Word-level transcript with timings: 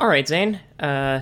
All 0.00 0.08
right, 0.08 0.26
Zane. 0.26 0.60
Uh, 0.78 1.20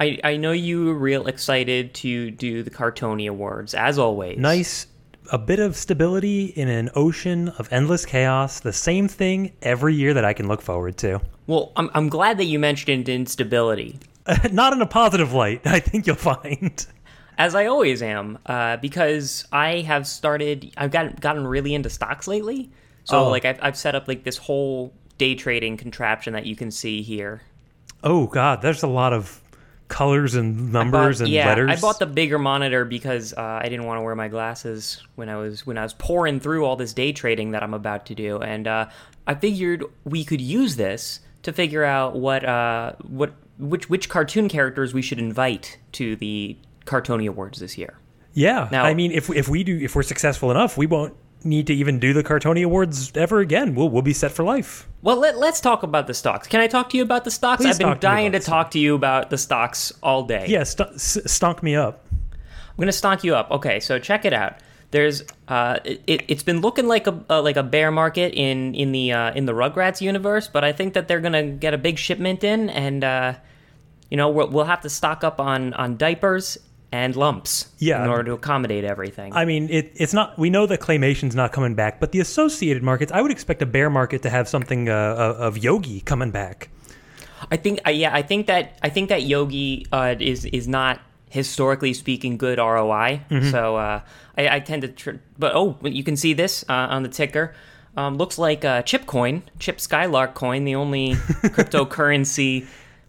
I 0.00 0.18
I 0.24 0.36
know 0.36 0.52
you 0.52 0.86
were 0.86 0.94
real 0.94 1.26
excited 1.26 1.94
to 1.96 2.30
do 2.30 2.62
the 2.62 2.70
Cartony 2.70 3.28
Awards, 3.28 3.74
as 3.74 3.98
always. 3.98 4.38
Nice, 4.38 4.86
a 5.30 5.38
bit 5.38 5.58
of 5.58 5.76
stability 5.76 6.46
in 6.46 6.68
an 6.68 6.90
ocean 6.94 7.48
of 7.58 7.68
endless 7.72 8.06
chaos. 8.06 8.60
The 8.60 8.72
same 8.72 9.08
thing 9.08 9.52
every 9.62 9.94
year 9.94 10.14
that 10.14 10.24
I 10.24 10.32
can 10.32 10.48
look 10.48 10.62
forward 10.62 10.96
to. 10.98 11.20
Well, 11.46 11.72
I'm 11.76 11.90
I'm 11.94 12.08
glad 12.08 12.38
that 12.38 12.44
you 12.44 12.58
mentioned 12.58 13.08
instability, 13.08 13.98
Not 14.52 14.72
in 14.72 14.80
a 14.80 14.86
positive 14.86 15.32
light, 15.32 15.62
I 15.66 15.80
think 15.80 16.06
you'll 16.06 16.16
find. 16.16 16.86
as 17.38 17.54
I 17.54 17.66
always 17.66 18.00
am, 18.00 18.38
uh, 18.46 18.78
because 18.78 19.46
I 19.52 19.80
have 19.82 20.06
started. 20.06 20.72
I've 20.78 20.90
gotten 20.90 21.14
gotten 21.20 21.46
really 21.46 21.74
into 21.74 21.90
stocks 21.90 22.26
lately. 22.26 22.70
So 23.04 23.24
Oh. 23.26 23.28
like 23.28 23.44
I've 23.44 23.58
I've 23.62 23.76
set 23.76 23.94
up 23.94 24.08
like 24.08 24.24
this 24.24 24.38
whole 24.38 24.94
day 25.18 25.34
trading 25.34 25.76
contraption 25.76 26.32
that 26.32 26.46
you 26.46 26.56
can 26.56 26.70
see 26.70 27.02
here. 27.02 27.42
Oh 28.06 28.28
God, 28.28 28.62
there's 28.62 28.84
a 28.84 28.86
lot 28.86 29.12
of 29.12 29.42
colors 29.88 30.34
and 30.36 30.72
numbers 30.72 31.18
Bought- 31.18 31.24
and 31.24 31.32
yeah, 31.32 31.48
letters. 31.48 31.70
I 31.70 31.80
bought 31.80 31.98
the 31.98 32.06
bigger 32.06 32.38
monitor 32.38 32.84
because 32.84 33.32
uh, 33.34 33.60
I 33.62 33.68
didn't 33.68 33.84
want 33.84 33.98
to 33.98 34.02
wear 34.02 34.14
my 34.14 34.28
glasses 34.28 35.02
when 35.16 35.28
I 35.28 35.36
was 35.36 35.66
when 35.66 35.76
I 35.76 35.82
was 35.82 35.92
pouring 35.92 36.38
through 36.38 36.64
all 36.64 36.76
this 36.76 36.92
day 36.92 37.12
trading 37.12 37.50
that 37.50 37.62
I'm 37.64 37.74
about 37.74 38.06
to 38.06 38.14
do, 38.14 38.38
and 38.38 38.68
uh, 38.68 38.86
I 39.26 39.34
figured 39.34 39.84
we 40.04 40.24
could 40.24 40.40
use 40.40 40.76
this 40.76 41.20
to 41.42 41.52
figure 41.52 41.82
out 41.82 42.16
what 42.16 42.44
uh, 42.44 42.92
what 43.08 43.32
which 43.58 43.90
which 43.90 44.08
cartoon 44.08 44.48
characters 44.48 44.94
we 44.94 45.02
should 45.02 45.18
invite 45.18 45.78
to 45.92 46.14
the 46.16 46.56
Cartony 46.84 47.28
Awards 47.28 47.58
this 47.58 47.76
year. 47.76 47.98
Yeah, 48.34 48.68
Now- 48.70 48.84
I 48.84 48.94
mean, 48.94 49.10
if 49.10 49.30
if 49.30 49.48
we 49.48 49.64
do, 49.64 49.76
if 49.78 49.96
we're 49.96 50.02
successful 50.04 50.50
enough, 50.52 50.76
we 50.78 50.86
won't 50.86 51.14
need 51.46 51.66
to 51.68 51.74
even 51.74 51.98
do 51.98 52.12
the 52.12 52.22
Cartony 52.24 52.64
Awards 52.64 53.12
ever 53.16 53.40
again. 53.40 53.74
We'll 53.74 53.88
we'll 53.88 54.02
be 54.02 54.12
set 54.12 54.32
for 54.32 54.42
life. 54.44 54.88
Well, 55.02 55.18
let, 55.18 55.38
let's 55.38 55.60
talk 55.60 55.82
about 55.82 56.06
the 56.06 56.14
stocks. 56.14 56.48
Can 56.48 56.60
I 56.60 56.66
talk 56.66 56.90
to 56.90 56.96
you 56.96 57.02
about 57.02 57.24
the 57.24 57.30
stocks? 57.30 57.62
Please 57.62 57.76
I've 57.76 57.78
been 57.78 57.94
to 57.94 57.94
dying 57.94 58.32
to 58.32 58.40
talk 58.40 58.72
to 58.72 58.78
you 58.78 58.94
about 58.94 59.30
the 59.30 59.38
stocks 59.38 59.92
all 60.02 60.24
day. 60.24 60.46
Yeah, 60.48 60.64
st- 60.64 60.94
s- 60.94 61.18
stunk 61.26 61.62
me 61.62 61.76
up. 61.76 62.06
I'm 62.12 62.82
gonna 62.82 62.92
stonk 62.92 63.24
you 63.24 63.34
up. 63.34 63.50
Okay, 63.50 63.80
so 63.80 63.98
check 63.98 64.24
it 64.24 64.32
out. 64.32 64.56
There's 64.90 65.22
uh, 65.48 65.78
it, 65.84 66.24
it's 66.28 66.42
been 66.42 66.60
looking 66.60 66.86
like 66.86 67.06
a 67.06 67.24
uh, 67.30 67.40
like 67.42 67.56
a 67.56 67.62
bear 67.62 67.90
market 67.90 68.34
in 68.34 68.74
in 68.74 68.92
the 68.92 69.12
uh, 69.12 69.32
in 69.32 69.46
the 69.46 69.52
Rugrats 69.52 70.00
universe, 70.00 70.48
but 70.48 70.64
I 70.64 70.72
think 70.72 70.94
that 70.94 71.08
they're 71.08 71.20
gonna 71.20 71.44
get 71.44 71.72
a 71.74 71.78
big 71.78 71.98
shipment 71.98 72.44
in, 72.44 72.68
and 72.70 73.02
uh, 73.02 73.34
you 74.10 74.16
know 74.16 74.28
we'll, 74.28 74.48
we'll 74.48 74.64
have 74.64 74.80
to 74.82 74.90
stock 74.90 75.24
up 75.24 75.40
on 75.40 75.72
on 75.74 75.96
diapers 75.96 76.58
and 76.96 77.14
lumps 77.16 77.68
Yeah. 77.78 78.02
in 78.04 78.08
order 78.10 78.24
to 78.24 78.32
accommodate 78.32 78.84
everything. 78.84 79.32
I 79.34 79.44
mean, 79.44 79.68
it, 79.70 79.92
it's 79.94 80.14
not. 80.14 80.38
We 80.38 80.48
know 80.50 80.66
that 80.66 80.78
claymation's 80.80 81.34
not 81.34 81.52
coming 81.52 81.74
back, 81.74 82.00
but 82.00 82.12
the 82.12 82.20
associated 82.20 82.82
markets, 82.82 83.12
I 83.12 83.20
would 83.22 83.30
expect 83.30 83.60
a 83.62 83.66
bear 83.66 83.90
market 83.90 84.22
to 84.22 84.30
have 84.30 84.48
something 84.48 84.88
uh, 84.88 84.94
of 85.26 85.36
of 85.48 85.58
Yogi 85.58 86.00
coming 86.00 86.30
back. 86.30 86.68
I 87.50 87.56
think 87.56 87.80
uh, 87.86 87.90
yeah, 87.90 88.12
I 88.20 88.22
think 88.22 88.46
that 88.46 88.78
I 88.82 88.88
think 88.88 89.08
that 89.10 89.22
Yogi 89.22 89.86
uh, 89.92 90.14
is 90.18 90.44
is 90.46 90.66
not 90.66 91.00
historically 91.30 91.92
speaking 91.92 92.38
good 92.38 92.58
ROI. 92.58 93.20
Mm-hmm. 93.30 93.50
So 93.50 93.76
uh, 93.76 94.00
I, 94.38 94.56
I 94.56 94.60
tend 94.60 94.82
to, 94.82 94.88
tr- 94.88 95.18
but 95.38 95.52
oh, 95.54 95.76
you 95.82 96.04
can 96.04 96.16
see 96.16 96.32
this 96.34 96.64
uh, 96.68 96.94
on 96.94 97.02
the 97.02 97.08
ticker. 97.10 97.52
Um, 97.96 98.16
looks 98.16 98.38
like 98.38 98.64
uh, 98.64 98.82
Chip 98.82 99.06
Coin, 99.06 99.42
Chip 99.58 99.80
Skylark 99.80 100.34
Coin, 100.34 100.64
the 100.64 100.74
only 100.76 101.14
cryptocurrency 101.56 102.66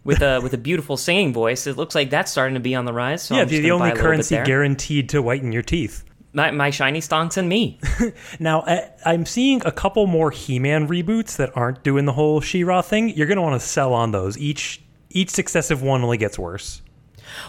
with 0.08 0.22
a 0.22 0.40
with 0.40 0.54
a 0.54 0.58
beautiful 0.58 0.96
singing 0.96 1.34
voice. 1.34 1.66
It 1.66 1.76
looks 1.76 1.94
like 1.94 2.08
that's 2.08 2.32
starting 2.32 2.54
to 2.54 2.60
be 2.60 2.74
on 2.74 2.86
the 2.86 2.94
rise. 2.94 3.24
So 3.24 3.34
yeah, 3.34 3.42
I'm 3.42 3.48
the, 3.48 3.70
only 3.70 3.92
currency 3.92 4.36
guaranteed 4.36 5.10
to 5.10 5.20
whiten 5.20 5.52
your 5.52 5.62
teeth. 5.62 6.02
my, 6.32 6.50
my 6.50 6.70
shiny 6.70 7.02
stonks 7.02 7.36
and 7.36 7.46
me. 7.46 7.78
Now, 8.40 8.62
I, 8.62 8.88
I'm 9.04 9.26
seeing 9.26 9.60
a 9.66 9.70
couple 9.70 10.06
more 10.06 10.30
He-Man 10.30 10.88
reboots 10.88 11.36
that 11.36 11.54
aren't 11.54 11.82
doing 11.82 12.06
the 12.06 12.12
whole 12.14 12.40
She-Ra 12.40 12.80
thing. 12.80 13.10
You're 13.10 13.26
going 13.26 13.36
to 13.36 13.42
want 13.42 13.60
to 13.60 13.66
sell 13.66 13.92
on 13.92 14.12
those. 14.12 14.38
Each 14.38 14.80
each 15.10 15.28
successive 15.28 15.82
one 15.82 16.02
only 16.02 16.16
gets 16.16 16.38
worse. 16.38 16.80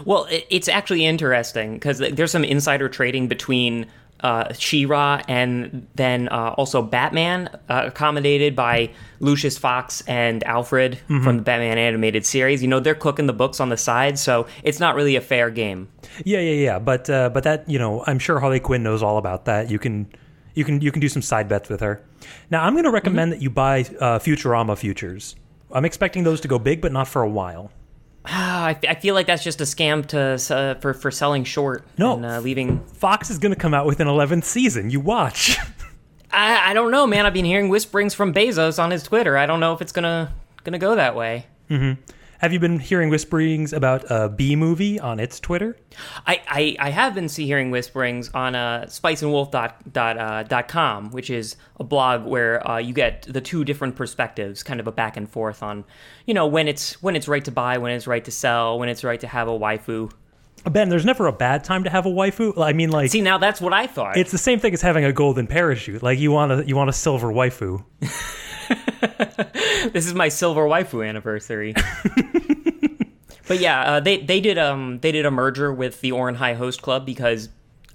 Well, 0.04 0.26
it, 0.26 0.46
it's 0.50 0.68
actually 0.68 1.06
interesting 1.06 1.74
because 1.74 1.98
there's 1.98 2.30
some 2.30 2.44
insider 2.44 2.90
trading 2.90 3.26
between 3.26 3.86
uh, 4.22 4.52
She-Ra 4.52 5.22
and 5.28 5.86
then 5.94 6.28
uh, 6.28 6.54
also 6.56 6.82
Batman, 6.82 7.48
uh, 7.68 7.84
accommodated 7.86 8.54
by 8.54 8.90
Lucius 9.20 9.58
Fox 9.58 10.02
and 10.02 10.42
Alfred 10.44 10.98
from 11.06 11.38
the 11.38 11.42
Batman 11.42 11.78
animated 11.78 12.24
series. 12.24 12.62
You 12.62 12.68
know, 12.68 12.80
they're 12.80 12.94
cooking 12.94 13.26
the 13.26 13.32
books 13.32 13.60
on 13.60 13.68
the 13.68 13.76
side, 13.76 14.18
so 14.18 14.46
it's 14.62 14.80
not 14.80 14.94
really 14.94 15.16
a 15.16 15.20
fair 15.20 15.50
game. 15.50 15.88
Yeah, 16.24 16.40
yeah, 16.40 16.52
yeah. 16.52 16.78
But 16.78 17.08
uh, 17.10 17.30
but 17.30 17.44
that 17.44 17.68
you 17.68 17.78
know, 17.78 18.04
I'm 18.06 18.18
sure 18.18 18.40
Harley 18.40 18.60
Quinn 18.60 18.82
knows 18.82 19.02
all 19.02 19.18
about 19.18 19.44
that. 19.46 19.70
You 19.70 19.78
can 19.78 20.10
you 20.54 20.64
can 20.64 20.80
you 20.80 20.92
can 20.92 21.00
do 21.00 21.08
some 21.08 21.22
side 21.22 21.48
bets 21.48 21.68
with 21.68 21.80
her. 21.80 22.02
Now, 22.50 22.64
I'm 22.64 22.74
going 22.74 22.84
to 22.84 22.90
recommend 22.90 23.32
that 23.32 23.40
you 23.40 23.50
buy 23.50 23.80
uh, 24.00 24.18
Futurama 24.18 24.76
futures. 24.76 25.36
I'm 25.72 25.84
expecting 25.84 26.24
those 26.24 26.40
to 26.42 26.48
go 26.48 26.58
big, 26.58 26.80
but 26.80 26.92
not 26.92 27.08
for 27.08 27.22
a 27.22 27.28
while. 27.28 27.70
Ah, 28.26 28.66
I, 28.66 28.78
I 28.88 28.94
feel 28.96 29.14
like 29.14 29.26
that's 29.26 29.42
just 29.42 29.60
a 29.60 29.64
scam 29.64 30.04
to 30.08 30.54
uh, 30.54 30.74
for 30.80 30.92
for 30.94 31.10
selling 31.10 31.44
short 31.44 31.86
No. 31.96 32.16
and 32.16 32.26
uh, 32.26 32.40
leaving. 32.40 32.84
Fox 32.84 33.30
is 33.30 33.38
going 33.38 33.54
to 33.54 33.58
come 33.58 33.72
out 33.74 33.86
with 33.86 33.98
an 34.00 34.08
11th 34.08 34.44
season. 34.44 34.90
You 34.90 35.00
watch. 35.00 35.56
I, 36.30 36.70
I 36.70 36.74
don't 36.74 36.90
know, 36.90 37.06
man. 37.06 37.26
I've 37.26 37.32
been 37.32 37.44
hearing 37.46 37.68
whisperings 37.70 38.14
from 38.14 38.32
Bezos 38.34 38.80
on 38.82 38.90
his 38.90 39.02
Twitter. 39.02 39.36
I 39.36 39.46
don't 39.46 39.58
know 39.58 39.72
if 39.72 39.80
it's 39.80 39.92
gonna 39.92 40.32
gonna 40.64 40.78
go 40.78 40.94
that 40.96 41.16
way. 41.16 41.46
Have 42.40 42.54
you 42.54 42.58
been 42.58 42.78
hearing 42.78 43.10
whisperings 43.10 43.74
about 43.74 44.10
a 44.10 44.30
B 44.30 44.56
movie 44.56 44.98
on 44.98 45.20
its 45.20 45.38
Twitter? 45.40 45.76
I, 46.26 46.40
I, 46.48 46.76
I 46.78 46.88
have 46.88 47.14
been 47.14 47.28
see 47.28 47.44
hearing 47.44 47.70
whisperings 47.70 48.30
on 48.32 48.54
uh, 48.54 48.86
spiceandwolf 48.86 49.50
dot, 49.50 49.92
dot, 49.92 50.16
uh, 50.16 51.00
which 51.10 51.28
is 51.28 51.56
a 51.78 51.84
blog 51.84 52.24
where 52.24 52.66
uh, 52.66 52.78
you 52.78 52.94
get 52.94 53.26
the 53.28 53.42
two 53.42 53.62
different 53.62 53.94
perspectives, 53.94 54.62
kind 54.62 54.80
of 54.80 54.86
a 54.86 54.92
back 54.92 55.18
and 55.18 55.28
forth 55.28 55.62
on, 55.62 55.84
you 56.24 56.32
know, 56.32 56.46
when 56.46 56.66
it's 56.66 57.02
when 57.02 57.14
it's 57.14 57.28
right 57.28 57.44
to 57.44 57.50
buy, 57.50 57.76
when 57.76 57.92
it's 57.92 58.06
right 58.06 58.24
to 58.24 58.30
sell, 58.30 58.78
when 58.78 58.88
it's 58.88 59.04
right 59.04 59.20
to 59.20 59.26
have 59.26 59.46
a 59.46 59.58
waifu. 59.58 60.10
Ben, 60.64 60.88
there's 60.88 61.06
never 61.06 61.26
a 61.26 61.32
bad 61.32 61.64
time 61.64 61.84
to 61.84 61.90
have 61.90 62.06
a 62.06 62.10
waifu. 62.10 62.58
I 62.58 62.72
mean, 62.72 62.90
like 62.90 63.10
See, 63.10 63.20
now 63.20 63.38
that's 63.38 63.60
what 63.60 63.72
I 63.72 63.86
thought. 63.86 64.16
it's 64.16 64.30
the 64.30 64.38
same 64.38 64.58
thing 64.58 64.74
as 64.74 64.82
having 64.82 65.04
a 65.04 65.12
golden 65.12 65.46
parachute. 65.46 66.02
Like 66.02 66.18
you 66.18 66.32
want 66.32 66.52
a 66.52 66.66
you 66.66 66.76
want 66.76 66.90
a 66.90 66.92
silver 66.92 67.28
waifu. 67.28 67.84
this 69.92 70.06
is 70.06 70.14
my 70.14 70.28
silver 70.28 70.62
waifu 70.62 71.06
anniversary. 71.06 71.74
but 73.48 73.58
yeah, 73.58 73.82
uh, 73.82 74.00
they 74.00 74.18
they 74.18 74.40
did 74.40 74.58
um 74.58 74.98
they 75.00 75.12
did 75.12 75.26
a 75.26 75.30
merger 75.30 75.72
with 75.72 76.00
the 76.00 76.12
Ouran 76.12 76.36
High 76.36 76.54
Host 76.54 76.82
Club 76.82 77.06
because 77.06 77.48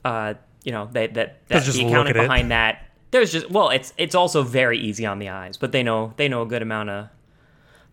uh 0.03 0.33
you 0.63 0.71
know 0.71 0.89
they, 0.91 1.07
that 1.07 1.47
that 1.47 1.63
just 1.63 1.77
the 1.77 1.85
accounting 1.85 2.11
at 2.11 2.17
it. 2.17 2.21
behind 2.23 2.51
that 2.51 2.85
there's 3.11 3.31
just 3.31 3.49
well 3.49 3.69
it's 3.69 3.93
it's 3.97 4.15
also 4.15 4.43
very 4.43 4.79
easy 4.79 5.05
on 5.05 5.19
the 5.19 5.29
eyes, 5.29 5.57
but 5.57 5.71
they 5.71 5.83
know 5.83 6.13
they 6.17 6.27
know 6.27 6.41
a 6.41 6.45
good 6.45 6.61
amount 6.61 6.89
of 6.89 7.07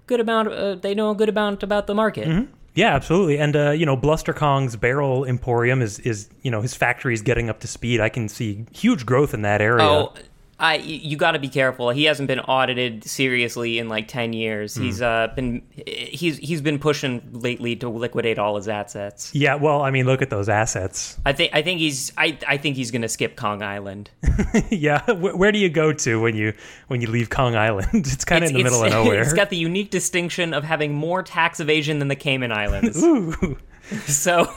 good 0.06 0.20
amount 0.20 0.48
uh, 0.48 0.74
they 0.74 0.94
know 0.94 1.10
a 1.10 1.14
good 1.14 1.28
amount 1.28 1.62
about 1.62 1.86
the 1.86 1.94
market. 1.94 2.26
Mm-hmm. 2.26 2.52
Yeah, 2.74 2.94
absolutely. 2.94 3.38
And 3.38 3.54
uh, 3.54 3.70
you 3.70 3.84
know, 3.84 3.96
Bluster 3.96 4.32
Kong's 4.32 4.76
Barrel 4.76 5.24
Emporium 5.24 5.82
is 5.82 5.98
is 6.00 6.28
you 6.42 6.50
know 6.50 6.60
his 6.60 6.74
factory 6.74 7.14
is 7.14 7.22
getting 7.22 7.50
up 7.50 7.60
to 7.60 7.66
speed. 7.66 8.00
I 8.00 8.08
can 8.08 8.28
see 8.28 8.66
huge 8.72 9.04
growth 9.04 9.34
in 9.34 9.42
that 9.42 9.60
area. 9.60 9.84
Oh, 9.84 10.14
I 10.62 10.76
you, 10.76 11.16
got 11.16 11.32
to 11.32 11.40
be 11.40 11.48
careful. 11.48 11.90
He 11.90 12.04
hasn't 12.04 12.28
been 12.28 12.38
audited 12.38 13.02
seriously 13.02 13.80
in 13.80 13.88
like 13.88 14.06
ten 14.06 14.32
years. 14.32 14.76
Hmm. 14.76 14.82
He's 14.84 15.02
uh 15.02 15.26
been 15.34 15.62
he's 15.74 16.38
he's 16.38 16.60
been 16.60 16.78
pushing 16.78 17.20
lately 17.32 17.74
to 17.76 17.88
liquidate 17.88 18.38
all 18.38 18.54
his 18.54 18.68
assets. 18.68 19.34
Yeah, 19.34 19.56
well, 19.56 19.82
I 19.82 19.90
mean, 19.90 20.06
look 20.06 20.22
at 20.22 20.30
those 20.30 20.48
assets. 20.48 21.18
I 21.26 21.32
think 21.32 21.52
I 21.52 21.62
think 21.62 21.80
he's 21.80 22.12
I, 22.16 22.38
I 22.46 22.58
think 22.58 22.76
he's 22.76 22.92
gonna 22.92 23.08
skip 23.08 23.36
Kong 23.36 23.60
Island. 23.60 24.10
yeah, 24.70 25.10
where, 25.10 25.36
where 25.36 25.50
do 25.50 25.58
you 25.58 25.68
go 25.68 25.92
to 25.92 26.20
when 26.20 26.36
you 26.36 26.52
when 26.86 27.00
you 27.00 27.08
leave 27.08 27.28
Kong 27.28 27.56
Island? 27.56 28.06
It's 28.12 28.24
kind 28.24 28.44
of 28.44 28.50
in 28.50 28.56
the 28.56 28.62
middle 28.62 28.84
of 28.84 28.90
nowhere. 28.92 29.22
It's 29.22 29.32
got 29.32 29.50
the 29.50 29.56
unique 29.56 29.90
distinction 29.90 30.54
of 30.54 30.62
having 30.62 30.94
more 30.94 31.24
tax 31.24 31.58
evasion 31.58 31.98
than 31.98 32.06
the 32.06 32.14
Cayman 32.16 32.52
Islands. 32.52 33.02
Ooh. 33.02 33.58
so 34.06 34.48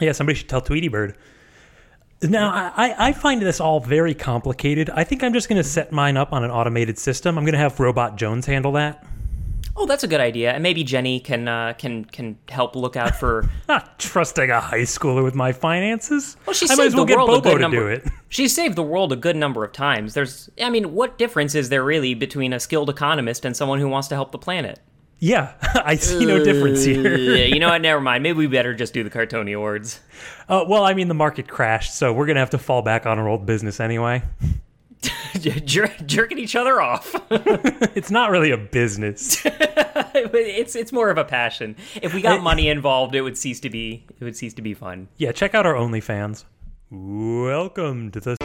Yeah, 0.00 0.10
somebody 0.12 0.36
should 0.36 0.48
tell 0.48 0.60
Tweety 0.60 0.88
Bird. 0.88 1.16
Now, 2.22 2.50
I, 2.76 3.08
I 3.08 3.12
find 3.12 3.42
this 3.42 3.60
all 3.60 3.80
very 3.80 4.14
complicated. 4.14 4.88
I 4.90 5.04
think 5.04 5.22
I'm 5.22 5.32
just 5.32 5.48
going 5.48 5.58
to 5.62 5.68
set 5.68 5.92
mine 5.92 6.16
up 6.16 6.32
on 6.32 6.44
an 6.44 6.50
automated 6.50 6.98
system. 6.98 7.36
I'm 7.36 7.44
going 7.44 7.52
to 7.52 7.58
have 7.58 7.78
Robot 7.78 8.16
Jones 8.16 8.46
handle 8.46 8.72
that. 8.72 9.04
oh, 9.76 9.84
that's 9.84 10.02
a 10.04 10.08
good 10.08 10.20
idea, 10.20 10.52
and 10.52 10.62
maybe 10.62 10.82
Jenny 10.82 11.20
can 11.20 11.46
uh, 11.46 11.74
can 11.76 12.06
can 12.06 12.38
help 12.48 12.74
look 12.74 12.96
out 12.96 13.16
for. 13.16 13.46
Not 13.68 13.98
trusting 13.98 14.50
a 14.50 14.60
high 14.60 14.80
schooler 14.82 15.22
with 15.22 15.34
my 15.34 15.52
finances. 15.52 16.38
Well, 16.46 16.54
she 16.54 16.64
I 16.66 16.74
might 16.74 16.76
saved 16.76 16.86
as 16.86 16.94
well 16.94 17.04
the 17.04 17.08
get 17.08 17.18
world 17.18 17.28
a 17.28 17.32
Bobo 17.32 17.50
good 17.50 17.54
to 17.56 17.60
number. 17.60 17.76
do 17.76 17.86
it. 17.88 18.08
She 18.28 18.48
saved 18.48 18.76
the 18.76 18.82
world 18.82 19.12
a 19.12 19.16
good 19.16 19.36
number 19.36 19.62
of 19.64 19.72
times. 19.72 20.14
There's, 20.14 20.50
I 20.60 20.68
mean, 20.68 20.94
what 20.94 21.16
difference 21.16 21.54
is 21.54 21.68
there 21.68 21.84
really 21.84 22.12
between 22.14 22.52
a 22.52 22.58
skilled 22.60 22.90
economist 22.90 23.44
and 23.44 23.56
someone 23.56 23.78
who 23.78 23.88
wants 23.88 24.08
to 24.08 24.14
help 24.14 24.32
the 24.32 24.38
planet? 24.38 24.80
Yeah, 25.18 25.54
I 25.84 25.96
see 25.96 26.26
no 26.26 26.44
difference 26.44 26.84
here. 26.84 27.16
yeah, 27.16 27.44
you 27.46 27.58
know 27.58 27.68
what? 27.70 27.80
Never 27.80 28.00
mind. 28.00 28.22
Maybe 28.22 28.38
we 28.38 28.46
better 28.48 28.74
just 28.74 28.92
do 28.92 29.02
the 29.02 29.10
Cartony 29.10 29.56
Awards. 29.56 30.00
Uh, 30.48 30.64
well, 30.68 30.84
I 30.84 30.92
mean, 30.94 31.08
the 31.08 31.14
market 31.14 31.48
crashed, 31.48 31.94
so 31.94 32.12
we're 32.12 32.26
going 32.26 32.36
to 32.36 32.40
have 32.40 32.50
to 32.50 32.58
fall 32.58 32.82
back 32.82 33.06
on 33.06 33.18
our 33.18 33.28
old 33.28 33.46
business 33.46 33.80
anyway. 33.80 34.22
Jer- 35.40 35.94
jerking 36.04 36.38
each 36.38 36.56
other 36.56 36.80
off. 36.80 37.14
It's 37.96 38.10
not 38.10 38.30
really 38.30 38.50
a 38.50 38.58
business. 38.58 39.40
it's 39.46 40.76
it's 40.76 40.92
more 40.92 41.08
of 41.08 41.16
a 41.16 41.24
passion. 41.24 41.76
If 42.02 42.12
we 42.12 42.20
got 42.20 42.42
money 42.42 42.68
involved, 42.68 43.14
it 43.14 43.22
would 43.22 43.38
cease 43.38 43.58
to 43.60 43.70
be 43.70 44.04
it 44.20 44.24
would 44.24 44.36
cease 44.36 44.52
to 44.54 44.62
be 44.62 44.74
fun. 44.74 45.08
yeah, 45.16 45.32
check 45.32 45.54
out 45.54 45.64
our 45.64 45.74
OnlyFans. 45.74 46.44
Welcome 46.90 48.10
to 48.10 48.20
the 48.20 48.36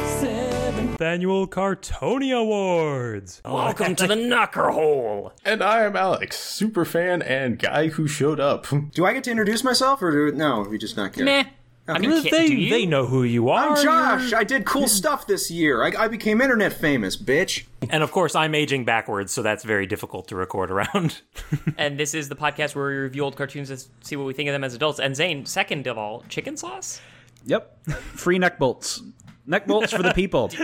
Annual 0.82 1.48
Cartony 1.48 2.36
Awards. 2.36 3.42
Welcome 3.46 3.96
to 3.98 4.08
the 4.08 4.16
knocker 4.16 4.70
hole. 4.70 5.32
And 5.46 5.62
I 5.64 5.84
am 5.84 5.96
Alex, 5.96 6.40
super 6.40 6.86
fan 6.86 7.22
and 7.22 7.60
guy 7.60 7.90
who 7.90 8.08
showed 8.08 8.40
up. 8.40 8.66
Do 8.94 9.06
I 9.06 9.14
get 9.14 9.24
to 9.26 9.32
introduce 9.32 9.64
myself, 9.64 10.02
or 10.02 10.12
do 10.32 10.36
no? 10.36 10.62
We 10.62 10.78
just 10.80 10.98
not 10.98 11.14
care. 11.14 11.24
Meh. 11.26 11.44
I 11.88 12.00
mean, 12.00 12.10
Well, 12.12 12.24
they, 12.24 12.48
do 12.48 12.56
you? 12.56 12.70
they 12.70 12.86
know 12.86 13.06
who 13.06 13.24
you 13.24 13.50
are. 13.50 13.76
I'm 13.76 13.84
Josh. 13.84 14.34
I 14.34 14.44
did 14.44 14.66
cool 14.66 14.88
stuff 14.88 15.28
this 15.28 15.52
year. 15.52 15.84
I, 15.84 15.92
I 16.06 16.08
became 16.08 16.40
internet 16.42 16.74
famous, 16.74 17.18
bitch. 17.18 17.66
And 17.90 18.02
of 18.04 18.12
course, 18.12 18.34
I'm 18.36 18.54
aging 18.56 18.86
backwards, 18.86 19.32
so 19.34 19.42
that's 19.42 19.64
very 19.64 19.86
difficult 19.88 20.28
to 20.30 20.36
record 20.36 20.72
around. 20.72 21.22
And 21.78 22.00
this 22.00 22.14
is 22.14 22.30
the 22.30 22.36
podcast 22.36 22.76
where 22.76 22.88
we 22.88 22.94
review 22.96 23.24
old 23.24 23.36
cartoons 23.36 23.70
and 23.72 23.84
see 24.02 24.16
what 24.16 24.26
we 24.26 24.34
think 24.34 24.48
of 24.50 24.54
them 24.54 24.64
as 24.64 24.74
adults. 24.76 25.00
And 25.00 25.16
Zane, 25.16 25.46
second 25.46 25.86
of 25.88 25.98
all, 25.98 26.24
chicken 26.30 26.56
sauce. 26.58 27.02
Yep. 27.46 27.88
Free 28.14 28.38
neck 28.38 28.60
bolts. 28.60 29.02
Neck 29.46 29.66
bolts 29.68 29.92
for 29.92 30.04
the 30.04 30.14
people. 30.14 30.52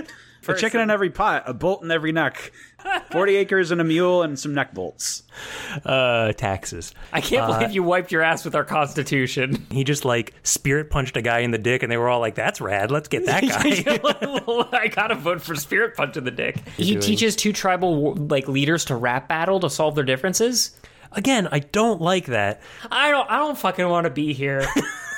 A 0.48 0.54
chicken 0.56 0.80
in 0.80 0.90
every 0.90 1.10
pot, 1.10 1.44
a 1.46 1.54
bolt 1.54 1.84
in 1.84 1.92
every 1.92 2.14
neck. 2.14 2.54
40 3.12 3.36
acres 3.36 3.72
and 3.72 3.82
a 3.82 3.84
mule 3.84 4.22
and 4.24 4.40
some 4.40 4.54
neck 4.54 4.74
bolts. 4.74 5.24
uh, 5.84 6.32
taxes. 6.34 6.94
I 7.12 7.20
can't 7.20 7.48
believe 7.52 7.72
you 7.72 7.84
wiped 7.84 8.14
your 8.14 8.22
ass 8.22 8.46
with 8.46 8.56
our 8.56 8.64
constitution. 8.64 9.66
He 9.72 9.84
just 9.84 10.06
like 10.06 10.34
spirit 10.44 10.90
punched 10.90 11.18
a 11.18 11.22
guy 11.22 11.40
in 11.40 11.52
the 11.52 11.58
dick, 11.58 11.84
and 11.84 11.92
they 11.92 11.98
were 11.98 12.08
all 12.08 12.22
like, 12.22 12.36
"That's 12.36 12.62
rad. 12.62 12.90
Let's 12.92 13.10
get 13.10 13.26
that 13.26 13.42
guy." 14.72 14.78
I 14.78 14.88
gotta 14.88 15.16
vote 15.16 15.42
for 15.42 15.56
Spirit 15.56 15.96
Punch 15.98 16.16
in 16.16 16.24
the 16.24 16.32
dick. 16.32 16.66
He 16.78 16.96
teaches 16.96 17.36
two 17.36 17.52
tribal 17.52 18.14
like 18.16 18.48
leaders 18.48 18.86
to 18.86 18.96
rap 18.96 19.28
battle 19.28 19.60
to 19.60 19.70
solve 19.70 19.96
their 19.96 20.06
differences. 20.06 20.80
Again, 21.12 21.50
I 21.52 21.60
don't 21.60 22.00
like 22.02 22.28
that. 22.28 22.62
I 22.90 23.12
don't. 23.12 23.30
I 23.30 23.38
don't 23.38 23.58
fucking 23.58 23.88
want 23.90 24.06
to 24.06 24.12
be 24.12 24.34
here. 24.34 24.66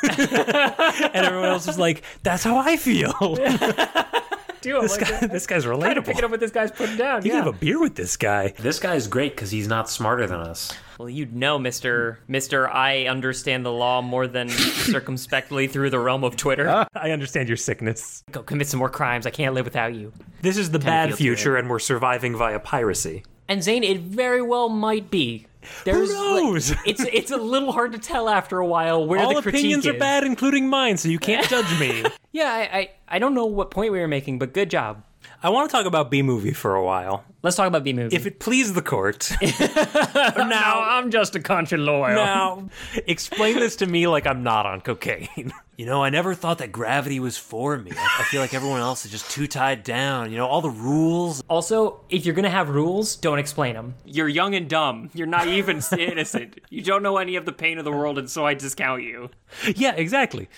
And 1.13 1.25
everyone 1.25 1.49
else 1.49 1.67
was 1.67 1.77
like, 1.77 2.03
"That's 2.23 2.43
how 2.43 2.57
I 2.57 2.77
feel." 2.77 3.13
Dude, 4.61 4.83
this 4.83 4.99
like, 4.99 5.09
guy, 5.09 5.27
this 5.27 5.47
guy's 5.47 5.65
kind 5.65 5.97
of 5.97 6.05
picking 6.05 6.23
up 6.23 6.31
what 6.31 6.41
this 6.41 6.51
guy's 6.51 6.71
putting 6.71 6.97
down. 6.97 7.23
You 7.23 7.31
yeah. 7.31 7.37
can 7.37 7.45
have 7.45 7.55
a 7.55 7.57
beer 7.57 7.79
with 7.79 7.95
this 7.95 8.17
guy. 8.17 8.53
This 8.59 8.77
guy's 8.77 9.07
great 9.07 9.33
because 9.33 9.51
he's 9.51 9.69
not 9.69 9.89
smarter 9.89 10.27
than 10.27 10.41
us. 10.41 10.73
Well, 10.97 11.09
you 11.09 11.27
know, 11.27 11.57
Mister 11.57 12.19
Mister, 12.27 12.69
I 12.69 13.05
understand 13.05 13.65
the 13.65 13.71
law 13.71 14.01
more 14.01 14.27
than 14.27 14.49
circumspectly 14.49 15.67
through 15.67 15.91
the 15.91 15.99
realm 15.99 16.25
of 16.25 16.35
Twitter. 16.35 16.85
I 16.93 17.11
understand 17.11 17.47
your 17.47 17.57
sickness. 17.57 18.23
Go 18.31 18.43
commit 18.43 18.67
some 18.67 18.79
more 18.79 18.89
crimes. 18.89 19.25
I 19.25 19.29
can't 19.29 19.55
live 19.55 19.65
without 19.65 19.95
you. 19.95 20.11
This 20.41 20.57
is 20.57 20.71
the 20.71 20.79
bad 20.79 21.09
feels 21.09 21.19
future, 21.19 21.55
and 21.55 21.69
we're 21.69 21.79
surviving 21.79 22.35
via 22.35 22.59
piracy. 22.59 23.23
And 23.47 23.63
Zane, 23.63 23.83
it 23.83 24.01
very 24.01 24.41
well 24.41 24.67
might 24.67 25.09
be. 25.09 25.47
There's 25.85 26.09
knows? 26.09 26.71
Like, 26.71 26.79
it's 26.85 27.01
it's 27.11 27.31
a 27.31 27.37
little 27.37 27.71
hard 27.71 27.91
to 27.93 27.99
tell 27.99 28.29
after 28.29 28.59
a 28.59 28.65
while 28.65 29.05
where 29.05 29.19
All 29.19 29.33
the 29.33 29.49
opinions 29.49 29.85
are 29.87 29.93
is. 29.93 29.99
bad, 29.99 30.23
including 30.23 30.69
mine, 30.69 30.97
so 30.97 31.09
you 31.09 31.19
can't 31.19 31.47
judge 31.49 31.79
me. 31.79 32.03
Yeah, 32.31 32.45
I, 32.51 32.77
I 32.77 32.89
I 33.07 33.19
don't 33.19 33.33
know 33.33 33.45
what 33.45 33.71
point 33.71 33.91
we 33.91 33.99
were 33.99 34.07
making, 34.07 34.39
but 34.39 34.53
good 34.53 34.69
job. 34.69 35.03
I 35.43 35.49
want 35.49 35.69
to 35.69 35.75
talk 35.75 35.85
about 35.85 36.11
B 36.11 36.21
movie 36.21 36.53
for 36.53 36.75
a 36.75 36.83
while, 36.83 37.23
Let's 37.41 37.55
talk 37.55 37.67
about 37.67 37.83
B 37.85 37.93
movie. 37.93 38.15
if 38.15 38.25
it 38.25 38.39
please 38.39 38.73
the 38.73 38.81
court. 38.81 39.31
now 39.41 40.81
I'm 40.81 41.09
just 41.09 41.35
a 41.35 41.39
country 41.39 41.77
lawyer. 41.77 42.15
Now, 42.15 42.67
explain 43.07 43.55
this 43.59 43.77
to 43.77 43.85
me 43.85 44.07
like 44.07 44.27
I'm 44.27 44.43
not 44.43 44.65
on 44.65 44.81
cocaine. 44.81 45.53
You 45.79 45.85
know, 45.85 46.03
I 46.03 46.09
never 46.09 46.35
thought 46.35 46.57
that 46.57 46.73
gravity 46.73 47.21
was 47.21 47.37
for 47.37 47.77
me. 47.77 47.91
I 47.95 48.17
I 48.19 48.23
feel 48.23 48.41
like 48.41 48.53
everyone 48.53 48.81
else 48.81 49.05
is 49.05 49.11
just 49.11 49.31
too 49.31 49.47
tied 49.47 49.83
down. 49.85 50.29
You 50.29 50.35
know, 50.35 50.45
all 50.45 50.59
the 50.59 50.69
rules. 50.69 51.41
Also, 51.49 52.01
if 52.09 52.25
you're 52.25 52.35
gonna 52.35 52.49
have 52.49 52.67
rules, 52.67 53.15
don't 53.15 53.39
explain 53.39 53.75
them. 53.75 53.95
You're 54.03 54.27
young 54.27 54.55
and 54.55 54.69
dumb. 54.69 55.09
You're 55.13 55.25
naive 55.25 55.69
and 55.69 55.81
innocent. 55.97 56.59
You 56.69 56.81
don't 56.81 57.01
know 57.01 57.15
any 57.17 57.37
of 57.37 57.45
the 57.45 57.53
pain 57.53 57.77
of 57.77 57.85
the 57.85 57.93
world, 57.93 58.17
and 58.19 58.29
so 58.29 58.45
I 58.45 58.55
discount 58.55 59.03
you. 59.03 59.29
Yeah, 59.73 59.93
exactly. 59.95 60.49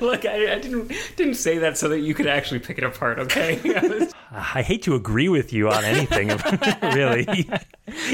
Look, 0.00 0.24
I, 0.24 0.54
I 0.54 0.58
didn't 0.58 0.90
didn't 1.14 1.34
say 1.34 1.58
that 1.58 1.76
so 1.76 1.90
that 1.90 1.98
you 2.00 2.14
could 2.14 2.26
actually 2.26 2.60
pick 2.60 2.78
it 2.78 2.84
apart. 2.84 3.18
Okay. 3.18 4.08
I 4.32 4.62
hate 4.62 4.80
to 4.84 4.94
agree 4.94 5.28
with 5.28 5.52
you 5.52 5.68
on 5.68 5.84
anything, 5.84 6.29
really. 6.94 7.48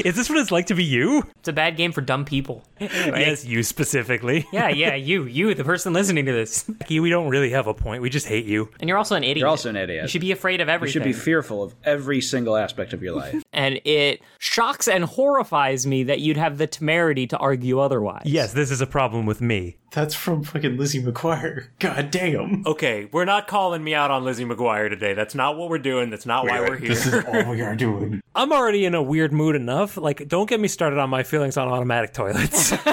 Is 0.03 0.15
this 0.15 0.29
what 0.29 0.37
it's 0.39 0.51
like 0.51 0.67
to 0.67 0.75
be 0.75 0.83
you? 0.83 1.23
it's 1.37 1.47
a 1.47 1.53
bad 1.53 1.77
game 1.77 1.91
for 1.91 2.01
dumb 2.01 2.25
people. 2.25 2.63
Yes, 2.79 3.45
you 3.45 3.63
specifically. 3.63 4.45
Yeah, 4.53 4.69
yeah, 4.69 4.95
you, 4.95 5.23
you, 5.25 5.53
the 5.53 5.63
person 5.63 5.93
listening 5.93 6.25
to 6.25 6.31
this, 6.31 6.69
we 6.89 7.09
don't 7.09 7.27
really 7.29 7.51
have 7.51 7.67
a 7.67 7.73
point. 7.73 8.01
We 8.01 8.09
just 8.09 8.27
hate 8.27 8.45
you. 8.45 8.69
and 8.79 8.87
you're 8.87 8.97
also 8.97 9.15
an 9.15 9.23
idiot. 9.23 9.37
You're 9.37 9.47
also 9.49 9.69
an 9.69 9.75
idiot. 9.75 10.03
You 10.03 10.07
should 10.07 10.21
be 10.21 10.31
afraid 10.31 10.61
of 10.61 10.69
everything. 10.69 11.01
You 11.03 11.11
should 11.13 11.17
be 11.17 11.23
fearful 11.25 11.63
of 11.63 11.75
every 11.83 12.21
single 12.21 12.55
aspect 12.55 12.93
of 12.93 13.01
your 13.03 13.15
life. 13.15 13.43
and 13.53 13.79
it 13.85 14.21
shocks 14.39 14.87
and 14.87 15.03
horrifies 15.03 15.85
me 15.85 16.03
that 16.03 16.19
you'd 16.21 16.37
have 16.37 16.57
the 16.57 16.67
temerity 16.67 17.27
to 17.27 17.37
argue 17.37 17.79
otherwise. 17.79 18.23
Yes, 18.25 18.53
this 18.53 18.71
is 18.71 18.81
a 18.81 18.87
problem 18.87 19.25
with 19.25 19.41
me. 19.41 19.77
That's 19.91 20.13
from 20.15 20.43
fucking 20.43 20.77
Lizzie 20.77 21.01
McGuire. 21.01 21.67
God 21.79 22.11
damn. 22.11 22.63
Okay, 22.67 23.07
we're 23.11 23.25
not 23.25 23.47
calling 23.47 23.83
me 23.83 23.93
out 23.95 24.11
on 24.11 24.23
Lizzie 24.25 24.43
McGuire 24.45 24.89
today. 24.89 25.13
That's 25.13 25.33
not 25.33 25.57
what 25.57 25.69
we're 25.69 25.77
doing. 25.79 26.09
That's 26.09 26.25
not 26.25 26.45
why 26.45 26.59
we're 26.59 26.77
here. 26.77 26.89
This 26.89 27.05
is 27.05 27.23
all 27.25 27.49
we 27.49 27.61
are 27.61 27.75
doing. 27.75 28.21
I'm 28.35 28.51
already 28.51 28.85
in 28.85 28.93
a 28.95 29.01
weird 29.01 29.31
mood 29.31 29.55
enough. 29.69 29.97
Like, 29.97 30.27
don't 30.27 30.49
get 30.49 30.59
me 30.59 30.67
started 30.67 30.97
on 30.99 31.09
my 31.09 31.23
feelings 31.23 31.57
on 31.57 31.67
automatic 31.67 32.13
toilets. 32.13 32.73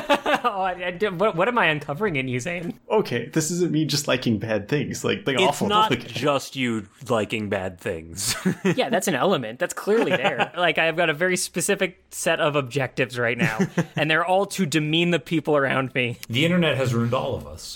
Oh, 0.46 0.60
I, 0.60 0.88
I 0.88 0.90
did- 0.90 1.18
what, 1.18 1.36
what 1.36 1.48
am 1.48 1.56
I 1.56 1.66
uncovering 1.66 2.16
in 2.16 2.28
you, 2.28 2.38
Zane? 2.38 2.78
Okay, 2.90 3.28
this 3.30 3.50
isn't 3.50 3.72
me 3.72 3.86
just 3.86 4.06
liking 4.06 4.38
bad 4.38 4.68
things. 4.68 5.02
Like, 5.02 5.26
like 5.26 5.36
it's 5.36 5.42
awful. 5.42 5.68
not 5.68 5.90
Look, 5.90 6.00
just 6.00 6.54
you 6.54 6.86
liking 7.08 7.48
bad 7.48 7.80
things. 7.80 8.36
Yeah, 8.76 8.90
that's 8.90 9.08
an 9.08 9.14
element. 9.14 9.58
That's 9.58 9.72
clearly 9.72 10.10
there. 10.10 10.52
like 10.56 10.76
I've 10.76 10.96
got 10.96 11.08
a 11.08 11.14
very 11.14 11.38
specific 11.38 12.04
set 12.10 12.40
of 12.40 12.56
objectives 12.56 13.18
right 13.18 13.38
now, 13.38 13.58
and 13.96 14.10
they're 14.10 14.24
all 14.24 14.44
to 14.46 14.66
demean 14.66 15.12
the 15.12 15.18
people 15.18 15.56
around 15.56 15.94
me. 15.94 16.18
The 16.28 16.44
internet 16.44 16.76
has 16.76 16.92
ruined 16.92 17.14
all 17.14 17.34
of 17.34 17.46
us. 17.46 17.74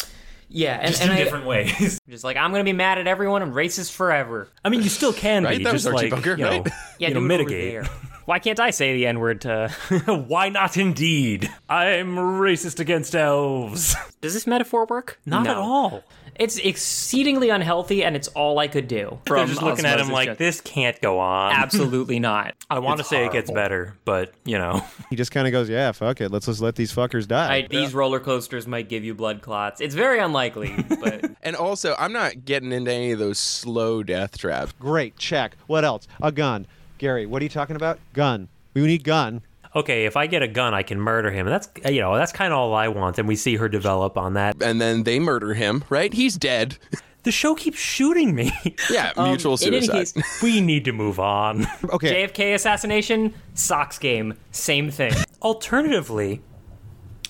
Yeah, 0.50 0.76
and, 0.78 0.88
Just 0.90 1.02
and 1.02 1.10
in 1.10 1.16
I, 1.18 1.24
different 1.24 1.46
ways. 1.46 1.98
just 2.08 2.22
like 2.24 2.36
I'm 2.36 2.50
gonna 2.52 2.64
be 2.64 2.72
mad 2.74 2.98
at 2.98 3.06
everyone 3.06 3.42
and 3.42 3.52
racist 3.54 3.92
forever. 3.92 4.48
I 4.64 4.68
mean, 4.68 4.82
you 4.82 4.88
still 4.90 5.12
can 5.14 5.44
Right? 5.44 5.58
be, 5.58 5.64
That 5.64 5.72
was 5.72 5.84
just 5.84 5.94
Archie 5.94 6.06
like 6.06 6.10
Bunker, 6.10 6.30
you 6.32 6.44
know, 6.44 6.50
right? 6.50 6.68
Yeah, 6.98 7.08
you 7.08 7.14
know, 7.14 7.20
do 7.20 7.26
it 7.26 7.34
over 7.40 7.44
mitigate. 7.44 7.88
There. 8.28 8.34
Why 8.34 8.38
can't 8.38 8.60
I 8.60 8.70
say 8.70 8.94
the 8.94 9.06
N 9.06 9.18
word 9.20 9.40
to? 9.42 9.68
Why 10.28 10.48
not? 10.50 10.76
Indeed, 10.76 11.50
I'm 11.68 12.16
racist 12.16 12.78
against 12.80 13.14
elves. 13.16 13.96
Does 14.20 14.34
this 14.34 14.46
metaphor 14.46 14.86
work? 14.86 15.18
Not 15.26 15.44
No. 15.44 15.50
at 15.50 15.56
all. 15.56 16.04
It's 16.38 16.56
exceedingly 16.58 17.50
unhealthy, 17.50 18.04
and 18.04 18.14
it's 18.14 18.28
all 18.28 18.60
I 18.60 18.68
could 18.68 18.86
do. 18.86 19.18
They're 19.24 19.44
just 19.46 19.60
looking 19.60 19.84
at 19.84 19.98
him 19.98 20.10
like 20.10 20.28
just- 20.28 20.38
this 20.38 20.60
can't 20.60 21.00
go 21.00 21.18
on. 21.18 21.52
Absolutely 21.52 22.20
not. 22.20 22.54
I 22.70 22.78
want 22.78 22.98
to 22.98 23.00
It's 23.00 23.08
say 23.10 23.26
it 23.26 23.32
gets 23.32 23.50
better, 23.50 23.96
but 24.04 24.32
you 24.44 24.56
know, 24.56 24.84
He 25.10 25.16
just 25.16 25.32
kind 25.32 25.48
of 25.48 25.52
goes, 25.52 25.68
"Yeah, 25.68 25.90
fuck 25.90 26.20
it. 26.20 26.30
Let's 26.30 26.46
just 26.46 26.60
let 26.60 26.76
these 26.76 26.92
fuckers 26.94 27.26
die." 27.26 27.54
I, 27.56 27.66
these 27.68 27.92
roller 27.92 28.20
coasters 28.20 28.68
might 28.68 28.88
give 28.88 29.04
you 29.04 29.14
blood 29.16 29.42
clots. 29.42 29.80
It's 29.80 29.96
very 29.96 30.20
unlikely, 30.20 30.76
but 31.00 31.28
and 31.42 31.56
also, 31.56 31.96
I'm 31.98 32.12
not 32.12 32.44
getting 32.44 32.70
into 32.70 32.92
any 32.92 33.10
of 33.10 33.18
those 33.18 33.38
slow 33.40 34.04
death 34.04 34.38
traps. 34.38 34.72
Great, 34.78 35.16
check. 35.16 35.56
What 35.66 35.84
else? 35.84 36.06
A 36.22 36.30
gun. 36.30 36.68
Gary, 36.98 37.26
what 37.26 37.40
are 37.42 37.44
you 37.44 37.48
talking 37.48 37.76
about? 37.76 37.98
Gun. 38.12 38.48
We 38.74 38.82
need 38.82 39.04
gun. 39.04 39.42
okay, 39.74 40.04
if 40.06 40.16
I 40.16 40.26
get 40.26 40.42
a 40.42 40.48
gun, 40.48 40.74
I 40.74 40.82
can 40.82 41.00
murder 41.00 41.30
him. 41.30 41.46
That's 41.46 41.68
you 41.88 42.00
know, 42.00 42.16
that's 42.16 42.32
kind 42.32 42.52
of 42.52 42.58
all 42.58 42.74
I 42.74 42.88
want, 42.88 43.18
and 43.18 43.26
we 43.28 43.36
see 43.36 43.56
her 43.56 43.68
develop 43.68 44.16
on 44.16 44.34
that. 44.34 44.62
And 44.62 44.80
then 44.80 45.04
they 45.04 45.18
murder 45.18 45.54
him, 45.54 45.84
right? 45.88 46.12
He's 46.12 46.36
dead. 46.36 46.78
The 47.24 47.32
show 47.32 47.56
keeps 47.56 47.78
shooting 47.78 48.34
me. 48.34 48.52
yeah, 48.90 49.12
um, 49.16 49.30
mutual 49.30 49.52
in 49.54 49.58
suicide. 49.58 49.92
case- 50.14 50.42
we 50.42 50.60
need 50.62 50.84
to 50.86 50.92
move 50.92 51.18
on. 51.18 51.66
okay. 51.90 52.26
JFK 52.26 52.54
assassination, 52.54 53.34
Sox 53.54 53.98
game, 53.98 54.34
same 54.52 54.88
thing. 54.90 55.12
Alternatively, 55.42 56.40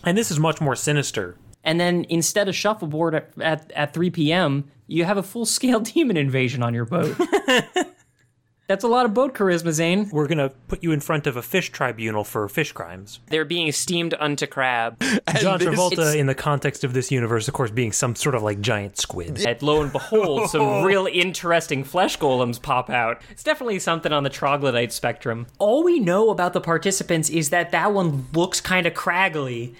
and 0.04 0.16
this 0.16 0.30
is 0.30 0.38
much 0.38 0.60
more 0.60 0.76
sinister. 0.76 1.36
And 1.64 1.80
then 1.80 2.04
instead 2.10 2.48
of 2.48 2.54
shuffleboard 2.54 3.14
at, 3.14 3.30
at, 3.40 3.72
at 3.72 3.94
3 3.94 4.10
p.m., 4.10 4.70
you 4.86 5.04
have 5.04 5.16
a 5.16 5.22
full 5.22 5.46
scale 5.46 5.80
demon 5.80 6.16
invasion 6.18 6.62
on 6.62 6.74
your 6.74 6.84
boat. 6.84 7.16
That's 8.68 8.84
a 8.84 8.88
lot 8.88 9.06
of 9.06 9.14
boat 9.14 9.34
charisma, 9.34 9.72
Zane. 9.72 10.10
We're 10.12 10.26
gonna 10.28 10.50
put 10.68 10.82
you 10.82 10.92
in 10.92 11.00
front 11.00 11.26
of 11.26 11.36
a 11.38 11.42
fish 11.42 11.70
tribunal 11.72 12.22
for 12.22 12.46
fish 12.48 12.72
crimes. 12.72 13.18
They're 13.28 13.46
being 13.46 13.72
steamed 13.72 14.14
unto 14.20 14.46
crab. 14.46 15.00
John 15.40 15.58
this- 15.58 15.68
Travolta, 15.68 15.92
it's- 15.92 16.14
in 16.14 16.26
the 16.26 16.34
context 16.34 16.84
of 16.84 16.92
this 16.92 17.10
universe, 17.10 17.48
of 17.48 17.54
course, 17.54 17.70
being 17.70 17.92
some 17.92 18.14
sort 18.14 18.34
of 18.34 18.42
like 18.42 18.60
giant 18.60 18.98
squid. 18.98 19.44
And 19.46 19.62
lo 19.62 19.80
and 19.82 19.90
behold, 19.90 20.50
some 20.50 20.84
real 20.84 21.06
interesting 21.10 21.82
flesh 21.82 22.18
golems 22.18 22.60
pop 22.60 22.90
out. 22.90 23.22
It's 23.30 23.42
definitely 23.42 23.78
something 23.78 24.12
on 24.12 24.22
the 24.22 24.28
troglodyte 24.30 24.92
spectrum. 24.92 25.46
All 25.58 25.82
we 25.82 25.98
know 25.98 26.28
about 26.28 26.52
the 26.52 26.60
participants 26.60 27.30
is 27.30 27.48
that 27.48 27.70
that 27.72 27.94
one 27.94 28.26
looks 28.34 28.60
kind 28.60 28.86
of 28.86 28.92
craggly. 28.92 29.74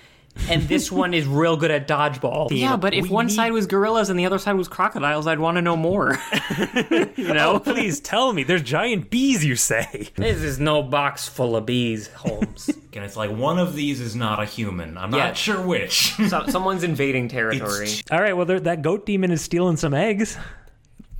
And 0.49 0.63
this 0.63 0.91
one 0.93 1.15
is 1.15 1.27
real 1.27 1.57
good 1.57 1.71
at 1.71 1.87
dodgeball. 1.89 2.49
Yeah, 2.51 2.77
but 2.77 2.95
if 2.95 3.05
we 3.05 3.11
one 3.11 3.27
need- 3.27 3.33
side 3.35 3.53
was 3.53 3.67
gorillas 3.67 4.09
and 4.11 4.19
the 4.19 4.27
other 4.27 4.39
side 4.39 4.55
was 4.55 4.69
crocodiles, 4.69 5.27
I'd 5.27 5.39
want 5.41 5.57
to 5.57 5.63
know 5.63 5.77
more. 5.77 6.19
you 7.17 7.33
know? 7.35 7.55
Oh, 7.55 7.59
please 7.61 8.01
tell 8.01 8.33
me. 8.33 8.43
There's 8.45 8.63
giant 8.63 9.11
bees, 9.11 9.45
you 9.45 9.57
say. 9.57 10.09
This 10.17 10.43
is 10.43 10.59
no 10.61 10.83
box 10.83 11.29
full 11.29 11.57
of 11.57 11.67
bees, 11.67 12.09
Holmes. 12.09 12.71
And 12.99 13.05
it's 13.05 13.17
like 13.17 13.31
one 13.31 13.61
of 13.61 13.77
these 13.77 14.01
is 14.01 14.17
not 14.17 14.43
a 14.43 14.45
human. 14.45 14.99
I'm 14.99 15.15
Yeah. 15.15 15.27
not 15.29 15.37
sure 15.37 15.65
which. 15.65 16.15
so, 16.29 16.47
someone's 16.49 16.83
invading 16.83 17.29
territory. 17.29 17.91
All 18.11 18.21
right, 18.21 18.33
well, 18.37 18.45
that 18.47 18.83
goat 18.83 19.07
demon 19.07 19.31
is 19.31 19.41
stealing 19.41 19.77
some 19.77 19.95
eggs. 19.95 20.37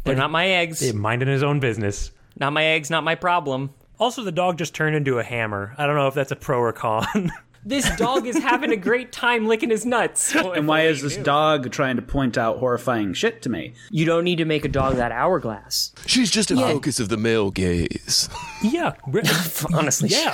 They're 0.03 0.17
not 0.17 0.33
my 0.33 0.49
eggs. 0.49 0.93
Minding 0.93 1.29
his 1.29 1.45
own 1.45 1.61
business. 1.61 2.11
Not 2.37 2.53
my 2.53 2.65
eggs, 2.65 2.91
not 2.91 3.05
my 3.05 3.15
problem. 3.15 3.71
Also, 4.01 4.25
the 4.25 4.33
dog 4.33 4.59
just 4.59 4.75
turned 4.75 4.97
into 4.97 5.21
a 5.21 5.23
hammer. 5.23 5.73
I 5.79 5.87
don't 5.87 5.95
know 5.95 6.09
if 6.09 6.15
that's 6.15 6.33
a 6.33 6.37
pro 6.37 6.59
or 6.59 6.73
con. 6.73 7.31
This 7.65 7.89
dog 7.97 8.27
is 8.27 8.39
having 8.39 8.71
a 8.73 8.77
great 8.77 9.13
time 9.13 9.47
licking 9.47 9.71
his 9.71 9.85
nuts. 9.85 10.35
And 10.59 10.67
why 10.67 10.83
is 10.87 11.03
this 11.03 11.17
dog 11.17 11.71
trying 11.71 11.97
to 11.97 12.03
point 12.03 12.39
out 12.39 12.59
horrifying 12.59 13.13
shit 13.15 13.43
to 13.43 13.49
me? 13.51 13.75
You 13.91 14.05
don't 14.07 14.25
need 14.25 14.37
to 14.37 14.45
make 14.45 14.65
a 14.65 14.69
dog 14.69 14.97
that 14.97 15.13
hourglass. 15.13 15.93
She's 16.07 16.31
just 16.31 16.51
a 16.51 16.57
focus 16.57 16.99
of 17.01 17.09
the 17.09 17.17
male 17.17 17.51
gaze. 17.51 18.29
Yeah. 18.63 18.95
Honestly, 19.75 20.09
Yeah. 20.09 20.33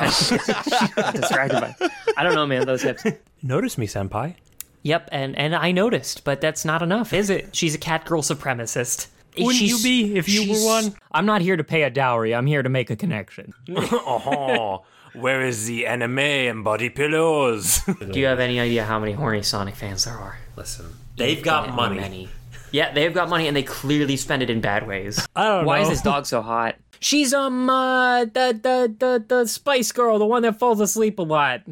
I'm 0.97 1.13
distracted 1.15 1.61
by. 1.61 1.75
I 2.17 2.23
don't 2.23 2.35
know, 2.35 2.47
man. 2.47 2.67
Those 2.67 2.83
hips. 2.83 3.05
Notice 3.43 3.77
me, 3.77 3.87
senpai. 3.87 4.37
Yep, 4.83 5.09
and 5.13 5.37
and 5.39 5.55
I 5.55 5.73
noticed, 5.73 6.25
but 6.25 6.41
that's 6.41 6.65
not 6.65 6.81
enough, 6.83 7.13
is 7.13 7.29
it? 7.31 7.55
She's 7.57 7.75
a 7.75 7.79
cat 7.79 8.05
girl 8.07 8.23
supremacist. 8.23 9.09
Wouldn't 9.37 9.57
She's- 9.57 9.71
you 9.71 9.83
be 9.83 10.17
if 10.17 10.29
you 10.29 10.51
were 10.53 10.65
one? 10.65 10.95
I'm 11.13 11.27
not 11.27 11.41
here 11.43 11.57
to 11.57 11.65
pay 11.65 11.83
a 11.83 11.91
dowry. 11.91 12.35
I'm 12.35 12.47
here 12.47 12.63
to 12.63 12.69
make 12.69 12.89
a 12.91 12.97
connection. 12.97 13.53
Oh, 13.77 14.85
where 15.15 15.43
is 15.43 15.67
the 15.67 15.87
anime 15.87 16.19
and 16.19 16.65
body 16.65 16.91
pillows? 16.91 17.81
Do 18.13 18.19
you 18.19 18.27
have 18.27 18.41
any 18.41 18.61
idea 18.61 18.85
how 18.85 18.99
many 18.99 19.13
horny 19.13 19.43
Sonic 19.43 19.77
fans 19.77 20.05
there 20.05 20.15
are? 20.15 20.39
Listen, 20.57 20.87
they've 21.17 21.43
got 21.43 21.75
money. 21.75 21.97
Many. 21.97 22.29
Yeah, 22.73 22.93
they've 22.93 23.15
got 23.15 23.29
money 23.29 23.47
and 23.47 23.57
they 23.57 23.63
clearly 23.63 24.17
spend 24.17 24.43
it 24.43 24.51
in 24.51 24.61
bad 24.61 24.87
ways. 24.87 25.27
I 25.37 25.45
don't 25.45 25.63
know. 25.63 25.69
Why 25.69 25.79
know. 25.79 25.83
is 25.85 25.89
this 25.91 26.03
dog 26.03 26.27
so 26.27 26.43
hot? 26.43 26.77
She's 27.01 27.33
um 27.33 27.69
uh 27.71 28.25
the 28.25 28.59
the 28.61 28.95
the 28.99 29.25
the 29.27 29.47
Spice 29.47 29.93
Girl, 29.93 30.19
the 30.19 30.27
one 30.27 30.43
that 30.43 30.59
falls 30.59 30.81
asleep 30.81 31.19
a 31.19 31.23
lot. 31.23 31.63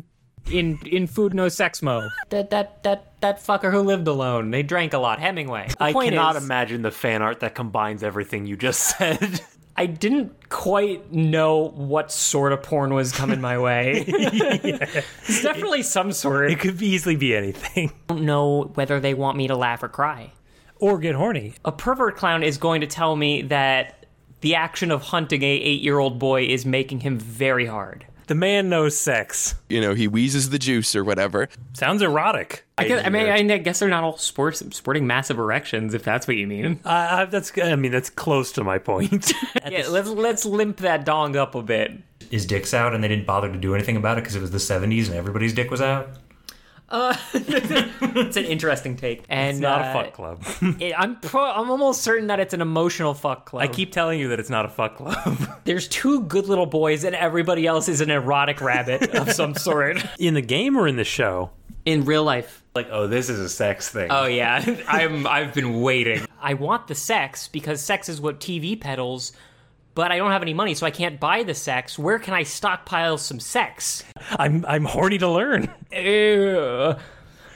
In 0.50 0.78
in 0.87 1.06
Food 1.06 1.34
No 1.34 1.49
Sex 1.49 1.82
Mo. 1.82 2.08
That 2.30 2.50
that 2.50 2.82
that 2.84 3.20
that 3.20 3.38
fucker 3.38 3.72
who 3.72 3.80
lived 3.80 4.06
alone. 4.06 4.50
They 4.50 4.62
drank 4.62 4.92
a 4.92 4.99
lot. 4.99 5.18
Hemingway. 5.20 5.68
The 5.68 5.82
I 5.82 5.92
cannot 5.92 6.37
is, 6.37 6.44
imagine 6.44 6.82
the 6.82 6.90
fan 6.90 7.22
art 7.22 7.40
that 7.40 7.54
combines 7.54 8.02
everything 8.02 8.46
you 8.46 8.56
just 8.56 8.80
said. 8.99 9.40
I 9.76 9.87
didn't 9.87 10.50
quite 10.50 11.12
know 11.12 11.69
what 11.75 12.12
sort 12.12 12.52
of 12.52 12.62
porn 12.62 12.93
was 12.95 13.12
coming 13.12 13.41
my 13.41 13.59
way. 13.59 14.05
It's 15.29 15.43
definitely 15.43 15.83
some 15.83 16.12
sort. 16.12 16.50
It 16.50 16.61
could 16.61 16.81
easily 16.83 17.17
be 17.17 17.35
anything. 17.35 17.91
I 17.91 18.14
don't 18.14 18.25
know 18.25 18.71
whether 18.75 19.00
they 19.00 19.14
want 19.14 19.37
me 19.37 19.49
to 19.49 19.57
laugh 19.57 19.83
or 19.83 19.88
cry. 19.88 20.33
Or 20.76 20.99
get 20.99 21.14
horny. 21.14 21.55
A 21.64 21.73
pervert 21.73 22.17
clown 22.17 22.43
is 22.43 22.59
going 22.59 22.81
to 22.83 22.87
tell 22.87 23.17
me 23.17 23.43
that 23.43 24.07
the 24.41 24.57
action 24.57 24.91
of 24.91 25.02
hunting 25.02 25.43
a 25.43 25.47
eight-year-old 25.47 26.19
boy 26.19 26.45
is 26.45 26.67
making 26.67 27.00
him 27.00 27.19
very 27.19 27.67
hard. 27.67 28.07
The 28.26 28.35
man 28.35 28.69
knows 28.69 28.97
sex. 28.97 29.55
You 29.69 29.81
know, 29.81 29.95
he 29.95 30.09
wheezes 30.09 30.50
the 30.50 30.59
juice 30.59 30.95
or 30.95 31.05
whatever. 31.05 31.49
Sounds 31.75 32.02
erotic. 32.02 32.64
I, 32.79 32.88
guess, 32.88 33.07
I 33.07 33.11
mean, 33.11 33.50
I 33.50 33.59
guess 33.59 33.79
they're 33.79 33.88
not 33.88 34.05
all 34.05 34.17
sports 34.17 34.62
sporting 34.75 35.07
massive 35.07 35.38
erections, 35.38 35.95
if 35.95 36.02
that's 36.02 36.26
what 36.26 36.37
you 36.37 36.47
mean. 36.47 36.81
Uh, 36.85 37.26
that's. 37.26 37.57
I 37.59 37.76
mean, 37.76 37.93
that's 37.93 38.11
close 38.11 38.52
to 38.52 38.64
my 38.64 38.79
point. 38.79 39.33
Yeah, 39.71 39.87
let's 39.88 40.09
let's 40.09 40.45
limp 40.45 40.79
that 40.79 41.05
dong 41.05 41.37
up 41.37 41.55
a 41.55 41.62
bit. 41.62 41.93
His 42.31 42.45
dick's 42.45 42.75
out, 42.75 42.95
and 42.95 43.02
they 43.02 43.09
didn't 43.09 43.26
bother 43.26 43.50
to 43.50 43.57
do 43.57 43.75
anything 43.75 43.97
about 43.97 44.19
it 44.19 44.23
because 44.23 44.35
it 44.35 44.41
was 44.41 44.50
the 44.50 44.59
'70s 44.59 45.07
and 45.07 45.14
everybody's 45.14 45.55
dick 45.55 45.71
was 45.71 45.81
out. 45.81 46.09
It's 48.14 48.37
an 48.37 48.44
interesting 48.44 48.96
take, 48.96 49.25
and 49.28 49.50
it's 49.50 49.58
not 49.61 49.80
uh, 49.80 49.84
a 49.84 49.92
fuck 50.04 50.12
club. 50.12 50.42
it- 50.80 50.94
I'm 50.96 51.16
pro- 51.20 51.50
I'm 51.50 51.70
almost 51.70 52.02
certain 52.02 52.26
that 52.28 52.40
it's 52.40 52.52
an 52.54 52.61
emotional 52.61 53.14
fuck 53.14 53.46
club. 53.46 53.62
I 53.62 53.66
keep 53.68 53.92
telling 53.92 54.20
you 54.20 54.28
that 54.28 54.38
it's 54.40 54.50
not 54.50 54.64
a 54.64 54.68
fuck 54.68 54.96
club. 54.96 55.38
There's 55.64 55.88
two 55.88 56.22
good 56.22 56.46
little 56.49 56.66
boys, 56.66 57.04
and 57.04 57.14
everybody 57.16 57.66
else 57.66 57.88
is 57.88 58.00
an 58.00 58.11
erotic 58.11 58.61
rabbit 58.61 59.14
of 59.14 59.32
some 59.32 59.54
sort. 59.54 60.04
in 60.18 60.34
the 60.34 60.42
game 60.42 60.76
or 60.76 60.87
in 60.87 60.96
the 60.96 61.04
show? 61.04 61.50
In 61.84 62.04
real 62.04 62.22
life, 62.22 62.62
Like, 62.76 62.88
oh, 62.92 63.06
this 63.08 63.28
is 63.28 63.40
a 63.40 63.49
sex 63.49 63.88
thing. 63.88 64.08
Oh 64.11 64.26
yeah, 64.26 64.64
I'm 64.87 65.26
I've 65.26 65.52
been 65.52 65.80
waiting. 65.80 66.25
I 66.40 66.54
want 66.54 66.87
the 66.87 66.94
sex 66.94 67.49
because 67.49 67.80
sex 67.80 68.08
is 68.08 68.20
what 68.20 68.38
TV 68.38 68.80
peddles, 68.80 69.32
but 69.94 70.11
I 70.12 70.18
don't 70.18 70.30
have 70.30 70.42
any 70.42 70.54
money, 70.54 70.75
so 70.75 70.87
I 70.87 70.90
can't 70.90 71.20
buy 71.20 71.42
the 71.42 71.54
sex. 71.54 71.99
Where 71.99 72.18
can 72.18 72.34
I 72.34 72.42
stockpile 72.42 73.18
some 73.18 73.40
sex? 73.40 74.04
I'm 74.30 74.64
I'm 74.66 74.84
horny 74.84 75.18
to 75.18 75.28
learn. 75.28 75.70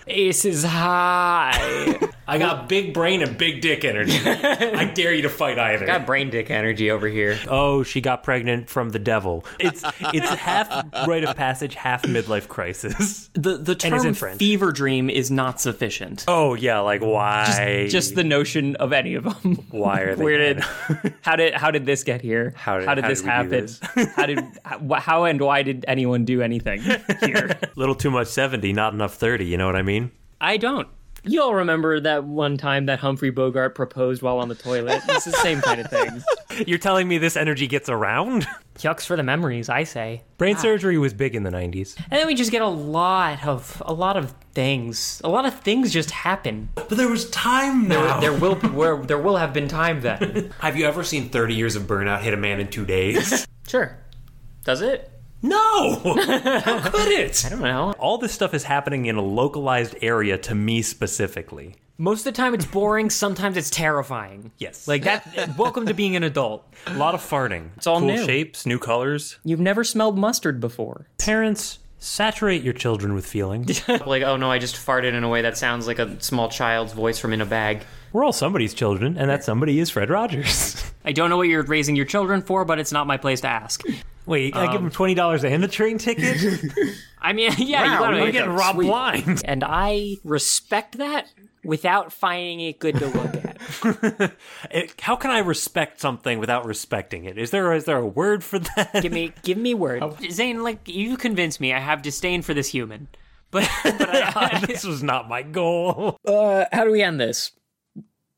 Ew. 0.06 0.14
Ace 0.28 0.44
is 0.44 0.64
high. 0.64 1.98
I 2.28 2.38
got 2.38 2.68
big 2.68 2.92
brain 2.92 3.22
and 3.22 3.38
big 3.38 3.60
dick 3.60 3.84
energy. 3.84 4.18
I 4.24 4.84
dare 4.94 5.14
you 5.14 5.22
to 5.22 5.28
fight 5.28 5.60
either. 5.60 5.86
Got 5.86 6.06
brain 6.06 6.28
dick 6.28 6.50
energy 6.50 6.90
over 6.90 7.06
here. 7.06 7.38
Oh, 7.48 7.84
she 7.84 8.00
got 8.00 8.24
pregnant 8.24 8.68
from 8.68 8.90
the 8.90 8.98
devil. 8.98 9.44
It's 9.60 9.84
it's 10.12 10.28
half 10.30 10.68
rite 11.06 11.22
of 11.22 11.36
passage, 11.36 11.76
half 11.76 12.02
midlife 12.02 12.48
crisis. 12.48 13.30
The 13.34 13.58
the 13.58 13.76
term 13.76 14.04
in 14.04 14.14
French. 14.14 14.38
fever 14.40 14.72
dream 14.72 15.08
is 15.08 15.30
not 15.30 15.60
sufficient. 15.60 16.24
Oh 16.26 16.54
yeah, 16.54 16.80
like 16.80 17.00
why? 17.00 17.86
Just 17.88 18.16
the 18.16 18.24
notion 18.24 18.74
of 18.76 18.92
any 18.92 19.14
of 19.14 19.22
them. 19.22 19.54
why 19.70 20.00
are 20.00 20.16
they? 20.16 20.24
Where 20.24 20.38
did 20.38 20.60
how 21.22 21.36
did 21.36 21.54
how 21.54 21.70
did 21.70 21.86
this 21.86 22.02
get 22.02 22.22
here? 22.22 22.54
How 22.56 22.78
did- 22.78 22.88
how 22.88 22.94
did 22.96 23.04
how 23.04 23.10
this 23.10 23.20
did 23.20 23.28
happen? 23.30 23.50
this? 23.50 23.80
how 24.16 24.26
did 24.26 24.40
how, 24.64 24.94
how 24.94 25.24
and 25.24 25.40
why 25.40 25.62
did 25.62 25.84
anyone 25.86 26.24
do 26.24 26.42
anything 26.42 26.80
here? 27.20 27.56
little 27.76 27.94
too 27.94 28.10
much 28.10 28.26
seventy, 28.26 28.72
not 28.72 28.94
enough 28.94 29.14
thirty. 29.14 29.44
You 29.46 29.58
know 29.58 29.66
what 29.66 29.76
I 29.76 29.82
mean? 29.82 29.95
I 30.40 30.56
don't. 30.56 30.88
You 31.28 31.42
all 31.42 31.54
remember 31.54 31.98
that 31.98 32.22
one 32.22 32.56
time 32.56 32.86
that 32.86 33.00
Humphrey 33.00 33.30
Bogart 33.30 33.74
proposed 33.74 34.22
while 34.22 34.38
on 34.38 34.48
the 34.48 34.54
toilet? 34.54 35.02
It's 35.08 35.24
the 35.24 35.32
same 35.32 35.60
kind 35.60 35.80
of 35.80 35.88
thing. 35.90 36.22
You're 36.68 36.78
telling 36.78 37.08
me 37.08 37.18
this 37.18 37.36
energy 37.36 37.66
gets 37.66 37.88
around? 37.88 38.46
Yucks 38.76 39.04
for 39.04 39.16
the 39.16 39.24
memories, 39.24 39.68
I 39.68 39.82
say. 39.82 40.22
Brain 40.38 40.54
ah. 40.56 40.60
surgery 40.60 40.98
was 40.98 41.12
big 41.12 41.34
in 41.34 41.42
the 41.42 41.50
'90s. 41.50 41.96
And 41.98 42.20
then 42.20 42.28
we 42.28 42.36
just 42.36 42.52
get 42.52 42.62
a 42.62 42.68
lot 42.68 43.44
of 43.44 43.82
a 43.84 43.92
lot 43.92 44.16
of 44.16 44.34
things. 44.52 45.20
A 45.24 45.28
lot 45.28 45.46
of 45.46 45.58
things 45.60 45.92
just 45.92 46.12
happen. 46.12 46.68
but 46.74 46.90
there 46.90 47.08
was 47.08 47.28
time 47.30 47.88
now. 47.88 48.20
There 48.20 48.32
will 48.32 48.54
be, 48.54 48.68
where 48.68 48.96
there 49.02 49.18
will 49.18 49.36
have 49.36 49.52
been 49.52 49.66
time 49.66 50.02
then. 50.02 50.52
Have 50.60 50.76
you 50.76 50.86
ever 50.86 51.02
seen 51.02 51.28
30 51.28 51.54
Years 51.54 51.74
of 51.74 51.84
Burnout 51.84 52.20
hit 52.20 52.34
a 52.34 52.36
man 52.36 52.60
in 52.60 52.68
two 52.68 52.84
days? 52.84 53.46
Sure. 53.66 53.98
Does 54.62 54.80
it? 54.80 55.10
No! 55.48 56.00
How 56.60 56.90
could 56.90 57.08
it? 57.08 57.44
I 57.46 57.48
don't 57.48 57.60
know. 57.60 57.92
All 57.98 58.18
this 58.18 58.32
stuff 58.32 58.54
is 58.54 58.64
happening 58.64 59.06
in 59.06 59.16
a 59.16 59.22
localized 59.22 59.96
area 60.02 60.38
to 60.38 60.54
me 60.54 60.82
specifically. 60.82 61.76
Most 61.98 62.20
of 62.20 62.24
the 62.24 62.32
time 62.32 62.52
it's 62.52 62.66
boring, 62.66 63.08
sometimes 63.08 63.56
it's 63.56 63.70
terrifying. 63.70 64.52
Yes. 64.58 64.86
Like 64.86 65.04
that 65.04 65.56
welcome 65.56 65.86
to 65.86 65.94
being 65.94 66.14
an 66.14 66.24
adult. 66.24 66.66
A 66.86 66.94
lot 66.94 67.14
of 67.14 67.22
farting. 67.22 67.70
It's 67.76 67.86
all 67.86 68.00
cool 68.00 68.08
new. 68.08 68.24
shapes, 68.24 68.66
new 68.66 68.78
colors. 68.78 69.38
You've 69.44 69.60
never 69.60 69.82
smelled 69.82 70.18
mustard 70.18 70.60
before. 70.60 71.06
Parents, 71.18 71.78
saturate 71.98 72.62
your 72.62 72.74
children 72.74 73.14
with 73.14 73.26
feeling. 73.26 73.66
like, 74.06 74.22
oh 74.22 74.36
no, 74.36 74.50
I 74.50 74.58
just 74.58 74.76
farted 74.76 75.14
in 75.14 75.24
a 75.24 75.28
way 75.28 75.42
that 75.42 75.56
sounds 75.56 75.86
like 75.86 75.98
a 75.98 76.20
small 76.20 76.48
child's 76.48 76.92
voice 76.92 77.18
from 77.18 77.32
in 77.32 77.40
a 77.40 77.46
bag. 77.46 77.82
We're 78.12 78.24
all 78.24 78.32
somebody's 78.32 78.74
children, 78.74 79.18
and 79.18 79.28
that 79.28 79.44
somebody 79.44 79.78
is 79.78 79.90
Fred 79.90 80.10
Rogers. 80.10 80.82
I 81.04 81.12
don't 81.12 81.28
know 81.30 81.36
what 81.36 81.48
you're 81.48 81.62
raising 81.62 81.96
your 81.96 82.06
children 82.06 82.40
for, 82.42 82.64
but 82.64 82.78
it's 82.78 82.92
not 82.92 83.06
my 83.06 83.16
place 83.16 83.40
to 83.42 83.48
ask. 83.48 83.82
Wait, 84.26 84.56
I 84.56 84.70
give 84.72 84.80
him 84.80 84.90
twenty 84.90 85.14
dollars 85.14 85.44
and 85.44 85.62
the 85.62 85.68
train 85.68 85.98
ticket. 85.98 86.36
I 87.20 87.32
mean, 87.32 87.52
yeah, 87.58 87.84
you 87.84 87.90
Wow, 87.92 87.98
gotta 88.00 88.16
I'm 88.16 88.24
make 88.24 88.32
getting 88.32 88.50
robbed 88.50 88.76
sweet. 88.76 88.86
blind. 88.86 89.42
And 89.44 89.64
I 89.64 90.16
respect 90.24 90.98
that 90.98 91.26
without 91.64 92.12
finding 92.12 92.60
it 92.60 92.78
good 92.78 92.96
to 92.96 93.06
look 93.06 93.34
at. 93.34 94.32
It- 94.70 95.00
how 95.00 95.16
can 95.16 95.30
I 95.30 95.38
respect 95.38 96.00
something 96.00 96.38
without 96.38 96.64
respecting 96.64 97.24
it? 97.24 97.38
Is 97.38 97.50
there 97.50 97.72
is 97.72 97.84
there 97.84 97.98
a 97.98 98.06
word 98.06 98.44
for 98.44 98.58
that? 98.60 99.00
give 99.02 99.12
me, 99.12 99.32
give 99.42 99.58
me 99.58 99.74
word, 99.74 100.04
Zane. 100.30 100.62
Like 100.62 100.86
you 100.88 101.16
convince 101.16 101.58
me, 101.58 101.72
I 101.72 101.78
have 101.80 102.02
disdain 102.02 102.42
for 102.42 102.54
this 102.54 102.68
human. 102.68 103.08
But, 103.52 103.70
but 103.84 104.36
I, 104.36 104.64
this 104.66 104.84
was 104.84 105.02
not 105.04 105.28
my 105.28 105.42
goal. 105.42 106.18
uh, 106.26 106.64
how 106.72 106.84
do 106.84 106.90
we 106.90 107.00
end 107.02 107.20
this? 107.20 107.52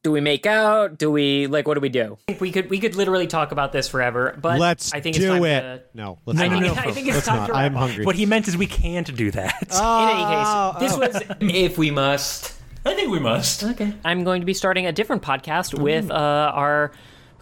Do 0.05 0.13
we 0.13 0.21
make 0.21 0.47
out? 0.47 0.97
Do 0.97 1.11
we 1.11 1.49
like? 1.49 1.67
What 1.67 1.75
do 1.75 1.81
we 1.81 1.89
do? 1.89 2.19
We 2.39 2.53
could 2.53 2.71
we 2.71 2.79
could 2.79 2.95
literally 2.95 3.27
talk 3.27 3.51
about 3.51 3.73
this 3.73 3.89
forever. 3.89 4.39
But 4.41 4.61
Let's 4.61 4.95
I 4.95 5.01
think 5.01 5.17
it's 5.17 5.25
do 5.25 5.29
time 5.33 5.45
it. 5.45 5.61
To, 5.61 5.83
No, 5.93 6.19
let's 6.25 6.39
No, 6.39 6.47
not. 6.49 6.61
no, 6.63 6.67
no. 6.69 6.75
I 6.75 6.93
think 6.93 7.09
it's 7.09 7.17
Let's 7.17 7.27
time 7.27 7.37
not. 7.39 7.47
to 7.49 7.55
I'm 7.57 7.75
hungry. 7.75 8.05
What 8.05 8.15
he 8.15 8.25
meant 8.25 8.47
is 8.47 8.57
we 8.57 8.69
can't 8.69 9.13
do 9.17 9.33
that. 9.33 9.55
In 9.63 10.09
any 10.09 10.25
case, 10.25 10.81
this 10.81 10.97
was 10.97 11.37
if 11.41 11.79
we 11.79 11.91
must. 11.91 12.55
I 12.87 12.95
think 12.95 13.11
we 13.11 13.19
must. 13.19 13.65
Okay. 13.65 13.93
I'm 14.05 14.23
going 14.23 14.41
to 14.41 14.47
be 14.47 14.55
starting 14.55 14.87
a 14.87 14.93
different 14.93 15.23
podcast 15.23 15.77
with 15.77 16.11
uh, 16.13 16.15
our 16.55 16.93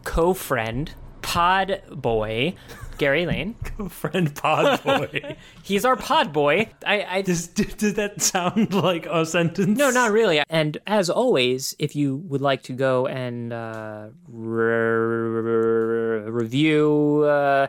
co-friend 0.04 0.92
Pod 1.20 1.82
Boy, 1.90 2.54
Gary 2.98 3.26
Lane. 3.26 3.54
Friend 3.88 4.34
Pod 4.34 4.82
Boy. 4.82 5.36
He's 5.62 5.84
our 5.84 5.96
Pod 5.96 6.32
Boy. 6.32 6.68
I, 6.86 7.04
I 7.08 7.22
does, 7.22 7.48
does 7.48 7.94
that 7.94 8.20
sound 8.22 8.72
like 8.74 9.06
a 9.06 9.24
sentence? 9.26 9.78
no, 9.78 9.90
not 9.90 10.12
really. 10.12 10.42
And 10.48 10.78
as 10.86 11.10
always, 11.10 11.74
if 11.78 11.96
you 11.96 12.16
would 12.16 12.40
like 12.40 12.62
to 12.64 12.72
go 12.72 13.06
and 13.06 13.52
uh, 13.52 14.08
re- 14.28 16.30
review 16.30 17.22
uh, 17.24 17.66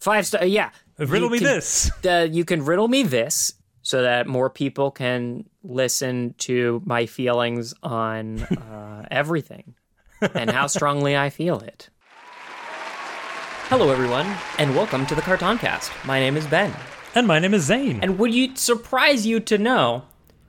five 0.00 0.26
star, 0.26 0.44
yeah, 0.44 0.70
Riddle 0.98 1.30
me 1.30 1.38
can- 1.38 1.46
this. 1.46 1.90
uh, 2.06 2.26
you 2.30 2.44
can 2.44 2.64
riddle 2.64 2.88
me 2.88 3.02
this 3.02 3.52
so 3.82 4.02
that 4.02 4.26
more 4.26 4.50
people 4.50 4.90
can 4.90 5.44
listen 5.62 6.34
to 6.38 6.82
my 6.84 7.06
feelings 7.06 7.74
on 7.82 8.40
uh, 8.42 9.06
everything 9.10 9.74
and 10.34 10.50
how 10.50 10.66
strongly 10.66 11.16
I 11.16 11.30
feel 11.30 11.60
it. 11.60 11.88
Hello, 13.68 13.90
everyone, 13.90 14.26
and 14.58 14.74
welcome 14.74 15.04
to 15.06 15.14
the 15.14 15.20
Cartoncast. 15.22 15.90
My 16.06 16.18
name 16.18 16.36
is 16.36 16.46
Ben, 16.46 16.74
And 17.14 17.26
my 17.26 17.38
name 17.38 17.52
is 17.54 17.64
Zane. 17.64 18.00
and 18.02 18.18
would 18.18 18.32
you 18.34 18.54
surprise 18.56 19.26
you 19.26 19.40
to 19.40 19.58
know 19.58 20.04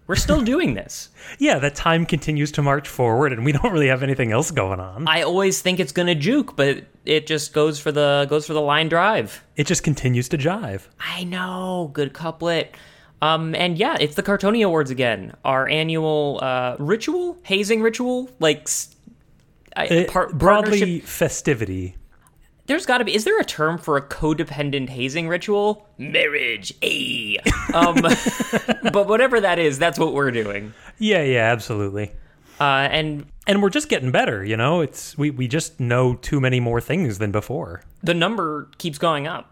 we're 0.08 0.16
still 0.16 0.42
doing 0.42 0.74
this? 0.74 1.10
yeah, 1.40 1.60
that 1.60 1.76
time 1.76 2.06
continues 2.06 2.52
to 2.54 2.62
march 2.62 2.88
forward, 2.88 3.34
and 3.34 3.44
we 3.46 3.52
don't 3.52 3.72
really 3.74 3.88
have 3.88 4.04
anything 4.04 4.32
else 4.32 4.52
going 4.52 4.80
on. 4.80 5.08
I 5.08 5.22
always 5.24 5.62
think 5.62 5.80
it's 5.80 5.92
gonna 5.92 6.16
juke, 6.16 6.56
but 6.56 6.86
it 7.06 7.28
just 7.28 7.54
goes 7.54 7.80
for 7.80 7.92
the 7.92 8.26
goes 8.30 8.46
for 8.48 8.54
the 8.54 8.62
line 8.62 8.88
drive. 8.90 9.44
It 9.56 9.68
just 9.68 9.84
continues 9.84 10.30
to 10.30 10.38
jive. 10.38 10.84
I 11.00 11.24
know, 11.26 11.90
good 11.94 12.14
couplet. 12.14 12.76
Um, 13.22 13.54
and 13.54 13.78
yeah, 13.78 13.98
it's 14.00 14.16
the 14.16 14.24
Cartonia 14.24 14.66
Awards 14.66 14.92
again. 14.92 15.36
Our 15.44 15.68
annual 15.68 16.40
uh, 16.42 16.78
ritual, 16.80 17.38
hazing 17.44 17.82
ritual, 17.82 18.30
like 18.40 18.70
I- 19.76 19.88
Uh, 19.88 20.06
par- 20.12 20.30
broadly 20.32 21.02
festivity. 21.02 21.96
There's 22.70 22.86
got 22.86 23.00
to 23.00 23.04
be. 23.04 23.16
Is 23.16 23.24
there 23.24 23.40
a 23.40 23.44
term 23.44 23.80
for 23.80 23.98
a 23.98 24.02
codependent 24.02 24.90
hazing 24.90 25.28
ritual? 25.28 25.88
Marriage, 25.98 26.72
a. 26.84 27.40
Um, 27.74 27.96
but 28.94 29.08
whatever 29.08 29.42
that 29.42 29.58
is, 29.58 29.80
that's 29.80 29.98
what 29.98 30.14
we're 30.14 30.30
doing. 30.30 30.74
Yeah, 31.00 31.24
yeah, 31.24 31.52
absolutely. 31.52 32.12
Uh, 32.60 32.88
and 32.92 33.26
And 33.48 33.64
we're 33.64 33.72
just 33.72 33.90
getting 33.90 34.12
better, 34.12 34.46
you 34.46 34.56
know. 34.56 34.82
It's 34.82 35.18
we, 35.18 35.32
we 35.32 35.48
just 35.48 35.80
know 35.80 36.14
too 36.14 36.40
many 36.40 36.60
more 36.60 36.80
things 36.80 37.18
than 37.18 37.32
before. 37.32 37.82
the 38.04 38.14
number 38.14 38.70
keeps 38.78 39.00
going 39.00 39.26
up. 39.26 39.52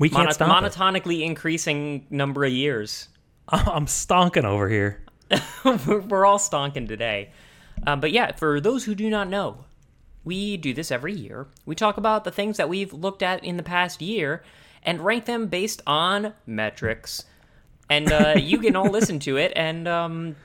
We 0.00 0.08
can't 0.08 0.22
Mono- 0.24 0.32
stop 0.32 0.64
it. 0.64 0.72
monotonically 0.72 1.20
increasing 1.22 2.06
number 2.10 2.44
of 2.44 2.50
years. 2.52 3.08
I'm 3.48 3.86
stonking 3.86 4.44
over 4.44 4.68
here. 4.68 5.04
we're 5.64 6.26
all 6.26 6.38
stonking 6.38 6.88
today. 6.88 7.30
Um, 7.86 8.00
but 8.00 8.10
yeah, 8.10 8.32
for 8.32 8.60
those 8.60 8.84
who 8.84 8.94
do 8.96 9.08
not 9.08 9.28
know, 9.28 9.64
we 10.24 10.56
do 10.56 10.74
this 10.74 10.90
every 10.90 11.14
year. 11.14 11.46
We 11.64 11.74
talk 11.74 11.96
about 11.96 12.24
the 12.24 12.30
things 12.30 12.56
that 12.56 12.68
we've 12.68 12.92
looked 12.92 13.22
at 13.22 13.44
in 13.44 13.56
the 13.56 13.62
past 13.62 14.02
year 14.02 14.42
and 14.82 15.00
rank 15.00 15.24
them 15.24 15.46
based 15.46 15.82
on 15.86 16.34
metrics. 16.46 17.24
And 17.88 18.10
uh, 18.12 18.34
you 18.38 18.58
can 18.58 18.76
all 18.76 18.90
listen 18.90 19.18
to 19.20 19.36
it, 19.36 19.52
and 19.56 19.88
um, 19.88 20.36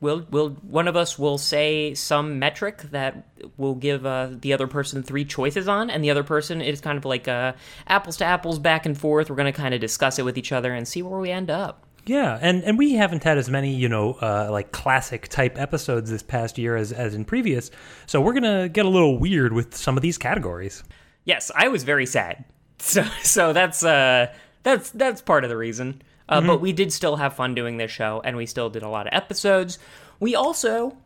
we'll 0.00 0.26
we'll 0.30 0.50
one 0.50 0.88
of 0.88 0.96
us 0.96 1.18
will 1.18 1.38
say 1.38 1.94
some 1.94 2.38
metric 2.38 2.82
that 2.90 3.26
will 3.56 3.74
give 3.74 4.06
uh, 4.06 4.28
the 4.30 4.52
other 4.52 4.66
person 4.66 5.02
three 5.02 5.24
choices 5.24 5.68
on, 5.68 5.90
and 5.90 6.04
the 6.04 6.10
other 6.10 6.24
person 6.24 6.60
is 6.60 6.80
kind 6.80 6.98
of 6.98 7.04
like 7.04 7.28
uh, 7.28 7.54
apples 7.86 8.18
to 8.18 8.24
apples, 8.24 8.58
back 8.58 8.86
and 8.86 8.96
forth. 8.98 9.30
We're 9.30 9.36
going 9.36 9.52
to 9.52 9.58
kind 9.58 9.74
of 9.74 9.80
discuss 9.80 10.18
it 10.18 10.24
with 10.24 10.38
each 10.38 10.52
other 10.52 10.72
and 10.72 10.86
see 10.86 11.02
where 11.02 11.20
we 11.20 11.30
end 11.30 11.50
up. 11.50 11.86
Yeah, 12.04 12.36
and 12.40 12.64
and 12.64 12.76
we 12.76 12.94
haven't 12.94 13.22
had 13.22 13.38
as 13.38 13.48
many, 13.48 13.74
you 13.74 13.88
know, 13.88 14.14
uh, 14.14 14.48
like 14.50 14.72
classic 14.72 15.28
type 15.28 15.56
episodes 15.58 16.10
this 16.10 16.22
past 16.22 16.58
year 16.58 16.76
as 16.76 16.92
as 16.92 17.14
in 17.14 17.24
previous. 17.24 17.70
So 18.06 18.20
we're 18.20 18.32
gonna 18.32 18.68
get 18.68 18.86
a 18.86 18.88
little 18.88 19.18
weird 19.18 19.52
with 19.52 19.76
some 19.76 19.96
of 19.96 20.02
these 20.02 20.18
categories. 20.18 20.82
Yes, 21.24 21.50
I 21.54 21.68
was 21.68 21.84
very 21.84 22.06
sad. 22.06 22.44
So 22.78 23.04
so 23.22 23.52
that's 23.52 23.84
uh 23.84 24.34
that's 24.64 24.90
that's 24.90 25.22
part 25.22 25.44
of 25.44 25.50
the 25.50 25.56
reason. 25.56 26.02
Uh, 26.28 26.40
But 26.40 26.60
we 26.60 26.72
did 26.72 26.92
still 26.92 27.14
have 27.14 27.34
fun 27.34 27.54
doing 27.54 27.76
this 27.76 27.92
show, 27.92 28.20
and 28.24 28.36
we 28.36 28.44
still 28.44 28.70
did 28.70 28.82
a 28.82 28.88
lot 28.88 29.06
of 29.06 29.12
episodes. 29.12 29.78
We 30.18 30.34
also 30.34 30.96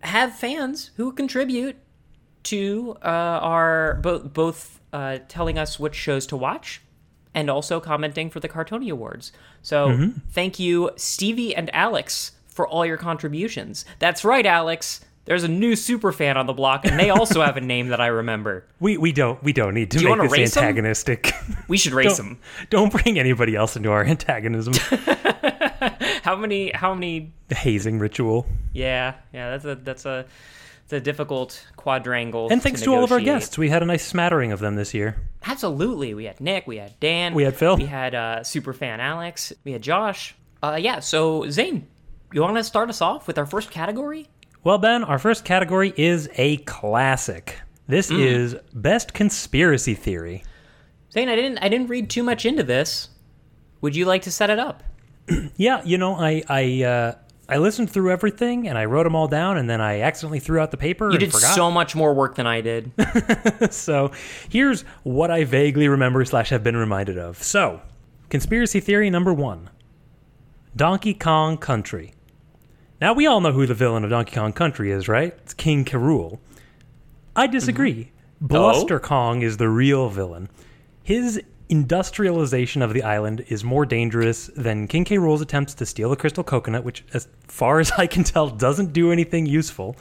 have 0.00 0.34
fans 0.34 0.90
who 0.96 1.12
contribute 1.12 1.76
to 2.44 2.96
uh, 3.00 3.06
our 3.06 4.00
both 4.02 4.32
both 4.32 4.80
uh, 4.92 5.18
telling 5.28 5.56
us 5.56 5.78
which 5.78 5.94
shows 5.94 6.26
to 6.28 6.36
watch 6.36 6.82
and 7.38 7.48
also 7.48 7.78
commenting 7.78 8.30
for 8.30 8.40
the 8.40 8.48
Cartony 8.48 8.90
Awards. 8.90 9.30
So 9.62 9.90
mm-hmm. 9.90 10.18
thank 10.30 10.58
you, 10.58 10.90
Stevie 10.96 11.54
and 11.54 11.72
Alex, 11.72 12.32
for 12.48 12.66
all 12.66 12.84
your 12.84 12.96
contributions. 12.96 13.84
That's 14.00 14.24
right, 14.24 14.44
Alex. 14.44 15.04
There's 15.24 15.44
a 15.44 15.48
new 15.48 15.76
super 15.76 16.10
fan 16.10 16.36
on 16.36 16.46
the 16.46 16.52
block, 16.52 16.84
and 16.84 16.98
they 16.98 17.10
also 17.10 17.42
have 17.42 17.56
a 17.56 17.60
name 17.60 17.88
that 17.88 18.00
I 18.00 18.08
remember. 18.08 18.64
We 18.80 18.96
we 18.96 19.12
don't 19.12 19.40
we 19.44 19.52
don't 19.52 19.74
need 19.74 19.90
to 19.92 20.00
you 20.00 20.16
make 20.16 20.30
this 20.30 20.56
antagonistic. 20.56 21.32
We 21.68 21.76
should 21.78 21.92
race 21.92 22.16
them. 22.22 22.40
don't 22.70 22.90
bring 22.90 23.18
anybody 23.18 23.54
else 23.54 23.76
into 23.76 23.90
our 23.90 24.04
antagonism. 24.04 24.74
How 26.22 26.34
many? 26.34 26.72
How 26.72 26.94
many? 26.94 27.32
hazing 27.50 27.98
ritual. 27.98 28.46
Yeah, 28.72 29.14
yeah. 29.32 29.50
That's 29.50 29.64
a 29.64 29.74
that's 29.76 30.06
a 30.06 30.26
it's 30.84 30.92
a 30.92 31.00
difficult 31.00 31.66
quadrangle. 31.76 32.48
And 32.50 32.62
thanks 32.62 32.80
to 32.82 32.94
all 32.94 33.04
of 33.04 33.12
our 33.12 33.20
guests, 33.20 33.58
we 33.58 33.68
had 33.68 33.82
a 33.82 33.86
nice 33.86 34.04
smattering 34.04 34.50
of 34.50 34.60
them 34.60 34.74
this 34.76 34.94
year. 34.94 35.16
Absolutely, 35.46 36.14
we 36.14 36.24
had 36.24 36.40
Nick, 36.40 36.66
we 36.66 36.76
had 36.76 36.98
Dan, 37.00 37.34
We 37.34 37.44
had 37.44 37.56
Phil. 37.56 37.76
we 37.76 37.86
had 37.86 38.14
uh, 38.14 38.42
super 38.44 38.72
fan 38.72 39.00
Alex, 39.00 39.52
we 39.64 39.72
had 39.72 39.82
Josh. 39.82 40.34
Uh, 40.62 40.78
yeah. 40.80 40.98
So 41.00 41.48
Zane, 41.50 41.86
you 42.32 42.40
want 42.42 42.56
to 42.56 42.64
start 42.64 42.88
us 42.90 43.00
off 43.00 43.26
with 43.26 43.38
our 43.38 43.46
first 43.46 43.70
category? 43.70 44.28
Well, 44.64 44.78
Ben, 44.78 45.04
our 45.04 45.18
first 45.18 45.44
category 45.44 45.94
is 45.96 46.28
a 46.34 46.56
classic. 46.58 47.60
This 47.86 48.10
Mm. 48.10 48.18
is 48.20 48.56
best 48.74 49.14
conspiracy 49.14 49.94
theory. 49.94 50.42
Zane, 51.12 51.28
I 51.28 51.36
didn't 51.36 51.58
I 51.58 51.68
didn't 51.68 51.88
read 51.88 52.10
too 52.10 52.22
much 52.22 52.44
into 52.44 52.62
this. 52.62 53.08
Would 53.80 53.94
you 53.96 54.04
like 54.04 54.22
to 54.22 54.30
set 54.30 54.50
it 54.50 54.58
up? 54.58 54.82
Yeah, 55.56 55.82
you 55.84 55.96
know, 55.98 56.14
I 56.16 56.42
I 56.48 56.82
uh, 56.82 57.14
I 57.48 57.56
listened 57.56 57.90
through 57.90 58.10
everything 58.10 58.68
and 58.68 58.76
I 58.76 58.84
wrote 58.84 59.04
them 59.04 59.14
all 59.14 59.26
down, 59.26 59.56
and 59.56 59.70
then 59.70 59.80
I 59.80 60.00
accidentally 60.00 60.38
threw 60.38 60.60
out 60.60 60.70
the 60.70 60.76
paper. 60.76 61.06
You 61.06 61.12
and 61.12 61.20
did 61.20 61.32
forgot. 61.32 61.54
so 61.54 61.70
much 61.70 61.96
more 61.96 62.12
work 62.12 62.34
than 62.34 62.46
I 62.46 62.60
did. 62.60 62.92
So 63.70 64.12
here's 64.48 64.82
what 65.02 65.30
I 65.30 65.44
vaguely 65.44 65.88
remember 65.88 66.24
slash 66.24 66.50
have 66.50 66.62
been 66.62 66.76
reminded 66.76 67.18
of. 67.18 67.42
So, 67.42 67.80
conspiracy 68.28 68.80
theory 68.80 69.10
number 69.10 69.32
one: 69.32 69.70
Donkey 70.76 71.14
Kong 71.14 71.56
Country. 71.56 72.14
Now 73.00 73.12
we 73.12 73.26
all 73.26 73.40
know 73.40 73.52
who 73.52 73.66
the 73.66 73.74
villain 73.74 74.04
of 74.04 74.10
Donkey 74.10 74.34
Kong 74.34 74.52
Country 74.52 74.90
is, 74.90 75.08
right? 75.08 75.34
It's 75.42 75.54
King 75.54 75.84
K. 75.84 75.96
Rool. 75.96 76.38
I 77.36 77.46
disagree. 77.46 77.94
Mm-hmm. 77.94 78.44
Oh. 78.44 78.48
Bluster 78.48 79.00
Kong 79.00 79.42
is 79.42 79.56
the 79.56 79.68
real 79.68 80.08
villain. 80.08 80.48
His 81.02 81.40
industrialization 81.68 82.80
of 82.80 82.94
the 82.94 83.02
island 83.02 83.44
is 83.48 83.62
more 83.62 83.84
dangerous 83.84 84.46
than 84.56 84.86
King 84.86 85.04
K. 85.04 85.16
Attempts 85.16 85.74
to 85.74 85.86
steal 85.86 86.10
the 86.10 86.16
crystal 86.16 86.42
coconut, 86.42 86.84
which, 86.84 87.04
as 87.12 87.28
far 87.46 87.80
as 87.80 87.90
I 87.92 88.06
can 88.06 88.24
tell, 88.24 88.48
doesn't 88.48 88.92
do 88.92 89.12
anything 89.12 89.46
useful. 89.46 89.96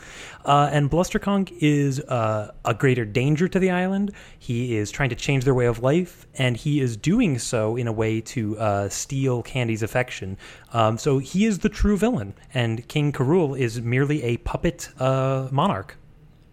Uh, 0.46 0.70
and 0.72 0.90
Bluster 0.90 1.20
Kong 1.20 1.48
is 1.60 2.00
uh, 2.02 2.54
a 2.64 2.74
greater 2.74 3.04
danger 3.04 3.48
to 3.48 3.60
the 3.60 3.70
island. 3.70 4.14
He 4.40 4.78
is 4.78 4.92
trying 4.92 5.10
to 5.10 5.16
change 5.16 5.44
their 5.44 5.54
way 5.54 5.66
of 5.66 5.80
life, 5.80 6.26
and 6.36 6.56
he 6.56 6.80
is 6.80 6.96
doing 6.96 7.38
so 7.40 7.76
in 7.76 7.88
a 7.88 7.92
way 7.92 8.22
to 8.22 8.58
uh, 8.58 8.90
steal 8.90 9.44
Candy's 9.44 9.84
affection. 9.84 10.38
Um, 10.74 10.98
so 10.98 11.18
he 11.20 11.46
is 11.46 11.60
the 11.60 11.70
true 11.70 11.98
villain, 11.98 12.34
and 12.54 12.88
King 12.88 13.12
K. 13.12 13.20
Rool 13.20 13.58
is 13.58 13.82
merely 13.82 14.24
a 14.24 14.38
puppet 14.38 14.90
uh, 15.00 15.50
monarch. 15.52 15.98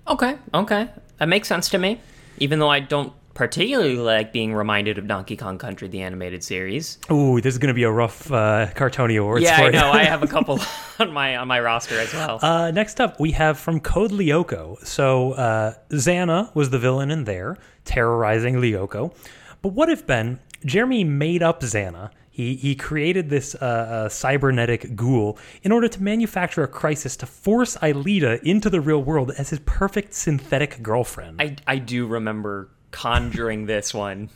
okay, 0.08 0.38
okay, 0.52 0.90
that 1.18 1.28
makes 1.28 1.48
sense 1.48 1.68
to 1.70 1.78
me. 1.78 2.00
Even 2.38 2.58
though 2.58 2.68
I 2.68 2.80
don't 2.80 3.12
particularly 3.34 3.96
like 3.96 4.32
being 4.32 4.54
reminded 4.54 4.96
of 4.96 5.06
Donkey 5.06 5.36
Kong 5.36 5.58
Country, 5.58 5.88
the 5.88 6.02
animated 6.02 6.42
series. 6.42 6.98
Ooh, 7.10 7.40
this 7.40 7.54
is 7.54 7.58
going 7.58 7.68
to 7.68 7.74
be 7.74 7.82
a 7.82 7.90
rough 7.90 8.30
uh, 8.30 8.68
Cartony 8.74 9.20
Awards 9.20 9.42
yeah, 9.42 9.56
for 9.56 9.64
I 9.64 9.70
know. 9.70 9.90
I 9.90 10.04
have 10.04 10.22
a 10.22 10.26
couple 10.34 10.60
on 10.98 11.12
my 11.12 11.36
on 11.36 11.48
my 11.48 11.60
roster 11.60 11.98
as 11.98 12.12
well. 12.14 12.38
Uh, 12.40 12.70
next 12.70 13.00
up, 13.00 13.20
we 13.20 13.32
have 13.32 13.58
from 13.58 13.80
Code 13.80 14.12
Lyoko. 14.12 14.84
So 14.86 15.32
uh, 15.32 15.74
Xana 15.90 16.54
was 16.54 16.70
the 16.70 16.78
villain 16.78 17.10
in 17.10 17.24
there, 17.24 17.58
terrorizing 17.84 18.54
Lyoko. 18.56 19.14
But 19.62 19.72
what 19.72 19.88
if 19.88 20.06
Ben 20.06 20.40
Jeremy 20.64 21.04
made 21.04 21.42
up 21.42 21.60
Xana? 21.60 22.10
He 22.30 22.56
he 22.56 22.74
created 22.74 23.30
this 23.30 23.54
uh, 23.54 23.58
uh, 23.64 24.08
cybernetic 24.08 24.96
ghoul 24.96 25.38
in 25.62 25.70
order 25.70 25.86
to 25.86 26.02
manufacture 26.02 26.64
a 26.64 26.68
crisis 26.68 27.16
to 27.18 27.26
force 27.26 27.76
Aelita 27.76 28.42
into 28.42 28.68
the 28.68 28.80
real 28.80 29.00
world 29.00 29.30
as 29.38 29.50
his 29.50 29.60
perfect 29.60 30.14
synthetic 30.14 30.82
girlfriend. 30.82 31.40
I 31.40 31.56
I 31.66 31.78
do 31.78 32.08
remember 32.08 32.70
conjuring 32.94 33.66
this 33.66 33.92
one. 33.92 34.30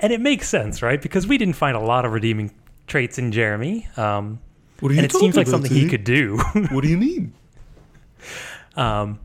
and 0.00 0.12
it 0.12 0.20
makes 0.20 0.48
sense, 0.48 0.82
right? 0.82 1.00
Because 1.00 1.26
we 1.26 1.38
didn't 1.38 1.54
find 1.56 1.76
a 1.76 1.80
lot 1.80 2.04
of 2.04 2.12
redeeming 2.12 2.50
traits 2.86 3.18
in 3.18 3.32
Jeremy. 3.32 3.86
Um, 3.96 4.40
What 4.80 4.90
are 4.90 4.94
you 4.94 5.00
and 5.00 5.06
it 5.06 5.12
seems 5.16 5.36
like 5.36 5.46
something 5.46 5.70
he 5.72 5.82
Zane? 5.82 5.88
could 5.90 6.04
do. 6.04 6.36
What 6.70 6.82
do 6.82 6.88
you 6.88 6.98
mean? 6.98 7.32
Um, 8.76 9.18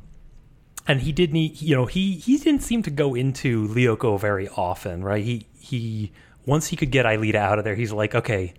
and 0.88 1.02
he 1.02 1.12
didn't 1.12 1.36
he- 1.36 1.66
you 1.66 1.76
know 1.76 1.86
he 1.86 2.16
he 2.16 2.38
didn't 2.38 2.64
seem 2.64 2.84
to 2.84 2.92
go 2.92 3.16
into 3.16 3.68
Lyoko 3.68 4.20
very 4.20 4.48
often 4.50 5.04
right 5.04 5.24
he 5.24 5.46
he 5.60 6.12
once 6.46 6.68
he 6.68 6.76
could 6.76 6.90
get 6.92 7.06
Aelita 7.06 7.36
out 7.36 7.60
of 7.60 7.64
there 7.66 7.76
he's 7.76 7.92
like 7.92 8.16
okay 8.16 8.54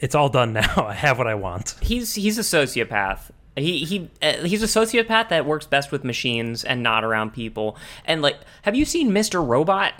it's 0.00 0.14
all 0.14 0.28
done 0.28 0.52
now 0.52 0.86
I 0.86 0.94
have 0.94 1.18
what 1.18 1.26
I 1.26 1.34
want 1.34 1.76
He's 1.80 2.14
he's 2.14 2.38
a 2.38 2.42
sociopath. 2.42 3.30
He 3.56 3.84
he 3.84 4.10
uh, 4.22 4.44
he's 4.44 4.62
a 4.62 4.66
sociopath 4.66 5.28
that 5.28 5.44
works 5.44 5.66
best 5.66 5.92
with 5.92 6.04
machines 6.04 6.64
and 6.64 6.82
not 6.82 7.04
around 7.04 7.32
people. 7.32 7.76
And 8.06 8.22
like, 8.22 8.38
have 8.62 8.74
you 8.74 8.84
seen 8.84 9.10
Mr. 9.10 9.46
Robot? 9.46 9.92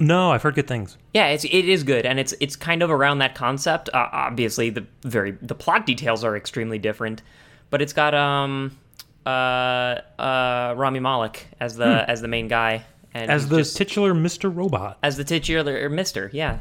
no 0.00 0.32
I've 0.32 0.42
heard 0.42 0.54
good 0.56 0.66
things 0.66 0.96
Yeah, 1.14 1.26
it's 1.28 1.44
it 1.44 1.50
is 1.68 1.84
good, 1.84 2.04
and 2.06 2.18
it's 2.18 2.34
it's 2.40 2.56
kind 2.56 2.82
of 2.82 2.90
around 2.90 3.18
that 3.18 3.34
concept. 3.34 3.88
Uh, 3.94 4.08
obviously, 4.12 4.68
the 4.70 4.84
very 5.04 5.32
the 5.42 5.54
plot 5.54 5.86
details 5.86 6.24
are 6.24 6.36
extremely 6.36 6.78
different, 6.78 7.22
but 7.70 7.80
it's 7.80 7.92
got 7.92 8.12
um 8.14 8.76
uh 9.24 10.00
uh 10.18 10.74
Rami 10.76 10.98
Malek 11.00 11.46
as 11.60 11.76
the 11.76 12.04
as 12.10 12.20
the 12.20 12.28
main 12.28 12.48
guy 12.48 12.84
and 13.14 13.26
Hmm. 13.26 13.30
as 13.30 13.48
the 13.48 13.58
just- 13.58 13.76
titular 13.76 14.12
Mr. 14.14 14.54
Robot 14.54 14.98
as 15.02 15.16
the 15.16 15.24
titular 15.24 15.88
Mister. 15.88 16.30
Yeah, 16.32 16.58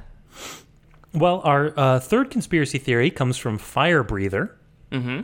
well 1.14 1.42
our 1.44 1.74
uh, 1.78 2.00
third 2.00 2.30
conspiracy 2.30 2.78
theory 2.78 3.10
comes 3.10 3.38
from 3.38 3.58
Fire 3.58 4.04
Breather 4.04 4.56
mm-hmm. 4.92 5.22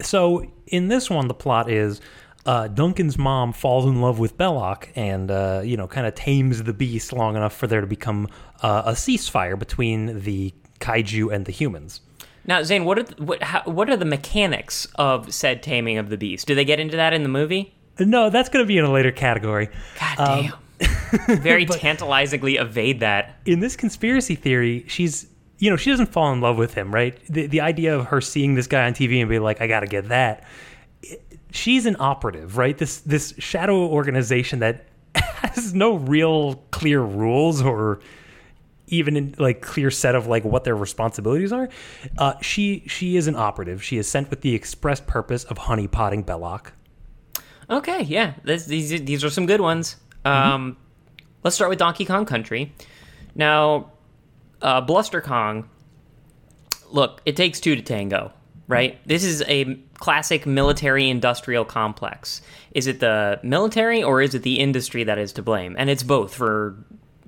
So 0.00 0.44
in 0.66 0.88
this 0.88 1.08
one 1.10 1.28
the 1.28 1.34
plot 1.34 1.70
is 1.70 2.00
uh, 2.46 2.68
Duncan's 2.68 3.16
mom 3.16 3.52
falls 3.52 3.86
in 3.86 4.00
love 4.00 4.18
with 4.18 4.36
Belloc 4.36 4.90
and, 4.94 5.30
uh, 5.30 5.62
you 5.64 5.76
know, 5.76 5.88
kind 5.88 6.06
of 6.06 6.14
tames 6.14 6.62
the 6.62 6.74
beast 6.74 7.12
long 7.12 7.36
enough 7.36 7.56
for 7.56 7.66
there 7.66 7.80
to 7.80 7.86
become 7.86 8.28
uh, 8.62 8.82
a 8.86 8.92
ceasefire 8.92 9.58
between 9.58 10.20
the 10.20 10.52
kaiju 10.80 11.34
and 11.34 11.46
the 11.46 11.52
humans. 11.52 12.02
Now, 12.46 12.62
Zane, 12.62 12.84
what 12.84 12.98
are 12.98 13.04
the, 13.04 13.22
what 13.22 13.42
how, 13.42 13.62
what 13.64 13.88
are 13.88 13.96
the 13.96 14.04
mechanics 14.04 14.86
of 14.96 15.32
said 15.32 15.62
taming 15.62 15.96
of 15.96 16.10
the 16.10 16.18
beast? 16.18 16.46
Do 16.46 16.54
they 16.54 16.66
get 16.66 16.78
into 16.78 16.96
that 16.98 17.14
in 17.14 17.22
the 17.22 17.30
movie? 17.30 17.74
No, 17.98 18.28
that's 18.28 18.50
going 18.50 18.62
to 18.62 18.66
be 18.66 18.76
in 18.76 18.84
a 18.84 18.92
later 18.92 19.12
category. 19.12 19.70
God 19.98 20.18
Um, 20.18 20.42
damn. 20.42 21.38
Very 21.40 21.64
tantalizingly 21.64 22.56
evade 22.56 23.00
that. 23.00 23.36
In 23.46 23.60
this 23.60 23.76
conspiracy 23.76 24.34
theory, 24.34 24.84
she's 24.88 25.28
you 25.58 25.70
know, 25.70 25.76
she 25.76 25.90
doesn't 25.90 26.12
fall 26.12 26.32
in 26.32 26.40
love 26.40 26.56
with 26.58 26.74
him, 26.74 26.92
right? 26.92 27.18
The 27.26 27.46
the 27.46 27.60
idea 27.60 27.96
of 27.96 28.06
her 28.06 28.20
seeing 28.20 28.54
this 28.54 28.66
guy 28.66 28.86
on 28.86 28.92
TV 28.92 29.20
and 29.20 29.28
be 29.28 29.38
like, 29.38 29.60
I 29.60 29.66
got 29.66 29.80
to 29.80 29.86
get 29.86 30.08
that. 30.08 30.44
She's 31.50 31.86
an 31.86 31.96
operative, 31.98 32.58
right? 32.58 32.76
This 32.76 33.00
this 33.00 33.34
shadow 33.38 33.86
organization 33.86 34.60
that 34.60 34.86
has 35.14 35.74
no 35.74 35.94
real 35.94 36.56
clear 36.70 37.00
rules 37.00 37.62
or 37.62 38.00
even 38.88 39.16
in, 39.16 39.34
like 39.38 39.62
clear 39.62 39.90
set 39.90 40.14
of 40.14 40.26
like 40.26 40.44
what 40.44 40.64
their 40.64 40.76
responsibilities 40.76 41.52
are. 41.52 41.68
Uh, 42.18 42.34
she 42.40 42.84
she 42.86 43.16
is 43.16 43.26
an 43.26 43.36
operative. 43.36 43.82
She 43.82 43.98
is 43.98 44.08
sent 44.08 44.30
with 44.30 44.40
the 44.40 44.54
express 44.54 45.00
purpose 45.00 45.44
of 45.44 45.58
honeypotting 45.58 46.26
Belloc. 46.26 46.72
Okay, 47.70 48.02
yeah, 48.02 48.34
this, 48.42 48.66
these 48.66 48.90
these 49.04 49.24
are 49.24 49.30
some 49.30 49.46
good 49.46 49.60
ones. 49.60 49.96
Um, 50.24 50.76
let's 51.42 51.56
start 51.56 51.70
with 51.70 51.78
Donkey 51.78 52.04
Kong 52.04 52.26
Country. 52.26 52.74
Now, 53.34 53.92
uh, 54.64 54.80
Bluster 54.80 55.20
Kong. 55.20 55.68
Look, 56.90 57.20
it 57.24 57.36
takes 57.36 57.60
two 57.60 57.76
to 57.76 57.82
tango, 57.82 58.32
right? 58.66 58.98
This 59.06 59.24
is 59.24 59.42
a 59.42 59.76
classic 59.98 60.46
military-industrial 60.46 61.66
complex. 61.66 62.40
Is 62.72 62.86
it 62.86 63.00
the 63.00 63.40
military 63.42 64.02
or 64.02 64.22
is 64.22 64.34
it 64.34 64.42
the 64.42 64.58
industry 64.60 65.04
that 65.04 65.18
is 65.18 65.32
to 65.34 65.42
blame? 65.42 65.76
And 65.78 65.90
it's 65.90 66.02
both 66.02 66.34
for, 66.34 66.76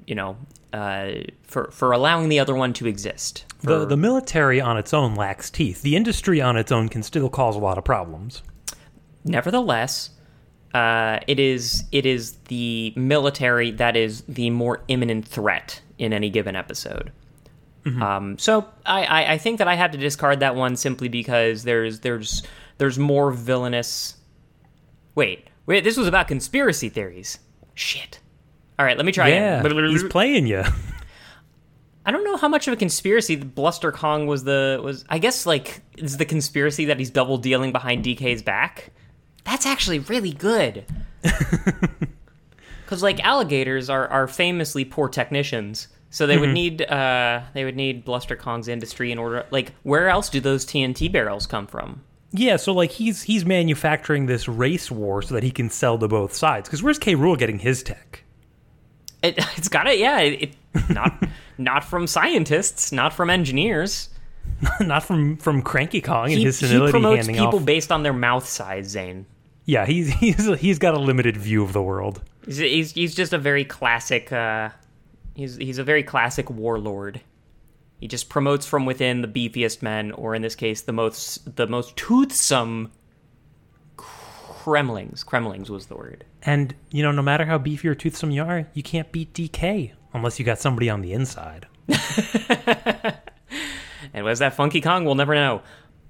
you 0.06 0.14
know, 0.14 0.36
uh, 0.72 1.12
for 1.42 1.70
for 1.70 1.92
allowing 1.92 2.28
the 2.28 2.38
other 2.38 2.54
one 2.54 2.72
to 2.74 2.86
exist. 2.86 3.44
The 3.62 3.84
the 3.84 3.96
military 3.96 4.60
on 4.60 4.76
its 4.76 4.94
own 4.94 5.14
lacks 5.14 5.50
teeth. 5.50 5.82
The 5.82 5.96
industry 5.96 6.40
on 6.40 6.56
its 6.56 6.70
own 6.72 6.88
can 6.88 7.02
still 7.02 7.28
cause 7.28 7.56
a 7.56 7.60
lot 7.60 7.78
of 7.78 7.84
problems. 7.84 8.42
Nevertheless, 9.24 10.10
uh, 10.74 11.20
it 11.26 11.40
is 11.40 11.84
it 11.92 12.06
is 12.06 12.32
the 12.48 12.92
military 12.96 13.72
that 13.72 13.96
is 13.96 14.22
the 14.22 14.50
more 14.50 14.82
imminent 14.88 15.26
threat 15.26 15.80
in 15.98 16.12
any 16.12 16.30
given 16.30 16.54
episode. 16.54 17.10
Um, 17.86 18.36
so 18.36 18.66
I, 18.84 19.04
I, 19.04 19.32
I 19.34 19.38
think 19.38 19.58
that 19.58 19.68
I 19.68 19.74
had 19.76 19.92
to 19.92 19.98
discard 19.98 20.40
that 20.40 20.56
one 20.56 20.74
simply 20.74 21.08
because 21.08 21.62
there's 21.62 22.00
there's 22.00 22.42
there's 22.78 22.98
more 22.98 23.30
villainous. 23.30 24.16
Wait, 25.14 25.46
wait, 25.66 25.84
this 25.84 25.96
was 25.96 26.08
about 26.08 26.26
conspiracy 26.26 26.88
theories. 26.88 27.38
Shit. 27.74 28.18
All 28.78 28.84
right, 28.84 28.96
let 28.96 29.06
me 29.06 29.12
try 29.12 29.28
Yeah, 29.28 29.62
again. 29.64 29.84
he's 29.90 30.02
playing 30.04 30.46
you. 30.48 30.64
I 32.06 32.10
don't 32.10 32.24
know 32.24 32.36
how 32.36 32.48
much 32.48 32.68
of 32.68 32.74
a 32.74 32.76
conspiracy 32.76 33.36
Bluster 33.36 33.90
Kong 33.92 34.26
was 34.26 34.44
the 34.44 34.80
was 34.82 35.04
I 35.08 35.18
guess 35.18 35.46
like 35.46 35.80
is 35.96 36.16
the 36.16 36.24
conspiracy 36.24 36.84
that 36.86 36.98
he's 36.98 37.10
double 37.10 37.38
dealing 37.38 37.72
behind 37.72 38.04
DK's 38.04 38.42
back. 38.42 38.92
That's 39.44 39.64
actually 39.66 40.00
really 40.00 40.32
good. 40.32 40.84
Cuz 42.86 43.02
like 43.02 43.24
alligators 43.24 43.90
are 43.90 44.06
are 44.08 44.28
famously 44.28 44.84
poor 44.84 45.08
technicians. 45.08 45.88
So 46.10 46.26
they 46.26 46.38
would 46.38 46.50
need 46.50 46.82
uh 46.82 47.42
they 47.52 47.64
would 47.64 47.76
need 47.76 48.04
Bluster 48.04 48.36
Kong's 48.36 48.68
industry 48.68 49.12
in 49.12 49.18
order 49.18 49.44
like 49.50 49.72
where 49.82 50.08
else 50.08 50.28
do 50.30 50.40
those 50.40 50.64
TNT 50.64 51.10
barrels 51.10 51.46
come 51.46 51.66
from? 51.66 52.02
Yeah, 52.32 52.56
so 52.56 52.72
like 52.72 52.90
he's 52.92 53.22
he's 53.22 53.44
manufacturing 53.44 54.26
this 54.26 54.48
race 54.48 54.90
war 54.90 55.22
so 55.22 55.34
that 55.34 55.42
he 55.42 55.50
can 55.50 55.68
sell 55.70 55.98
to 55.98 56.08
both 56.08 56.34
sides. 56.34 56.68
Because 56.68 56.82
where's 56.82 56.98
K. 56.98 57.14
Rool 57.14 57.36
getting 57.38 57.58
his 57.58 57.82
tech? 57.82 58.22
It, 59.22 59.34
it's 59.56 59.68
got 59.68 59.86
it 59.86 59.98
yeah, 59.98 60.20
it, 60.20 60.42
it 60.74 60.90
not 60.90 61.22
not 61.58 61.84
from 61.84 62.06
scientists, 62.06 62.92
not 62.92 63.12
from 63.12 63.30
engineers. 63.30 64.10
Not 64.80 65.02
from 65.02 65.36
from 65.38 65.60
Cranky 65.60 66.00
Kong 66.00 66.26
and 66.30 66.38
He, 66.38 66.44
his 66.44 66.60
he 66.60 66.78
promotes 66.88 67.26
people 67.26 67.56
off. 67.56 67.64
based 67.64 67.90
on 67.90 68.04
their 68.04 68.12
mouth 68.12 68.48
size, 68.48 68.86
Zane. 68.86 69.26
yeah, 69.64 69.84
he's 69.84 70.08
he's 70.14 70.46
he's 70.60 70.78
got 70.78 70.94
a 70.94 70.98
limited 71.00 71.36
view 71.36 71.64
of 71.64 71.72
the 71.72 71.82
world. 71.82 72.22
He's, 72.46 72.58
he's, 72.58 72.92
he's 72.92 73.14
just 73.14 73.32
a 73.32 73.38
very 73.38 73.64
classic. 73.64 74.32
Uh, 74.32 74.70
he's 75.36 75.56
he's 75.56 75.78
a 75.78 75.84
very 75.84 76.02
classic 76.02 76.50
warlord. 76.50 77.20
He 78.00 78.08
just 78.08 78.28
promotes 78.28 78.66
from 78.66 78.84
within 78.84 79.22
the 79.22 79.28
beefiest 79.28 79.82
men, 79.82 80.12
or 80.12 80.34
in 80.34 80.42
this 80.42 80.54
case, 80.54 80.82
the 80.82 80.92
most 80.92 81.56
the 81.56 81.66
most 81.66 81.96
toothsome 81.96 82.90
Kremlings. 83.96 85.24
Kremlings 85.24 85.70
was 85.70 85.86
the 85.86 85.96
word. 85.96 86.24
And 86.42 86.74
you 86.90 87.02
know, 87.02 87.12
no 87.12 87.22
matter 87.22 87.44
how 87.44 87.58
beefy 87.58 87.88
or 87.88 87.94
toothsome 87.94 88.32
you 88.32 88.42
are, 88.42 88.66
you 88.74 88.82
can't 88.82 89.12
beat 89.12 89.32
DK 89.32 89.92
unless 90.12 90.38
you 90.38 90.44
got 90.44 90.58
somebody 90.58 90.90
on 90.90 91.02
the 91.02 91.12
inside. 91.12 91.66
And 94.16 94.24
was 94.24 94.38
that 94.38 94.54
Funky 94.54 94.80
Kong? 94.80 95.04
We'll 95.04 95.14
never 95.14 95.34
know. 95.34 95.62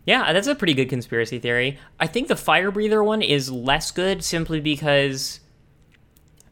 Yeah, 0.04 0.32
that's 0.32 0.46
a 0.46 0.54
pretty 0.54 0.74
good 0.74 0.88
conspiracy 0.88 1.40
theory. 1.40 1.78
I 1.98 2.06
think 2.06 2.28
the 2.28 2.36
fire 2.36 2.70
breather 2.70 3.02
one 3.02 3.20
is 3.20 3.50
less 3.50 3.90
good 3.90 4.22
simply 4.22 4.60
because 4.60 5.40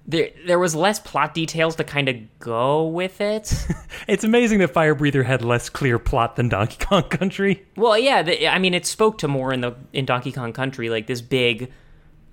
there 0.06 0.30
there 0.46 0.58
was 0.58 0.74
less 0.74 0.98
plot 1.00 1.32
details 1.34 1.76
to 1.76 1.84
kind 1.84 2.08
of 2.08 2.16
go 2.38 2.86
with 2.86 3.20
it. 3.20 3.66
It's 4.06 4.22
amazing 4.22 4.58
that 4.58 4.68
Fire 4.68 4.94
Breather 4.94 5.22
had 5.22 5.42
less 5.42 5.70
clear 5.70 5.98
plot 5.98 6.36
than 6.36 6.50
Donkey 6.50 6.84
Kong 6.84 7.04
Country. 7.04 7.64
Well, 7.74 7.96
yeah, 7.96 8.22
the, 8.22 8.46
I 8.48 8.58
mean, 8.58 8.74
it 8.74 8.84
spoke 8.84 9.16
to 9.18 9.28
more 9.28 9.50
in 9.50 9.62
the 9.62 9.74
in 9.94 10.04
Donkey 10.04 10.30
Kong 10.30 10.52
Country, 10.52 10.90
like 10.90 11.06
this 11.06 11.22
big, 11.22 11.72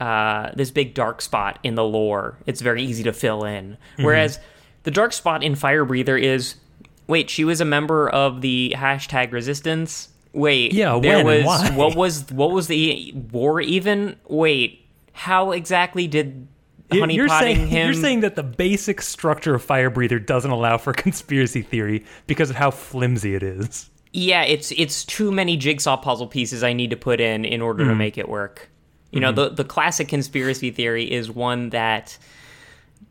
uh, 0.02 0.50
this 0.54 0.70
big 0.70 0.94
dark 0.94 1.22
spot 1.22 1.60
in 1.64 1.76
the 1.76 1.84
lore. 1.84 2.38
It's 2.46 2.60
very 2.60 2.84
easy 2.84 3.04
to 3.04 3.14
fill 3.14 3.46
in. 3.46 3.78
Whereas 3.98 4.38
the 4.84 4.92
dark 4.92 5.14
spot 5.14 5.44
in 5.44 5.56
Fire 5.56 5.86
Breather 5.86 6.18
is, 6.18 6.56
wait, 7.08 7.30
she 7.30 7.46
was 7.46 7.62
a 7.62 7.66
member 7.66 8.10
of 8.10 8.42
the 8.42 8.74
hashtag 8.76 9.32
Resistance. 9.32 10.10
Wait, 10.34 10.74
Yeah, 10.74 11.00
there 11.00 11.24
was 11.24 11.72
what 11.72 11.96
was 11.96 12.30
what 12.32 12.52
was 12.52 12.68
the 12.68 13.14
war 13.32 13.62
even? 13.62 14.18
Wait, 14.28 14.86
how 15.14 15.52
exactly 15.52 16.08
did 16.08 16.48
honeypotting 16.98 17.16
You're 17.16 17.30
saying 17.30 17.68
him? 17.68 17.86
you're 17.86 18.02
saying 18.02 18.20
that 18.22 18.36
the 18.36 18.44
basic 18.44 19.02
structure 19.02 19.56
of 19.56 19.64
Fire 19.64 19.90
Breather 19.90 20.20
doesn't 20.20 20.52
allow 20.52 20.78
for 20.78 20.94
conspiracy 21.08 21.62
theory 21.62 22.06
because 22.28 22.50
of 22.50 22.56
how 22.56 22.72
flimsy 22.72 23.36
it 23.36 23.44
is. 23.44 23.90
Yeah, 24.14 24.44
it's 24.44 24.72
it's 24.72 25.06
too 25.06 25.32
many 25.32 25.56
jigsaw 25.56 25.96
puzzle 25.98 26.28
pieces 26.28 26.64
I 26.64 26.74
need 26.74 26.90
to 26.90 26.98
put 26.98 27.22
in 27.22 27.46
in 27.46 27.62
order 27.62 27.86
to 27.86 27.96
make 27.96 28.18
it 28.18 28.28
work. 28.28 28.70
You 29.12 29.20
know, 29.22 29.32
the 29.32 29.50
the 29.50 29.64
classic 29.64 30.08
conspiracy 30.10 30.72
theory 30.72 31.10
is 31.10 31.32
one 31.32 31.70
that 31.70 32.18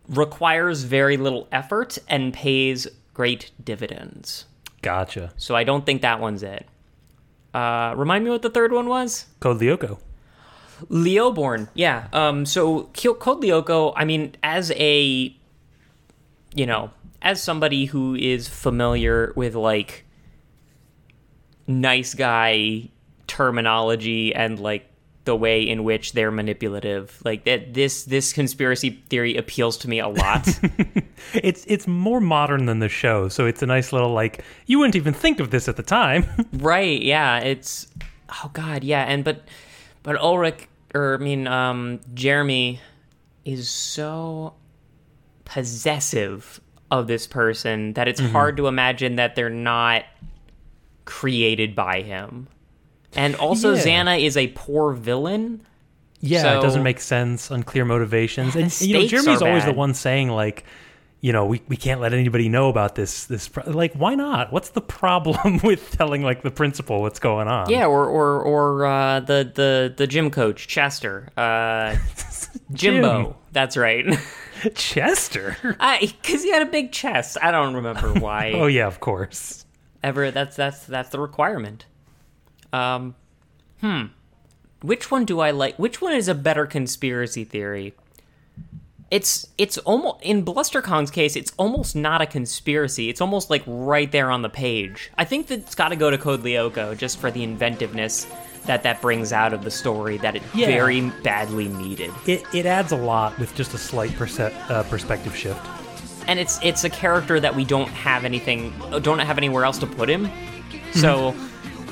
requires 0.08 0.82
very 0.82 1.16
little 1.16 1.48
effort 1.52 1.98
and 2.08 2.34
pays 2.34 2.86
great 3.14 3.50
dividends. 3.62 4.44
Gotcha. 4.82 5.32
So 5.36 5.54
I 5.54 5.64
don't 5.64 5.86
think 5.86 6.02
that 6.02 6.20
one's 6.20 6.42
it. 6.42 6.66
Uh, 7.54 7.94
remind 7.96 8.24
me 8.24 8.30
what 8.30 8.42
the 8.42 8.50
third 8.50 8.72
one 8.72 8.88
was? 8.88 9.26
Code 9.40 9.60
Lyoko. 9.60 9.98
Leoborn, 10.88 11.68
yeah. 11.74 12.08
Um, 12.12 12.46
so 12.46 12.84
Code 12.94 13.42
Lyoko, 13.42 13.92
I 13.96 14.04
mean, 14.04 14.34
as 14.42 14.70
a, 14.72 15.34
you 16.54 16.66
know, 16.66 16.90
as 17.22 17.42
somebody 17.42 17.84
who 17.84 18.14
is 18.14 18.48
familiar 18.48 19.32
with 19.36 19.54
like 19.54 20.04
nice 21.66 22.14
guy 22.14 22.88
terminology 23.26 24.34
and 24.34 24.58
like 24.58 24.86
the 25.24 25.36
way 25.36 25.62
in 25.62 25.84
which 25.84 26.12
they're 26.12 26.30
manipulative, 26.30 27.20
like 27.24 27.44
that, 27.44 27.74
this 27.74 28.04
this 28.04 28.32
conspiracy 28.32 29.02
theory 29.08 29.36
appeals 29.36 29.76
to 29.78 29.88
me 29.88 29.98
a 30.00 30.08
lot. 30.08 30.48
It's 31.34 31.64
it's 31.68 31.86
more 31.86 32.18
modern 32.18 32.64
than 32.64 32.78
the 32.78 32.88
show, 32.88 33.28
so 33.28 33.44
it's 33.44 33.62
a 33.62 33.66
nice 33.66 33.92
little 33.92 34.12
like 34.12 34.42
you 34.66 34.78
wouldn't 34.78 34.96
even 34.96 35.12
think 35.12 35.38
of 35.38 35.50
this 35.50 35.68
at 35.68 35.76
the 35.76 35.82
time. 35.82 36.24
Right, 36.54 37.00
yeah, 37.02 37.38
it's 37.40 37.86
oh 38.30 38.50
god, 38.54 38.82
yeah, 38.82 39.04
and 39.04 39.22
but 39.22 39.44
but 40.02 40.16
Ulrich 40.16 40.66
or 40.94 41.14
I 41.14 41.16
mean 41.18 41.46
um 41.46 42.00
Jeremy 42.14 42.81
is 43.44 43.68
so 43.68 44.55
possessive 45.44 46.61
of 46.90 47.07
this 47.07 47.26
person 47.26 47.92
that 47.94 48.09
it's 48.09 48.20
hard 48.20 48.57
to 48.57 48.66
imagine 48.66 49.16
that 49.16 49.35
they're 49.37 49.48
not 49.50 50.05
created 51.05 51.74
by 51.74 52.03
him. 52.03 52.48
And 53.14 53.35
also 53.37 53.74
Yeah. 53.74 53.83
Xana 53.83 54.22
is 54.24 54.37
a 54.37 54.48
poor 54.48 54.92
villain. 54.92 55.61
yeah, 56.20 56.42
So- 56.42 56.59
it 56.59 56.62
doesn't 56.62 56.83
make 56.83 57.00
sense. 57.00 57.50
Unclear 57.50 57.85
motivations, 57.85 58.55
and 58.57 58.81
you 58.81 58.94
know 58.94 59.07
Jeremy's 59.07 59.42
always 59.42 59.64
the 59.64 59.72
one 59.72 59.94
saying 59.94 60.29
like, 60.29 60.64
you 61.20 61.33
know, 61.33 61.44
we, 61.46 61.61
we 61.68 61.76
can't 61.76 62.00
let 62.00 62.12
anybody 62.14 62.48
know 62.48 62.68
about 62.70 62.94
this. 62.94 63.26
This 63.26 63.48
pro-. 63.48 63.70
like, 63.70 63.92
why 63.94 64.14
not? 64.14 64.52
What's 64.52 64.70
the 64.70 64.80
problem 64.80 65.59
with 65.64 65.90
telling 65.92 66.22
like 66.22 66.42
the 66.42 66.50
principal 66.50 67.00
what's 67.02 67.18
going 67.18 67.46
on? 67.48 67.68
Yeah, 67.70 67.87
or 67.87 68.06
or 68.06 68.42
or 68.42 68.87
uh, 68.87 69.20
the 69.20 69.50
the 69.54 69.94
the 69.96 70.06
gym 70.06 70.30
coach 70.30 70.66
Chester, 70.68 71.28
uh, 71.37 71.96
Jimbo. 72.72 73.22
Jim. 73.24 73.35
That's 73.52 73.76
right. 73.76 74.06
Chester. 74.74 75.56
I 75.80 75.98
Because 76.00 76.42
he 76.42 76.50
had 76.50 76.62
a 76.62 76.66
big 76.66 76.92
chest. 76.92 77.37
I 77.42 77.50
don't 77.50 77.74
remember 77.74 78.12
why. 78.14 78.52
oh 78.54 78.66
yeah, 78.66 78.87
of 78.87 79.00
course. 79.00 79.64
ever 80.02 80.30
that's 80.30 80.56
that's 80.56 80.87
that's 80.87 81.11
the 81.11 81.20
requirement 81.20 81.85
um 82.72 83.14
hmm 83.83 84.04
which 84.80 85.11
one 85.11 85.26
do 85.26 85.40
i 85.40 85.50
like 85.50 85.76
which 85.78 86.00
one 86.00 86.14
is 86.14 86.26
a 86.28 86.35
better 86.35 86.64
conspiracy 86.64 87.44
theory 87.44 87.92
it's 89.11 89.46
it's 89.59 89.77
almost 89.79 90.23
in 90.23 90.42
bluster 90.42 90.81
kong's 90.83 91.11
case 91.11 91.35
it's 91.37 91.53
almost 91.59 91.96
not 91.96 92.20
a 92.23 92.27
conspiracy 92.27 93.09
it's 93.09 93.20
almost 93.20 93.51
like 93.51 93.62
right 93.66 94.12
there 94.12 94.31
on 94.31 94.42
the 94.42 94.49
page 94.49 95.11
i 95.18 95.25
think 95.25 95.49
that 95.49 95.59
it's 95.59 95.75
got 95.75 95.88
to 95.88 95.96
go 95.96 96.11
to 96.11 96.18
code 96.18 96.42
lyoko 96.42 96.96
just 96.96 97.18
for 97.18 97.31
the 97.31 97.42
inventiveness 97.42 98.27
that 98.66 98.83
that 98.83 99.01
brings 99.01 99.33
out 99.33 99.53
of 99.53 99.64
the 99.64 99.70
story 99.70 100.16
that 100.18 100.37
it 100.37 100.42
Yeah. 100.55 100.66
very 100.66 101.01
badly 101.25 101.66
needed 101.68 102.12
It 102.27 102.44
it 102.55 102.66
adds 102.66 102.92
a 102.92 102.96
lot 102.96 103.37
with 103.38 103.55
just 103.55 103.75
a 103.75 103.79
slight 103.79 104.12
perce- 104.16 104.38
uh, 104.38 104.85
perspective 104.88 105.35
shift. 105.35 105.61
and 106.29 106.38
it's 106.38 106.61
it's 106.62 106.85
a 106.85 106.90
character 106.90 107.40
that 107.40 107.55
we 107.57 107.64
don't 107.64 107.88
have 107.88 108.25
anything 108.25 108.73
don't 109.03 109.18
have 109.18 109.38
anywhere 109.38 109.64
else 109.64 109.79
to 109.79 109.87
put 109.87 110.09
him. 110.09 110.29
So, 110.92 111.35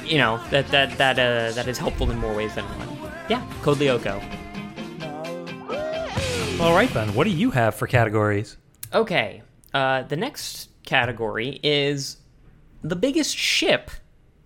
you 0.05 0.19
know 0.19 0.41
that 0.51 0.69
that 0.69 0.99
that 0.99 1.19
uh, 1.19 1.53
that 1.55 1.67
is 1.69 1.79
helpful 1.79 2.11
in 2.11 2.19
more 2.19 2.35
ways 2.35 2.55
than 2.55 2.65
one. 2.79 2.89
Yeah, 3.29 3.43
Code 3.63 3.79
Lyoko. 3.79 4.21
All 6.61 6.75
right 6.75 6.91
then. 6.91 7.15
What 7.15 7.25
do 7.25 7.31
you 7.31 7.53
have 7.53 7.77
for 7.77 7.87
categories? 7.87 8.57
Okay, 8.93 9.43
uh, 9.75 10.03
the 10.03 10.17
next 10.17 10.71
category 10.85 11.61
is 11.63 12.17
the 12.83 12.97
biggest 12.97 13.37
ship 13.37 13.93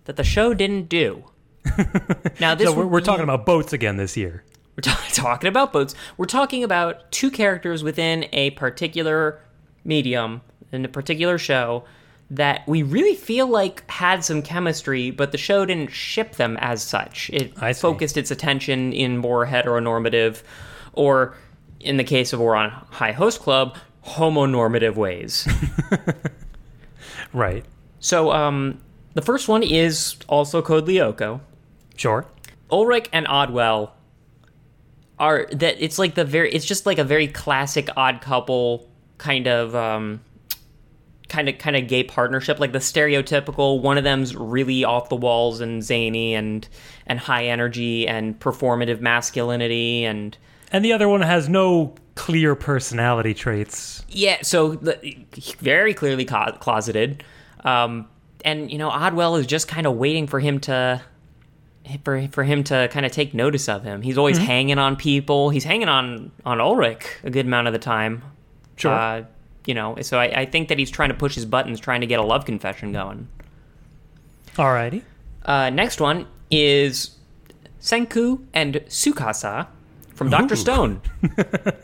that 0.05 0.15
the 0.15 0.23
show 0.23 0.53
didn't 0.53 0.89
do. 0.89 1.23
now 2.39 2.53
this 2.53 2.67
So 2.67 2.73
we're, 2.75 2.85
we're 2.85 2.99
be- 2.99 3.05
talking 3.05 3.23
about 3.23 3.47
boats 3.47 3.73
again 3.73 3.97
this 3.97 4.15
year. 4.15 4.43
We're 4.75 4.81
ta- 4.81 5.03
talking 5.11 5.47
about 5.47 5.73
boats. 5.73 5.95
We're 6.17 6.25
talking 6.25 6.63
about 6.63 7.11
two 7.11 7.31
characters 7.31 7.83
within 7.83 8.27
a 8.31 8.51
particular 8.51 9.41
medium, 9.83 10.41
in 10.71 10.85
a 10.85 10.89
particular 10.89 11.39
show, 11.39 11.83
that 12.29 12.61
we 12.67 12.83
really 12.83 13.15
feel 13.15 13.47
like 13.47 13.89
had 13.89 14.23
some 14.23 14.43
chemistry, 14.43 15.09
but 15.09 15.31
the 15.31 15.37
show 15.39 15.65
didn't 15.65 15.91
ship 15.91 16.35
them 16.35 16.57
as 16.61 16.83
such. 16.83 17.31
It 17.33 17.53
I 17.61 17.73
focused 17.73 18.17
its 18.17 18.29
attention 18.29 18.93
in 18.93 19.17
more 19.17 19.47
heteronormative, 19.47 20.43
or 20.93 21.35
in 21.83 21.97
the 21.97 22.03
case 22.03 22.33
of 22.33 22.39
Ouran 22.39 22.71
High 22.91 23.11
Host 23.11 23.39
Club, 23.41 23.77
homonormative 24.05 24.95
ways. 24.95 25.47
Right. 27.33 27.65
so, 27.99 28.31
um, 28.31 28.79
the 29.15 29.23
first 29.23 29.47
one 29.47 29.63
is 29.63 30.17
also 30.29 30.61
Code 30.61 30.85
Lyoko. 30.85 31.41
Sure. 31.95 32.27
Ulrich 32.71 33.09
and 33.11 33.27
Oddwell 33.27 33.95
are 35.19 35.47
that 35.51 35.75
it's 35.79 35.99
like 35.99 36.15
the 36.15 36.25
very 36.25 36.51
it's 36.51 36.65
just 36.65 36.85
like 36.85 36.97
a 36.97 37.03
very 37.03 37.27
classic 37.27 37.87
odd 37.95 38.21
couple 38.21 38.89
kind 39.17 39.47
of 39.47 39.75
um 39.75 40.19
kind 41.29 41.47
of 41.47 41.57
kind 41.57 41.75
of 41.75 41.87
gay 41.87 42.03
partnership 42.03 42.59
like 42.59 42.71
the 42.71 42.79
stereotypical 42.79 43.79
one 43.79 43.97
of 43.97 44.03
them's 44.03 44.35
really 44.35 44.83
off 44.83 45.09
the 45.09 45.15
walls 45.15 45.61
and 45.61 45.83
zany 45.83 46.33
and 46.33 46.67
and 47.05 47.19
high 47.19 47.45
energy 47.45 48.07
and 48.07 48.39
performative 48.39 49.01
masculinity 49.01 50.03
and 50.03 50.37
And 50.73 50.83
the 50.83 50.91
other 50.91 51.07
one 51.07 51.21
has 51.21 51.47
no 51.47 51.93
clear 52.15 52.55
personality 52.55 53.33
traits. 53.33 54.03
yeah 54.09 54.37
so 54.43 54.79
very 55.59 55.93
clearly 55.95 56.25
co- 56.25 56.51
closeted 56.59 57.23
um 57.63 58.07
and 58.45 58.71
you 58.71 58.77
know 58.77 58.89
Oddwell 58.89 59.35
is 59.35 59.47
just 59.47 59.67
kind 59.67 59.87
of 59.87 59.95
waiting 59.95 60.27
for 60.27 60.39
him 60.39 60.59
to 60.61 61.01
for 62.03 62.27
for 62.27 62.43
him 62.43 62.63
to 62.65 62.87
kind 62.91 63.05
of 63.05 63.11
take 63.11 63.33
notice 63.33 63.67
of 63.67 63.83
him. 63.83 64.01
He's 64.01 64.17
always 64.17 64.37
hanging 64.37 64.77
on 64.77 64.95
people. 64.95 65.49
He's 65.49 65.63
hanging 65.63 65.89
on 65.89 66.31
on 66.45 66.59
Ulrich 66.61 67.05
a 67.23 67.29
good 67.29 67.45
amount 67.45 67.67
of 67.67 67.73
the 67.73 67.79
time. 67.79 68.21
Sure. 68.75 68.91
Uh, 68.91 69.23
you 69.65 69.73
know, 69.73 69.97
so 70.01 70.19
I, 70.19 70.41
I 70.41 70.45
think 70.45 70.67
that 70.67 70.77
he's 70.77 70.91
trying 70.91 71.09
to 71.09 71.15
push 71.15 71.35
his 71.35 71.45
buttons, 71.45 71.79
trying 71.79 72.01
to 72.01 72.07
get 72.07 72.19
a 72.19 72.23
love 72.23 72.45
confession 72.45 72.91
going. 72.91 73.27
Alrighty. 74.55 75.03
Uh, 75.45 75.69
next 75.69 75.99
one 76.01 76.27
is 76.51 77.17
Senku 77.81 78.43
and 78.53 78.75
Tsukasa 78.87 79.67
from 80.15 80.29
Doctor 80.29 80.55
Stone. 80.55 81.01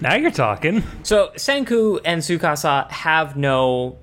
Now 0.00 0.14
you're 0.14 0.30
talking. 0.30 0.82
So 1.02 1.30
Senku 1.36 2.00
and 2.04 2.22
Tsukasa 2.22 2.90
have 2.90 3.36
no 3.36 3.96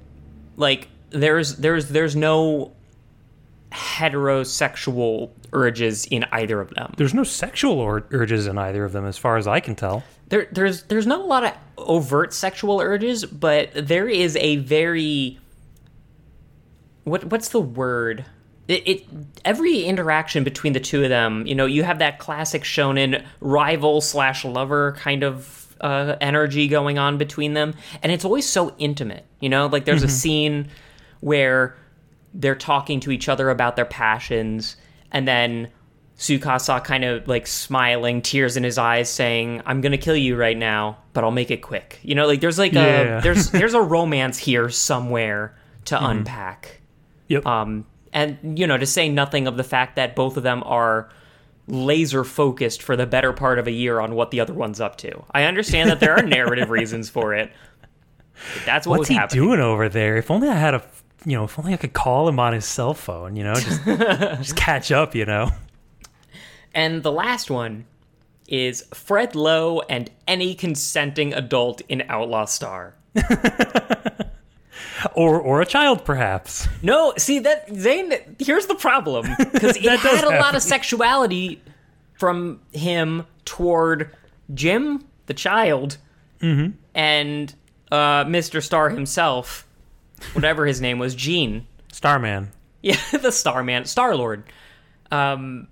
like 0.55 0.87
there's 1.11 1.55
there's 1.57 1.89
there's 1.89 2.15
no 2.15 2.71
heterosexual 3.71 5.31
urges 5.53 6.05
in 6.05 6.25
either 6.31 6.59
of 6.59 6.71
them. 6.71 6.93
There's 6.97 7.13
no 7.13 7.23
sexual 7.23 7.79
ur- 7.81 8.05
urges 8.11 8.47
in 8.47 8.57
either 8.57 8.83
of 8.83 8.91
them, 8.91 9.05
as 9.05 9.17
far 9.17 9.37
as 9.37 9.47
I 9.47 9.59
can 9.59 9.75
tell. 9.75 10.03
There 10.29 10.47
there's 10.51 10.83
there's 10.83 11.07
not 11.07 11.21
a 11.21 11.25
lot 11.25 11.43
of 11.43 11.53
overt 11.77 12.33
sexual 12.33 12.79
urges, 12.81 13.25
but 13.25 13.69
there 13.73 14.09
is 14.09 14.35
a 14.37 14.57
very 14.57 15.39
what 17.03 17.25
what's 17.25 17.49
the 17.49 17.61
word? 17.61 18.25
It, 18.67 18.87
it 18.87 19.05
every 19.45 19.83
interaction 19.83 20.43
between 20.43 20.73
the 20.73 20.79
two 20.79 21.03
of 21.03 21.09
them, 21.09 21.45
you 21.47 21.55
know, 21.55 21.65
you 21.65 21.83
have 21.83 21.99
that 21.99 22.19
classic 22.19 22.63
shonen 22.63 23.23
rival 23.39 24.01
slash 24.01 24.43
lover 24.43 24.93
kind 24.99 25.23
of 25.23 25.73
uh, 25.79 26.15
energy 26.19 26.67
going 26.67 26.97
on 26.97 27.17
between 27.17 27.53
them, 27.53 27.73
and 28.03 28.11
it's 28.11 28.25
always 28.25 28.47
so 28.47 28.75
intimate. 28.77 29.25
You 29.39 29.49
know, 29.49 29.67
like 29.67 29.85
there's 29.85 30.03
a 30.03 30.09
scene 30.09 30.69
where 31.21 31.77
they're 32.33 32.55
talking 32.55 32.99
to 33.01 33.11
each 33.11 33.29
other 33.29 33.49
about 33.49 33.75
their 33.77 33.85
passions, 33.85 34.75
and 35.11 35.27
then 35.27 35.69
Tsukasa 36.17 36.83
kind 36.83 37.05
of 37.05 37.27
like 37.27 37.47
smiling, 37.47 38.21
tears 38.21 38.57
in 38.57 38.63
his 38.63 38.77
eyes, 38.77 39.09
saying, 39.09 39.61
"I'm 39.65 39.81
gonna 39.81 39.97
kill 39.97 40.15
you 40.17 40.35
right 40.35 40.57
now, 40.57 40.97
but 41.13 41.23
I'll 41.23 41.31
make 41.31 41.51
it 41.51 41.61
quick." 41.61 41.99
You 42.03 42.15
know, 42.15 42.27
like 42.27 42.41
there's 42.41 42.57
like 42.59 42.73
Yeah. 42.73 43.19
a 43.19 43.21
there's 43.21 43.49
there's 43.51 43.75
a 43.75 43.81
romance 43.81 44.37
here 44.39 44.69
somewhere 44.69 45.55
to 45.85 46.03
unpack. 46.05 46.81
Yep. 47.27 47.45
Um, 47.45 47.85
and 48.17 48.57
you 48.57 48.65
know, 48.65 48.77
to 48.77 48.85
say 48.87 49.09
nothing 49.09 49.45
of 49.45 49.57
the 49.57 49.63
fact 49.63 49.95
that 49.95 50.15
both 50.15 50.37
of 50.37 50.43
them 50.43 50.63
are 50.65 51.07
laser 51.67 52.23
focused 52.23 52.81
for 52.81 52.95
the 52.95 53.05
better 53.05 53.31
part 53.31 53.59
of 53.59 53.67
a 53.67 53.71
year 53.71 53.99
on 53.99 54.15
what 54.15 54.31
the 54.31 54.39
other 54.39 54.53
one's 54.55 54.81
up 54.81 54.95
to. 54.97 55.23
I 55.31 55.43
understand 55.43 55.91
that 55.91 55.99
there 55.99 56.13
are 56.17 56.23
narrative 56.23 56.71
reasons 56.71 57.11
for 57.11 57.35
it. 57.35 57.51
But 58.55 58.65
that's 58.65 58.87
what 58.87 58.99
What's 58.99 59.09
he 59.09 59.15
happening. 59.15 59.43
doing 59.43 59.59
over 59.59 59.87
there? 59.87 60.17
If 60.17 60.31
only 60.31 60.49
I 60.49 60.55
had 60.55 60.73
a, 60.73 60.83
you 61.25 61.37
know, 61.37 61.43
if 61.43 61.59
only 61.59 61.73
I 61.73 61.77
could 61.77 61.93
call 61.93 62.27
him 62.27 62.39
on 62.39 62.53
his 62.53 62.65
cell 62.65 62.95
phone. 62.95 63.35
You 63.35 63.43
know, 63.43 63.53
just 63.53 63.85
just 63.85 64.55
catch 64.55 64.91
up. 64.91 65.13
You 65.13 65.25
know. 65.25 65.51
And 66.73 67.03
the 67.03 67.11
last 67.11 67.51
one 67.51 67.85
is 68.47 68.83
Fred 68.95 69.33
Luo 69.33 69.83
and 69.89 70.09
any 70.27 70.55
consenting 70.55 71.33
adult 71.33 71.81
in 71.87 72.03
Outlaw 72.09 72.45
Star. 72.45 72.95
Or 75.13 75.39
or 75.39 75.61
a 75.61 75.65
child, 75.65 76.05
perhaps. 76.05 76.67
No, 76.81 77.13
see 77.17 77.39
that 77.39 77.73
Zane. 77.75 78.13
Here's 78.39 78.65
the 78.67 78.75
problem 78.75 79.25
because 79.37 79.77
it 79.77 79.99
had 79.99 80.23
a 80.23 80.39
lot 80.39 80.55
of 80.55 80.61
sexuality 80.63 81.61
from 82.17 82.59
him 82.71 83.25
toward 83.45 84.15
Jim, 84.53 85.03
the 85.27 85.33
child, 85.33 85.97
Mm-hmm. 86.41 86.71
and 86.95 87.53
uh, 87.91 88.25
Mr. 88.25 88.61
Star 88.63 88.89
himself, 88.89 89.67
whatever 90.33 90.65
his 90.67 90.81
name 90.81 90.99
was, 90.99 91.15
Gene. 91.15 91.65
Starman. 91.91 92.51
Yeah, 92.83 92.97
the 93.11 93.31
Starman, 93.31 93.85
Star 93.85 94.15
Lord, 94.15 94.43
um, 95.11 95.67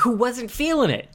who 0.00 0.16
wasn't 0.16 0.50
feeling 0.50 0.90
it. 0.90 1.08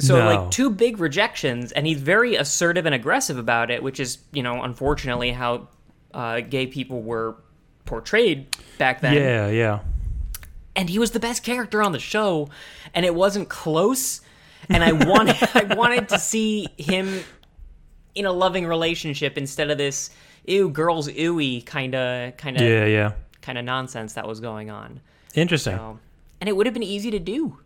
So 0.00 0.18
No. 0.18 0.24
like 0.24 0.50
two 0.50 0.70
big 0.70 0.98
rejections, 0.98 1.70
and 1.72 1.86
he's 1.86 2.00
very 2.00 2.34
assertive 2.34 2.86
and 2.86 2.94
aggressive 2.94 3.36
about 3.38 3.70
it, 3.70 3.82
which 3.82 4.00
is 4.00 4.18
you 4.32 4.42
know 4.42 4.62
unfortunately 4.62 5.30
how 5.32 5.68
uh, 6.14 6.40
gay 6.40 6.66
people 6.66 7.02
were 7.02 7.36
portrayed 7.84 8.46
back 8.78 9.00
then. 9.00 9.14
Yeah, 9.14 9.48
yeah. 9.48 9.80
And 10.76 10.88
he 10.88 10.98
was 10.98 11.10
the 11.10 11.20
best 11.20 11.42
character 11.42 11.82
on 11.82 11.92
the 11.92 11.98
show, 11.98 12.48
and 12.94 13.04
it 13.04 13.14
wasn't 13.14 13.48
close. 13.48 14.20
And 14.68 14.84
I 14.84 14.92
wanted 14.92 15.36
I 15.54 15.74
wanted 15.74 16.08
to 16.10 16.18
see 16.18 16.68
him 16.78 17.22
in 18.14 18.26
a 18.26 18.32
loving 18.32 18.66
relationship 18.66 19.36
instead 19.38 19.70
of 19.70 19.78
this 19.78 20.10
ew 20.46 20.68
girls 20.68 21.08
ooey 21.08 21.64
kind 21.64 21.94
of 21.94 22.36
kind 22.36 22.56
of 22.56 22.62
Yeah, 22.62 22.84
yeah. 22.86 23.12
kind 23.42 23.58
of 23.58 23.64
nonsense 23.64 24.14
that 24.14 24.26
was 24.26 24.40
going 24.40 24.70
on. 24.70 25.00
Interesting. 25.34 25.76
So, 25.76 25.98
and 26.40 26.48
it 26.48 26.56
would 26.56 26.66
have 26.66 26.74
been 26.74 26.82
easy 26.82 27.10
to 27.12 27.18
do. 27.18 27.58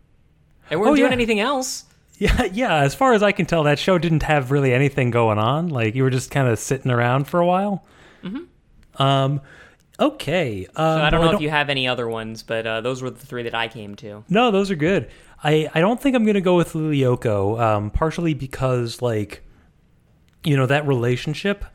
They 0.69 0.75
weren't 0.75 0.91
Oh, 0.91 0.95
doing 0.95 1.09
yeah. 1.11 1.15
anything 1.15 1.39
else. 1.39 1.85
Yeah, 2.17 2.43
yeah. 2.45 2.75
As 2.77 2.95
far 2.95 3.13
as 3.13 3.21
I 3.21 3.31
can 3.33 3.45
tell, 3.45 3.63
that 3.63 3.77
show 3.77 3.97
didn't 3.97 4.23
have 4.23 4.49
really 4.51 4.73
anything 4.73 5.11
going 5.11 5.37
on. 5.37 5.67
Like 5.69 5.95
you 5.95 6.03
were 6.03 6.09
just 6.09 6.31
kind 6.31 6.47
of 6.47 6.57
sitting 6.59 6.89
around 6.91 7.25
for 7.27 7.39
a 7.39 7.45
while. 7.45 7.83
Mm-hmm. 8.25 9.01
Um, 9.01 9.41
okay. 9.99 10.65
Um, 10.67 10.73
So 10.75 11.03
I 11.03 11.09
don't 11.09 11.19
well, 11.21 11.31
know 11.31 11.35
if 11.35 11.41
you 11.41 11.49
have 11.49 11.69
any 11.69 11.87
other 11.87 12.09
ones, 12.09 12.43
but 12.43 12.65
uh, 12.65 12.81
those 12.81 13.01
were 13.01 13.09
the 13.09 13.25
three 13.25 13.43
that 13.43 13.55
I 13.55 13.67
came 13.67 13.95
to. 13.97 14.23
No, 14.29 14.51
those 14.51 14.71
are 14.71 14.75
good. 14.75 15.09
I, 15.43 15.69
I 15.73 15.79
don't 15.79 16.01
think 16.01 16.15
I'm 16.15 16.25
gonna 16.25 16.41
go 16.41 16.55
with 16.55 16.73
Lilioko, 16.73 17.59
um, 17.59 17.91
partially 17.91 18.33
because 18.33 19.01
like, 19.01 19.43
you 20.43 20.57
know, 20.57 20.65
that 20.65 20.87
relationship, 20.87 21.65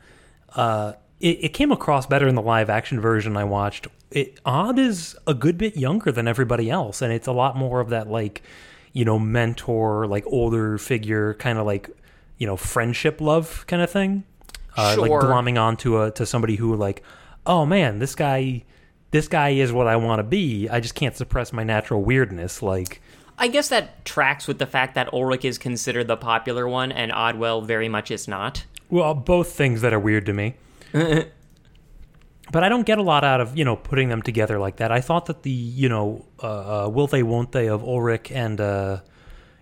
uh, 0.55 0.93
it, 1.19 1.45
it 1.45 1.49
came 1.49 1.71
across 1.71 2.05
better 2.05 2.27
in 2.27 2.35
the 2.35 2.41
live 2.41 2.69
action 2.69 2.99
version 2.99 3.37
I 3.37 3.43
watched. 3.43 3.87
It, 4.09 4.39
Odd 4.45 4.77
is 4.77 5.15
a 5.25 5.33
good 5.33 5.57
bit 5.57 5.77
younger 5.77 6.11
than 6.11 6.27
everybody 6.27 6.69
else, 6.69 7.01
and 7.01 7.13
it's 7.13 7.27
a 7.27 7.31
lot 7.31 7.55
more 7.55 7.79
of 7.79 7.89
that 7.89 8.09
like, 8.09 8.41
you 8.91 9.05
know, 9.05 9.17
mentor, 9.17 10.05
like 10.07 10.25
older 10.27 10.77
figure, 10.77 11.35
kind 11.35 11.57
of 11.57 11.65
like, 11.65 11.89
you 12.37 12.47
know, 12.47 12.57
friendship 12.57 13.21
love 13.21 13.65
kind 13.67 13.81
of 13.81 13.89
thing. 13.89 14.23
Uh, 14.77 14.95
Like 14.97 15.09
Sure. 15.09 15.21
glomming 15.23 15.59
onto 15.61 16.01
a 16.01 16.11
to 16.11 16.25
somebody 16.25 16.55
who 16.55 16.75
like, 16.75 17.03
oh 17.45 17.65
man, 17.65 17.99
this 17.99 18.15
guy, 18.15 18.63
this 19.11 19.27
guy 19.27 19.49
is 19.49 19.71
what 19.73 19.87
I 19.87 19.95
want 19.95 20.19
to 20.19 20.23
be. 20.23 20.69
I 20.69 20.79
just 20.79 20.95
can't 20.95 21.15
suppress 21.15 21.51
my 21.51 21.63
natural 21.63 22.01
weirdness. 22.03 22.61
Like, 22.61 23.01
I 23.37 23.47
guess 23.47 23.69
that 23.69 24.05
tracks 24.05 24.47
with 24.47 24.59
the 24.59 24.67
fact 24.67 24.95
that 24.95 25.11
Ulrich 25.13 25.43
is 25.45 25.57
considered 25.57 26.07
the 26.07 26.17
popular 26.17 26.67
one 26.67 26.91
and 26.91 27.11
Oddwell 27.11 27.61
very 27.61 27.89
much 27.89 28.11
is 28.11 28.27
not. 28.27 28.65
Well, 28.89 29.13
both 29.13 29.51
things 29.53 29.81
that 29.81 29.93
are 29.93 29.99
weird 29.99 30.25
to 30.27 30.33
me. 30.33 30.55
but 32.51 32.63
I 32.63 32.69
don't 32.69 32.85
get 32.85 32.97
a 32.97 33.01
lot 33.01 33.23
out 33.23 33.39
of 33.41 33.57
you 33.57 33.63
know 33.65 33.75
putting 33.75 34.09
them 34.09 34.21
together 34.21 34.59
like 34.59 34.77
that. 34.77 34.91
I 34.91 35.01
thought 35.01 35.25
that 35.27 35.43
the 35.43 35.51
you 35.51 35.89
know 35.89 36.25
uh, 36.43 36.85
uh, 36.85 36.89
will 36.89 37.07
they 37.07 37.23
won't 37.23 37.51
they 37.51 37.67
of 37.67 37.83
Ulrich 37.83 38.31
and 38.31 38.59
uh, 38.59 38.99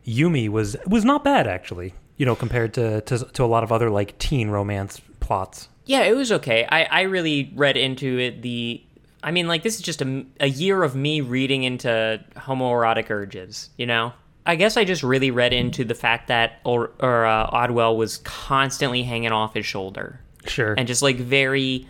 Yumi 0.05 0.49
was 0.49 0.75
was 0.85 1.05
not 1.05 1.23
bad 1.23 1.47
actually. 1.47 1.93
You 2.19 2.27
know 2.27 2.35
compared 2.35 2.75
to, 2.75 3.01
to 3.01 3.17
to 3.33 3.43
a 3.43 3.47
lot 3.47 3.63
of 3.63 3.71
other 3.71 3.89
like 3.89 4.19
teen 4.19 4.49
romance 4.51 5.01
plots. 5.19 5.69
Yeah, 5.85 6.01
it 6.01 6.15
was 6.15 6.31
okay. 6.31 6.67
I, 6.69 6.83
I 6.83 7.01
really 7.01 7.51
read 7.55 7.75
into 7.75 8.19
it 8.19 8.43
the. 8.43 8.83
I 9.23 9.31
mean, 9.31 9.47
like, 9.47 9.63
this 9.63 9.75
is 9.75 9.81
just 9.81 10.01
a, 10.01 10.23
a 10.39 10.47
year 10.47 10.83
of 10.83 10.95
me 10.95 11.19
reading 11.19 11.63
into 11.63 12.23
homoerotic 12.37 13.09
urges, 13.09 13.69
you 13.77 13.85
know? 13.85 14.13
I 14.45 14.55
guess 14.55 14.77
I 14.77 14.85
just 14.85 15.03
really 15.03 15.29
read 15.29 15.51
into 15.51 15.83
the 15.83 15.93
fact 15.95 16.27
that 16.29 16.59
or, 16.63 16.91
or 17.01 17.25
uh, 17.25 17.49
Odwell 17.49 17.97
was 17.97 18.19
constantly 18.19 19.03
hanging 19.03 19.31
off 19.33 19.53
his 19.55 19.65
shoulder 19.65 20.21
Sure. 20.45 20.73
and 20.77 20.87
just 20.87 21.01
like 21.01 21.17
very. 21.17 21.87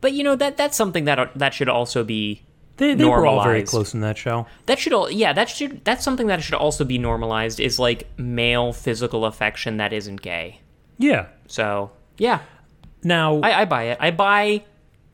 But 0.00 0.12
you 0.12 0.22
know 0.22 0.36
that 0.36 0.56
that's 0.56 0.76
something 0.76 1.06
that 1.06 1.32
that 1.36 1.54
should 1.54 1.68
also 1.68 2.04
be 2.04 2.42
they, 2.78 2.94
they 2.94 3.04
were 3.04 3.26
all 3.26 3.42
very 3.44 3.62
close 3.62 3.92
in 3.94 4.00
that 4.00 4.16
show. 4.16 4.46
that 4.66 4.78
should 4.78 4.92
all 4.92 5.10
yeah 5.10 5.32
that 5.32 5.48
should 5.48 5.84
that's 5.84 6.02
something 6.02 6.28
that 6.28 6.42
should 6.42 6.54
also 6.54 6.84
be 6.84 6.96
normalized 6.98 7.60
is 7.60 7.78
like 7.78 8.08
male 8.18 8.72
physical 8.72 9.24
affection 9.26 9.76
that 9.76 9.92
isn't 9.92 10.22
gay. 10.22 10.60
Yeah. 10.96 11.26
So 11.46 11.90
yeah, 12.16 12.40
Now, 13.04 13.38
I, 13.40 13.60
I 13.60 13.64
buy 13.64 13.84
it. 13.84 13.98
I 14.00 14.10
buy 14.10 14.64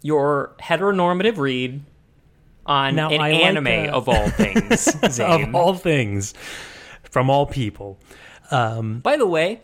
your 0.03 0.55
heteronormative 0.61 1.37
read 1.37 1.83
on 2.67 2.95
Now, 2.97 3.11
an 3.11 3.21
I 3.21 3.31
anime 3.31 3.67
uh, 3.67 3.97
of 3.97 4.09
all 4.09 4.29
things. 4.43 4.89
Of 5.21 5.55
all 5.55 5.75
things, 5.75 6.33
from 7.11 7.29
all 7.29 7.45
people, 7.47 7.99
By 8.51 9.17
the 9.17 9.27
way, 9.27 9.61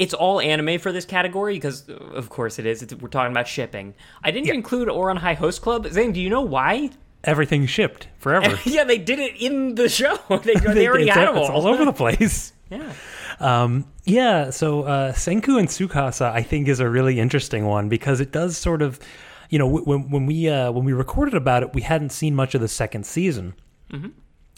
it's 0.00 0.14
all 0.14 0.40
anime 0.40 0.78
for 0.80 0.92
this 0.92 1.04
category 1.04 1.54
because, 1.54 1.88
uh, 1.88 1.92
of 1.92 2.30
course, 2.30 2.58
it 2.58 2.64
is. 2.64 2.82
It's, 2.82 2.94
we're 2.94 3.08
talking 3.08 3.32
about 3.32 3.46
shipping. 3.46 3.94
I 4.24 4.30
didn't 4.30 4.48
include 4.48 4.88
Ouran 4.88 5.18
High 5.18 5.34
Host 5.34 5.60
Club. 5.60 5.86
Zane, 5.86 6.12
do 6.12 6.20
you 6.20 6.30
know 6.30 6.40
why? 6.40 6.90
everything 7.22 7.66
shipped 7.66 8.08
forever. 8.18 8.58
yeah, 8.68 8.82
they 8.84 8.96
did 8.96 9.18
it 9.18 9.36
in 9.36 9.74
the 9.74 9.90
show. 9.90 10.18
they, 10.42 10.54
they 10.54 10.88
already 10.88 11.04
it's, 11.04 11.14
had 11.14 11.28
them 11.28 11.36
it's 11.36 11.50
all 11.50 11.66
over 11.66 11.84
the 11.84 11.92
place. 11.92 12.52
Yeah. 12.70 13.82
Yeah, 14.04 14.50
so 14.50 14.82
uh, 14.84 15.12
Senku 15.12 15.58
and 15.58 15.68
Tsukasa, 15.68 16.32
I 16.32 16.42
think, 16.42 16.66
is 16.66 16.80
a 16.80 16.88
really 16.88 17.20
interesting 17.20 17.66
one 17.66 17.88
because 17.88 18.20
it 18.20 18.32
does 18.32 18.56
sort 18.56 18.82
of, 18.82 18.98
you 19.50 19.58
know, 19.58 19.68
when 19.68 20.10
when 20.10 20.26
we 20.26 20.48
uh, 20.48 20.72
when 20.72 20.84
we 20.84 20.92
recorded 20.92 21.34
about 21.34 21.62
it, 21.62 21.74
we 21.74 21.82
hadn't 21.82 22.10
seen 22.10 22.34
much 22.34 22.54
of 22.54 22.60
the 22.60 22.68
second 22.68 23.04
season, 23.04 23.54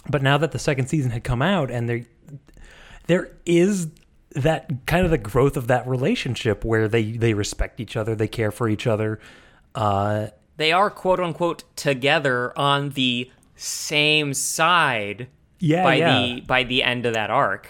but 0.08 0.22
now 0.22 0.38
that 0.38 0.52
the 0.52 0.58
second 0.58 0.86
season 0.86 1.10
had 1.10 1.24
come 1.24 1.42
out, 1.42 1.70
and 1.70 1.88
there 1.88 2.06
there 3.08 3.32
is 3.44 3.88
that 4.34 4.86
kind 4.86 5.04
of 5.04 5.10
the 5.10 5.18
growth 5.18 5.56
of 5.56 5.66
that 5.68 5.86
relationship 5.86 6.64
where 6.64 6.88
they 6.88 7.12
they 7.12 7.34
respect 7.34 7.80
each 7.80 7.96
other, 7.96 8.14
they 8.14 8.28
care 8.28 8.50
for 8.50 8.68
each 8.68 8.86
other. 8.86 9.20
Uh, 9.74 10.28
They 10.56 10.72
are 10.72 10.90
quote 10.90 11.20
unquote 11.20 11.64
together 11.76 12.56
on 12.58 12.90
the 12.90 13.30
same 13.56 14.34
side 14.34 15.28
yeah, 15.58 15.84
by 15.84 15.94
yeah, 15.96 16.18
the 16.20 16.40
by 16.42 16.62
the 16.64 16.82
end 16.82 17.06
of 17.06 17.14
that 17.14 17.30
arc. 17.30 17.68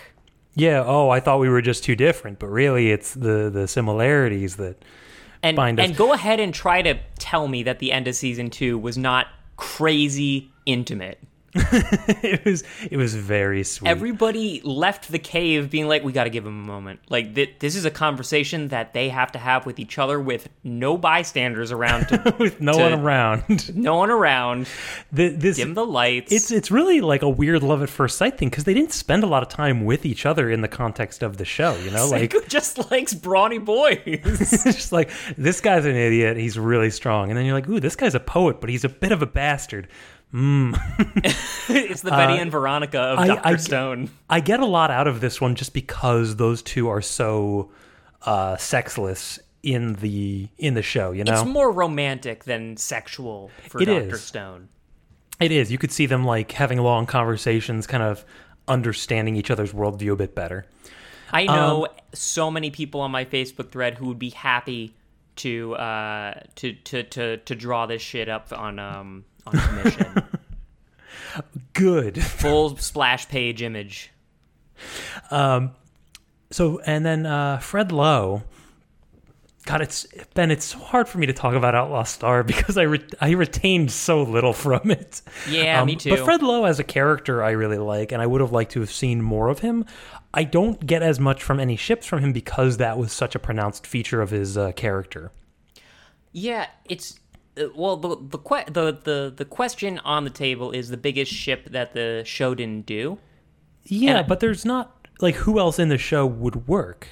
yeah. 0.55 0.83
Oh, 0.85 1.11
I 1.11 1.20
thought 1.20 1.38
we 1.40 1.48
were 1.48 1.62
just 1.62 1.85
too 1.85 1.94
different, 1.96 2.38
but 2.38 2.48
really, 2.48 2.90
it's 2.90 3.14
the 3.14 3.51
the 3.53 3.66
similarities 3.68 4.57
that 4.57 4.83
And 5.42 5.57
bind 5.57 5.79
us. 5.81 5.87
and 5.88 5.96
go 5.96 6.12
ahead 6.12 6.40
and 6.40 6.53
try 6.55 6.83
to 6.83 6.94
tell 7.18 7.48
me 7.48 7.62
that 7.64 7.79
the 7.79 7.92
end 7.92 8.09
of 8.09 8.14
season 8.14 8.51
two 8.51 8.79
was 8.79 8.96
not 8.96 9.27
crazy 9.57 10.51
intimate. 10.66 11.18
it 11.54 12.44
was 12.46 12.64
it 12.90 12.96
was 12.96 13.14
very 13.14 13.62
sweet. 13.62 13.86
Everybody 13.86 14.62
left 14.64 15.12
the 15.12 15.18
cave 15.18 15.70
being 15.70 15.86
like, 15.86 16.02
"We 16.02 16.10
got 16.12 16.24
to 16.24 16.30
give 16.30 16.46
him 16.46 16.58
a 16.58 16.66
moment." 16.66 17.00
Like 17.10 17.34
th- 17.34 17.56
this 17.58 17.76
is 17.76 17.84
a 17.84 17.90
conversation 17.90 18.68
that 18.68 18.94
they 18.94 19.10
have 19.10 19.32
to 19.32 19.38
have 19.38 19.66
with 19.66 19.78
each 19.78 19.98
other 19.98 20.18
with 20.18 20.48
no 20.64 20.96
bystanders 20.96 21.70
around, 21.70 22.06
to, 22.08 22.34
with 22.38 22.58
no 22.62 22.72
to- 22.72 22.78
one 22.78 22.92
around. 22.94 23.76
no 23.76 23.96
one 23.96 24.10
around. 24.10 24.66
The, 25.12 25.28
this 25.28 25.58
Dim 25.58 25.74
the 25.74 25.84
lights. 25.84 26.32
it's 26.32 26.50
it's 26.50 26.70
really 26.70 27.02
like 27.02 27.20
a 27.20 27.28
weird 27.28 27.62
love 27.62 27.82
at 27.82 27.90
first 27.90 28.16
sight 28.16 28.38
thing 28.38 28.48
because 28.48 28.64
they 28.64 28.72
didn't 28.72 28.92
spend 28.92 29.22
a 29.22 29.26
lot 29.26 29.42
of 29.42 29.50
time 29.50 29.84
with 29.84 30.06
each 30.06 30.24
other 30.24 30.50
in 30.50 30.62
the 30.62 30.68
context 30.68 31.22
of 31.22 31.36
the 31.36 31.44
show. 31.44 31.76
You 31.76 31.90
know, 31.90 32.08
like 32.08 32.34
just 32.48 32.90
likes 32.90 33.12
brawny 33.12 33.58
boys. 33.58 33.98
just 34.64 34.90
like 34.90 35.10
this 35.36 35.60
guy's 35.60 35.84
an 35.84 35.96
idiot. 35.96 36.38
He's 36.38 36.58
really 36.58 36.90
strong, 36.90 37.28
and 37.28 37.36
then 37.36 37.44
you're 37.44 37.54
like, 37.54 37.68
ooh, 37.68 37.78
this 37.80 37.94
guy's 37.94 38.14
a 38.14 38.20
poet, 38.20 38.58
but 38.58 38.70
he's 38.70 38.84
a 38.84 38.88
bit 38.88 39.12
of 39.12 39.20
a 39.20 39.26
bastard. 39.26 39.88
it's 41.68 42.00
the 42.02 42.10
Betty 42.10 42.38
and 42.40 42.50
Veronica 42.50 42.98
of 42.98 43.18
Uh, 43.18 43.22
I- 43.22 43.26
Doctor 43.26 43.48
I- 43.48 43.56
Stone. 43.56 44.10
I 44.30 44.40
get 44.40 44.60
a 44.60 44.66
lot 44.66 44.90
out 44.90 45.06
of 45.06 45.20
this 45.20 45.40
one 45.40 45.54
just 45.54 45.74
because 45.74 46.36
those 46.36 46.62
two 46.62 46.88
are 46.88 47.02
so 47.02 47.70
uh, 48.22 48.56
sexless 48.56 49.38
in 49.62 49.94
the 49.94 50.48
in 50.58 50.74
the 50.74 50.82
show. 50.82 51.12
You 51.12 51.24
know, 51.24 51.32
It's 51.32 51.44
more 51.44 51.70
romantic 51.70 52.44
than 52.44 52.76
sexual 52.76 53.50
for 53.68 53.80
It 53.82 53.86
Doctor 53.86 54.14
is. 54.14 54.22
Stone. 54.22 54.68
It 55.40 55.52
is. 55.52 55.70
You 55.72 55.78
could 55.78 55.92
see 55.92 56.06
them 56.06 56.24
like 56.24 56.52
having 56.52 56.78
long 56.78 57.04
conversations, 57.06 57.86
kind 57.86 58.02
of 58.02 58.24
understanding 58.68 59.36
each 59.36 59.50
other's 59.50 59.72
worldview 59.72 60.12
a 60.12 60.16
bit 60.16 60.34
better. 60.34 60.66
I 61.32 61.46
know 61.46 61.86
Um, 61.86 61.92
so 62.14 62.50
many 62.50 62.70
people 62.70 63.00
on 63.00 63.10
my 63.10 63.24
Facebook 63.24 63.70
thread 63.70 63.94
who 63.98 64.06
would 64.06 64.18
be 64.18 64.30
happy 64.30 64.94
to 65.36 65.74
uh, 65.76 66.34
to, 66.56 66.72
to 66.74 67.02
to 67.04 67.36
to 67.38 67.54
draw 67.54 67.86
this 67.86 68.02
shit 68.02 68.28
up 68.28 68.52
on 68.52 68.78
um 68.78 69.24
on 69.46 69.59
commission. 69.59 70.22
Good. 71.72 72.22
Full 72.22 72.76
splash 72.76 73.28
page 73.28 73.62
image. 73.62 74.12
Um, 75.31 75.72
so 76.50 76.81
and 76.81 77.05
then 77.05 77.26
uh, 77.26 77.59
Fred 77.59 77.90
Luo. 77.90 78.42
God, 79.64 79.81
it's 79.81 80.09
Ben. 80.35 80.50
It's 80.50 80.64
so 80.64 80.78
hard 80.78 81.09
for 81.09 81.18
me 81.18 81.26
to 81.26 81.33
talk 81.33 81.55
about 81.55 81.74
Outlaw 81.76 82.02
Star 82.02 82.42
because 82.42 82.76
I 82.76 82.83
re- 82.83 83.07
I 83.20 83.31
retained 83.31 83.92
so 83.92 84.22
little 84.22 84.52
from 84.52 84.90
it. 84.90 85.22
Yeah, 85.48 85.85
me 85.85 85.94
too. 85.94 86.11
But 86.11 86.20
Fred 86.20 86.40
Luo 86.40 86.68
as 86.68 86.81
a 86.81 86.85
character, 86.85 87.42
I 87.44 87.52
really 87.52 87.78
like, 87.78 88.11
and 88.11 88.20
I 88.20 88.26
would 88.26 88.40
have 88.40 88.50
liked 88.50 88.72
to 88.72 88.81
have 88.81 88.90
seen 88.90 89.22
more 89.22 89.48
of 89.48 89.61
him. 89.61 89.85
I 90.35 90.44
don't 90.44 90.85
get 90.85 91.02
as 91.02 91.20
much 91.20 91.42
from 91.42 91.61
any 91.61 91.76
ships 91.76 92.07
from 92.07 92.20
him 92.20 92.33
because 92.33 92.78
that 92.78 92.98
was 92.98 93.12
such 93.12 93.35
a 93.35 93.38
pronounced 93.38 93.87
feature 93.87 94.20
of 94.20 94.31
his 94.31 94.57
uh, 94.59 94.72
character. 94.72 95.31
Yeah, 96.33 96.66
it's 96.88 97.20
Uh, 97.58 97.64
well 97.74 97.96
the 97.96 98.16
the, 98.20 98.38
que- 98.38 98.64
the 98.72 98.92
the 99.04 99.32
the 99.36 99.44
question 99.44 99.98
on 100.00 100.24
the 100.24 100.30
table 100.30 100.70
is 100.72 100.88
the 100.88 100.96
biggest 100.96 101.32
ship 101.32 101.68
that 101.70 101.92
the 101.92 102.22
show 102.24 102.54
didn't 102.54 102.86
do. 102.86 103.18
Yeah, 103.84 104.18
And- 104.20 104.28
but 104.28 104.40
there's 104.40 104.64
not 104.64 105.06
like 105.20 105.34
who 105.34 105.58
else 105.58 105.78
in 105.78 105.88
the 105.88 105.98
show 105.98 106.24
would 106.26 106.66
work. 106.66 107.08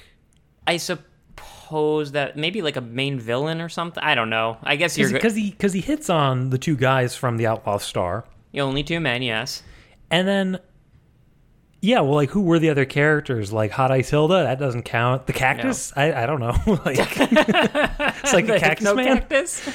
I 0.67 0.77
suppose 0.77 2.11
that 2.13 2.37
maybe 2.37 2.61
like 2.61 2.75
a 2.75 2.81
main 2.81 3.19
villain 3.19 3.61
or 3.61 3.69
something. 3.69 4.01
I 4.03 4.15
don't 4.15 4.29
know. 4.29 4.57
I 4.63 4.75
guess 4.75 4.97
you're 4.97 5.11
because 5.11 5.35
he 5.35 5.51
because 5.51 5.73
he 5.73 5.81
hits 5.81 6.09
on 6.09 6.49
the 6.49 6.57
two 6.57 6.75
guys 6.75 7.15
from 7.15 7.37
the 7.37 7.47
Outlaw 7.47 7.77
Star, 7.77 8.25
The 8.51 8.61
only 8.61 8.83
two 8.83 8.99
men. 8.99 9.21
Yes. 9.21 9.63
and 10.09 10.27
then 10.27 10.59
yeah, 11.83 12.01
well, 12.01 12.13
like 12.13 12.29
who 12.29 12.41
were 12.41 12.59
the 12.59 12.69
other 12.69 12.85
characters? 12.85 13.51
Like 13.51 13.71
Hot 13.71 13.91
Ice 13.91 14.09
Hilda, 14.11 14.43
that 14.43 14.59
doesn't 14.59 14.83
count. 14.83 15.25
The 15.25 15.33
cactus, 15.33 15.91
I, 15.95 16.13
I 16.23 16.25
don't 16.27 16.39
know. 16.39 16.55
like 16.85 16.97
it's 17.19 18.33
like 18.33 18.47
a 18.49 18.59
cactus 18.59 18.85
no 18.85 18.93
man. 18.95 19.17
cactus. 19.17 19.67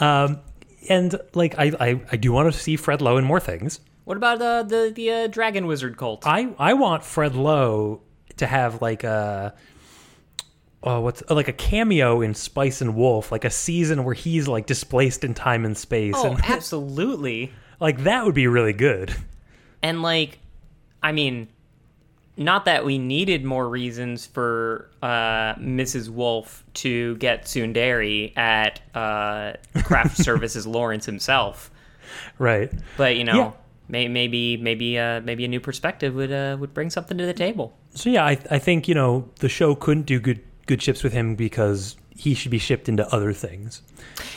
And 0.00 1.20
like 1.34 1.58
I, 1.58 1.72
I 1.80 2.00
I 2.12 2.16
do 2.16 2.32
want 2.32 2.52
to 2.52 2.58
see 2.58 2.76
Fred 2.76 3.00
Luo 3.00 3.18
in 3.18 3.24
more 3.24 3.40
things. 3.40 3.80
What 4.04 4.16
about 4.16 4.40
uh, 4.40 4.62
the 4.62 4.92
the 4.94 5.10
uh, 5.10 5.26
dragon 5.26 5.66
wizard 5.66 5.96
cult? 5.96 6.26
I 6.26 6.54
I 6.58 6.74
want 6.74 7.04
Fred 7.04 7.32
Luo 7.32 8.00
to 8.36 8.46
have 8.46 8.80
like 8.80 9.04
a. 9.04 9.54
Oh, 10.80 11.00
what's 11.00 11.22
like 11.28 11.48
a 11.48 11.52
cameo 11.52 12.20
in 12.20 12.34
Spice 12.34 12.80
and 12.80 12.94
Wolf, 12.94 13.32
like 13.32 13.44
a 13.44 13.50
season 13.50 14.04
where 14.04 14.14
he's 14.14 14.46
like 14.46 14.66
displaced 14.66 15.24
in 15.24 15.34
time 15.34 15.64
and 15.64 15.76
space, 15.76 16.14
oh, 16.16 16.30
and 16.30 16.40
absolutely. 16.44 17.52
like 17.80 18.04
that 18.04 18.24
would 18.24 18.34
be 18.34 18.46
really 18.46 18.72
good. 18.72 19.14
And 19.82 20.02
like, 20.02 20.38
I 21.02 21.10
mean, 21.12 21.48
not 22.38 22.64
that 22.66 22.84
we 22.84 22.98
needed 22.98 23.44
more 23.44 23.68
reasons 23.68 24.24
for 24.26 24.88
uh, 25.02 25.54
Mrs. 25.56 26.08
Wolf 26.08 26.64
to 26.74 27.16
get 27.16 27.44
Sundari 27.44 28.32
at 28.38 28.80
uh, 28.94 29.52
Craft 29.82 30.16
Services 30.24 30.66
Lawrence 30.66 31.04
himself, 31.04 31.70
Right. 32.38 32.72
but 32.96 33.16
you 33.16 33.24
know, 33.24 33.34
Yeah. 33.36 33.50
may, 33.88 34.08
maybe 34.08 34.56
maybe 34.56 34.98
uh, 34.98 35.20
maybe 35.20 35.44
a 35.44 35.48
new 35.48 35.60
perspective 35.60 36.14
would 36.14 36.32
uh, 36.32 36.56
would 36.60 36.72
bring 36.72 36.90
something 36.90 37.18
to 37.18 37.26
the 37.26 37.34
table. 37.34 37.76
So 37.94 38.08
yeah, 38.08 38.24
I 38.24 38.38
I 38.50 38.58
think 38.58 38.88
you 38.88 38.94
know 38.94 39.28
the 39.40 39.48
show 39.48 39.74
couldn't 39.74 40.06
do 40.06 40.20
good 40.20 40.40
good 40.66 40.80
ships 40.82 41.02
with 41.02 41.12
him 41.12 41.34
because 41.34 41.96
he 42.14 42.34
should 42.34 42.50
be 42.50 42.58
shipped 42.58 42.88
into 42.88 43.06
other 43.14 43.32
things. 43.32 43.82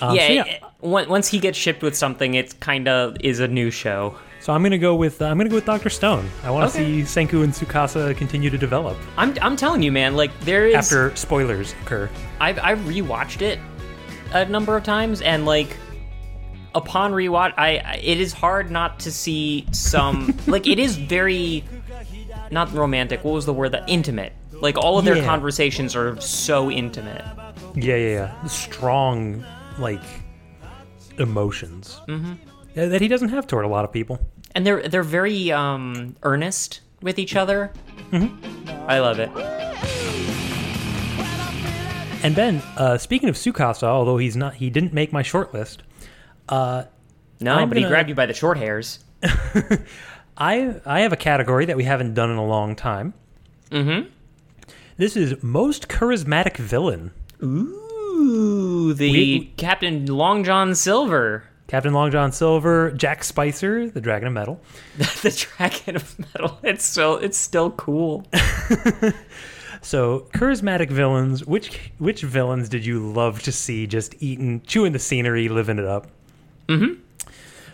Um, 0.01 0.15
yeah, 0.15 0.27
so, 0.27 0.33
yeah. 0.33 0.43
it- 0.45 0.63
once 0.81 1.27
he 1.27 1.37
gets 1.39 1.57
shipped 1.59 1.83
with 1.83 1.95
something, 1.95 2.33
it 2.33 2.59
kind 2.59 2.87
of 2.87 3.15
is 3.19 3.39
a 3.39 3.47
new 3.47 3.69
show. 3.69 4.15
So 4.41 4.51
I'm 4.51 4.63
gonna 4.63 4.77
go 4.79 4.95
with 4.95 5.21
uh, 5.21 5.25
I'm 5.25 5.37
gonna 5.37 5.49
go 5.49 5.55
with 5.55 5.65
Doctor 5.65 5.89
Stone. 5.89 6.27
I 6.43 6.49
want 6.49 6.71
to 6.71 6.79
Okay. 6.79 7.03
see 7.03 7.25
Senku 7.25 7.43
and 7.43 7.53
Tsukasa 7.53 8.15
continue 8.17 8.49
to 8.49 8.57
develop 8.57 8.97
I'm 9.15 9.37
I'm 9.41 9.55
telling 9.55 9.83
you, 9.83 9.91
man. 9.91 10.15
Like 10.15 10.31
there 10.41 10.67
is 10.67 10.75
after 10.75 11.15
spoilers 11.15 11.73
occur. 11.83 12.09
I've 12.39 12.57
I've 12.59 12.79
rewatched 12.79 13.41
it 13.43 13.59
a 14.33 14.45
number 14.45 14.75
of 14.75 14.83
times, 14.83 15.21
and 15.21 15.45
like 15.45 15.77
upon 16.73 17.11
rewatch, 17.11 17.53
I 17.57 17.77
I- 17.77 17.99
it 18.03 18.19
is 18.19 18.33
hard 18.33 18.71
not 18.71 18.99
to 19.01 19.11
see 19.11 19.67
some 19.71 20.35
like 20.47 20.65
it 20.65 20.79
is 20.79 20.95
very 20.97 21.63
not 22.49 22.73
romantic. 22.73 23.23
What 23.23 23.33
was 23.35 23.45
the 23.45 23.53
word? 23.53 23.73
That 23.73 23.87
intimate. 23.87 24.33
Like 24.53 24.77
all 24.77 24.97
of 24.97 25.05
their 25.05 25.17
Yeah. 25.17 25.25
conversations 25.25 25.95
are 25.95 26.19
so 26.19 26.69
intimate. 26.71 27.23
Yeah, 27.75 27.95
yeah, 27.95 28.09
yeah. 28.09 28.43
Strong 28.47 29.45
like 29.77 30.01
emotions 31.17 31.99
mm-hmm. 32.07 32.33
that 32.75 33.01
he 33.01 33.07
doesn't 33.07 33.29
have 33.29 33.47
toward 33.47 33.65
a 33.65 33.67
lot 33.67 33.85
of 33.85 33.91
people. 33.91 34.19
And 34.53 34.65
they're 34.67 34.87
they're 34.87 35.03
very 35.03 35.51
um 35.51 36.15
earnest 36.23 36.81
with 37.01 37.17
each 37.19 37.35
other. 37.35 37.71
Mm-hmm. 38.11 38.89
I 38.89 38.99
love 38.99 39.19
it. 39.19 39.29
And 42.23 42.35
Ben, 42.35 42.61
uh, 42.77 42.97
speaking 42.99 43.29
of 43.29 43.35
Tsukasa, 43.35 43.83
although 43.83 44.17
he's 44.17 44.35
not, 44.35 44.55
he 44.55 44.69
didn't 44.69 44.93
make 44.93 45.11
my 45.11 45.23
short 45.23 45.53
list. 45.55 45.81
Uh, 46.47 46.83
No, 47.39 47.55
I'm 47.55 47.67
but 47.69 47.77
he 47.77 47.83
gonna- 47.83 47.91
grabbed 47.93 48.09
you 48.09 48.15
by 48.15 48.27
the 48.27 48.33
short 48.33 48.57
hairs. 48.59 48.99
I 50.37 50.75
I 50.85 50.99
have 51.01 51.13
a 51.13 51.17
category 51.17 51.65
that 51.65 51.77
we 51.77 51.83
haven't 51.83 52.13
done 52.13 52.29
in 52.29 52.37
a 52.37 52.45
long 52.45 52.75
time. 52.75 53.13
Mm-hmm. 53.71 54.09
This 54.97 55.15
is 55.17 55.41
most 55.41 55.87
charismatic 55.87 56.57
villain. 56.57 57.11
Ooh, 57.41 58.93
the 58.93 59.11
We- 59.11 59.53
Captain 59.57 60.05
Long 60.05 60.43
John 60.43 60.75
Silver, 60.75 61.43
Captain 61.71 61.93
Long 61.93 62.11
John 62.11 62.31
Silver, 62.33 62.91
Jack 62.91 63.23
Spicer, 63.23 63.89
the 63.89 64.01
Dragon 64.01 64.27
of 64.27 64.33
Metal. 64.33 64.59
the 64.97 65.47
Dragon 65.57 65.95
of 65.95 66.19
Metal. 66.19 66.59
It's 66.61 66.85
still 66.85 67.15
it's 67.15 67.37
still 67.37 67.71
cool. 67.71 68.27
So 69.81 70.27
charismatic 70.33 70.89
villains. 70.89 71.45
Which 71.45 71.91
which 71.97 72.21
villains 72.21 72.69
did 72.69 72.85
you 72.85 72.99
love 72.99 73.41
to 73.43 73.51
see 73.51 73.87
just 73.87 74.13
eating, 74.19 74.61
chewing 74.61 74.93
the 74.93 74.99
scenery, 74.99 75.49
living 75.49 75.79
it 75.79 75.85
up? 75.85 76.07
Mm-hmm. 76.67 77.01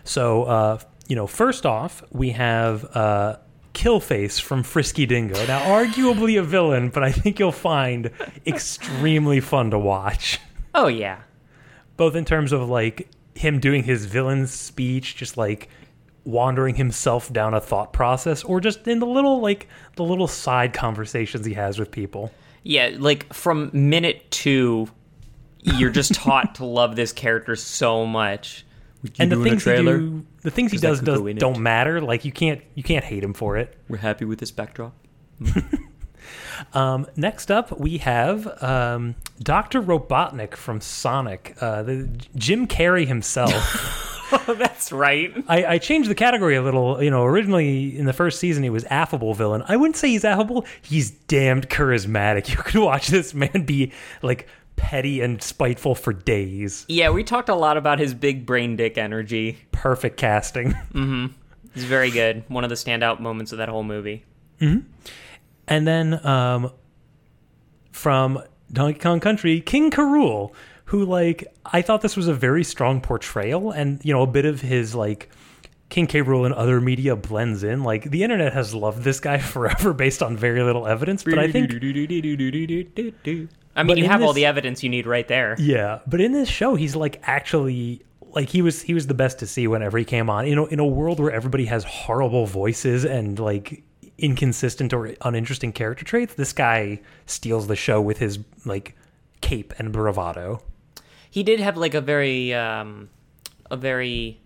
So 0.06 0.44
uh, 0.44 0.80
you 1.08 1.16
know, 1.16 1.28
first 1.28 1.66
off, 1.66 2.04
we 2.10 2.30
have 2.30 2.86
uh, 2.96 3.38
Killface 3.74 4.40
from 4.40 4.64
Frisky 4.64 5.06
Dingo. 5.06 5.46
Now, 5.48 5.60
arguably 5.60 6.40
a 6.40 6.44
villain, 6.44 6.90
but 6.90 7.04
I 7.04 7.12
think 7.12 7.40
you'll 7.40 7.52
find 7.52 8.12
extremely 8.48 9.42
fun 9.42 9.72
to 9.72 9.80
watch. 9.80 10.40
Oh 10.74 10.88
yeah, 10.88 11.20
both 11.98 12.16
in 12.16 12.24
terms 12.24 12.54
of 12.54 12.70
like 12.70 13.10
him 13.38 13.60
doing 13.60 13.84
his 13.84 14.06
villain 14.06 14.48
speech, 14.48 15.16
just 15.16 15.38
like 15.38 15.70
wandering 16.26 16.76
himself 16.76 17.32
down 17.32 17.54
a 17.54 17.62
thought 17.62 17.94
process, 17.94 18.44
or 18.44 18.60
just 18.60 18.88
in 18.88 19.00
the 19.00 19.06
little 19.06 19.40
like 19.42 19.68
the 19.96 20.04
little 20.04 20.28
side 20.28 20.74
conversations 20.74 21.46
he 21.46 21.54
has 21.54 21.80
with 21.80 21.90
people. 21.92 22.32
yeah. 22.64 22.92
Like 22.98 23.32
from 23.34 23.70
minute 23.74 24.30
two, 24.32 24.90
you're 25.62 25.90
just 25.92 26.14
taught 26.24 26.56
to 26.56 26.66
love 26.66 26.96
this 26.96 27.14
character 27.14 27.56
so 27.56 28.06
much. 28.06 28.66
and 29.20 29.32
the 29.32 29.38
things 29.42 29.64
he 29.64 29.72
trailer? 29.72 30.00
do, 30.00 30.26
the 30.42 30.52
things 30.52 30.72
he 30.72 30.78
'Cause 30.78 30.82
that 30.82 30.88
does, 30.90 31.00
does 31.02 31.20
go 31.20 31.28
in 31.28 31.38
it. 31.38 31.40
don't 31.40 31.60
matter. 31.60 32.02
Like 32.02 32.26
you 32.26 32.32
can't 32.32 32.62
you 32.76 32.84
can't 32.84 33.06
hate 33.06 33.24
him 33.24 33.34
for 33.34 33.56
it. 33.58 33.78
We're 33.88 33.98
happy 33.98 34.26
with 34.26 34.40
this 34.40 34.52
backdrop. 34.52 34.94
Um, 36.74 37.08
next 37.16 37.52
up, 37.52 37.78
we 37.80 37.98
have 38.00 38.62
um, 38.64 39.16
Doctor 39.42 39.82
Robotnik 39.82 40.56
from 40.56 40.82
Sonic, 40.82 41.56
uh, 41.62 41.84
the 41.84 42.10
Jim 42.36 42.68
Carrey 42.68 43.08
himself. 43.08 44.04
That's 44.48 44.92
right. 44.92 45.34
I, 45.48 45.66
I 45.66 45.78
changed 45.78 46.10
the 46.10 46.16
category 46.16 46.56
a 46.56 46.62
little. 46.62 47.02
You 47.02 47.10
know, 47.10 47.24
originally 47.24 47.98
in 47.98 48.06
the 48.06 48.14
first 48.14 48.40
season 48.40 48.64
he 48.64 48.70
was 48.70 48.84
affable 48.86 49.34
villain. 49.34 49.64
I 49.68 49.78
wouldn't 49.78 49.96
say 49.96 50.10
he's 50.10 50.26
affable. 50.26 50.66
He's 50.82 51.12
damned 51.12 51.70
charismatic. 51.70 52.48
You 52.58 52.58
could 52.58 52.82
watch 52.82 53.08
this 53.08 53.34
man 53.34 53.66
be 53.66 53.92
like 54.22 54.48
petty 54.76 55.22
and 55.22 55.42
spiteful 55.42 55.96
for 55.96 56.14
days. 56.14 56.86
Yeah, 56.88 57.10
we 57.10 57.24
talked 57.24 57.50
a 57.50 57.56
lot 57.56 57.78
about 57.78 58.00
his 58.00 58.14
big 58.14 58.46
brain 58.46 58.76
dick 58.76 58.98
energy. 58.98 59.58
Perfect 59.72 60.18
casting. 60.18 60.76
He's 61.74 61.84
very 61.84 62.10
good. 62.10 62.44
One 62.48 62.64
of 62.64 62.70
the 62.70 62.76
standout 62.76 63.20
moments 63.20 63.52
of 63.52 63.60
that 63.60 63.70
whole 63.70 63.84
movie. 63.84 64.26
And 65.68 65.88
then 65.88 66.26
um, 66.26 66.72
from 67.92 68.42
Donkey 68.72 69.00
Kong 69.00 69.20
Country, 69.20 69.62
King 69.62 69.92
K. 69.92 69.98
Rool, 70.02 70.54
who 70.86 71.06
like 71.06 71.48
I 71.66 71.82
thought 71.82 72.02
this 72.02 72.16
was 72.16 72.28
a 72.28 72.34
very 72.34 72.64
strong 72.64 73.02
portrayal, 73.02 73.72
and 73.72 74.04
you 74.04 74.14
know 74.14 74.22
a 74.22 74.28
bit 74.28 74.46
of 74.46 74.62
his 74.62 74.96
like 74.96 75.30
King 75.90 76.08
K. 76.08 76.22
Rool 76.22 76.46
in 76.46 76.54
other 76.54 76.80
media 76.80 77.16
blends 77.16 77.64
in. 77.64 77.84
Like 77.84 78.10
the 78.10 78.24
internet 78.24 78.54
has 78.54 78.74
loved 78.74 79.04
this 79.04 79.20
guy 79.20 79.38
forever 79.40 79.94
based 79.94 80.24
on 80.24 80.38
very 80.38 80.64
little 80.64 80.88
evidence, 80.88 81.24
but 81.24 81.40
I 81.40 81.52
think 81.52 81.72
I 83.76 83.84
mean, 83.84 83.98
you 83.98 84.06
have 84.06 84.24
all 84.24 84.34
the 84.34 84.46
evidence 84.46 84.82
you 84.84 84.90
need 84.90 85.06
right 85.06 85.28
there. 85.28 85.56
Yeah, 85.60 86.00
but 86.08 86.20
in 86.20 86.32
this 86.32 86.50
show, 86.50 86.76
he's 86.76 86.96
like 86.96 87.22
actually 87.24 88.04
like 88.32 88.50
he 88.50 88.62
was 88.62 88.82
he 88.82 88.94
was 88.94 89.08
the 89.08 89.14
best 89.14 89.40
to 89.40 89.48
see 89.48 89.68
whenever 89.68 89.98
he 89.98 90.06
came 90.06 90.30
on. 90.30 90.48
You 90.48 90.56
know, 90.56 90.66
in 90.66 90.80
a 90.80 90.86
world 90.86 91.20
where 91.20 91.32
everybody 91.32 91.66
has 91.66 91.84
horrible 91.84 92.46
voices 92.46 93.06
and 93.06 93.38
like 93.40 93.84
inconsistent 94.18 94.94
or 94.94 95.14
uninteresting 95.22 95.72
character 95.72 96.04
traits, 96.04 96.34
this 96.34 96.54
guy 96.54 97.00
steals 97.26 97.68
the 97.68 97.76
show 97.76 98.02
with 98.02 98.18
his 98.18 98.40
like 98.66 98.96
cape 99.42 99.74
and 99.78 99.92
bravado. 99.92 100.62
He 101.30 101.44
did 101.44 101.60
have 101.60 101.78
like 101.78 101.94
a 101.94 102.02
very, 102.02 102.54
um, 102.54 103.10
a 103.70 103.78
very 103.78 104.42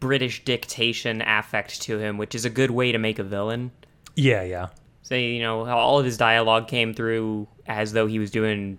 British 0.00 0.44
dictation 0.44 1.22
affect 1.22 1.82
to 1.82 1.98
him, 1.98 2.18
which 2.18 2.34
is 2.34 2.44
a 2.44 2.50
good 2.50 2.70
way 2.70 2.92
to 2.92 2.98
make 2.98 3.18
a 3.18 3.24
villain. 3.24 3.72
Yeah, 4.14 4.42
yeah. 4.42 4.68
So 5.02 5.14
you 5.14 5.40
know, 5.40 5.66
all 5.66 5.98
of 5.98 6.04
his 6.04 6.16
dialogue 6.16 6.68
came 6.68 6.94
through 6.94 7.48
as 7.66 7.92
though 7.92 8.06
he 8.06 8.18
was 8.18 8.30
doing, 8.30 8.78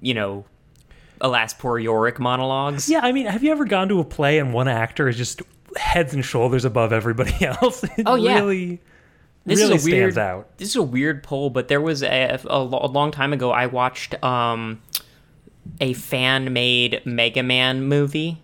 you 0.00 0.14
know, 0.14 0.44
alas 1.20 1.54
poor 1.54 1.78
Yorick 1.78 2.18
monologues. 2.18 2.88
Yeah, 2.88 3.00
I 3.02 3.12
mean, 3.12 3.26
have 3.26 3.42
you 3.42 3.50
ever 3.50 3.64
gone 3.64 3.88
to 3.88 4.00
a 4.00 4.04
play 4.04 4.38
and 4.38 4.52
one 4.52 4.68
actor 4.68 5.08
is 5.08 5.16
just 5.16 5.42
heads 5.76 6.14
and 6.14 6.24
shoulders 6.24 6.64
above 6.64 6.92
everybody 6.92 7.34
else? 7.44 7.82
It 7.84 8.02
Oh, 8.06 8.14
yeah. 8.16 8.36
really, 8.36 8.80
This 9.44 9.60
really 9.60 9.74
is 9.76 9.84
a 9.84 9.90
weird, 9.90 10.12
stands 10.14 10.18
out. 10.18 10.58
This 10.58 10.68
is 10.70 10.76
a 10.76 10.82
weird 10.82 11.22
poll, 11.22 11.50
but 11.50 11.68
there 11.68 11.80
was 11.80 12.02
a, 12.02 12.38
a, 12.44 12.56
a 12.56 12.88
long 12.88 13.10
time 13.10 13.32
ago. 13.32 13.50
I 13.50 13.66
watched 13.66 14.22
um, 14.24 14.80
a 15.80 15.92
fan-made 15.94 17.02
Mega 17.04 17.42
Man 17.42 17.84
movie, 17.84 18.40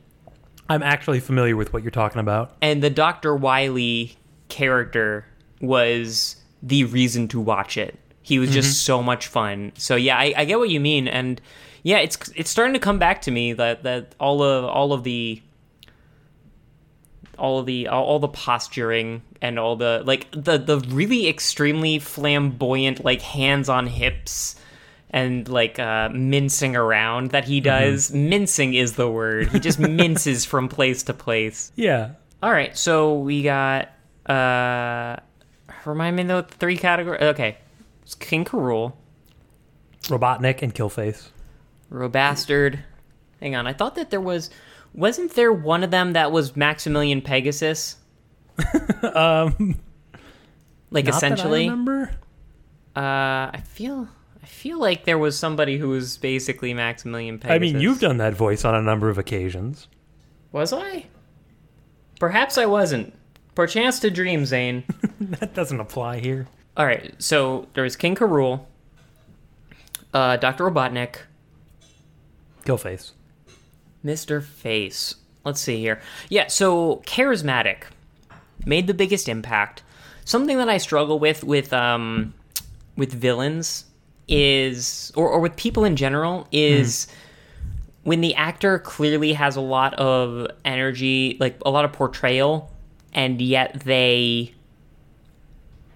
I'm 0.68 0.84
actually 0.84 1.18
familiar 1.18 1.56
with 1.56 1.72
what 1.72 1.82
you're 1.82 1.90
talking 1.90 2.20
about. 2.20 2.56
and 2.62 2.80
the 2.80 2.90
Doctor 2.90 3.34
Wily 3.34 4.16
character 4.48 5.26
was 5.60 6.36
the 6.62 6.84
reason 6.84 7.26
to 7.28 7.40
watch 7.40 7.76
it. 7.76 7.98
He 8.22 8.38
was 8.38 8.52
just 8.52 8.84
so 8.84 9.02
much 9.02 9.26
fun. 9.26 9.72
So 9.76 9.96
yeah, 9.96 10.16
I, 10.16 10.32
I 10.36 10.44
get 10.44 10.60
what 10.60 10.68
you 10.70 10.78
mean, 10.78 11.08
and 11.08 11.40
yeah, 11.82 11.98
it's 11.98 12.16
it's 12.36 12.50
starting 12.50 12.74
to 12.74 12.78
come 12.78 13.00
back 13.00 13.22
to 13.22 13.32
me 13.32 13.52
that 13.54 13.82
that 13.82 14.14
all 14.20 14.42
of 14.44 14.64
all 14.66 14.92
of 14.92 15.02
the 15.02 15.42
all 17.40 17.58
of 17.58 17.66
the 17.66 17.88
all, 17.88 18.04
all 18.04 18.18
the 18.18 18.28
posturing 18.28 19.22
and 19.42 19.58
all 19.58 19.76
the 19.76 20.02
like 20.04 20.30
the 20.32 20.58
the 20.58 20.78
really 20.88 21.28
extremely 21.28 21.98
flamboyant 21.98 23.04
like 23.04 23.22
hands 23.22 23.68
on 23.68 23.86
hips 23.86 24.56
and 25.10 25.48
like 25.48 25.78
uh 25.78 26.08
mincing 26.12 26.76
around 26.76 27.30
that 27.30 27.44
he 27.44 27.60
does 27.60 28.12
mincing 28.12 28.74
is 28.74 28.92
the 28.94 29.10
word 29.10 29.48
he 29.48 29.58
just 29.58 29.78
minces 29.80 30.44
from 30.44 30.68
place 30.68 31.02
to 31.02 31.12
place 31.14 31.72
Yeah, 31.74 32.10
all 32.42 32.52
right, 32.52 32.76
so 32.76 33.18
we 33.18 33.42
got 33.42 33.88
uh 34.26 35.16
remind 35.84 36.16
me 36.16 36.22
the 36.24 36.42
three 36.42 36.76
categories. 36.76 37.22
Okay. 37.22 37.56
It's 38.02 38.14
King 38.14 38.44
K. 38.44 38.52
Rool, 38.52 38.92
Robotnik 40.04 40.62
and 40.62 40.74
Killface. 40.74 41.28
Robastard. 41.90 42.80
Hang 43.40 43.56
on, 43.56 43.66
I 43.66 43.72
thought 43.72 43.94
that 43.94 44.10
there 44.10 44.20
was 44.20 44.50
wasn't 44.94 45.34
there 45.34 45.52
one 45.52 45.82
of 45.84 45.90
them 45.90 46.12
that 46.14 46.32
was 46.32 46.56
Maximilian 46.56 47.22
Pegasus? 47.22 47.96
um 49.14 49.78
like 50.90 51.04
that 51.06 51.14
I 51.14 51.16
essentially. 51.16 51.62
remember. 51.68 52.10
Uh 52.96 53.50
I 53.52 53.62
feel 53.64 54.08
I 54.42 54.46
feel 54.46 54.78
like 54.78 55.04
there 55.04 55.18
was 55.18 55.38
somebody 55.38 55.78
who 55.78 55.88
was 55.90 56.16
basically 56.18 56.74
Maximilian 56.74 57.38
Pegasus. 57.38 57.56
I 57.56 57.58
mean, 57.58 57.80
you've 57.80 58.00
done 58.00 58.16
that 58.18 58.34
voice 58.34 58.64
on 58.64 58.74
a 58.74 58.82
number 58.82 59.08
of 59.08 59.18
occasions. 59.18 59.88
Was 60.52 60.72
I? 60.72 61.06
Perhaps 62.18 62.58
I 62.58 62.66
wasn't. 62.66 63.14
Perchance 63.54 64.00
to 64.00 64.10
dream, 64.10 64.44
Zane. 64.46 64.84
That 65.20 65.52
doesn't 65.52 65.78
apply 65.78 66.20
here. 66.20 66.48
All 66.78 66.86
right, 66.86 67.14
so 67.22 67.68
there 67.74 67.84
was 67.84 67.94
King 67.94 68.14
K. 68.14 68.24
Rool, 68.24 68.64
uh, 70.14 70.38
Dr. 70.38 70.64
Robotnik, 70.64 71.16
Go 72.64 72.76
Killface. 72.76 73.12
Mr. 74.04 74.42
Face. 74.42 75.14
Let's 75.44 75.60
see 75.60 75.78
here. 75.78 76.00
Yeah, 76.28 76.48
so 76.48 77.02
charismatic 77.06 77.84
made 78.66 78.86
the 78.86 78.94
biggest 78.94 79.28
impact. 79.28 79.82
Something 80.24 80.58
that 80.58 80.68
I 80.68 80.78
struggle 80.78 81.18
with 81.18 81.44
with 81.44 81.72
um 81.72 82.34
with 82.96 83.12
villains 83.12 83.84
is 84.28 85.12
or, 85.16 85.28
or 85.28 85.40
with 85.40 85.56
people 85.56 85.84
in 85.84 85.96
general 85.96 86.46
is 86.52 87.06
when 88.04 88.20
the 88.20 88.34
actor 88.34 88.78
clearly 88.78 89.32
has 89.32 89.56
a 89.56 89.60
lot 89.60 89.94
of 89.94 90.46
energy, 90.64 91.36
like 91.40 91.58
a 91.64 91.70
lot 91.70 91.84
of 91.84 91.92
portrayal, 91.92 92.70
and 93.12 93.40
yet 93.40 93.80
they 93.84 94.54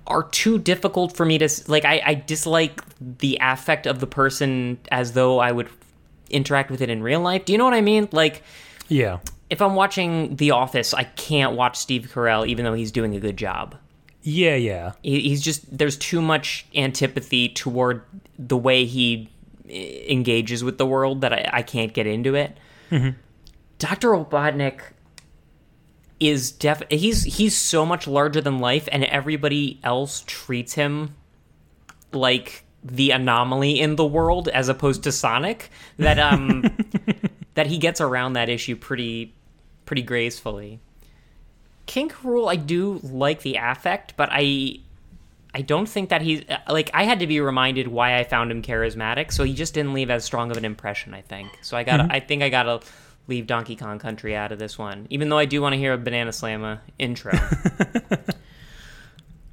are 0.06 0.24
too 0.24 0.58
difficult 0.58 1.16
for 1.16 1.24
me 1.24 1.38
to 1.38 1.48
like. 1.68 1.84
I, 1.84 2.02
I 2.04 2.14
dislike 2.14 2.80
the 3.00 3.38
affect 3.40 3.86
of 3.86 4.00
the 4.00 4.06
person 4.06 4.78
as 4.90 5.12
though 5.12 5.38
I 5.38 5.52
would 5.52 5.68
interact 6.34 6.70
with 6.70 6.80
it 6.82 6.90
in 6.90 7.02
real 7.02 7.20
life. 7.20 7.44
Do 7.44 7.52
you 7.52 7.58
know 7.58 7.64
what 7.64 7.74
I 7.74 7.80
mean? 7.80 8.08
Like, 8.12 8.42
Yeah. 8.88 9.18
if 9.50 9.62
I'm 9.62 9.74
watching 9.74 10.36
The 10.36 10.50
Office, 10.50 10.92
I 10.92 11.04
can't 11.04 11.54
watch 11.56 11.76
Steve 11.78 12.10
Carell 12.12 12.46
even 12.46 12.64
though 12.64 12.74
he's 12.74 12.92
doing 12.92 13.14
a 13.14 13.20
good 13.20 13.36
job. 13.36 13.76
Yeah, 14.22 14.54
yeah. 14.56 14.92
He- 15.02 15.20
He's 15.28 15.42
just 15.42 15.76
there's 15.76 15.96
too 15.96 16.20
much 16.22 16.66
antipathy 16.74 17.48
toward 17.50 18.02
the 18.38 18.56
way 18.56 18.84
he 18.86 19.28
eh, 19.70 20.04
engages 20.08 20.64
with 20.64 20.78
the 20.78 20.86
world 20.86 21.20
that 21.20 21.32
I, 21.32 21.50
I 21.52 21.62
can't 21.62 21.92
get 21.92 22.06
into 22.06 22.34
it. 22.34 22.56
Dr. 23.78 24.10
Robotnik 24.10 24.80
is 26.20 26.52
def 26.52 26.80
he's 26.90 27.24
he's 27.24 27.56
so 27.56 27.84
much 27.84 28.06
larger 28.06 28.40
than 28.40 28.58
life 28.60 28.88
and 28.92 29.04
everybody 29.04 29.80
else 29.82 30.22
treats 30.26 30.74
him 30.74 31.14
like 32.12 32.64
the 32.84 33.10
anomaly 33.12 33.80
in 33.80 33.96
the 33.96 34.04
world 34.04 34.48
as 34.48 34.68
opposed 34.68 35.02
to 35.04 35.12
Sonic 35.12 35.70
that 35.96 36.18
um 36.18 36.64
that 37.54 37.66
he 37.66 37.78
gets 37.78 38.00
around 38.00 38.34
that 38.34 38.48
issue 38.48 38.76
pretty 38.76 39.34
pretty 39.86 40.02
gracefully. 40.02 40.80
King 41.86 42.10
Rule, 42.22 42.48
I 42.48 42.56
do 42.56 43.00
like 43.02 43.42
the 43.42 43.56
affect, 43.56 44.16
but 44.16 44.28
I 44.30 44.80
I 45.54 45.62
don't 45.62 45.88
think 45.88 46.08
that 46.10 46.20
he's 46.22 46.42
like 46.68 46.90
I 46.92 47.04
had 47.04 47.20
to 47.20 47.26
be 47.26 47.40
reminded 47.40 47.88
why 47.88 48.18
I 48.18 48.24
found 48.24 48.50
him 48.50 48.60
charismatic, 48.62 49.32
so 49.32 49.44
he 49.44 49.54
just 49.54 49.72
didn't 49.74 49.94
leave 49.94 50.10
as 50.10 50.24
strong 50.24 50.50
of 50.50 50.56
an 50.56 50.64
impression. 50.64 51.14
I 51.14 51.22
think 51.22 51.48
so. 51.62 51.76
I 51.76 51.84
got 51.84 51.98
to 51.98 52.08
I 52.10 52.20
think 52.20 52.42
I 52.42 52.48
gotta 52.48 52.80
leave 53.28 53.46
Donkey 53.46 53.76
Kong 53.76 53.98
Country 53.98 54.36
out 54.36 54.52
of 54.52 54.58
this 54.58 54.78
one, 54.78 55.06
even 55.10 55.28
though 55.30 55.38
I 55.38 55.46
do 55.46 55.62
want 55.62 55.72
to 55.72 55.78
hear 55.78 55.92
a 55.94 55.98
Banana 55.98 56.30
Slamma 56.30 56.80
intro. 56.98 57.32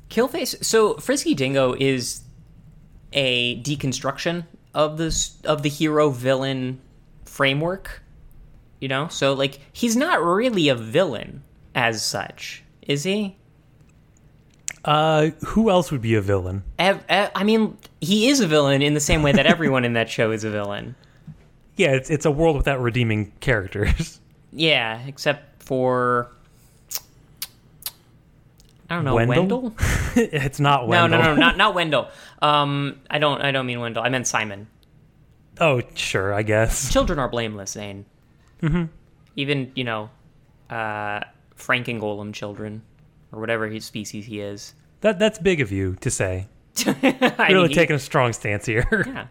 Killface. 0.09 0.63
So 0.65 0.95
Frisky 0.95 1.33
Dingo 1.33 1.73
is 1.73 2.23
a 3.13 3.61
deconstruction 3.61 4.45
of 4.73 4.97
this 4.97 5.37
of 5.43 5.63
the 5.63 5.69
hero 5.69 6.09
villain 6.09 6.79
framework. 7.25 8.01
You 8.79 8.87
know, 8.87 9.07
so 9.09 9.33
like 9.33 9.59
he's 9.73 9.95
not 9.95 10.23
really 10.23 10.69
a 10.69 10.75
villain 10.75 11.43
as 11.75 12.03
such, 12.03 12.63
is 12.81 13.03
he? 13.03 13.35
Uh, 14.83 15.29
who 15.45 15.69
else 15.69 15.91
would 15.91 16.01
be 16.01 16.15
a 16.15 16.21
villain? 16.21 16.63
Ev- 16.79 17.03
ev- 17.07 17.29
I 17.35 17.43
mean, 17.43 17.77
he 17.99 18.29
is 18.29 18.39
a 18.39 18.47
villain 18.47 18.81
in 18.81 18.95
the 18.95 18.99
same 18.99 19.21
way 19.21 19.31
that 19.33 19.45
everyone 19.45 19.85
in 19.85 19.93
that 19.93 20.09
show 20.09 20.31
is 20.31 20.43
a 20.43 20.49
villain. 20.49 20.95
Yeah, 21.77 21.91
it's 21.93 22.09
it's 22.09 22.25
a 22.25 22.31
world 22.31 22.57
without 22.57 22.79
redeeming 22.81 23.31
characters. 23.39 24.19
Yeah, 24.51 24.99
except 25.07 25.63
for 25.63 26.29
I 28.89 28.95
don't 28.95 29.05
know 29.05 29.15
Wendell? 29.15 29.35
Wendell. 29.61 29.75
it's 30.15 30.59
not 30.59 30.81
No, 30.83 30.87
Wendell. 30.89 31.19
no, 31.19 31.25
no, 31.33 31.35
not 31.35 31.57
not 31.57 31.73
Wendell. 31.73 32.09
Um, 32.41 32.99
I 33.09 33.19
don't 33.19 33.41
I 33.41 33.51
don't 33.51 33.65
mean 33.65 33.79
Wendell. 33.79 34.03
I 34.03 34.09
meant 34.09 34.27
Simon. 34.27 34.67
Oh, 35.59 35.81
sure, 35.95 36.33
I 36.33 36.43
guess. 36.43 36.91
Children 36.91 37.19
are 37.19 37.29
blameless, 37.29 37.71
Zane. 37.71 38.05
Mm-hmm. 38.61 38.85
Even 39.35 39.71
you 39.75 39.83
know, 39.83 40.09
uh, 40.69 41.21
Frankengolem 41.57 42.33
children 42.33 42.81
or 43.31 43.39
whatever 43.39 43.67
his 43.67 43.85
species 43.85 44.25
he 44.25 44.39
is. 44.39 44.73
That 45.01 45.19
that's 45.19 45.39
big 45.39 45.61
of 45.61 45.71
you 45.71 45.95
to 46.01 46.09
say. 46.09 46.47
Really 46.85 47.53
mean, 47.53 47.67
he- 47.69 47.75
taking 47.75 47.95
a 47.95 47.99
strong 47.99 48.33
stance 48.33 48.65
here. 48.65 49.03
Yeah. 49.05 49.27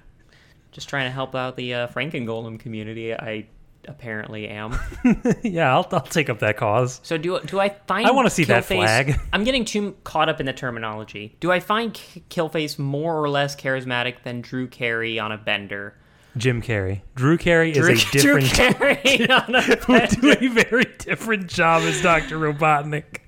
Just 0.72 0.88
trying 0.88 1.06
to 1.06 1.10
help 1.10 1.34
out 1.34 1.56
the 1.56 1.74
uh, 1.74 1.88
Frankengolem 1.88 2.58
community. 2.60 3.12
I 3.12 3.46
apparently 3.88 4.48
am. 4.48 4.78
yeah, 5.42 5.74
I'll 5.74 5.86
I'll 5.92 6.00
take 6.00 6.28
up 6.30 6.40
that 6.40 6.56
cause. 6.56 7.00
So 7.02 7.16
do 7.18 7.40
do 7.40 7.58
I 7.60 7.70
find? 7.70 8.06
I 8.06 8.10
wanna 8.10 8.30
see 8.30 8.44
that 8.44 8.64
Killface- 8.64 8.66
flag. 8.84 9.20
I'm 9.32 9.44
getting 9.44 9.64
too 9.64 9.96
caught 10.04 10.28
up 10.28 10.40
in 10.40 10.46
the 10.46 10.52
terminology. 10.52 11.36
Do 11.40 11.50
I 11.52 11.60
find 11.60 11.94
K- 11.94 12.22
Killface 12.30 12.78
more 12.78 13.22
or 13.22 13.28
less 13.28 13.56
charismatic 13.56 14.22
than 14.22 14.40
Drew 14.40 14.66
Carey 14.68 15.18
on 15.18 15.32
a 15.32 15.38
bender? 15.38 15.96
Jim 16.36 16.62
Carrey. 16.62 17.00
Drew 17.16 17.36
Carey 17.36 17.72
Drew, 17.72 17.90
is 17.92 18.04
a 18.04 18.10
different 18.12 18.46
Drew 18.52 18.94
Carey 18.94 19.28
on 19.30 19.54
a 19.54 20.06
do 20.08 20.32
a 20.40 20.48
very 20.48 20.86
different 20.98 21.48
job 21.48 21.82
as 21.82 22.00
Dr. 22.02 22.38
Robotnik. 22.38 23.18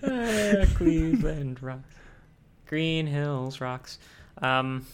bender. 0.00 0.66
Cleveland 0.76 1.62
rocks. 1.62 1.94
Green 2.66 3.06
Hills 3.06 3.60
rocks. 3.60 3.98
Um, 4.40 4.86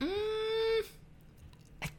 mm, 0.00 0.08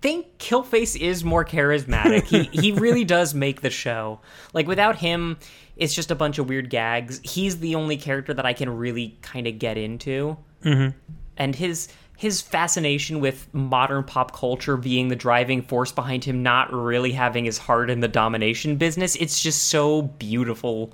think 0.04 0.38
Killface 0.38 1.00
is 1.00 1.24
more 1.24 1.46
charismatic. 1.46 2.24
he 2.26 2.44
he 2.52 2.72
really 2.86 3.06
does 3.06 3.34
make 3.34 3.62
the 3.62 3.70
show. 3.70 4.20
Like 4.54 4.68
without 4.68 4.98
him, 4.98 5.38
it's 5.78 5.96
just 5.96 6.12
a 6.12 6.16
bunch 6.16 6.38
of 6.38 6.50
weird 6.50 6.70
gags. 6.70 7.22
He's 7.24 7.60
the 7.60 7.76
only 7.76 7.96
character 7.96 8.34
that 8.34 8.46
I 8.46 8.52
can 8.54 8.70
really 8.78 9.18
kind 9.22 9.48
of 9.48 9.58
get 9.58 9.78
into. 9.78 10.38
Mm-hmm. 10.64 10.98
And 11.38 11.56
his 11.56 11.88
his 12.18 12.42
fascination 12.42 13.22
with 13.22 13.52
modern 13.54 14.04
pop 14.04 14.36
culture 14.36 14.78
being 14.78 15.08
the 15.08 15.16
driving 15.16 15.62
force 15.62 15.92
behind 15.92 16.24
him 16.24 16.44
not 16.44 16.72
really 16.72 17.14
having 17.14 17.46
his 17.46 17.58
heart 17.58 17.90
in 17.90 18.02
the 18.02 18.08
domination 18.08 18.76
business, 18.76 19.16
it's 19.16 19.42
just 19.42 19.64
so 19.70 20.04
beautiful. 20.04 20.94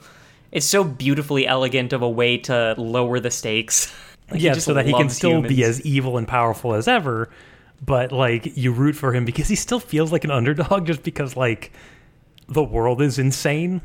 It's 0.51 0.65
so 0.65 0.83
beautifully 0.83 1.45
elegant 1.45 1.93
of 1.93 2.01
a 2.01 2.09
way 2.09 2.37
to 2.37 2.75
lower 2.77 3.19
the 3.19 3.31
stakes. 3.31 3.93
Like, 4.31 4.41
yeah, 4.43 4.53
so 4.53 4.75
that 4.75 4.85
he 4.85 4.93
can 4.93 5.09
still 5.09 5.41
be 5.41 5.63
as 5.63 5.81
evil 5.81 6.19
and 6.19 6.27
powerful 6.27 6.75
as 6.75 6.87
ever, 6.87 7.31
but 7.81 8.11
like 8.11 8.57
you 8.57 8.71
root 8.71 8.95
for 8.95 9.13
him 9.13 9.25
because 9.25 9.47
he 9.47 9.55
still 9.55 9.79
feels 9.79 10.11
like 10.11 10.23
an 10.23 10.31
underdog 10.31 10.85
just 10.85 11.03
because 11.03 11.35
like 11.35 11.71
the 12.47 12.63
world 12.63 13.01
is 13.01 13.17
insane 13.19 13.81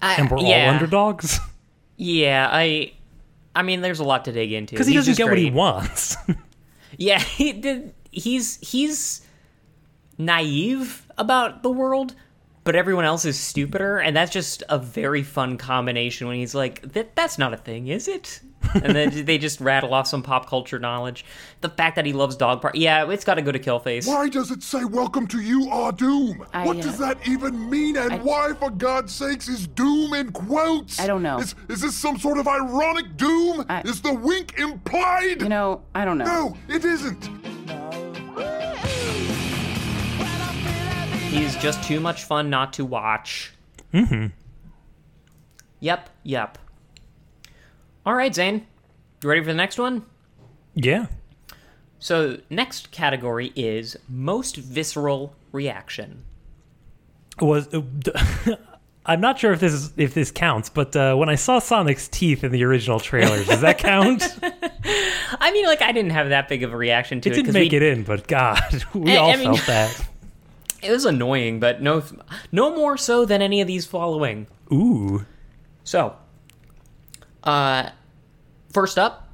I- 0.00 0.14
and 0.16 0.30
we're 0.30 0.38
yeah. 0.38 0.66
all 0.68 0.74
underdogs. 0.74 1.38
Yeah, 1.96 2.48
I. 2.50 2.92
I 3.54 3.62
mean, 3.62 3.82
there's 3.82 4.00
a 4.00 4.04
lot 4.04 4.24
to 4.24 4.32
dig 4.32 4.50
into 4.52 4.74
Because 4.74 4.86
he 4.86 4.94
He's 4.94 5.06
doesn't 5.06 5.16
get 5.24 5.28
what 5.30 5.38
he 5.38 5.50
wants. 5.50 6.16
Yeah, 6.98 7.18
he 7.20 7.52
did. 7.52 7.94
He's 8.10 8.56
he's 8.56 9.22
naive 10.18 11.06
about 11.18 11.62
the 11.62 11.70
world, 11.70 12.14
but 12.64 12.76
everyone 12.76 13.04
else 13.04 13.24
is 13.24 13.38
stupider, 13.38 13.98
and 13.98 14.16
that's 14.16 14.30
just 14.30 14.62
a 14.68 14.78
very 14.78 15.22
fun 15.22 15.56
combination. 15.58 16.26
When 16.28 16.36
he's 16.36 16.54
like, 16.54 16.82
"That 16.92 17.16
that's 17.16 17.38
not 17.38 17.54
a 17.54 17.56
thing, 17.56 17.88
is 17.88 18.08
it?" 18.08 18.40
and 18.74 18.94
then 18.94 19.24
they 19.24 19.38
just 19.38 19.60
rattle 19.60 19.92
off 19.94 20.06
some 20.06 20.22
pop 20.22 20.48
culture 20.48 20.78
knowledge. 20.78 21.24
The 21.60 21.68
fact 21.68 21.96
that 21.96 22.06
he 22.06 22.12
loves 22.12 22.36
dog 22.36 22.60
park, 22.62 22.74
yeah, 22.76 23.08
it's 23.10 23.24
got 23.24 23.34
to 23.34 23.42
go 23.42 23.52
to 23.52 23.58
Killface. 23.58 24.06
Why 24.06 24.28
does 24.28 24.50
it 24.50 24.62
say 24.62 24.84
welcome 24.84 25.26
to 25.28 25.40
you 25.40 25.68
are 25.70 25.92
doom? 25.92 26.44
I, 26.52 26.66
what 26.66 26.78
uh, 26.78 26.82
does 26.82 26.98
that 26.98 27.18
even 27.28 27.68
mean? 27.70 27.96
And 27.96 28.14
I- 28.14 28.18
why, 28.18 28.52
for 28.54 28.70
God's 28.70 29.14
sakes, 29.14 29.48
is 29.48 29.66
doom 29.66 30.14
in 30.14 30.32
quotes? 30.32 30.98
I 31.00 31.06
don't 31.06 31.22
know. 31.22 31.38
Is, 31.38 31.54
is 31.68 31.80
this 31.80 31.94
some 31.96 32.18
sort 32.18 32.38
of 32.38 32.46
ironic 32.48 33.16
doom? 33.16 33.64
I- 33.68 33.82
is 33.82 34.00
the 34.00 34.14
wink 34.14 34.58
implied? 34.58 35.42
You 35.42 35.48
know, 35.48 35.82
I 35.94 36.04
don't 36.04 36.18
know. 36.18 36.24
no, 36.24 36.56
it 36.68 36.84
isn't. 36.84 37.28
He's 41.30 41.56
just 41.56 41.82
too 41.82 41.98
much 41.98 42.24
fun 42.24 42.50
not 42.50 42.74
to 42.74 42.84
watch. 42.84 43.52
Mm-hmm. 43.94 44.26
Yep, 45.80 46.10
yep. 46.24 46.58
All 48.04 48.14
right, 48.14 48.34
Zane, 48.34 48.66
you 49.22 49.28
ready 49.28 49.40
for 49.40 49.46
the 49.48 49.54
next 49.54 49.78
one? 49.78 50.04
yeah. 50.74 51.06
So, 51.98 52.38
next 52.50 52.90
category 52.90 53.52
is 53.54 53.96
most 54.08 54.56
visceral 54.56 55.36
reaction. 55.52 56.24
Was 57.40 57.68
I'm 59.06 59.20
not 59.20 59.38
sure 59.38 59.52
if 59.52 59.60
this 59.60 59.72
is, 59.72 59.92
if 59.96 60.12
this 60.12 60.32
counts, 60.32 60.68
but 60.68 60.96
uh, 60.96 61.14
when 61.14 61.28
I 61.28 61.36
saw 61.36 61.60
Sonic's 61.60 62.08
teeth 62.08 62.42
in 62.42 62.50
the 62.50 62.64
original 62.64 62.98
trailers, 62.98 63.46
does 63.46 63.60
that 63.60 63.78
count? 63.78 64.24
I 65.40 65.52
mean, 65.52 65.64
like, 65.66 65.80
I 65.80 65.92
didn't 65.92 66.10
have 66.10 66.30
that 66.30 66.48
big 66.48 66.64
of 66.64 66.72
a 66.72 66.76
reaction 66.76 67.20
to 67.20 67.28
it 67.28 67.32
it. 67.32 67.36
didn't 67.36 67.54
make 67.54 67.70
we, 67.70 67.76
it 67.76 67.82
in, 67.84 68.02
but 68.02 68.26
God, 68.26 68.84
we 68.94 69.12
I- 69.12 69.16
all 69.18 69.30
I 69.30 69.36
mean- 69.36 69.44
felt 69.54 69.66
that. 69.68 70.08
It 70.82 70.90
was 70.90 71.04
annoying, 71.04 71.60
but 71.60 71.80
no, 71.80 72.02
no 72.50 72.74
more 72.74 72.96
so 72.96 73.24
than 73.24 73.40
any 73.42 73.60
of 73.60 73.68
these 73.68 73.86
following. 73.86 74.48
Ooh. 74.72 75.24
So, 75.84 76.16
uh, 77.44 77.90
first 78.72 78.98
up, 78.98 79.28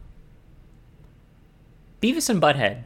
Beavis 2.00 2.28
and 2.28 2.40
Butthead. 2.40 2.84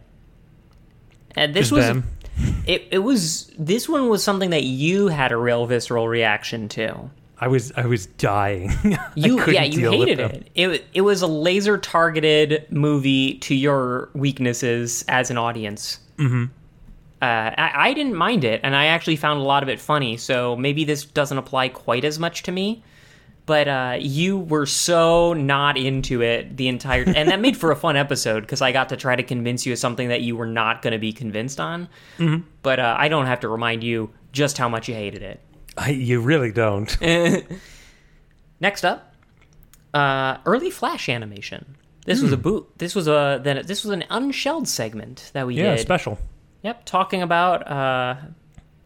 And 1.35 1.55
this 1.55 1.71
Just 1.71 1.73
was 1.73 1.87
them. 1.87 2.05
it. 2.67 2.89
It 2.91 2.99
was 2.99 3.53
this 3.59 3.89
one 3.89 4.09
was 4.09 4.23
something 4.23 4.51
that 4.51 4.65
you 4.65 5.09
had 5.09 5.33
a 5.33 5.37
real 5.37 5.67
visceral 5.67 6.09
reaction 6.09 6.69
to. 6.71 7.11
I 7.39 7.49
was 7.49 7.73
I 7.73 7.87
was 7.87 8.07
dying. 8.07 8.71
You 9.15 9.45
yeah, 9.51 9.65
you 9.65 9.91
hated 9.91 10.21
it. 10.21 10.51
It 10.55 10.85
it 10.95 11.01
was 11.01 11.23
a 11.23 11.27
laser 11.27 11.77
targeted 11.77 12.67
movie 12.71 13.35
to 13.39 13.55
your 13.55 14.11
weaknesses 14.15 15.05
as 15.09 15.31
an 15.31 15.39
audience. 15.39 15.99
Mm-hmm. 16.19 16.45
Uh, 17.21 17.25
I, 17.25 17.89
I 17.89 17.95
didn't 17.95 18.15
mind 18.15 18.45
it, 18.45 18.61
and 18.63 18.75
I 18.75 18.87
actually 18.87 19.17
found 19.17 19.41
a 19.41 19.43
lot 19.43 19.63
of 19.63 19.69
it 19.69 19.81
funny. 19.81 20.17
So 20.17 20.57
maybe 20.57 20.85
this 20.85 21.05
doesn't 21.05 21.37
apply 21.37 21.69
quite 21.69 22.05
as 22.05 22.19
much 22.19 22.43
to 22.45 22.53
me. 22.53 22.83
But 23.45 23.67
uh, 23.67 23.97
you 23.99 24.39
were 24.39 24.67
so 24.67 25.33
not 25.33 25.77
into 25.77 26.23
it 26.23 26.57
the 26.57 26.69
entire, 26.69 27.03
and 27.07 27.29
that 27.29 27.41
made 27.41 27.57
for 27.57 27.73
a 27.73 27.77
fun 27.77 27.97
episode 27.97 28.41
because 28.43 28.63
I 28.63 28.71
got 28.71 28.91
to 28.91 28.97
try 28.97 29.17
to 29.17 29.23
convince 29.23 29.67
you 29.67 29.73
of 29.73 29.79
something 29.79 30.09
that 30.09 30.21
you 30.21 30.37
were 30.37 30.47
not 30.47 30.81
going 30.81 30.93
to 30.93 30.99
be 30.99 31.13
convinced 31.13 31.59
on. 31.59 31.89
Mm-hmm. 32.19 32.47
But 32.63 32.79
uh, 32.79 32.95
I 32.99 33.09
don't 33.09 33.27
have 33.27 33.41
to 33.41 33.49
remind 33.49 33.83
you 33.83 34.11
just 34.31 34.59
how 34.59 34.69
much 34.69 34.89
you 34.89 34.95
hated 34.95 35.23
it. 35.23 35.41
I, 35.77 35.91
you 35.91 36.21
really 36.21 36.53
don't. 36.53 36.97
Next 38.61 38.85
up, 38.85 39.15
uh, 39.93 40.37
early 40.47 40.71
Flash 40.71 41.09
animation. 41.09 41.77
This 42.05 42.21
was 42.21 42.33
a 42.33 42.37
boot. 42.37 42.69
This 42.79 42.95
was 42.95 43.07
a 43.07 43.41
then. 43.43 43.65
This 43.65 43.85
was 43.85 43.93
an 43.93 44.05
unshelled 44.11 44.67
segment 44.69 45.31
that 45.35 45.47
we 45.47 45.57
yeah, 45.57 45.75
did. 45.75 45.81
special. 45.81 46.19
Yep, 46.63 46.85
talking 46.85 47.23
about 47.23 47.69
uh, 47.69 48.17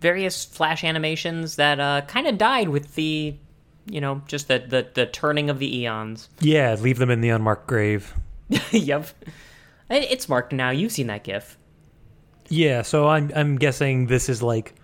various 0.00 0.44
Flash 0.44 0.84
animations 0.84 1.56
that 1.56 1.80
uh, 1.80 2.02
kind 2.06 2.26
of 2.26 2.38
died 2.38 2.68
with 2.68 2.94
the, 2.94 3.36
you 3.86 4.00
know, 4.00 4.22
just 4.26 4.48
the, 4.48 4.58
the 4.58 4.88
the 4.94 5.06
turning 5.06 5.50
of 5.50 5.58
the 5.58 5.78
eons. 5.78 6.28
Yeah, 6.40 6.74
leave 6.74 6.98
them 6.98 7.10
in 7.10 7.20
the 7.20 7.30
unmarked 7.30 7.66
grave. 7.66 8.14
yep, 8.70 9.08
it's 9.90 10.28
marked 10.28 10.52
now. 10.52 10.70
You've 10.70 10.92
seen 10.92 11.06
that 11.08 11.24
GIF. 11.24 11.56
Yeah, 12.48 12.82
so 12.82 13.08
I'm 13.08 13.30
I'm 13.34 13.56
guessing 13.56 14.06
this 14.06 14.28
is 14.28 14.42
like, 14.42 14.74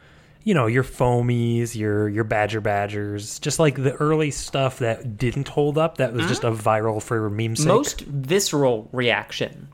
you 0.42 0.54
know, 0.54 0.66
your 0.66 0.82
foamies, 0.84 1.74
your 1.76 2.08
your 2.08 2.24
badger 2.24 2.60
badgers, 2.60 3.38
just 3.38 3.58
like 3.58 3.76
the 3.82 3.92
early 3.94 4.30
stuff 4.30 4.78
that 4.80 5.16
didn't 5.16 5.48
hold 5.48 5.78
up. 5.78 5.98
That 5.98 6.12
was 6.12 6.26
just 6.26 6.44
a 6.44 6.50
mm-hmm. 6.50 6.68
viral 6.68 7.02
for 7.02 7.30
meme 7.30 7.56
sake. 7.56 7.66
Most 7.68 8.00
visceral 8.00 8.88
reaction. 8.92 9.68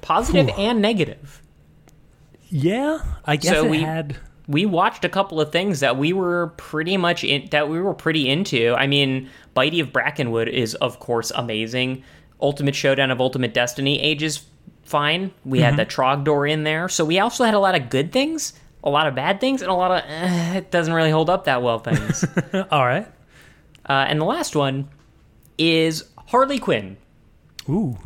positive 0.00 0.48
and 0.56 0.80
negative. 0.80 1.42
Yeah, 2.48 3.00
I 3.24 3.36
guess 3.36 3.52
So 3.52 3.66
it 3.66 3.70
we- 3.70 3.80
had. 3.82 4.16
We 4.50 4.66
watched 4.66 5.04
a 5.04 5.08
couple 5.08 5.40
of 5.40 5.52
things 5.52 5.78
that 5.78 5.96
we 5.96 6.12
were 6.12 6.48
pretty 6.56 6.96
much 6.96 7.22
in 7.22 7.48
that 7.52 7.68
we 7.68 7.80
were 7.80 7.94
pretty 7.94 8.28
into. 8.28 8.74
I 8.74 8.88
mean, 8.88 9.30
Bitey 9.56 9.80
of 9.80 9.92
Brackenwood 9.92 10.48
is 10.48 10.74
of 10.76 10.98
course 10.98 11.30
amazing. 11.30 12.02
Ultimate 12.40 12.74
Showdown 12.74 13.12
of 13.12 13.20
Ultimate 13.20 13.54
Destiny 13.54 14.00
ages 14.00 14.44
fine. 14.82 15.30
We 15.44 15.60
had 15.60 15.76
the 15.76 15.86
Trogdor 15.86 16.50
in 16.50 16.64
there, 16.64 16.88
so 16.88 17.04
we 17.04 17.20
also 17.20 17.44
had 17.44 17.54
a 17.54 17.60
lot 17.60 17.76
of 17.76 17.90
good 17.90 18.10
things, 18.10 18.54
a 18.82 18.90
lot 18.90 19.06
of 19.06 19.14
bad 19.14 19.40
things, 19.40 19.62
and 19.62 19.70
a 19.70 19.74
lot 19.74 19.92
of 19.92 20.10
eh, 20.10 20.56
it 20.56 20.70
doesn't 20.72 20.92
really 20.92 21.10
hold 21.12 21.30
up 21.30 21.44
that 21.44 21.62
well 21.62 21.78
things. 21.78 22.24
uh, 22.24 22.64
All 22.72 22.84
right. 22.84 23.06
and 23.86 24.20
the 24.20 24.24
last 24.24 24.56
one 24.56 24.88
is 25.58 26.04
Harley 26.26 26.58
Quinn 26.58 26.96
Ooh. 27.68 27.98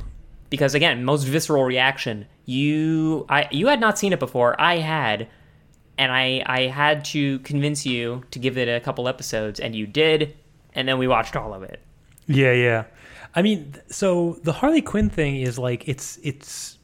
because 0.50 0.74
again, 0.74 1.04
most 1.04 1.24
visceral 1.24 1.64
reaction. 1.64 2.26
You, 2.44 3.24
I, 3.30 3.48
you 3.50 3.68
had 3.68 3.80
not 3.80 3.98
seen 3.98 4.12
it 4.12 4.18
before. 4.18 4.60
I 4.60 4.78
had, 4.78 5.28
and 5.98 6.12
I, 6.12 6.42
I 6.46 6.62
had 6.62 7.04
to 7.06 7.38
convince 7.40 7.86
you 7.86 8.24
to 8.30 8.38
give 8.38 8.58
it 8.58 8.68
a 8.68 8.80
couple 8.80 9.08
episodes, 9.08 9.60
and 9.60 9.74
you 9.74 9.86
did, 9.86 10.36
and 10.74 10.88
then 10.88 10.98
we 10.98 11.06
watched 11.06 11.36
all 11.36 11.54
of 11.54 11.62
it. 11.62 11.80
Yeah, 12.26 12.52
yeah. 12.52 12.84
I 13.34 13.42
mean, 13.42 13.74
so 13.88 14.38
the 14.42 14.52
Harley 14.52 14.82
Quinn 14.82 15.10
thing 15.10 15.36
is 15.36 15.58
like 15.58 15.88
it's 15.88 16.18
it's 16.22 16.78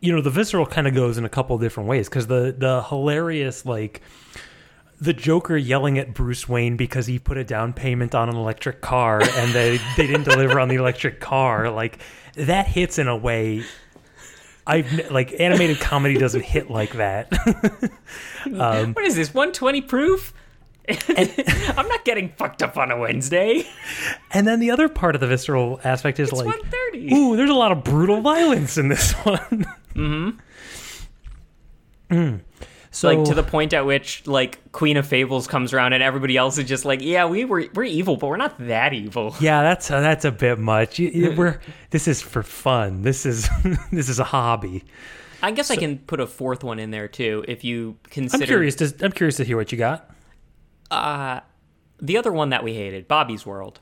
you 0.00 0.12
know 0.12 0.20
the 0.20 0.30
visceral 0.30 0.66
kind 0.66 0.86
of 0.86 0.94
goes 0.94 1.18
in 1.18 1.24
a 1.24 1.28
couple 1.28 1.56
different 1.58 1.88
ways 1.88 2.08
because 2.08 2.26
the 2.26 2.54
the 2.56 2.82
hilarious 2.82 3.64
like 3.64 4.02
the 5.00 5.12
Joker 5.12 5.56
yelling 5.56 5.98
at 5.98 6.14
Bruce 6.14 6.48
Wayne 6.48 6.76
because 6.76 7.06
he 7.06 7.18
put 7.18 7.36
a 7.36 7.44
down 7.44 7.72
payment 7.72 8.14
on 8.14 8.28
an 8.28 8.36
electric 8.36 8.80
car 8.80 9.22
and 9.22 9.52
they 9.52 9.78
they 9.96 10.06
didn't 10.06 10.24
deliver 10.24 10.58
on 10.60 10.68
the 10.68 10.76
electric 10.76 11.20
car 11.20 11.70
like 11.70 11.98
that 12.34 12.66
hits 12.66 12.98
in 12.98 13.08
a 13.08 13.16
way 13.16 13.64
I've 14.66 15.10
like 15.10 15.34
animated 15.40 15.80
comedy 15.80 16.18
doesn't 16.18 16.44
hit 16.44 16.70
like 16.70 16.92
that. 16.94 17.32
Um, 18.58 18.92
What 18.94 19.04
is 19.04 19.14
this? 19.14 19.32
One 19.32 19.52
twenty 19.52 19.80
proof? 19.80 20.34
I'm 20.88 21.86
not 21.88 22.04
getting 22.04 22.30
fucked 22.36 22.60
up 22.62 22.76
on 22.76 22.90
a 22.90 22.98
Wednesday. 22.98 23.64
And 24.32 24.46
then 24.48 24.58
the 24.58 24.72
other 24.72 24.88
part 24.88 25.14
of 25.14 25.20
the 25.20 25.28
visceral 25.28 25.80
aspect 25.84 26.18
is 26.18 26.30
It's 26.30 26.38
like, 26.38 26.46
130. 26.46 27.14
ooh, 27.14 27.36
there's 27.36 27.50
a 27.50 27.54
lot 27.54 27.70
of 27.70 27.84
brutal 27.84 28.20
violence 28.20 28.76
in 28.78 28.88
this 28.88 29.12
one. 29.22 29.64
mm-hmm. 29.94 30.30
So, 32.94 33.08
like 33.08 33.24
to 33.24 33.34
the 33.34 33.42
point 33.42 33.72
at 33.72 33.86
which 33.86 34.26
like 34.26 34.70
Queen 34.72 34.98
of 34.98 35.06
Fables 35.06 35.46
comes 35.46 35.72
around 35.72 35.94
and 35.94 36.02
everybody 36.02 36.36
else 36.36 36.58
is 36.58 36.68
just 36.68 36.84
like, 36.84 37.00
yeah, 37.00 37.24
we 37.24 37.46
were 37.46 37.64
we're 37.74 37.84
evil, 37.84 38.18
but 38.18 38.26
we're 38.26 38.36
not 38.36 38.58
that 38.66 38.92
evil. 38.92 39.34
yeah, 39.40 39.62
that's 39.62 39.90
uh, 39.90 40.00
that's 40.00 40.26
a 40.26 40.30
bit 40.30 40.58
much. 40.58 40.98
We're 40.98 41.58
this 41.90 42.06
is 42.06 42.20
for 42.20 42.42
fun. 42.42 43.00
This 43.00 43.24
is 43.24 43.48
this 43.92 44.10
is 44.10 44.20
a 44.20 44.24
hobby. 44.24 44.84
I 45.42 45.52
guess 45.52 45.70
I 45.70 45.76
can 45.76 45.98
put 46.00 46.20
a 46.20 46.26
fourth 46.26 46.62
one 46.62 46.78
in 46.78 46.90
there 46.90 47.08
too 47.08 47.46
if 47.48 47.64
you 47.64 47.96
consider 48.10 48.44
I'm 48.44 48.46
curious. 48.46 48.76
To, 48.76 48.94
I'm 49.00 49.12
curious 49.12 49.38
to 49.38 49.44
hear 49.44 49.56
what 49.56 49.72
you 49.72 49.78
got. 49.78 50.10
the 50.90 52.18
other 52.18 52.30
one 52.30 52.50
that 52.50 52.62
we 52.62 52.74
hated, 52.74 53.08
Bobby's 53.08 53.46
World. 53.46 53.80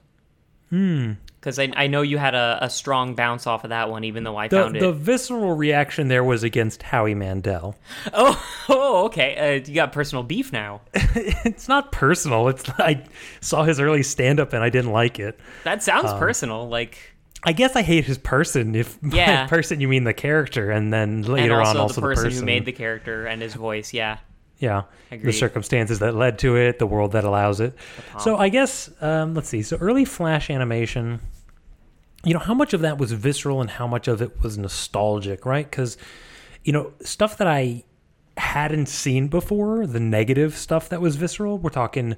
Hmm. 0.69 1.15
Because 1.41 1.59
I, 1.59 1.73
I 1.75 1.87
know 1.87 2.03
you 2.03 2.19
had 2.19 2.35
a, 2.35 2.59
a 2.61 2.69
strong 2.69 3.15
bounce 3.15 3.47
off 3.47 3.65
of 3.65 3.71
that 3.71 3.89
one, 3.91 4.05
even 4.05 4.25
though 4.25 4.37
I 4.37 4.49
The 4.49 4.57
found 4.61 4.77
it. 4.77 4.81
the 4.81 4.93
visceral 4.93 5.55
reaction 5.57 6.09
there 6.09 6.23
was 6.23 6.43
against 6.43 6.83
Howie 6.83 7.15
Mandel. 7.15 7.77
Oh, 8.13 8.47
oh, 8.69 9.05
okay. 9.07 9.59
Uh, 9.63 9.67
you 9.67 9.75
got 9.75 9.93
personal 9.93 10.23
beef 10.23 10.53
now. 10.53 10.83
It's 11.15 11.67
not 11.69 11.93
personal. 11.93 12.49
It's 12.49 12.69
I 12.79 13.05
saw 13.41 13.65
his 13.65 13.81
early 13.81 14.03
stand 14.03 14.39
up 14.39 14.53
and 14.53 14.63
I 14.63 14.69
didn't 14.69 14.93
like 14.93 15.19
it. 15.19 15.41
That 15.65 15.83
sounds 15.83 16.13
personal. 16.19 16.69
Like, 16.69 16.99
I 17.43 17.53
guess 17.53 17.75
I 17.75 17.81
hate 17.83 18.05
his 18.05 18.19
person. 18.19 18.75
If 18.75 19.01
by 19.03 19.17
Yeah. 19.17 19.47
person 19.47 19.81
you 19.81 19.89
mean 19.89 20.05
the 20.05 20.13
character, 20.13 20.71
and 20.71 20.93
then 20.93 21.23
later 21.23 21.53
and 21.59 21.61
also, 21.67 21.71
on 21.71 21.77
also 21.79 22.01
the 22.03 22.07
person, 22.07 22.25
person 22.25 22.41
who 22.41 22.45
made 22.47 22.67
the 22.67 22.73
character 22.73 23.25
and 23.27 23.41
his 23.41 23.55
voice. 23.55 23.95
Yeah. 23.95 24.19
Yeah. 24.61 24.83
The 25.11 25.33
circumstances 25.33 25.99
that 26.01 26.15
led 26.15 26.39
to 26.41 26.57
it, 26.57 26.79
the 26.79 26.87
world 26.87 27.13
that 27.13 27.25
allows 27.25 27.61
it. 27.61 27.75
So 28.21 28.37
I 28.37 28.51
guess 28.51 28.91
um, 29.01 29.35
let's 29.35 29.49
see. 29.49 29.63
So 29.63 29.79
early 29.79 30.05
Flash 30.05 30.51
animation, 30.51 31.21
you 32.25 32.35
know, 32.35 32.41
how 32.41 32.55
much 32.55 32.75
of 32.75 32.83
that 32.83 32.99
was 32.99 33.11
visceral 33.13 33.63
and 33.63 33.71
how 33.71 33.87
much 33.87 34.07
of 34.07 34.21
it 34.23 34.43
was 34.43 34.59
nostalgic, 34.59 35.47
right? 35.47 35.69
Because 35.69 35.97
you 36.63 36.75
know, 36.75 36.93
stuff 37.03 37.39
that 37.39 37.49
I 37.49 37.85
hadn't 38.37 38.87
seen 38.87 39.29
before, 39.29 39.87
the 39.87 39.99
negative 39.99 40.57
stuff 40.57 40.91
that 40.91 41.01
was 41.01 41.17
visceral. 41.17 41.59
We're 41.59 41.71
talking 41.71 42.17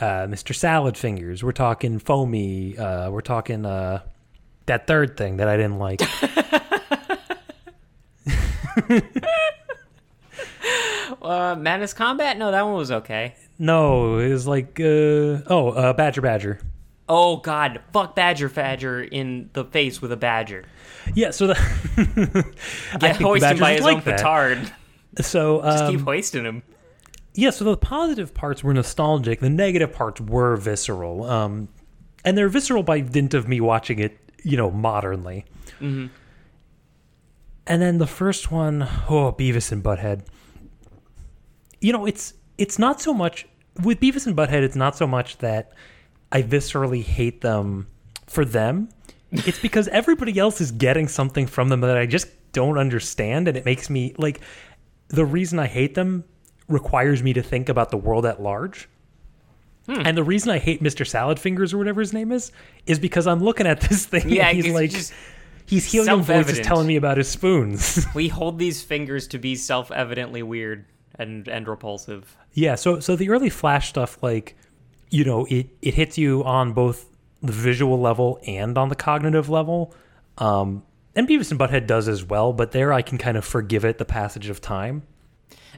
uh, 0.00 0.26
Mr. 0.26 0.54
Salad 0.54 0.96
Fingers. 0.96 1.42
We're 1.42 1.52
talking 1.52 1.98
Foamy. 1.98 2.76
Uh, 2.76 3.10
we're 3.10 3.22
talking 3.22 3.64
uh, 3.64 4.02
that 4.66 4.86
third 4.86 5.16
thing 5.16 5.38
that 5.38 5.48
I 5.48 5.56
didn't 5.56 5.78
like. 5.78 6.02
Uh, 11.22 11.56
Madness 11.58 11.92
Combat? 11.94 12.36
No, 12.38 12.50
that 12.50 12.62
one 12.62 12.74
was 12.74 12.90
okay. 12.90 13.34
no, 13.58 14.18
it 14.18 14.28
was 14.30 14.46
like 14.46 14.78
uh, 14.78 14.84
oh, 15.48 15.70
uh, 15.74 15.92
Badger 15.94 16.20
Badger. 16.20 16.60
Oh, 17.08 17.38
God. 17.38 17.80
Fuck 17.92 18.14
Badger 18.14 18.50
Badger 18.50 19.02
in 19.02 19.48
the 19.54 19.64
face 19.64 20.02
with 20.02 20.12
a 20.12 20.16
badger. 20.16 20.66
Yeah, 21.14 21.30
so 21.30 21.46
the 21.46 21.54
Get 23.00 23.16
hoisted 23.16 23.58
by 23.58 23.72
his 23.74 23.80
like 23.82 23.96
own 23.96 24.02
that. 24.04 24.18
petard. 24.18 24.72
So 25.22 25.62
Just 25.62 25.84
um, 25.84 25.96
keep 25.96 26.04
hoisting 26.04 26.44
him. 26.44 26.62
yeah, 27.34 27.48
so 27.48 27.64
the 27.64 27.76
positive 27.78 28.34
parts 28.34 28.62
were 28.62 28.74
nostalgic. 28.74 29.40
The 29.40 29.48
negative 29.48 29.92
parts 29.92 30.20
were 30.20 30.56
visceral, 30.56 31.24
um, 31.24 31.68
and 32.26 32.36
they're 32.36 32.50
visceral 32.50 32.82
by 32.82 33.00
dint 33.00 33.32
of 33.32 33.48
me 33.48 33.60
watching 33.62 33.98
it, 33.98 34.18
you 34.44 34.58
know, 34.58 34.70
modernly. 34.70 35.46
Mm-hmm. 35.80 36.08
And 37.68 37.82
then 37.82 37.98
the 37.98 38.06
first 38.06 38.50
one, 38.50 38.82
oh, 39.10 39.32
Beavis 39.38 39.70
and 39.70 39.84
Butthead. 39.84 40.22
You 41.80 41.92
know, 41.92 42.06
it's 42.06 42.32
it's 42.56 42.78
not 42.78 43.00
so 43.00 43.12
much 43.12 43.46
with 43.84 44.00
Beavis 44.00 44.26
and 44.26 44.34
Butthead. 44.34 44.62
It's 44.62 44.74
not 44.74 44.96
so 44.96 45.06
much 45.06 45.38
that 45.38 45.72
I 46.32 46.42
viscerally 46.42 47.02
hate 47.02 47.42
them 47.42 47.86
for 48.26 48.44
them. 48.44 48.88
It's 49.30 49.60
because 49.60 49.86
everybody 49.92 50.38
else 50.38 50.60
is 50.62 50.72
getting 50.72 51.06
something 51.06 51.46
from 51.46 51.68
them 51.68 51.82
that 51.82 51.98
I 51.98 52.06
just 52.06 52.28
don't 52.52 52.78
understand, 52.78 53.46
and 53.46 53.56
it 53.56 53.66
makes 53.66 53.90
me 53.90 54.14
like 54.16 54.40
the 55.08 55.26
reason 55.26 55.58
I 55.58 55.66
hate 55.66 55.94
them 55.94 56.24
requires 56.68 57.22
me 57.22 57.34
to 57.34 57.42
think 57.42 57.68
about 57.68 57.90
the 57.90 57.98
world 57.98 58.24
at 58.24 58.42
large. 58.42 58.88
Hmm. 59.86 60.02
And 60.04 60.16
the 60.16 60.24
reason 60.24 60.50
I 60.50 60.58
hate 60.58 60.82
Mr. 60.82 61.06
Salad 61.06 61.38
Fingers 61.38 61.72
or 61.72 61.78
whatever 61.78 62.00
his 62.00 62.12
name 62.12 62.32
is 62.32 62.50
is 62.86 62.98
because 62.98 63.26
I'm 63.26 63.42
looking 63.42 63.66
at 63.66 63.80
this 63.82 64.06
thing 64.06 64.28
Yeah, 64.28 64.48
and 64.48 64.56
he's 64.56 64.72
like 64.72 64.90
just 64.90 65.12
he's 65.68 65.90
helium 65.90 66.22
voices 66.22 66.26
self-evident. 66.26 66.66
telling 66.66 66.86
me 66.86 66.96
about 66.96 67.16
his 67.16 67.28
spoons. 67.28 68.06
We 68.14 68.28
hold 68.28 68.58
these 68.58 68.82
fingers 68.82 69.28
to 69.28 69.38
be 69.38 69.54
self-evidently 69.54 70.42
weird 70.42 70.86
and 71.16 71.46
and 71.48 71.68
repulsive. 71.68 72.36
yeah, 72.52 72.74
so 72.74 73.00
so 73.00 73.16
the 73.16 73.30
early 73.30 73.50
Flash 73.50 73.88
stuff 73.88 74.22
like 74.22 74.56
you 75.10 75.24
know, 75.24 75.46
it 75.46 75.68
it 75.82 75.94
hits 75.94 76.18
you 76.18 76.44
on 76.44 76.72
both 76.72 77.06
the 77.42 77.52
visual 77.52 78.00
level 78.00 78.40
and 78.46 78.76
on 78.76 78.88
the 78.88 78.96
cognitive 78.96 79.48
level. 79.48 79.94
Um 80.38 80.82
and 81.14 81.26
Beavis 81.28 81.50
and 81.50 81.58
Butthead 81.58 81.86
does 81.86 82.08
as 82.08 82.24
well, 82.24 82.52
but 82.52 82.72
there 82.72 82.92
I 82.92 83.02
can 83.02 83.18
kind 83.18 83.36
of 83.36 83.44
forgive 83.44 83.84
it 83.84 83.98
the 83.98 84.04
passage 84.04 84.48
of 84.48 84.60
time. 84.60 85.02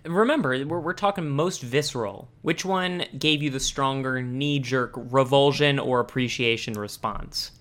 Remember, 0.04 0.50
we're, 0.66 0.80
we're 0.80 0.92
talking 0.94 1.28
most 1.28 1.62
visceral. 1.62 2.30
Which 2.42 2.64
one 2.64 3.04
gave 3.18 3.42
you 3.42 3.50
the 3.50 3.60
stronger 3.60 4.22
knee-jerk 4.22 4.92
revulsion 4.94 5.78
or 5.78 6.00
appreciation 6.00 6.74
response? 6.74 7.52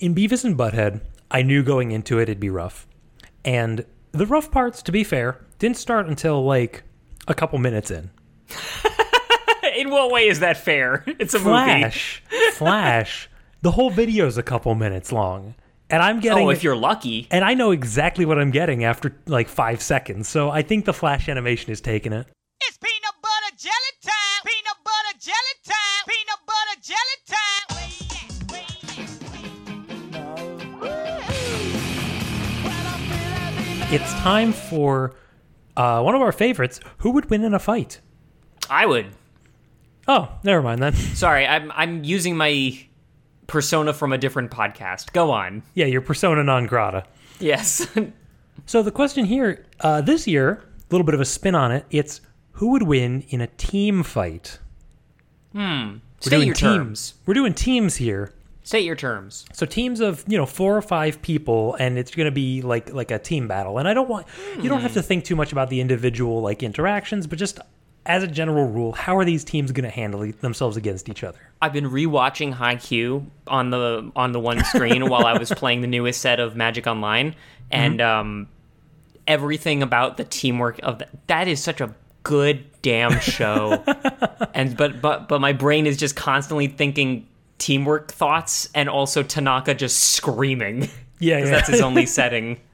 in 0.00 0.14
Beavis 0.14 0.44
and 0.44 0.56
Butthead, 0.56 1.00
I 1.30 1.42
knew 1.42 1.62
going 1.62 1.90
into 1.92 2.18
it 2.18 2.22
it'd 2.22 2.40
be 2.40 2.50
rough. 2.50 2.86
And 3.44 3.84
the 4.12 4.26
rough 4.26 4.50
parts, 4.50 4.82
to 4.82 4.92
be 4.92 5.04
fair, 5.04 5.44
didn't 5.58 5.76
start 5.76 6.06
until 6.06 6.44
like 6.44 6.84
a 7.26 7.34
couple 7.34 7.58
minutes 7.58 7.90
in. 7.90 8.10
In 9.76 9.90
what 9.90 10.10
way 10.10 10.26
is 10.28 10.40
that 10.40 10.56
fair? 10.56 11.04
It's 11.06 11.34
a 11.34 11.38
movie. 11.38 11.50
Flash, 11.50 12.22
Flash, 12.54 13.30
the 13.62 13.70
whole 13.70 13.90
video's 13.90 14.36
a 14.38 14.42
couple 14.42 14.74
minutes 14.74 15.12
long. 15.12 15.54
And 15.90 16.02
I'm 16.02 16.20
getting 16.20 16.46
Oh, 16.46 16.50
if 16.50 16.62
you're 16.64 16.76
lucky. 16.76 17.28
and 17.30 17.44
I 17.44 17.54
know 17.54 17.70
exactly 17.70 18.24
what 18.26 18.38
I'm 18.38 18.50
getting 18.50 18.84
after 18.84 19.16
like 19.26 19.48
5 19.48 19.80
seconds. 19.80 20.28
So 20.28 20.50
I 20.50 20.62
think 20.62 20.84
the 20.84 20.92
Flash 20.92 21.28
animation 21.28 21.70
is 21.70 21.80
taking 21.80 22.12
it. 22.12 22.26
It's 33.90 34.12
time 34.14 34.52
for 34.52 35.14
uh, 35.76 36.02
one 36.02 36.14
of 36.14 36.20
our 36.20 36.32
favorites, 36.32 36.78
who 36.98 37.10
would 37.12 37.30
win 37.30 37.42
in 37.42 37.54
a 37.54 37.58
fight? 37.58 38.00
I 38.68 38.84
would. 38.84 39.06
Oh, 40.06 40.30
never 40.44 40.60
mind 40.62 40.82
then. 40.82 40.92
Sorry, 41.14 41.46
I'm 41.46 41.72
I'm 41.72 42.04
using 42.04 42.36
my 42.36 42.78
persona 43.46 43.94
from 43.94 44.12
a 44.12 44.18
different 44.18 44.50
podcast. 44.50 45.12
Go 45.12 45.30
on. 45.30 45.62
yeah, 45.74 45.86
your 45.86 46.02
persona 46.02 46.44
non 46.44 46.66
grata. 46.66 47.04
Yes. 47.40 47.86
So 48.66 48.82
the 48.82 48.90
question 48.90 49.24
here, 49.24 49.64
uh, 49.80 50.00
this 50.02 50.26
year, 50.26 50.50
a 50.50 50.60
little 50.90 51.04
bit 51.04 51.14
of 51.14 51.20
a 51.22 51.24
spin 51.24 51.54
on 51.54 51.70
it. 51.72 51.86
It's 51.90 52.20
who 52.52 52.72
would 52.72 52.82
win 52.82 53.24
in 53.30 53.40
a 53.40 53.46
team 53.46 54.02
fight? 54.02 54.58
Hmm. 55.52 55.60
We're 55.60 56.00
State 56.20 56.30
doing 56.30 56.46
your 56.48 56.54
teams. 56.54 56.76
terms. 56.76 57.14
We're 57.24 57.34
doing 57.34 57.54
teams 57.54 57.96
here. 57.96 58.34
State 58.68 58.84
your 58.84 58.96
terms. 58.96 59.46
So 59.54 59.64
teams 59.64 60.00
of 60.00 60.22
you 60.28 60.36
know 60.36 60.44
four 60.44 60.76
or 60.76 60.82
five 60.82 61.22
people, 61.22 61.74
and 61.76 61.96
it's 61.96 62.14
going 62.14 62.26
to 62.26 62.30
be 62.30 62.60
like 62.60 62.92
like 62.92 63.10
a 63.10 63.18
team 63.18 63.48
battle. 63.48 63.78
And 63.78 63.88
I 63.88 63.94
don't 63.94 64.10
want 64.10 64.26
you 64.60 64.68
don't 64.68 64.82
have 64.82 64.92
to 64.92 65.02
think 65.02 65.24
too 65.24 65.34
much 65.34 65.52
about 65.52 65.70
the 65.70 65.80
individual 65.80 66.42
like 66.42 66.62
interactions, 66.62 67.26
but 67.26 67.38
just 67.38 67.60
as 68.04 68.22
a 68.22 68.26
general 68.26 68.66
rule, 68.66 68.92
how 68.92 69.16
are 69.16 69.24
these 69.24 69.42
teams 69.42 69.72
going 69.72 69.84
to 69.84 69.90
handle 69.90 70.20
themselves 70.42 70.76
against 70.76 71.08
each 71.08 71.24
other? 71.24 71.38
I've 71.62 71.72
been 71.72 71.86
rewatching 71.88 72.54
Haikyuu 72.54 73.24
on 73.46 73.70
the 73.70 74.12
on 74.14 74.32
the 74.32 74.40
one 74.40 74.62
screen 74.64 75.08
while 75.08 75.24
I 75.24 75.38
was 75.38 75.48
playing 75.50 75.80
the 75.80 75.86
newest 75.86 76.20
set 76.20 76.38
of 76.38 76.54
Magic 76.54 76.86
Online, 76.86 77.36
and 77.70 78.02
um, 78.02 78.48
everything 79.26 79.82
about 79.82 80.18
the 80.18 80.24
teamwork 80.24 80.78
of 80.82 80.98
that 80.98 81.08
that 81.28 81.48
is 81.48 81.62
such 81.62 81.80
a 81.80 81.94
good 82.22 82.66
damn 82.82 83.18
show. 83.20 83.82
and 84.52 84.76
but 84.76 85.00
but 85.00 85.26
but 85.26 85.40
my 85.40 85.54
brain 85.54 85.86
is 85.86 85.96
just 85.96 86.16
constantly 86.16 86.66
thinking 86.66 87.26
teamwork 87.58 88.12
thoughts, 88.12 88.68
and 88.74 88.88
also 88.88 89.22
Tanaka 89.22 89.74
just 89.74 89.98
screaming. 89.98 90.88
Yeah, 91.20 91.38
yeah. 91.38 91.44
that's 91.46 91.68
his 91.68 91.80
only 91.80 92.06
setting. 92.06 92.60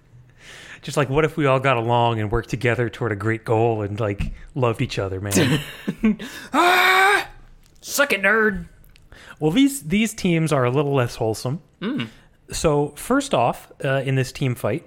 Just 0.82 0.99
like 0.99 1.09
what 1.09 1.24
if 1.24 1.39
we 1.39 1.47
all 1.47 1.61
got 1.61 1.78
along 1.78 2.20
and 2.20 2.30
worked 2.30 2.51
together 2.51 2.91
toward 2.91 3.11
a 3.11 3.16
great 3.16 3.43
goal 3.43 3.80
and 3.80 3.99
like 3.99 4.35
loved 4.55 4.82
each 4.82 4.99
other, 4.99 5.18
man. 5.18 5.32
Suck 7.80 8.12
it, 8.12 8.20
nerd. 8.20 8.68
Well, 9.41 9.51
these 9.51 9.85
these 9.85 10.12
teams 10.12 10.53
are 10.53 10.62
a 10.64 10.70
little 10.70 10.93
less 10.93 11.16
wholesome. 11.16 11.62
So 12.51 12.89
first 12.97 13.32
off, 13.32 13.72
uh, 13.82 14.03
in 14.05 14.16
this 14.16 14.30
team 14.30 14.55
fight 14.55 14.87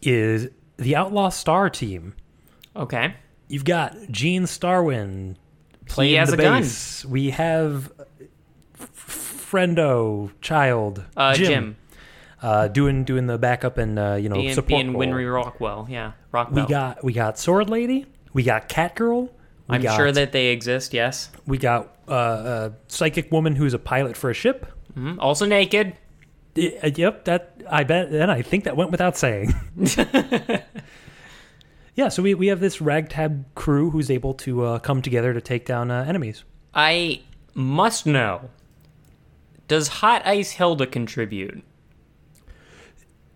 is 0.00 0.48
the 0.76 0.94
Outlaw 0.94 1.30
Star 1.30 1.68
team. 1.68 2.14
Okay. 2.76 3.14
You've 3.48 3.64
got 3.64 3.96
Gene 4.10 4.44
Starwin 4.44 5.34
playing 5.86 6.16
has 6.18 6.30
the 6.30 6.34
a 6.34 6.38
gun. 6.38 6.62
bass. 6.62 7.04
We 7.04 7.30
have 7.30 7.92
Friendo 9.52 10.30
Child 10.40 11.04
Uh, 11.16 11.34
Jim, 11.34 11.46
Jim. 11.46 11.76
Uh, 12.40 12.68
doing 12.68 13.04
doing 13.04 13.26
the 13.26 13.36
backup 13.38 13.76
and 13.78 13.98
uh, 13.98 14.14
you 14.14 14.28
know 14.28 14.36
Being, 14.36 14.54
support 14.54 14.68
being 14.68 14.92
role. 14.94 15.02
Winry 15.02 15.32
Rockwell, 15.32 15.86
yeah, 15.90 16.12
Rockwell. 16.32 16.64
We 16.64 16.68
got 16.68 17.04
we 17.04 17.12
got 17.12 17.38
Sword 17.38 17.68
Lady. 17.70 18.06
We 18.32 18.42
got 18.42 18.68
Catgirl. 18.68 19.28
We 19.68 19.76
I'm 19.76 19.82
got, 19.82 19.96
sure 19.96 20.10
that 20.10 20.32
they 20.32 20.48
exist. 20.48 20.92
Yes. 20.94 21.30
we 21.46 21.58
got 21.58 21.96
uh, 22.08 22.12
a 22.14 22.72
psychic 22.88 23.30
woman 23.30 23.54
who's 23.54 23.74
a 23.74 23.78
pilot 23.78 24.16
for 24.16 24.30
a 24.30 24.34
ship. 24.34 24.66
Mhm. 24.96 25.18
Also 25.20 25.46
naked. 25.46 25.94
Uh, 26.56 26.90
Yep, 26.94 27.24
that 27.24 27.62
I 27.70 27.84
bet, 27.84 28.08
and 28.08 28.30
I 28.30 28.42
think 28.42 28.64
that 28.64 28.76
went 28.76 28.90
without 28.90 29.16
saying. 29.16 29.54
yeah, 31.94 32.08
so 32.08 32.22
we, 32.22 32.34
we 32.34 32.48
have 32.48 32.60
this 32.60 32.80
ragtag 32.80 33.54
crew 33.54 33.90
who's 33.90 34.10
able 34.10 34.34
to 34.34 34.64
uh, 34.64 34.78
come 34.78 35.00
together 35.02 35.32
to 35.32 35.40
take 35.40 35.64
down 35.64 35.90
uh, 35.90 36.04
enemies. 36.06 36.44
I 36.74 37.22
must 37.54 38.06
know. 38.06 38.50
Does 39.72 39.88
Hot 39.88 40.20
Ice 40.26 40.50
Hilda 40.50 40.86
contribute? 40.86 41.64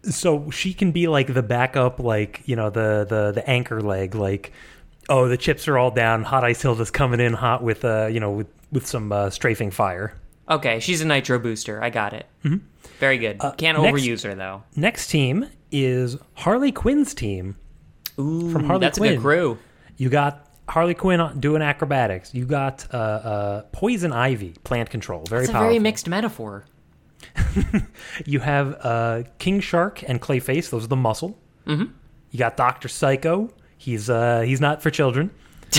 So 0.03 0.51
she 0.51 0.74
can 0.74 0.93
be 0.93 1.09
like 1.09 1.32
the 1.32 1.43
backup, 1.43 1.99
like 1.99 2.43
you 2.45 2.55
know 2.57 2.68
the 2.68 3.07
the 3.09 3.32
the 3.32 3.49
anchor 3.49 3.80
leg, 3.80 4.14
like 4.14 4.53
oh 5.09 5.28
the 5.28 5.39
chips 5.39 5.66
are 5.66 5.78
all 5.78 5.91
down, 5.91 6.24
Hot 6.24 6.45
Ice 6.45 6.61
Hilda's 6.61 6.91
coming 6.91 7.20
in 7.20 7.32
hot 7.32 7.62
with 7.62 7.87
uh 7.87 8.09
you 8.09 8.20
know 8.20 8.32
with 8.32 8.49
with 8.70 8.87
some 8.87 9.11
uh, 9.12 9.30
strafing 9.30 9.70
fire. 9.70 10.12
Okay, 10.51 10.78
she's 10.78 11.01
a 11.01 11.07
nitro 11.07 11.39
booster. 11.39 11.82
I 11.82 11.89
got 11.89 12.12
it. 12.12 12.26
Mhm. 12.45 12.61
Very 13.01 13.16
good. 13.16 13.41
Can't 13.57 13.80
next- 13.80 14.03
overuse 14.03 14.22
her 14.24 14.34
though. 14.34 14.62
Next 14.76 15.07
team 15.09 15.49
is 15.72 16.18
Harley 16.34 16.70
Quinn's 16.70 17.14
team. 17.14 17.57
Ooh, 18.18 18.51
from 18.51 18.64
Harley 18.64 18.80
that's 18.82 18.99
a 18.99 19.01
Quinn. 19.01 19.14
good 19.14 19.22
crew. 19.22 19.59
You 19.97 20.11
got 20.11 20.45
Harley 20.69 20.95
Quinn 20.95 21.21
doing 21.41 21.62
acrobatics. 21.62 22.35
You 22.35 22.45
got 22.45 22.87
uh, 22.93 22.97
uh, 22.97 23.62
Poison 23.73 24.12
Ivy, 24.12 24.55
plant 24.64 24.91
control, 24.91 25.23
very 25.29 25.43
That's 25.43 25.51
a 25.51 25.53
powerful. 25.53 25.69
very 25.71 25.79
mixed 25.79 26.09
metaphor. 26.09 26.64
You 28.25 28.41
have 28.41 28.77
uh, 28.83 29.23
King 29.39 29.61
Shark 29.61 30.03
and 30.09 30.21
Clayface; 30.21 30.71
those 30.71 30.85
are 30.85 30.89
the 30.89 30.97
muscle. 30.97 31.39
Mhm. 31.67 31.93
You 32.31 32.39
got 32.39 32.57
Doctor 32.57 32.89
Psycho. 32.89 33.51
He's 33.79 34.09
uh, 34.11 34.41
he's 34.41 34.61
not 34.61 34.83
for 34.83 34.91
children. 34.91 35.31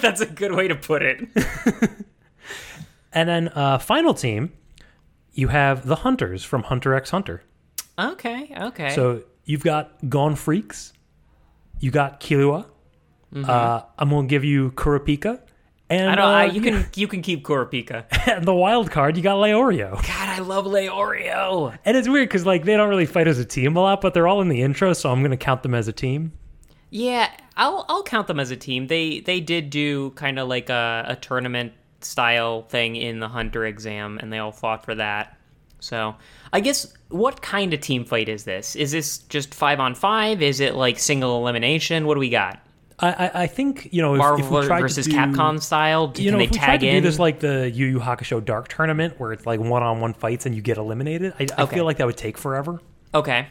that's 0.00 0.20
a 0.20 0.26
good 0.26 0.52
way 0.52 0.68
to 0.68 0.74
put 0.76 1.02
it. 1.02 1.28
And 3.12 3.28
then 3.28 3.48
uh, 3.48 3.78
final 3.78 4.14
team, 4.14 4.52
you 5.32 5.48
have 5.48 5.84
the 5.84 5.96
Hunters 5.96 6.44
from 6.44 6.62
Hunter 6.62 6.94
x 6.94 7.10
Hunter. 7.10 7.42
Okay, 7.98 8.54
okay. 8.56 8.90
So 8.94 9.24
you've 9.44 9.64
got 9.64 10.08
Gon 10.08 10.34
Freecss. 10.36 10.92
You 11.80 11.90
got 11.90 12.20
Killua. 12.20 12.66
Uh, 13.34 13.82
I'm 13.98 14.10
gonna 14.10 14.26
give 14.26 14.44
you 14.44 14.72
Kurapika. 14.72 15.40
And 15.88 16.02
Mm-hmm. 16.02 16.12
I 16.12 16.14
don't. 16.14 16.24
uh, 16.24 16.28
I, 16.28 16.44
you 16.46 16.60
can 16.60 16.86
you 16.94 17.08
can 17.08 17.20
keep 17.22 17.44
Kurapika. 17.44 18.04
and 18.28 18.44
the 18.44 18.54
wild 18.54 18.90
card, 18.90 19.16
you 19.16 19.22
got 19.22 19.36
Leorio. 19.36 19.92
God, 19.94 20.28
I 20.28 20.38
love 20.38 20.64
Leorio. 20.66 21.76
And 21.84 21.96
it's 21.96 22.08
weird 22.08 22.28
because 22.28 22.46
like 22.46 22.64
they 22.64 22.76
don't 22.76 22.88
really 22.88 23.06
fight 23.06 23.26
as 23.28 23.38
a 23.38 23.44
team 23.44 23.76
a 23.76 23.80
lot, 23.80 24.00
but 24.00 24.14
they're 24.14 24.28
all 24.28 24.40
in 24.40 24.48
the 24.48 24.62
intro, 24.62 24.92
so 24.92 25.10
I'm 25.10 25.22
gonna 25.22 25.36
count 25.36 25.62
them 25.62 25.74
as 25.74 25.88
a 25.88 25.92
team. 25.92 26.32
Yeah, 26.90 27.28
I'll 27.56 27.84
I'll 27.88 28.02
count 28.02 28.26
them 28.28 28.38
as 28.40 28.50
a 28.50 28.56
team. 28.56 28.86
They 28.86 29.20
they 29.20 29.40
did 29.40 29.70
do 29.70 30.10
kind 30.10 30.38
of 30.38 30.48
like 30.48 30.70
a, 30.70 31.04
a 31.08 31.16
tournament 31.16 31.72
style 32.00 32.62
thing 32.62 32.96
in 32.96 33.18
the 33.20 33.28
hunter 33.28 33.64
exam, 33.66 34.18
and 34.18 34.32
they 34.32 34.38
all 34.38 34.52
fought 34.52 34.84
for 34.84 34.94
that. 34.94 35.36
So 35.80 36.14
I 36.52 36.60
guess 36.60 36.92
what 37.08 37.42
kind 37.42 37.72
of 37.74 37.80
team 37.80 38.04
fight 38.04 38.28
is 38.28 38.44
this? 38.44 38.76
Is 38.76 38.92
this 38.92 39.18
just 39.18 39.54
five 39.54 39.80
on 39.80 39.94
five? 39.94 40.42
Is 40.42 40.60
it 40.60 40.74
like 40.74 40.98
single 40.98 41.38
elimination? 41.38 42.06
What 42.06 42.14
do 42.14 42.20
we 42.20 42.28
got? 42.30 42.60
I 43.02 43.30
I, 43.42 43.46
think 43.46 43.88
you 43.92 44.02
know 44.02 44.14
if, 44.14 44.18
Marvel 44.18 44.44
if 44.44 44.50
we 44.62 44.66
tried 44.66 44.80
versus 44.80 45.06
to 45.06 45.10
do, 45.12 45.16
Capcom 45.16 45.62
style? 45.62 46.12
You 46.16 46.24
Can 46.24 46.32
know, 46.32 46.38
they 46.38 46.44
if 46.44 46.50
we 46.50 46.56
tag 46.58 46.66
tried 46.66 46.80
to 46.80 46.90
do 46.90 47.00
this 47.00 47.18
like 47.18 47.40
the 47.40 47.70
Yu 47.70 47.86
Yu 47.86 47.98
Hakusho 47.98 48.44
Dark 48.44 48.68
Tournament, 48.68 49.18
where 49.18 49.32
it's 49.32 49.46
like 49.46 49.60
one-on-one 49.60 50.14
fights 50.14 50.46
and 50.46 50.54
you 50.54 50.62
get 50.62 50.76
eliminated, 50.76 51.32
I, 51.38 51.46
I 51.56 51.62
Okay. 51.62 51.76
feel 51.76 51.84
like 51.84 51.96
that 51.98 52.06
would 52.06 52.16
take 52.16 52.36
forever. 52.36 52.80
Okay. 53.14 53.46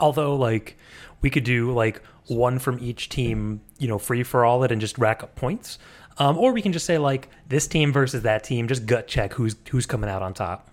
Although, 0.00 0.34
like, 0.36 0.76
we 1.20 1.30
could 1.30 1.44
do 1.44 1.70
like 1.72 2.02
one 2.26 2.58
from 2.58 2.78
each 2.80 3.08
team, 3.08 3.60
you 3.78 3.88
know, 3.88 3.98
free 3.98 4.22
for 4.24 4.44
all 4.44 4.64
it 4.64 4.72
and 4.72 4.80
just 4.80 4.98
rack 4.98 5.22
up 5.22 5.36
points. 5.36 5.78
Um, 6.18 6.36
or 6.36 6.52
we 6.52 6.60
can 6.60 6.72
just 6.72 6.84
say 6.84 6.98
like 6.98 7.28
this 7.48 7.66
team 7.66 7.92
versus 7.92 8.22
that 8.22 8.44
team, 8.44 8.68
just 8.68 8.84
gut 8.86 9.06
check 9.08 9.32
who's 9.34 9.56
who's 9.70 9.86
coming 9.86 10.10
out 10.10 10.22
on 10.22 10.34
top. 10.34 10.68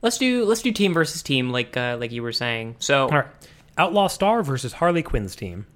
Let's 0.00 0.18
do 0.18 0.44
let's 0.44 0.62
do 0.62 0.72
team 0.72 0.92
versus 0.92 1.22
team, 1.22 1.50
like 1.50 1.76
uh, 1.76 1.96
like 2.00 2.10
you 2.12 2.22
were 2.22 2.32
saying. 2.32 2.76
So 2.80 3.08
right, 3.08 3.26
Outlaw 3.78 4.08
Star 4.08 4.42
versus 4.42 4.72
Harley 4.72 5.02
Quinn's 5.02 5.36
team. 5.36 5.66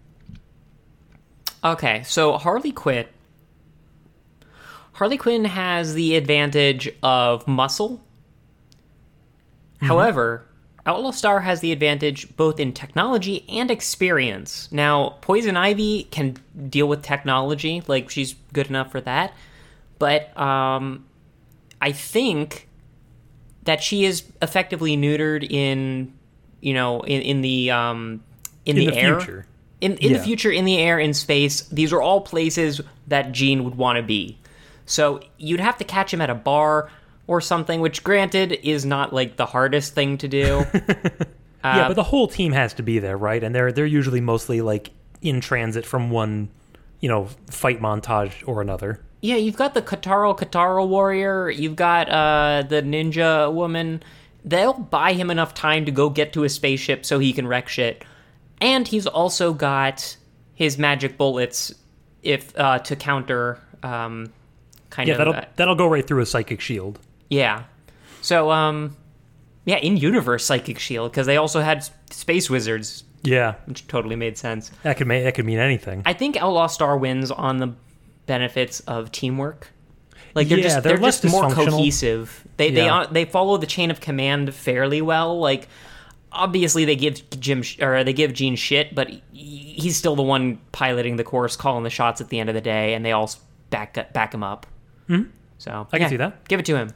Okay, 1.72 2.02
so 2.04 2.38
Harley 2.38 2.72
Quinn. 2.72 3.06
Harley 4.92 5.16
Quinn 5.18 5.44
has 5.44 5.94
the 5.94 6.16
advantage 6.16 6.88
of 7.02 7.46
muscle. 7.46 8.02
However, 9.80 10.46
Outlaw 10.86 11.10
Star 11.10 11.40
has 11.40 11.60
the 11.60 11.72
advantage 11.72 12.34
both 12.36 12.58
in 12.60 12.72
technology 12.72 13.44
and 13.48 13.70
experience. 13.70 14.70
Now, 14.70 15.16
Poison 15.20 15.56
Ivy 15.56 16.04
can 16.04 16.36
deal 16.68 16.88
with 16.88 17.02
technology, 17.02 17.82
like 17.88 18.08
she's 18.08 18.36
good 18.52 18.68
enough 18.68 18.90
for 18.90 19.00
that. 19.02 19.34
But 19.98 20.36
um, 20.38 21.04
I 21.82 21.92
think 21.92 22.68
that 23.64 23.82
she 23.82 24.04
is 24.04 24.22
effectively 24.40 24.96
neutered 24.96 25.42
in, 25.50 26.14
you 26.60 26.72
know, 26.72 27.00
in, 27.00 27.20
in 27.22 27.40
the 27.42 27.70
um, 27.72 28.22
in, 28.64 28.78
In 28.78 28.86
the, 28.86 28.90
the 28.92 28.96
air. 28.96 29.20
future. 29.20 29.46
In 29.80 29.96
in 29.98 30.12
the 30.14 30.18
future, 30.24 30.50
in 30.50 30.64
the 30.64 30.78
air, 30.78 30.98
in 30.98 31.12
space, 31.14 31.62
these 31.68 31.92
are 31.92 32.00
all 32.00 32.20
places 32.22 32.80
that 33.08 33.32
Gene 33.32 33.64
would 33.64 33.74
want 33.74 33.96
to 33.98 34.02
be. 34.02 34.38
So 34.86 35.20
you'd 35.36 35.60
have 35.60 35.76
to 35.78 35.84
catch 35.84 36.14
him 36.14 36.20
at 36.20 36.30
a 36.30 36.34
bar 36.34 36.90
or 37.26 37.40
something, 37.40 37.80
which, 37.80 38.02
granted, 38.04 38.52
is 38.62 38.86
not 38.86 39.12
like 39.12 39.36
the 39.36 39.46
hardest 39.46 39.94
thing 39.94 40.16
to 40.18 40.28
do. 40.28 40.64
yeah, 40.74 41.84
Uh, 41.84 41.88
but 41.88 41.94
the 41.94 42.04
whole 42.04 42.28
team 42.28 42.52
has 42.52 42.72
to 42.74 42.82
be 42.82 42.98
there, 43.00 43.16
right? 43.18 43.42
And 43.42 43.54
they're 43.54 43.72
they're 43.72 43.84
usually 43.84 44.20
mostly 44.20 44.60
like 44.60 44.90
in 45.22 45.40
transit 45.40 45.84
from 45.84 46.10
one, 46.10 46.48
you 47.00 47.08
know, 47.08 47.28
fight 47.50 47.80
montage 47.80 48.46
or 48.46 48.62
another. 48.62 49.00
Yeah, 49.22 49.36
you've 49.36 49.56
got 49.56 49.74
the 49.74 49.82
Ctarl-Ctarl 49.82 50.88
warrior. 50.88 51.50
You've 51.50 51.74
got 51.74 52.08
uh, 52.08 52.62
the 52.68 52.82
ninja 52.82 53.52
woman. 53.52 54.02
They'll 54.44 54.74
buy 54.74 55.14
him 55.14 55.30
enough 55.30 55.52
time 55.54 55.84
to 55.86 55.90
go 55.90 56.10
get 56.10 56.32
to 56.34 56.44
a 56.44 56.48
spaceship 56.48 57.04
so 57.04 57.18
he 57.18 57.32
can 57.32 57.46
wreck 57.48 57.68
shit. 57.68 58.04
And 58.60 58.88
he's 58.88 59.06
also 59.06 59.52
got 59.52 60.16
his 60.54 60.78
magic 60.78 61.16
bullets 61.18 61.74
if 62.22 62.58
uh, 62.58 62.78
to 62.80 62.96
counter 62.96 63.60
um, 63.82 64.32
kind 64.90 65.08
yeah, 65.08 65.14
of 65.14 65.18
that'll 65.18 65.34
uh, 65.34 65.44
that'll 65.56 65.74
go 65.74 65.86
right 65.86 66.06
through 66.06 66.22
a 66.22 66.26
psychic 66.26 66.60
shield. 66.60 66.98
yeah. 67.28 67.64
So 68.22 68.50
um, 68.50 68.96
yeah, 69.64 69.76
in 69.76 69.96
universe 69.96 70.44
psychic 70.44 70.78
shield 70.78 71.12
because 71.12 71.26
they 71.26 71.36
also 71.36 71.60
had 71.60 71.86
space 72.10 72.48
wizards, 72.50 73.04
Yeah, 73.22 73.54
which 73.66 73.86
totally 73.86 74.16
made 74.16 74.36
sense. 74.38 74.70
that 74.82 74.96
could 74.96 75.06
make 75.06 75.22
that 75.24 75.34
could 75.34 75.44
mean 75.46 75.58
anything. 75.58 76.02
I 76.06 76.12
think 76.14 76.36
Outlaw 76.36 76.66
Star 76.66 76.96
wins 76.96 77.30
on 77.30 77.58
the 77.58 77.74
benefits 78.26 78.80
of 78.80 79.12
teamwork. 79.12 79.70
Like 80.34 80.48
they're 80.48 80.58
Yeah, 80.58 80.64
just 80.64 80.82
they're 80.82 80.96
they're, 80.98 81.10
just 81.10 81.24
more 81.30 81.50
cohesive. 81.50 82.44
They 82.56 82.70
they 82.70 82.86
Yeah. 82.86 83.00
uh, 83.00 83.06
they 83.06 83.24
follow 83.26 83.58
the 83.58 83.66
chain 83.66 83.90
of 83.92 84.00
command 84.00 84.52
fairly 84.54 85.00
well. 85.02 85.38
Like 85.38 85.68
obviously 86.36 86.84
they 86.84 86.96
give 86.96 87.28
Jim 87.40 87.62
sh- 87.62 87.80
or 87.80 88.04
they 88.04 88.12
give 88.12 88.32
Gene 88.32 88.56
shit, 88.56 88.94
but 88.94 89.10
he's 89.32 89.96
still 89.96 90.16
the 90.16 90.22
one 90.22 90.58
piloting 90.72 91.16
the 91.16 91.24
course, 91.24 91.56
calling 91.56 91.84
the 91.84 91.90
shots 91.90 92.20
at 92.20 92.28
the 92.28 92.38
end 92.40 92.48
of 92.48 92.54
the 92.54 92.60
day, 92.60 92.94
and 92.94 93.04
they 93.04 93.12
all 93.12 93.30
back 93.70 94.12
back 94.12 94.32
him 94.34 94.42
up. 94.42 94.66
Mhm. 95.08 95.30
So 95.58 95.86
I 95.92 95.98
can 95.98 96.08
see 96.08 96.16
that. 96.16 96.46
Give 96.48 96.60
it 96.60 96.66
to 96.66 96.76
him. 96.76 96.92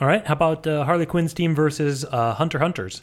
All 0.00 0.08
right. 0.08 0.24
How 0.26 0.32
about 0.34 0.66
uh, 0.66 0.84
Harley 0.84 1.06
Quinn's 1.06 1.34
team 1.34 1.54
versus 1.54 2.04
uh, 2.04 2.34
Hunter 2.34 2.58
Hunters? 2.58 3.02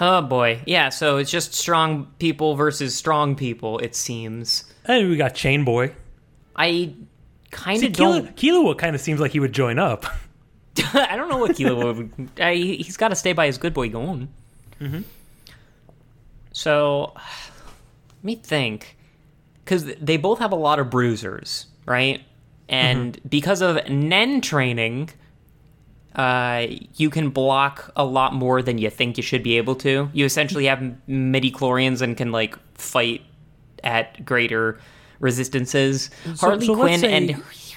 Oh 0.00 0.22
boy, 0.22 0.60
yeah. 0.66 0.88
So 0.88 1.18
it's 1.18 1.30
just 1.30 1.54
strong 1.54 2.06
people 2.18 2.56
versus 2.56 2.94
strong 2.94 3.36
people. 3.36 3.78
It 3.78 3.94
seems. 3.94 4.64
And 4.84 5.08
we 5.10 5.16
got 5.16 5.34
Chain 5.34 5.64
Boy. 5.64 5.92
I 6.56 6.94
kind 7.50 7.82
of 7.84 7.92
don't. 7.92 8.34
Killua 8.36 8.76
kind 8.78 8.94
of 8.94 9.00
seems 9.02 9.20
like 9.20 9.32
he 9.32 9.40
would 9.40 9.52
join 9.52 9.78
up. 9.78 10.06
I 10.94 11.16
don't 11.16 11.28
know 11.28 11.38
what 11.38 11.52
Killua 11.56 11.96
would. 11.96 12.30
I, 12.40 12.54
he's 12.54 12.96
got 12.96 13.08
to 13.08 13.14
stay 13.16 13.32
by 13.32 13.46
his 13.46 13.58
good 13.58 13.74
boy 13.74 13.88
going. 13.90 14.28
Mm-hmm. 14.80 15.00
So, 16.56 17.12
let 17.16 18.24
me 18.24 18.36
think, 18.36 18.96
because 19.64 19.84
they 19.84 20.16
both 20.16 20.38
have 20.38 20.52
a 20.52 20.56
lot 20.56 20.78
of 20.78 20.88
bruisers, 20.90 21.66
right? 21.84 22.22
And 22.68 23.12
Mm-hmm. 23.18 23.28
because 23.28 23.60
of 23.60 23.88
Nen 23.90 24.40
training, 24.40 25.10
uh, 26.14 26.66
you 26.94 27.10
can 27.10 27.28
block 27.28 27.92
a 27.94 28.04
lot 28.06 28.32
more 28.34 28.62
than 28.62 28.78
you 28.78 28.88
think 28.88 29.18
you 29.18 29.22
should 29.22 29.42
be 29.42 29.58
able 29.58 29.74
to. 29.76 30.08
You 30.14 30.24
essentially 30.24 30.64
have 30.64 30.82
midi-chlorians 31.06 32.00
and 32.00 32.16
can 32.16 32.32
like 32.32 32.56
fight 32.74 33.20
at 33.84 34.24
greater 34.24 34.80
resistances. 35.20 36.10
So- 36.24 36.46
Harley 36.46 36.66
so 36.66 36.74
Quinn 36.74 37.00
say- 37.00 37.12
and 37.14 37.30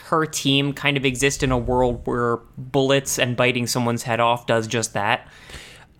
her 0.05 0.25
team 0.25 0.71
kind 0.73 0.95
of 0.97 1.03
exist 1.05 1.43
in 1.43 1.51
a 1.51 1.57
world 1.57 2.01
where 2.05 2.37
bullets 2.57 3.19
and 3.19 3.35
biting 3.35 3.67
someone's 3.67 4.03
head 4.03 4.19
off 4.21 4.47
does 4.47 4.65
just 4.67 4.93
that. 4.93 5.27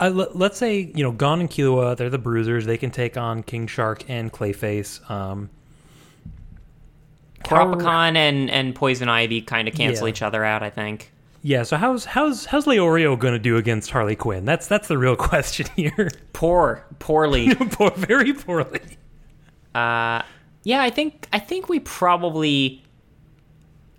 Let, 0.08 0.36
let's 0.36 0.56
say 0.56 0.90
you 0.94 1.02
know 1.04 1.12
Gon 1.12 1.40
and 1.40 1.50
Killua, 1.50 1.96
they're 1.96 2.08
the 2.10 2.18
Bruisers. 2.18 2.64
They 2.66 2.78
can 2.78 2.90
take 2.90 3.16
on 3.16 3.42
King 3.42 3.66
Shark 3.66 4.08
and 4.08 4.32
Clayface. 4.32 5.08
Um, 5.10 5.50
how- 7.48 7.72
and, 8.16 8.50
and 8.50 8.74
Poison 8.74 9.08
Ivy 9.08 9.42
kind 9.42 9.66
of 9.68 9.74
cancel 9.74 10.06
Yeah. 10.06 10.10
each 10.12 10.22
other 10.22 10.44
out, 10.44 10.62
I 10.62 10.70
think. 10.70 11.10
yeah. 11.42 11.62
So 11.62 11.76
how's 11.76 12.04
how's 12.04 12.44
how's 12.46 12.66
Leorio 12.66 13.18
going 13.18 13.32
to 13.32 13.38
do 13.38 13.56
against 13.56 13.90
Harley 13.90 14.16
Quinn? 14.16 14.44
That's 14.44 14.66
that's 14.68 14.88
the 14.88 14.98
real 14.98 15.16
question 15.30 15.66
here. 15.76 16.10
Poor, 16.32 16.84
poorly. 16.98 17.54
Poor, 17.72 17.90
very 17.92 18.32
poorly. 18.34 18.80
Uh, 19.74 20.22
yeah, 20.64 20.82
I 20.82 20.90
think 20.90 21.28
I 21.32 21.38
think 21.38 21.68
we 21.68 21.80
probably. 21.80 22.82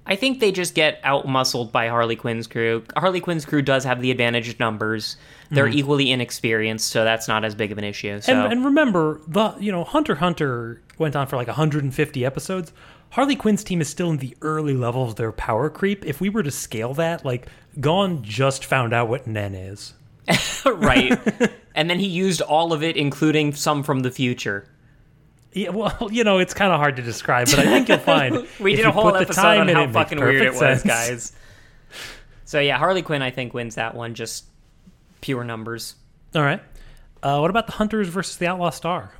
I 0.06 0.16
think 0.16 0.40
they 0.40 0.52
just 0.52 0.74
get 0.74 1.00
out 1.04 1.28
muscled 1.28 1.72
by 1.72 1.88
Harley 1.88 2.16
Quinn's 2.16 2.48
crew. 2.48 2.84
Harley 2.98 3.22
Quinn's 3.22 3.46
crew 3.46 3.62
does 3.62 3.84
have 3.84 4.02
the 4.02 4.10
advantage 4.12 4.50
of 4.50 4.60
numbers. 4.60 5.16
They're 5.52 5.68
Mhm. 5.68 5.76
equally 5.76 6.12
inexperienced, 6.12 6.88
so 6.90 7.04
that's 7.04 7.28
not 7.28 7.46
as 7.46 7.54
big 7.56 7.72
of 7.72 7.78
an 7.78 7.84
issue. 7.84 8.20
So 8.22 8.34
And, 8.34 8.52
and 8.54 8.66
remember, 8.66 9.22
the 9.28 9.54
you 9.60 9.72
know 9.72 9.84
Hunter 9.84 10.16
Hunter 10.16 10.82
went 10.98 11.16
on 11.16 11.28
for 11.28 11.36
like 11.36 11.48
150 11.48 12.26
episodes. 12.26 12.74
Harley 13.12 13.36
Quinn's 13.36 13.64
team 13.64 13.80
is 13.82 13.90
still 13.90 14.10
in 14.10 14.18
the 14.18 14.36
early 14.42 14.74
levels 14.76 15.12
of 15.12 15.16
their 15.18 15.32
power 15.34 15.70
creep. 15.70 16.06
If 16.06 16.20
we 16.22 16.30
were 16.30 16.44
to 16.44 16.52
scale 16.52 16.94
that, 16.96 17.24
like 17.26 17.48
Gon 17.80 18.24
just 18.24 18.66
found 18.66 18.94
out 18.94 19.08
what 19.10 19.28
Nen 19.28 19.54
is. 19.54 19.94
right, 20.66 21.20
and 21.76 21.90
then 21.90 22.00
he 22.00 22.08
used 22.08 22.42
all 22.42 22.74
of 22.74 22.82
it, 22.84 22.96
including 22.98 23.54
some 23.54 23.84
from 23.84 24.00
the 24.02 24.12
future. 24.12 24.66
Yeah, 25.54 25.70
well, 25.70 26.08
you 26.12 26.24
know, 26.24 26.40
it's 26.40 26.54
kind 26.54 26.72
of 26.72 26.80
hard 26.80 26.96
to 26.98 27.02
describe, 27.02 27.48
but 27.48 27.60
I 27.60 27.64
think 27.64 27.90
you'll 27.90 27.98
find 28.00 28.48
we 28.60 28.76
did 28.76 28.86
a 28.86 28.92
whole 28.92 29.16
episode 29.16 29.42
time 29.42 29.62
on 29.62 29.68
how 29.68 29.84
it 29.84 29.92
fucking 29.92 30.20
weird 30.20 30.42
it 30.42 30.54
perfect 30.54 30.62
was, 30.62 30.84
guys. 30.86 31.34
So 32.46 32.60
yeah, 32.60 32.78
Harley 32.78 33.02
Quinn 33.02 33.22
I 33.22 33.32
think 33.32 33.54
wins 33.54 33.76
that 33.76 33.96
one. 33.96 34.14
Just 34.14 34.46
pure 35.22 35.44
numbers. 35.44 35.96
All 36.36 36.42
right. 36.42 36.62
Uh, 37.24 37.40
what 37.40 37.50
about 37.50 37.68
the 37.68 37.74
Hunters 37.74 38.08
versus 38.08 38.38
the 38.38 38.48
Outlaw 38.48 38.72
Star? 38.72 39.12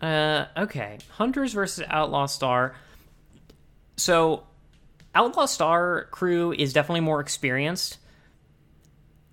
Uh, 0.00 0.46
okay. 0.56 0.98
Hunters 1.10 1.52
versus 1.52 1.84
Outlaw 1.88 2.26
Star. 2.26 2.74
So, 3.96 4.42
Outlaw 5.14 5.46
Star 5.46 6.08
crew 6.10 6.52
is 6.52 6.72
definitely 6.72 7.00
more 7.00 7.20
experienced, 7.20 7.98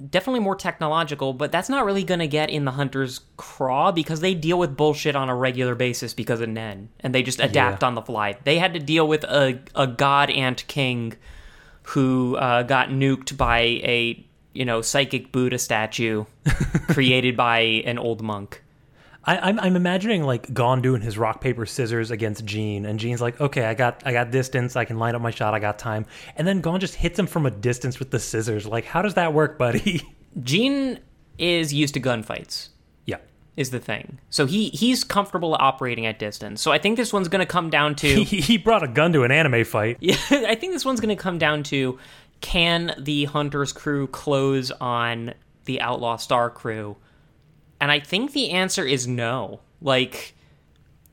definitely 0.09 0.39
more 0.39 0.55
technological, 0.55 1.33
but 1.33 1.51
that's 1.51 1.69
not 1.69 1.85
really 1.85 2.03
going 2.03 2.19
to 2.19 2.27
get 2.27 2.49
in 2.49 2.65
the 2.65 2.71
Hunters' 2.71 3.21
craw 3.37 3.91
because 3.91 4.19
they 4.21 4.33
deal 4.33 4.57
with 4.59 4.75
bullshit 4.77 5.15
on 5.15 5.29
a 5.29 5.35
regular 5.35 5.75
basis 5.75 6.13
because 6.13 6.41
of 6.41 6.49
Nen, 6.49 6.89
and 6.99 7.13
they 7.13 7.23
just 7.23 7.39
adapt 7.39 7.81
Yeah. 7.83 7.87
on 7.87 7.95
the 7.95 8.01
fly. 8.01 8.37
They 8.43 8.57
had 8.59 8.73
to 8.73 8.79
deal 8.79 9.07
with 9.07 9.23
a, 9.25 9.59
a 9.75 9.87
god 9.87 10.29
ant 10.29 10.65
king 10.67 11.13
who 11.87 12.35
uh, 12.37 12.63
got 12.63 12.89
nuked 12.89 13.35
by 13.37 13.59
a 13.59 14.25
you 14.53 14.65
know 14.65 14.81
psychic 14.81 15.31
Buddha 15.31 15.57
statue 15.59 16.25
created 16.89 17.35
by 17.37 17.59
an 17.85 17.97
old 17.99 18.21
monk. 18.21 18.62
I, 19.25 19.37
I'm, 19.37 19.59
I'm 19.59 19.75
imagining 19.75 20.23
like 20.23 20.53
Gon 20.53 20.81
doing 20.81 21.01
his 21.01 21.17
rock 21.17 21.39
paper 21.41 21.65
scissors 21.65 22.11
against 22.11 22.45
Gene, 22.45 22.85
and 22.85 22.99
Gene's 22.99 23.21
like, 23.21 23.39
"Okay, 23.39 23.65
I 23.65 23.73
got 23.73 24.03
I 24.05 24.11
got 24.11 24.31
distance, 24.31 24.75
I 24.75 24.85
can 24.85 24.99
line 24.99 25.15
up 25.15 25.21
my 25.21 25.31
shot, 25.31 25.53
I 25.53 25.59
got 25.59 25.79
time," 25.79 26.05
and 26.35 26.47
then 26.47 26.61
Gon 26.61 26.79
just 26.79 26.95
hits 26.95 27.17
him 27.17 27.27
from 27.27 27.45
a 27.45 27.51
distance 27.51 27.99
with 27.99 28.11
the 28.11 28.19
scissors. 28.19 28.65
Like, 28.65 28.85
how 28.85 29.01
does 29.01 29.13
that 29.13 29.33
work, 29.33 29.57
buddy? 29.57 30.01
Gene 30.43 30.99
is 31.37 31.73
used 31.73 31.93
to 31.93 32.01
gunfights. 32.01 32.69
Yeah. 33.05 33.17
Is 33.55 33.69
the 33.69 33.79
thing. 33.79 34.19
So 34.29 34.45
he 34.45 34.69
he's 34.69 35.03
comfortable 35.03 35.55
operating 35.57 36.05
at 36.05 36.19
distance. 36.19 36.61
So 36.61 36.71
I 36.71 36.77
think 36.77 36.97
this 36.97 37.13
one's 37.13 37.29
going 37.29 37.39
to 37.39 37.45
come 37.45 37.69
down 37.69 37.95
to 37.95 38.07
he, 38.23 38.41
he 38.41 38.57
brought 38.57 38.83
a 38.83 38.87
gun 38.87 39.13
to 39.13 39.23
an 39.23 39.31
anime 39.31 39.63
fight. 39.63 39.97
Yeah, 40.01 40.15
I 40.31 40.55
think 40.55 40.73
this 40.73 40.83
one's 40.83 40.99
going 40.99 41.15
to 41.15 41.21
come 41.21 41.37
down 41.37 41.63
to 41.63 41.97
can 42.41 42.93
the 42.97 43.25
Hunter's 43.25 43.71
crew 43.71 44.07
close 44.07 44.69
on 44.69 45.33
the 45.63 45.79
Outlaw 45.79 46.17
Star 46.17 46.49
crew? 46.49 46.97
And 47.83 47.91
I 47.91 47.99
think 47.99 48.31
the 48.31 48.51
answer 48.51 48.85
is 48.85 49.09
no. 49.09 49.59
Like 49.81 50.35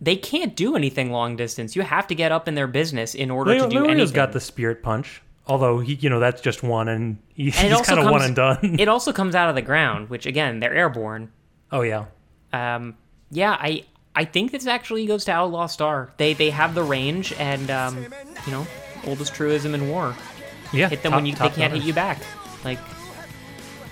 they 0.00 0.14
can't 0.14 0.54
do 0.54 0.76
anything 0.76 1.10
long 1.10 1.34
distance. 1.34 1.74
You 1.74 1.82
have 1.82 2.06
to 2.06 2.14
get 2.14 2.30
up 2.30 2.46
in 2.46 2.54
their 2.54 2.68
business 2.68 3.12
in 3.16 3.28
order 3.28 3.50
Leo, 3.50 3.64
to 3.64 3.68
do 3.68 3.76
Leorio's 3.80 3.90
anything. 3.90 4.14
got 4.14 4.30
the 4.32 4.38
spirit 4.38 4.80
punch, 4.80 5.20
although 5.48 5.80
he, 5.80 5.94
you 5.94 6.08
know, 6.08 6.20
that's 6.20 6.40
just 6.40 6.62
one, 6.62 6.86
and 6.86 7.18
he, 7.34 7.46
And 7.58 7.72
he's 7.74 7.80
kind 7.80 7.98
of 7.98 8.08
one 8.08 8.22
and 8.22 8.36
done. 8.36 8.58
it 8.78 8.86
also 8.86 9.12
comes 9.12 9.34
out 9.34 9.48
of 9.48 9.56
the 9.56 9.62
ground, 9.62 10.10
which 10.10 10.26
again, 10.26 10.60
they're 10.60 10.72
airborne. 10.72 11.32
oh 11.72 11.80
yeah. 11.80 12.04
Um, 12.52 12.96
yeah, 13.32 13.56
I 13.58 13.84
I 14.14 14.24
think 14.24 14.52
this 14.52 14.68
actually 14.68 15.06
goes 15.06 15.24
to 15.24 15.32
Outlaw 15.32 15.66
Star. 15.66 16.12
They 16.18 16.34
they 16.34 16.50
have 16.50 16.76
the 16.76 16.84
range, 16.84 17.32
and 17.32 17.68
um, 17.68 18.04
you 18.46 18.52
know, 18.52 18.64
oldest 19.08 19.34
truism 19.34 19.74
in 19.74 19.88
war. 19.88 20.14
Yeah, 20.72 20.88
hit 20.88 21.02
them 21.02 21.10
top- 21.10 21.18
when 21.18 21.26
you 21.26 21.32
they 21.32 21.38
can't 21.48 21.56
gunner. 21.56 21.74
hit 21.74 21.82
you 21.84 21.94
back. 21.94 22.20
Like 22.64 22.78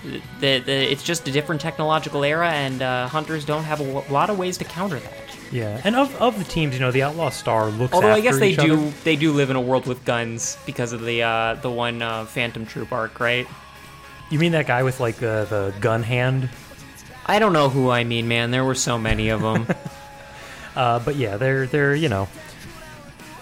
the, 0.03 0.59
the 0.59 0.91
it's 0.91 1.03
just 1.03 1.27
a 1.27 1.31
different 1.31 1.61
technological 1.61 2.23
era, 2.23 2.49
and 2.49 2.81
uh, 2.81 3.07
hunters 3.07 3.45
don't 3.45 3.63
have 3.63 3.81
a 3.81 3.85
w- 3.85 4.13
lot 4.13 4.29
of 4.29 4.37
ways 4.37 4.57
to 4.59 4.63
counter 4.63 4.99
that. 4.99 5.13
Yeah, 5.51 5.81
and 5.83 5.95
of, 5.95 6.15
of 6.21 6.37
the 6.37 6.45
teams, 6.45 6.75
you 6.75 6.79
know, 6.79 6.91
the 6.91 7.03
Outlaw 7.03 7.29
Star 7.29 7.69
looks. 7.69 7.93
Although 7.93 8.13
I 8.13 8.21
guess 8.21 8.37
they 8.39 8.55
do 8.55 8.73
other. 8.73 8.89
they 9.03 9.15
do 9.15 9.33
live 9.33 9.49
in 9.49 9.55
a 9.55 9.61
world 9.61 9.87
with 9.87 10.05
guns 10.05 10.57
because 10.65 10.93
of 10.93 11.01
the 11.03 11.23
uh, 11.23 11.55
the 11.55 11.71
one 11.71 12.01
uh, 12.01 12.25
Phantom 12.25 12.65
Troop 12.65 12.91
arc, 12.91 13.19
right? 13.19 13.47
You 14.29 14.39
mean 14.39 14.51
that 14.51 14.67
guy 14.67 14.83
with 14.83 14.99
like 14.99 15.15
the 15.15 15.47
the 15.49 15.73
gun 15.81 16.03
hand? 16.03 16.49
I 17.25 17.39
don't 17.39 17.53
know 17.53 17.69
who 17.69 17.89
I 17.89 18.03
mean, 18.03 18.27
man. 18.27 18.51
There 18.51 18.63
were 18.63 18.75
so 18.75 18.97
many 18.97 19.29
of 19.29 19.41
them. 19.41 19.67
Uh, 20.75 20.99
but 20.99 21.15
yeah, 21.17 21.35
they're 21.35 21.65
they're 21.67 21.95
you 21.95 22.07
know, 22.07 22.29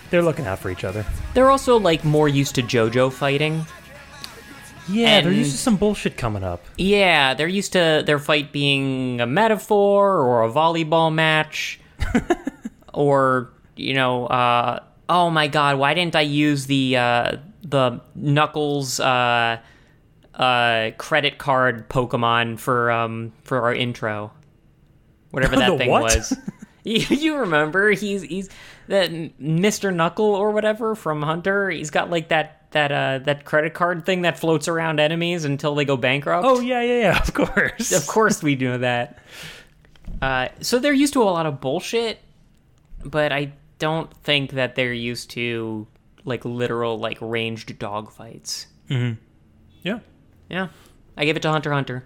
they're 0.10 0.24
looking 0.24 0.48
out 0.48 0.58
for 0.58 0.72
each 0.72 0.84
other. 0.84 1.06
They're 1.34 1.52
also 1.52 1.78
like 1.78 2.04
more 2.04 2.28
used 2.28 2.56
to 2.56 2.64
JoJo 2.64 3.12
fighting. 3.14 3.66
Yeah, 4.90 5.22
they're 5.22 5.32
used 5.32 5.52
to 5.52 5.58
some 5.58 5.76
bullshit 5.76 6.18
coming 6.18 6.44
up. 6.44 6.64
Yeah, 6.78 7.34
they're 7.34 7.48
used 7.48 7.74
to 7.74 8.04
their 8.06 8.20
fight 8.20 8.52
being 8.52 9.20
a 9.22 9.26
metaphor 9.26 10.20
or 10.20 10.44
a 10.44 10.52
volleyball 10.52 11.14
match, 11.14 11.80
or 12.94 13.52
you 13.76 13.94
know, 13.94 14.28
uh, 14.28 14.80
oh 15.10 15.30
my 15.30 15.48
god, 15.48 15.78
why 15.78 15.94
didn't 15.94 16.16
I 16.16 16.22
use 16.22 16.66
the 16.68 16.98
uh, 16.98 17.32
the 17.64 18.02
Knuckles 18.16 19.00
uh, 19.00 19.60
uh, 20.34 20.92
credit 20.98 21.38
card 21.38 21.90
Pokemon 21.90 22.60
for 22.60 22.92
um, 22.92 23.34
for 23.44 23.62
our 23.64 23.74
intro? 23.74 24.32
Whatever 25.32 25.56
that 25.58 25.78
thing 25.78 25.90
what? 25.90 26.04
was. 26.04 26.38
You, 26.84 27.00
you 27.10 27.36
remember 27.36 27.92
he's 27.92 28.22
he's 28.22 28.50
that 28.88 29.12
Mr. 29.12 29.94
Knuckle 29.94 30.34
or 30.34 30.52
whatever 30.52 30.96
from 30.96 31.22
Hunter. 31.22 31.70
He's 31.70 31.90
got 31.90 32.10
like 32.10 32.30
that 32.30 32.57
that 32.78 32.92
uh 32.92 33.20
that 33.26 33.44
credit 33.44 33.74
card 33.74 34.06
thing 34.06 34.22
that 34.22 34.38
floats 34.38 34.68
around 34.68 35.00
enemies 35.00 35.46
until 35.46 35.74
they 35.74 35.86
go 35.86 35.98
bankrupt. 35.98 36.46
Oh 36.46 36.60
yeah, 36.60 36.82
yeah, 36.82 37.00
yeah. 37.00 37.20
Of 37.20 37.34
course. 37.34 37.92
Of 37.92 38.06
course 38.08 38.44
we 38.44 38.56
do 38.56 38.78
that. 38.78 39.20
Uh, 40.22 40.48
so 40.62 40.80
they're 40.80 40.94
used 40.94 41.14
to 41.14 41.22
a 41.22 41.26
lot 41.26 41.46
of 41.46 41.60
bullshit, 41.60 42.20
but 43.04 43.32
I 43.32 43.54
don't 43.80 44.12
think 44.24 44.52
that 44.52 44.76
they're 44.76 44.94
used 44.94 45.32
to 45.32 45.88
like 46.24 46.46
literal 46.46 47.00
like 47.00 47.18
ranged 47.20 47.78
dogfights. 47.80 48.68
Mm-hmm. 48.90 49.20
Yeah. 49.82 50.00
Yeah, 50.50 50.70
I 51.18 51.26
give 51.26 51.36
it 51.36 51.42
to 51.42 51.50
Hunter 51.50 51.74
Hunter 51.74 52.06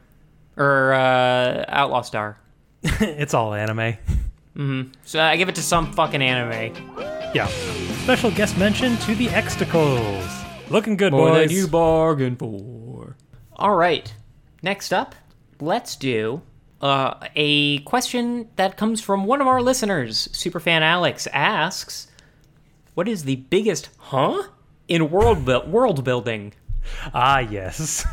or 0.58 0.94
uh, 0.94 1.66
Outlaw 1.68 2.02
Star. 2.02 2.40
it's 2.84 3.34
all 3.34 3.54
anime. 3.54 3.98
Mm-hmm. 4.56 4.92
So 5.04 5.22
I 5.22 5.38
give 5.38 5.50
it 5.50 5.56
to 5.56 5.62
some 5.62 5.92
fucking 5.94 6.22
anime. 6.22 6.74
Yeah. 7.36 7.48
Special 8.04 8.32
guest 8.32 8.58
mention 8.58 8.98
to 8.98 9.16
the 9.16 9.30
Extacles. 9.30 10.41
Looking 10.72 10.98
good, 10.98 11.12
More 11.14 11.30
boys. 11.30 11.50
than 11.50 11.58
you 11.58 11.68
bargained 11.68 12.40
for. 12.40 13.16
All 13.56 13.76
right. 13.76 14.14
Next 14.64 14.94
up, 14.94 15.16
let's 15.60 15.96
do 15.96 16.42
uh, 16.82 17.16
a 17.36 17.80
question 17.80 18.48
that 18.56 18.78
comes 18.78 19.02
from 19.02 19.26
one 19.26 19.42
of 19.42 19.48
our 19.48 19.62
listeners. 19.62 20.28
Superfan 20.34 20.82
Alex 20.82 21.28
asks, 21.34 22.08
"What 22.94 23.08
is 23.08 23.24
the 23.24 23.36
biggest 23.38 23.90
huh 23.98 24.44
in 24.88 25.10
world 25.12 25.46
bu- 25.46 25.66
world 25.68 26.04
building?" 26.04 26.54
Ah, 27.14 27.40
yes. 27.40 28.06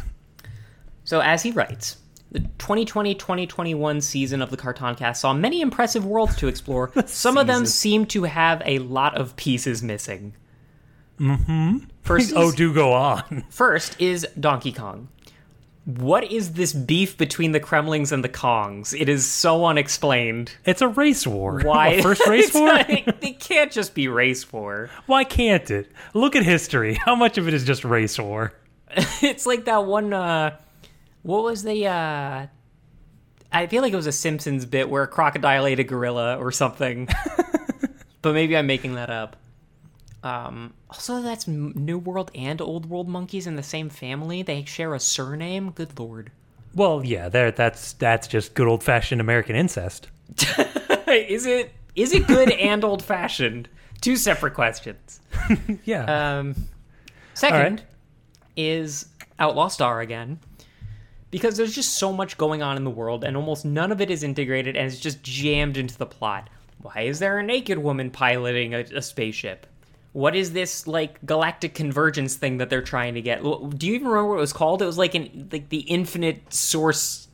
So, 1.05 1.21
as 1.21 1.43
he 1.43 1.51
writes, 1.53 1.97
the 2.31 2.41
2020 2.41 3.15
2021 3.15 4.03
season 4.03 4.43
of 4.43 4.51
the 4.51 4.59
Cartoncast 4.59 5.17
saw 5.17 5.33
many 5.33 5.63
impressive 5.63 6.05
worlds 6.05 6.37
to 6.37 6.49
explore. 6.49 6.93
Some 7.07 7.39
of 7.39 7.47
them 7.47 7.65
seem 7.65 8.05
to 8.07 8.25
have 8.25 8.61
a 8.67 8.79
lot 8.81 9.17
of 9.17 9.35
pieces 9.37 9.83
missing. 9.83 10.35
Mm-hmm. 11.21 11.79
First, 12.03 12.33
oh, 12.37 12.53
do 12.53 12.73
go 12.73 12.93
on. 12.93 13.45
First 13.51 14.01
is 14.01 14.27
Donkey 14.39 14.73
Kong. 14.73 15.09
What 15.85 16.31
is 16.31 16.53
this 16.53 16.75
beef 16.75 17.17
between 17.17 17.53
the 17.53 17.61
Kremlings 17.61 18.13
and 18.13 18.23
the 18.23 18.29
Kongs? 18.29 18.99
It 18.99 19.09
is 19.09 19.27
so 19.27 19.65
unexplained. 19.65 20.53
It's 20.67 20.83
a 20.83 20.89
race 20.89 21.27
war. 21.27 21.61
Why? 21.65 21.89
A 21.89 22.03
first 22.03 22.27
race 22.27 22.53
war? 22.55 22.67
like- 22.69 23.09
it 23.23 23.41
can't 23.41 23.73
just 23.73 23.95
be 23.95 24.07
race 24.09 24.53
war. 24.53 24.91
Why 25.07 25.25
can't 25.25 25.71
it? 25.71 25.91
Look 26.13 26.37
at 26.37 26.43
history. 26.45 26.95
How 26.95 27.15
much 27.15 27.39
of 27.39 27.49
it 27.49 27.55
is 27.55 27.65
just 27.65 27.85
race 27.85 28.19
war? 28.19 28.53
it's 29.23 29.45
like 29.47 29.67
that 29.67 29.85
one 29.85 30.13
uh 30.15 30.57
what 31.23 31.43
was 31.45 31.63
the 31.63 31.87
uh 31.87 32.47
I 33.53 33.67
feel 33.67 33.81
like 33.83 33.93
it 33.93 33.97
was 33.97 34.07
a 34.07 34.13
Simpsons 34.13 34.65
bit 34.67 34.89
where 34.91 35.03
a 35.03 35.09
crocodile 35.09 35.67
ate 35.67 35.79
a 35.81 35.85
gorilla 35.85 36.37
or 36.39 36.53
something. 36.53 37.09
but 38.21 38.33
maybe 38.35 38.57
I'm 38.57 38.67
making 38.67 38.95
that 38.97 39.09
up. 39.11 39.37
Um 40.23 40.75
also 40.91 41.23
that's 41.23 41.47
New 41.47 41.99
World 41.99 42.31
and 42.35 42.61
Old 42.61 42.87
World 42.87 43.09
monkeys 43.09 43.47
in 43.47 43.57
the 43.57 43.63
same 43.63 43.89
family. 43.89 44.43
They 44.43 44.65
share 44.65 44.95
a 44.95 45.01
surname. 45.01 45.71
Good 45.71 45.99
lord. 45.99 46.31
Well, 46.75 47.05
yeah, 47.05 47.29
there. 47.29 47.51
That's 47.51 47.93
that's 47.95 48.29
just 48.29 48.55
good 48.55 48.69
old 48.69 48.83
fashioned 48.83 49.21
American 49.21 49.57
incest. 49.57 50.09
is 51.09 51.47
it 51.47 51.73
is 51.95 52.13
it 52.13 52.27
good 52.27 52.51
and 52.53 52.85
old 52.85 53.03
fashioned? 53.03 53.69
Two 54.01 54.17
separate 54.17 54.55
questions. 54.55 55.21
yeah. 55.85 56.39
Um, 56.39 56.55
second 57.35 57.83
is 58.57 59.07
Outlaw 59.39 59.69
Star 59.69 60.01
again. 60.01 60.39
Because 61.31 61.59
there's 61.59 61.75
just 61.75 61.95
so 61.95 62.11
much 62.11 62.39
going 62.39 62.63
on 62.63 62.79
in 62.79 62.85
the 62.85 62.91
world, 62.91 63.23
and 63.23 63.37
almost 63.37 63.65
none 63.65 63.93
of 63.93 64.01
it 64.01 64.11
is 64.11 64.23
integrated, 64.23 64.77
and 64.77 64.91
it's 64.91 65.01
just 65.01 65.23
jammed 65.23 65.77
into 65.77 65.99
the 65.99 66.07
plot. 66.07 66.49
Why 66.81 67.03
is 67.03 67.19
there 67.19 67.39
a 67.39 67.43
naked 67.43 67.77
woman 67.77 68.11
piloting 68.11 68.75
a, 68.75 68.79
a 68.79 69.03
spaceship? 69.03 69.67
What 70.19 70.35
is 70.35 70.53
this 70.53 70.89
like 70.89 71.25
galactic 71.25 71.75
convergence 71.75 72.35
thing 72.35 72.57
that 72.59 72.71
they're 72.71 72.83
trying 72.83 73.15
to 73.15 73.23
get? 73.23 73.41
Do 73.41 73.87
you 73.87 73.95
even 73.95 74.09
remember 74.09 74.31
what 74.31 74.39
it 74.39 74.41
was 74.41 74.53
called? 74.53 74.83
It 74.83 74.87
was 74.87 74.99
like 74.99 75.15
an 75.15 75.49
like 75.53 75.69
the 75.69 75.79
infinite 75.79 76.53
source. 76.53 77.29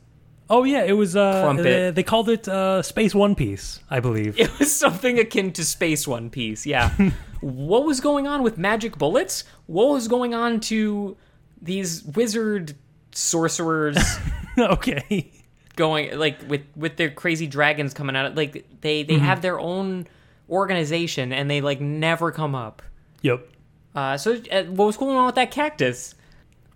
Oh 0.51 0.63
yeah, 0.65 0.83
it 0.83 0.91
was. 0.91 1.15
Uh, 1.15 1.51
they, 1.53 1.89
they 1.89 2.03
called 2.03 2.29
it 2.29 2.47
uh, 2.47 2.83
Space 2.83 3.15
One 3.15 3.33
Piece, 3.33 3.79
I 3.89 3.99
believe. 4.01 4.39
It 4.39 4.59
was 4.59 4.71
something 4.71 5.17
akin 5.17 5.51
to 5.53 5.65
Space 5.65 6.07
One 6.07 6.29
Piece. 6.29 6.67
Yeah. 6.67 6.91
what 7.41 7.85
was 7.85 7.99
going 8.01 8.27
on 8.27 8.43
with 8.43 8.59
magic 8.59 8.99
bullets? 8.99 9.45
What 9.65 9.89
was 9.89 10.07
going 10.07 10.35
on 10.35 10.59
to 10.69 11.17
these 11.59 12.03
wizard 12.03 12.75
sorcerers 13.13 13.97
okay. 14.59 15.31
going 15.75 16.15
like 16.19 16.37
with 16.47 16.61
with 16.75 16.97
their 16.97 17.09
crazy 17.09 17.47
dragons 17.47 17.95
coming 17.95 18.15
out? 18.15 18.35
Like 18.35 18.63
they 18.81 19.01
they 19.01 19.15
Mhm. 19.15 19.21
have 19.21 19.41
their 19.41 19.59
own 19.59 20.05
organization 20.49 21.31
and 21.33 21.49
they 21.49 21.61
like 21.61 21.81
never 21.81 22.31
come 22.31 22.55
up. 22.55 22.81
Yep. 23.21 23.47
Uh, 23.95 24.17
so 24.17 24.41
uh, 24.51 24.63
what 24.63 24.85
was 24.85 24.97
going 24.97 25.15
on 25.15 25.25
with 25.25 25.35
that 25.35 25.51
cactus? 25.51 26.15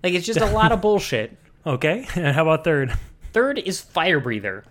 Like 0.03 0.13
it's 0.13 0.25
just 0.25 0.39
a 0.39 0.45
lot 0.45 0.71
of 0.71 0.81
bullshit. 0.81 1.37
Okay. 1.65 2.07
And 2.15 2.35
how 2.35 2.43
about 2.43 2.63
third? 2.63 2.93
Third 3.33 3.59
is 3.59 3.81
Fire 3.81 4.19
Breather. 4.19 4.63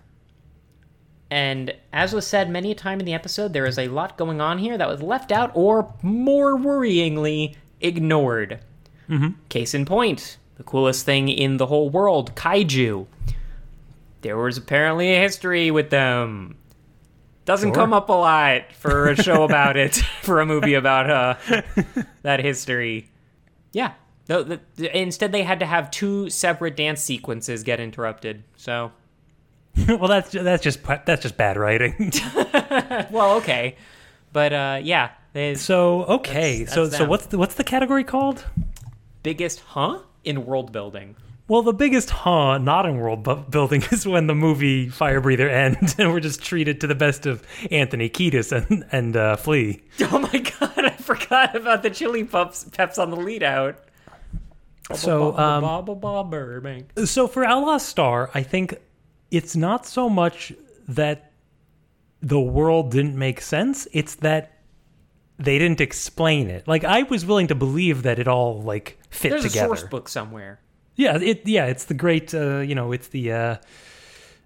And 1.31 1.73
as 1.93 2.11
was 2.11 2.25
said 2.25 2.49
many 2.49 2.71
a 2.71 2.75
time 2.75 2.99
in 2.99 3.05
the 3.05 3.13
episode, 3.13 3.53
there 3.53 3.67
is 3.67 3.77
a 3.77 3.87
lot 3.87 4.17
going 4.17 4.41
on 4.41 4.57
here 4.57 4.77
that 4.77 4.87
was 4.87 5.01
left 5.01 5.31
out 5.31 5.51
or, 5.53 5.93
more 6.01 6.57
worryingly, 6.57 7.55
ignored. 7.79 8.59
Mhm. 9.07 9.35
Case 9.47 9.75
in 9.75 9.85
point, 9.85 10.37
the 10.57 10.63
coolest 10.63 11.05
thing 11.05 11.29
in 11.29 11.57
the 11.57 11.67
whole 11.67 11.89
world, 11.91 12.33
kaiju. 12.35 13.05
There 14.21 14.37
was 14.37 14.57
apparently 14.57 15.13
a 15.15 15.19
history 15.21 15.69
with 15.71 15.91
them. 15.91 16.55
Doesn't 17.49 17.69
Sure. 17.69 17.75
come 17.75 17.93
up 17.93 18.09
a 18.09 18.13
lot 18.13 18.61
for 18.73 19.09
a 19.09 19.15
show 19.15 19.43
about 19.43 19.75
it, 19.75 19.95
for 20.21 20.39
a 20.39 20.45
movie 20.45 20.75
about 20.75 21.09
uh, 21.09 21.35
that 22.21 22.41
history. 22.41 23.09
Yeah. 23.71 23.93
No, 24.29 24.43
the, 24.43 24.59
the- 24.75 24.95
instead, 24.95 25.31
they 25.31 25.41
had 25.41 25.59
to 25.61 25.65
have 25.65 25.89
two 25.89 26.29
separate 26.29 26.75
dance 26.77 27.01
sequences 27.01 27.63
get 27.63 27.79
interrupted. 27.79 28.43
So, 28.55 28.91
well, 29.87 30.07
that's 30.07 30.29
that's 30.31 30.61
just 30.61 30.83
that's 30.83 31.23
just 31.23 31.37
bad 31.37 31.57
writing. 31.57 32.11
well, 33.09 33.37
okay, 33.37 33.75
but 34.31 34.53
uh, 34.53 34.79
yeah. 34.83 35.09
they- 35.33 35.55
so 35.55 36.03
okay, 36.03 36.59
that's- 36.59 36.75
so 36.75 36.83
that's 36.83 36.97
so 36.97 37.03
them. 37.05 37.09
what's 37.09 37.25
the 37.25 37.39
what's 37.39 37.55
the 37.55 37.63
category 37.63 38.03
called? 38.03 38.45
biggest 39.23 39.59
huh 39.61 39.99
in 40.23 40.45
world 40.45 40.71
building? 40.71 41.15
Well, 41.49 41.63
the 41.63 41.73
biggest 41.73 42.11
huh 42.11 42.59
not 42.59 42.85
in 42.85 42.99
world 42.99 43.23
building 43.49 43.83
is 43.91 44.07
when 44.07 44.27
the 44.27 44.35
movie 44.35 44.87
Fire 44.87 45.19
Breather 45.19 45.49
ends, 45.49 45.95
and 45.99 46.13
we're 46.13 46.19
just 46.19 46.43
treated 46.43 46.79
to 46.81 46.87
the 46.87 46.95
best 46.95 47.25
of 47.25 47.43
Anthony 47.71 48.07
Kiedis 48.07 48.51
and 48.51 48.85
and 48.91 49.17
uh, 49.17 49.35
Flea. 49.35 49.81
Oh 50.11 50.19
my 50.19 50.39
god, 50.39 50.85
I 50.85 50.91
forgot 50.91 51.55
about 51.55 51.83
the 51.83 51.89
chili 51.89 52.23
pups 52.23 52.63
peps 52.65 52.97
on 52.99 53.09
the 53.09 53.17
lead 53.17 53.43
out. 53.43 53.83
So, 54.93 55.37
um. 55.37 55.63
So 57.05 57.27
for 57.27 57.43
Outlaw 57.43 57.77
Star, 57.77 58.29
I 58.33 58.43
think 58.43 58.75
it's 59.31 59.55
not 59.55 59.85
so 59.85 60.09
much 60.09 60.53
that 60.87 61.31
the 62.21 62.39
world 62.39 62.91
didn't 62.91 63.17
make 63.17 63.41
sense; 63.41 63.87
it's 63.91 64.15
that 64.15 64.53
they 65.39 65.57
didn't 65.57 65.81
explain 65.81 66.49
it. 66.49 66.67
Like 66.67 66.83
I 66.83 67.03
was 67.03 67.25
willing 67.25 67.47
to 67.47 67.55
believe 67.55 68.03
that 68.03 68.19
it 68.19 68.27
all 68.27 68.61
like 68.61 68.99
fit 69.09 69.29
There's 69.29 69.43
together. 69.43 69.73
a 69.73 69.77
source 69.77 69.89
book 69.89 70.09
somewhere. 70.09 70.59
Yeah, 70.99 71.17
it 71.17 71.47
yeah, 71.47 71.65
it's 71.67 71.85
the 71.85 71.93
great 71.93 72.33
uh, 72.33 72.59
you 72.59 72.75
know, 72.75 72.91
it's 72.91 73.07
the 73.07 73.31
uh, 73.31 73.55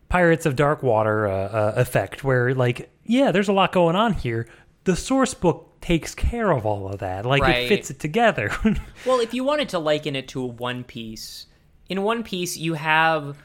Pirates 0.09 0.45
of 0.45 0.55
Dark 0.55 0.83
Water 0.83 1.27
uh, 1.27 1.31
uh, 1.31 1.73
effect 1.77 2.23
where 2.23 2.53
like 2.53 2.91
yeah, 3.05 3.31
there's 3.31 3.47
a 3.49 3.53
lot 3.53 3.71
going 3.71 3.95
on 3.95 4.13
here. 4.13 4.47
The 4.83 4.95
source 4.95 5.33
book 5.33 5.79
takes 5.81 6.13
care 6.13 6.51
of 6.51 6.65
all 6.65 6.87
of 6.87 6.99
that. 6.99 7.25
Like 7.25 7.41
Right. 7.41 7.63
it 7.63 7.67
fits 7.69 7.89
it 7.89 7.99
together. 7.99 8.51
Well, 9.05 9.19
if 9.19 9.33
you 9.33 9.43
wanted 9.43 9.69
to 9.69 9.79
liken 9.79 10.15
it 10.15 10.27
to 10.29 10.43
a 10.43 10.45
One 10.45 10.83
Piece, 10.83 11.47
in 11.89 12.03
One 12.03 12.21
Piece 12.23 12.55
you 12.55 12.75
have 12.75 13.35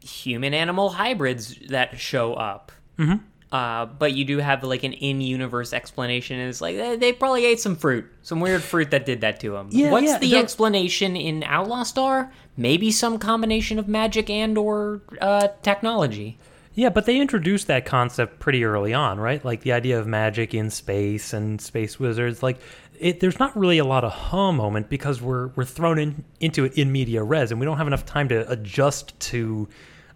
human 0.00 0.52
animal 0.52 0.90
hybrids 0.90 1.56
that 1.70 1.98
show 1.98 2.34
up. 2.34 2.70
Mhm. 2.98 3.20
Uh, 3.52 3.86
but 3.86 4.12
you 4.14 4.24
do 4.24 4.38
have 4.38 4.64
like 4.64 4.82
an 4.82 4.92
in-universe 4.92 5.72
explanation. 5.72 6.40
And 6.40 6.48
it's 6.48 6.60
like 6.60 6.74
eh, 6.76 6.96
they 6.96 7.12
probably 7.12 7.44
ate 7.44 7.60
some 7.60 7.76
fruit, 7.76 8.04
some 8.22 8.40
weird 8.40 8.62
fruit 8.62 8.90
that 8.90 9.06
did 9.06 9.20
that 9.20 9.38
to 9.40 9.52
them. 9.52 9.68
Yeah, 9.70 9.90
What's 9.92 10.06
yeah, 10.06 10.18
the 10.18 10.30
there- 10.30 10.42
explanation 10.42 11.16
in 11.16 11.44
Outlaw 11.44 11.84
Star? 11.84 12.32
Maybe 12.56 12.90
some 12.90 13.18
combination 13.18 13.78
of 13.78 13.86
magic 13.86 14.28
and 14.28 14.58
or 14.58 15.02
uh, 15.20 15.48
technology. 15.62 16.38
Yeah, 16.74 16.88
but 16.88 17.06
they 17.06 17.20
introduced 17.20 17.68
that 17.68 17.86
concept 17.86 18.40
pretty 18.40 18.64
early 18.64 18.92
on, 18.92 19.20
right? 19.20 19.44
Like 19.44 19.60
the 19.60 19.72
idea 19.72 20.00
of 20.00 20.08
magic 20.08 20.54
in 20.54 20.70
space 20.70 21.32
and 21.32 21.60
space 21.60 22.00
wizards. 22.00 22.42
Like, 22.42 22.58
it, 22.98 23.20
there's 23.20 23.38
not 23.38 23.56
really 23.56 23.78
a 23.78 23.84
lot 23.84 24.02
of 24.02 24.12
huh 24.12 24.50
moment 24.50 24.88
because 24.88 25.22
we're 25.22 25.48
we're 25.48 25.64
thrown 25.64 25.98
in, 26.00 26.24
into 26.40 26.64
it 26.64 26.76
in 26.76 26.90
media 26.90 27.22
res, 27.22 27.52
and 27.52 27.60
we 27.60 27.66
don't 27.66 27.76
have 27.76 27.86
enough 27.86 28.04
time 28.04 28.28
to 28.30 28.50
adjust 28.50 29.18
to. 29.20 29.68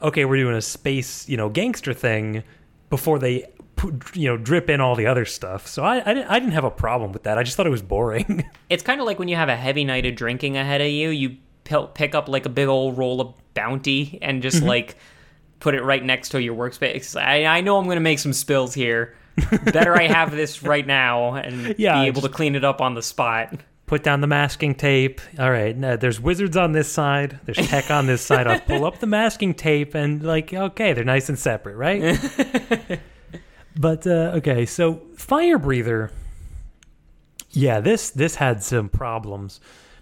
Okay, 0.02 0.24
we're 0.24 0.36
doing 0.36 0.56
a 0.56 0.62
space, 0.62 1.28
you 1.28 1.36
know, 1.36 1.48
gangster 1.48 1.92
thing 1.92 2.42
before 2.90 3.18
they, 3.18 3.50
put, 3.76 4.16
you 4.16 4.28
know, 4.28 4.36
drip 4.36 4.68
in 4.68 4.80
all 4.80 4.96
the 4.96 5.06
other 5.06 5.24
stuff. 5.24 5.66
So 5.68 5.84
I, 5.84 5.96
I 6.08 6.14
didn't 6.14 6.28
I 6.28 6.38
didn't 6.40 6.52
have 6.52 6.64
a 6.64 6.70
problem 6.70 7.12
with 7.12 7.22
that. 7.24 7.38
I 7.38 7.42
just 7.44 7.56
thought 7.56 7.66
it 7.66 7.70
was 7.70 7.82
boring. 7.82 8.48
It's 8.70 8.82
kind 8.82 9.00
of 9.00 9.06
like 9.06 9.18
when 9.18 9.28
you 9.28 9.36
have 9.36 9.48
a 9.48 9.56
heavy 9.56 9.84
night 9.84 10.04
of 10.04 10.14
drinking 10.16 10.56
ahead 10.56 10.80
of 10.80 10.88
you, 10.88 11.08
you 11.10 11.36
pick 11.94 12.14
up 12.14 12.28
like 12.28 12.44
a 12.44 12.48
big 12.48 12.66
old 12.68 12.98
roll 12.98 13.20
of 13.20 13.34
bounty 13.54 14.18
and 14.22 14.42
just 14.42 14.62
Mhm. 14.62 14.66
like 14.66 14.96
put 15.60 15.74
it 15.74 15.82
right 15.82 16.04
next 16.04 16.30
to 16.30 16.42
your 16.42 16.54
workspace. 16.56 17.18
I, 17.20 17.44
I 17.46 17.60
know 17.60 17.78
I'm 17.78 17.84
going 17.84 17.96
to 17.96 18.00
make 18.00 18.18
some 18.18 18.32
spills 18.32 18.74
here. 18.74 19.14
Better 19.72 19.94
I 19.96 20.06
have 20.08 20.30
this 20.32 20.62
right 20.62 20.86
now 20.86 21.34
and 21.34 21.74
Yeah, 21.78 22.00
be 22.02 22.08
able 22.08 22.20
just- 22.22 22.32
to 22.32 22.36
clean 22.36 22.56
it 22.56 22.64
up 22.64 22.80
on 22.80 22.94
the 22.94 23.02
spot. 23.02 23.54
Put 23.88 24.02
down 24.02 24.20
the 24.20 24.26
masking 24.26 24.74
tape. 24.74 25.20
All 25.38 25.50
right, 25.50 25.74
no, 25.74 25.96
there's 25.96 26.20
wizards 26.20 26.58
on 26.58 26.72
this 26.72 26.92
side. 26.92 27.40
There's 27.46 27.56
tech 27.56 27.90
on 27.90 28.06
this 28.06 28.20
side. 28.20 28.46
I'll 28.46 28.60
pull 28.60 28.84
up 28.84 28.98
the 28.98 29.06
masking 29.06 29.54
tape 29.54 29.94
and 29.94 30.22
like, 30.22 30.52
okay, 30.52 30.92
they're 30.92 31.04
nice 31.04 31.30
and 31.30 31.38
separate, 31.38 31.74
right? 31.74 32.20
but 33.76 34.06
uh, 34.06 34.32
okay, 34.36 34.66
so 34.66 35.00
fire 35.16 35.56
breather. 35.56 36.12
Yeah, 37.50 37.80
this 37.80 38.10
this 38.10 38.34
had 38.34 38.62
some 38.62 38.90
problems 38.90 39.58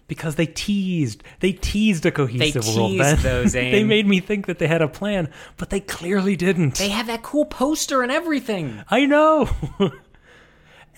because 0.09 0.37
they 0.37 0.47
teased 0.47 1.23
they 1.41 1.53
teased 1.53 2.07
a 2.07 2.11
cohesive 2.11 2.67
world. 2.67 2.93
teased 2.93 2.99
Ben. 2.99 3.23
those, 3.23 3.53
they 3.55 3.85
made 3.85 4.07
me 4.07 4.21
think 4.21 4.47
that 4.47 4.59
they 4.59 4.67
had 4.67 4.83
a 4.83 4.89
plan, 4.89 5.31
but 5.57 5.71
they 5.71 5.81
clearly 5.81 6.37
didn't. 6.37 6.77
They 6.77 6.89
have 6.89 7.07
that 7.07 7.23
cool 7.23 7.45
poster 7.45 8.03
and 8.03 8.13
everything. 8.13 8.83
I 8.89 9.07
know. 9.07 9.49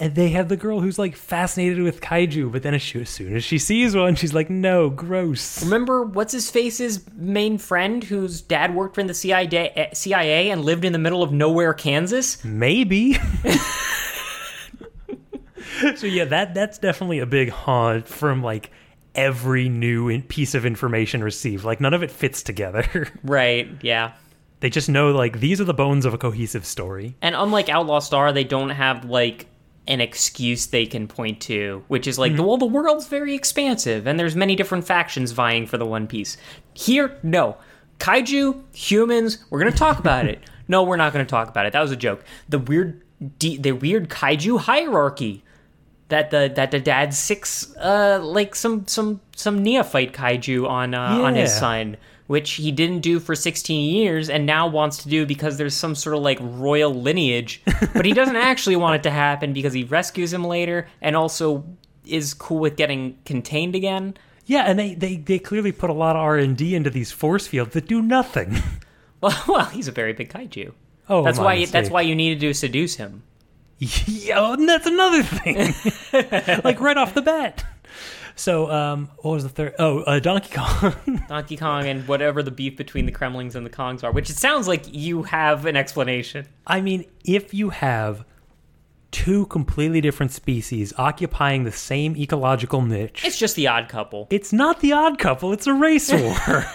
and 0.01 0.15
they 0.15 0.31
have 0.31 0.49
the 0.49 0.57
girl 0.57 0.81
who's 0.81 0.99
like 0.99 1.17
fascinated 1.17 1.83
with 1.83 2.01
kaiju, 2.01 2.53
but 2.53 2.63
then 2.63 2.75
as, 2.75 2.83
she, 2.83 3.01
as 3.01 3.09
soon 3.09 3.37
as 3.37 3.45
she 3.45 3.59
sees 3.59 3.97
one, 3.97 4.15
she's 4.15 4.35
like, 4.35 4.51
"No, 4.51 4.91
gross." 4.91 5.63
Remember 5.63 6.05
what's 6.05 6.33
his 6.33 6.51
face's 6.51 7.01
main 7.15 7.59
friend 7.59 8.05
whose 8.05 8.41
dad 8.41 8.75
worked 8.75 8.95
for 8.95 9.03
the 9.03 9.15
CIA, 9.15 9.73
eh, 9.75 9.89
CIA 9.93 10.51
and 10.51 10.65
lived 10.65 10.85
in 10.85 10.93
the 10.93 10.99
middle 10.99 11.23
of 11.23 11.33
nowhere, 11.33 11.75
Kansas? 11.75 12.45
Maybe. 12.45 13.15
so 15.97 16.07
yeah, 16.07 16.25
that 16.27 16.55
that's 16.55 16.79
definitely 16.79 17.19
a 17.19 17.27
big 17.27 17.51
haunt 17.51 18.07
from 18.07 18.43
like 18.43 18.71
every 19.15 19.69
new 19.69 20.21
piece 20.23 20.55
of 20.55 20.65
information 20.65 21.25
received. 21.25 21.65
Like 21.65 21.81
none 21.81 21.95
of 21.95 22.03
it 22.03 22.11
fits 22.11 22.43
together. 22.43 23.09
Right, 23.25 23.69
yeah. 23.83 24.13
they 24.61 24.71
just 24.71 24.89
know 24.89 25.11
like 25.11 25.41
these 25.41 25.61
are 25.61 25.65
the 25.65 25.75
bones 25.75 26.05
of 26.05 26.15
a 26.15 26.19
cohesive 26.19 26.65
story. 26.65 27.17
And 27.21 27.35
unlike 27.35 27.69
Outlaw 27.69 27.99
Star, 27.99 28.33
they 28.33 28.45
don't 28.45 28.71
have 28.71 29.05
like 29.05 29.47
an 29.89 30.01
excuse 30.01 30.67
they 30.67 30.87
can 30.87 31.09
point 31.09 31.41
to, 31.41 31.83
which 31.89 32.07
is 32.07 32.19
like, 32.19 32.37
well, 32.39 32.59
the 32.59 32.67
world's 32.67 33.09
very 33.09 33.35
expansive 33.35 34.07
and 34.07 34.21
there's 34.21 34.37
many 34.37 34.55
different 34.55 34.87
factions 34.87 35.33
vying 35.33 35.67
for 35.67 35.79
the 35.79 35.87
One 35.87 36.07
Piece. 36.07 36.37
Here, 36.75 37.19
no. 37.23 37.57
Kaiju, 37.99 38.63
humans, 38.73 39.45
we're 39.51 39.59
gonna 39.59 39.73
talk 39.73 39.99
about 39.99 40.27
it. 40.27 40.41
No, 40.71 40.83
we're 40.83 40.97
not 40.97 41.15
gonna 41.15 41.25
talk 41.25 41.49
about 41.49 41.65
it. 41.65 41.73
That 41.73 41.81
was 41.81 41.93
a 41.93 41.97
joke. 41.97 42.23
The 42.51 42.59
weird, 42.59 43.01
the 43.39 43.73
weird 43.73 44.11
kaiju 44.11 44.61
hierarchy 44.61 45.43
that 46.09 46.31
the 46.31 46.53
that 46.57 46.73
the 46.73 46.79
dad's 46.79 47.17
six, 47.17 47.75
uh, 47.77 48.21
like 48.23 48.55
some 48.55 48.87
some 48.87 49.23
some 49.35 49.63
neophyte 49.63 50.13
kaiju 50.13 50.69
on 50.69 50.93
uh, 50.93 51.23
on 51.23 51.37
his 51.37 51.57
son 51.57 51.97
which 52.29 52.53
he 52.53 52.71
didn't 52.71 53.01
do 53.01 53.19
for 53.19 53.35
16 53.35 53.91
years 53.91 54.31
and 54.31 54.47
now 54.47 54.67
wants 54.67 55.03
to 55.03 55.09
do 55.09 55.27
because 55.27 55.57
there's 55.57 55.75
some 55.75 55.95
sort 55.95 56.15
of 56.15 56.23
like 56.23 56.39
royal 56.41 56.95
lineage. 56.95 57.63
but 57.95 58.05
he 58.05 58.13
doesn't 58.13 58.37
actually 58.37 58.77
want 58.77 58.95
it 58.97 59.03
to 59.03 59.11
happen 59.11 59.53
because 59.53 59.73
he 59.73 59.83
rescues 59.83 60.33
him 60.33 60.45
later 60.45 60.87
and 61.01 61.17
also 61.17 61.65
is 62.05 62.35
cool 62.35 62.59
with 62.59 62.77
getting 62.77 63.19
contained 63.25 63.75
again. 63.75 64.15
Yeah, 64.45 64.65
and 64.65 64.79
they, 64.79 64.95
they, 64.95 65.17
they 65.17 65.39
clearly 65.39 65.73
put 65.73 65.89
a 65.89 65.95
lot 65.95 66.17
of 66.17 66.23
R 66.23 66.37
and 66.37 66.57
D 66.57 66.75
into 66.75 66.91
these 66.91 67.11
force 67.11 67.47
fields 67.47 67.73
that 67.73 67.89
do 67.89 68.01
nothing. 68.01 68.57
Well, 69.21 69.43
well, 69.49 69.65
he's 69.65 69.89
a 69.89 69.91
very 69.91 70.13
big 70.13 70.33
kaiju. 70.33 70.73
Oh, 71.09 71.25
that's 71.25 71.41
why 71.41 71.65
that's 71.65 71.91
why 71.91 72.03
you 72.03 72.15
needed 72.15 72.39
to 72.39 72.55
seduce 72.55 72.95
him. 72.95 73.25
yeah, 73.79 74.53
and 74.53 74.69
that's 74.69 74.87
another 74.87 75.25
thing. 75.25 75.75
like 76.63 76.81
right 76.81 76.97
off 76.97 77.15
the 77.15 77.23
bat. 77.23 77.65
So, 78.39 78.71
um, 78.71 79.11
what 79.19 79.33
was 79.33 79.43
the 79.43 79.49
third? 79.49 79.75
Oh, 79.81 80.01
uh, 80.03 80.21
Donkey 80.21 80.55
Kong. 80.55 80.95
Donkey 81.29 81.57
Kong 81.57 81.87
and 81.87 82.07
whatever 82.07 82.41
the 82.43 82.53
beef 82.53 82.77
between 82.77 83.05
the 83.05 83.11
Kremlings 83.13 83.57
and 83.57 83.67
the 83.67 83.71
Kongs 83.71 84.05
are, 84.05 84.13
which 84.13 84.31
it 84.31 84.37
sounds 84.37 84.69
like 84.69 84.85
you 84.95 85.25
have 85.25 85.67
an 85.67 85.75
explanation. 85.77 86.47
I 86.65 86.81
mean, 86.81 87.05
if 87.25 87.53
you 87.53 87.71
have 87.71 88.25
two 89.11 89.47
completely 89.47 90.01
different 90.01 90.31
species 90.31 90.93
occupying 90.99 91.65
the 91.65 91.73
same 91.73 92.17
ecological 92.17 92.81
niche, 92.83 93.25
It's 93.25 93.39
just 93.39 93.57
the 93.57 93.67
odd 93.67 93.89
couple. 93.89 94.29
it's 94.31 94.53
not 94.53 94.81
the 94.81 94.93
odd 94.93 95.19
couple, 95.19 95.53
it's 95.53 95.67
a 95.67 95.73
race 95.75 96.13
war. 96.13 96.65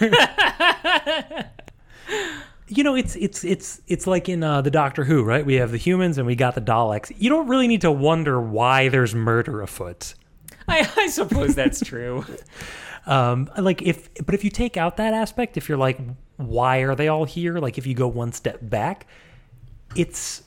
you 2.68 2.82
know, 2.84 2.94
it's 2.94 3.16
it's 3.16 3.44
it's 3.44 3.80
it's 3.86 4.06
like 4.06 4.28
in 4.28 4.42
uh, 4.42 4.60
the 4.62 4.70
Doctor 4.70 5.04
Who, 5.04 5.22
right? 5.22 5.46
We 5.46 5.54
have 5.54 5.70
the 5.70 5.76
humans 5.78 6.18
and 6.18 6.26
we 6.26 6.34
got 6.34 6.54
the 6.54 6.60
Daleks. 6.60 7.12
You 7.16 7.30
don't 7.30 7.48
really 7.48 7.68
need 7.68 7.80
to 7.82 7.92
wonder 7.92 8.40
why 8.40 8.88
there's 8.88 9.14
murder 9.14 9.62
afoot. 9.62 10.14
I, 10.68 10.88
I 10.96 11.06
suppose 11.08 11.54
that's 11.54 11.80
true. 11.84 12.24
Um, 13.06 13.50
like 13.58 13.82
if, 13.82 14.08
but 14.24 14.34
if 14.34 14.44
you 14.44 14.50
take 14.50 14.76
out 14.76 14.96
that 14.96 15.12
aspect, 15.14 15.56
if 15.56 15.68
you're 15.68 15.78
like, 15.78 15.98
why 16.36 16.78
are 16.78 16.94
they 16.94 17.08
all 17.08 17.24
here? 17.24 17.58
Like 17.58 17.78
if 17.78 17.86
you 17.86 17.94
go 17.94 18.08
one 18.08 18.32
step 18.32 18.58
back, 18.62 19.06
it's, 19.94 20.42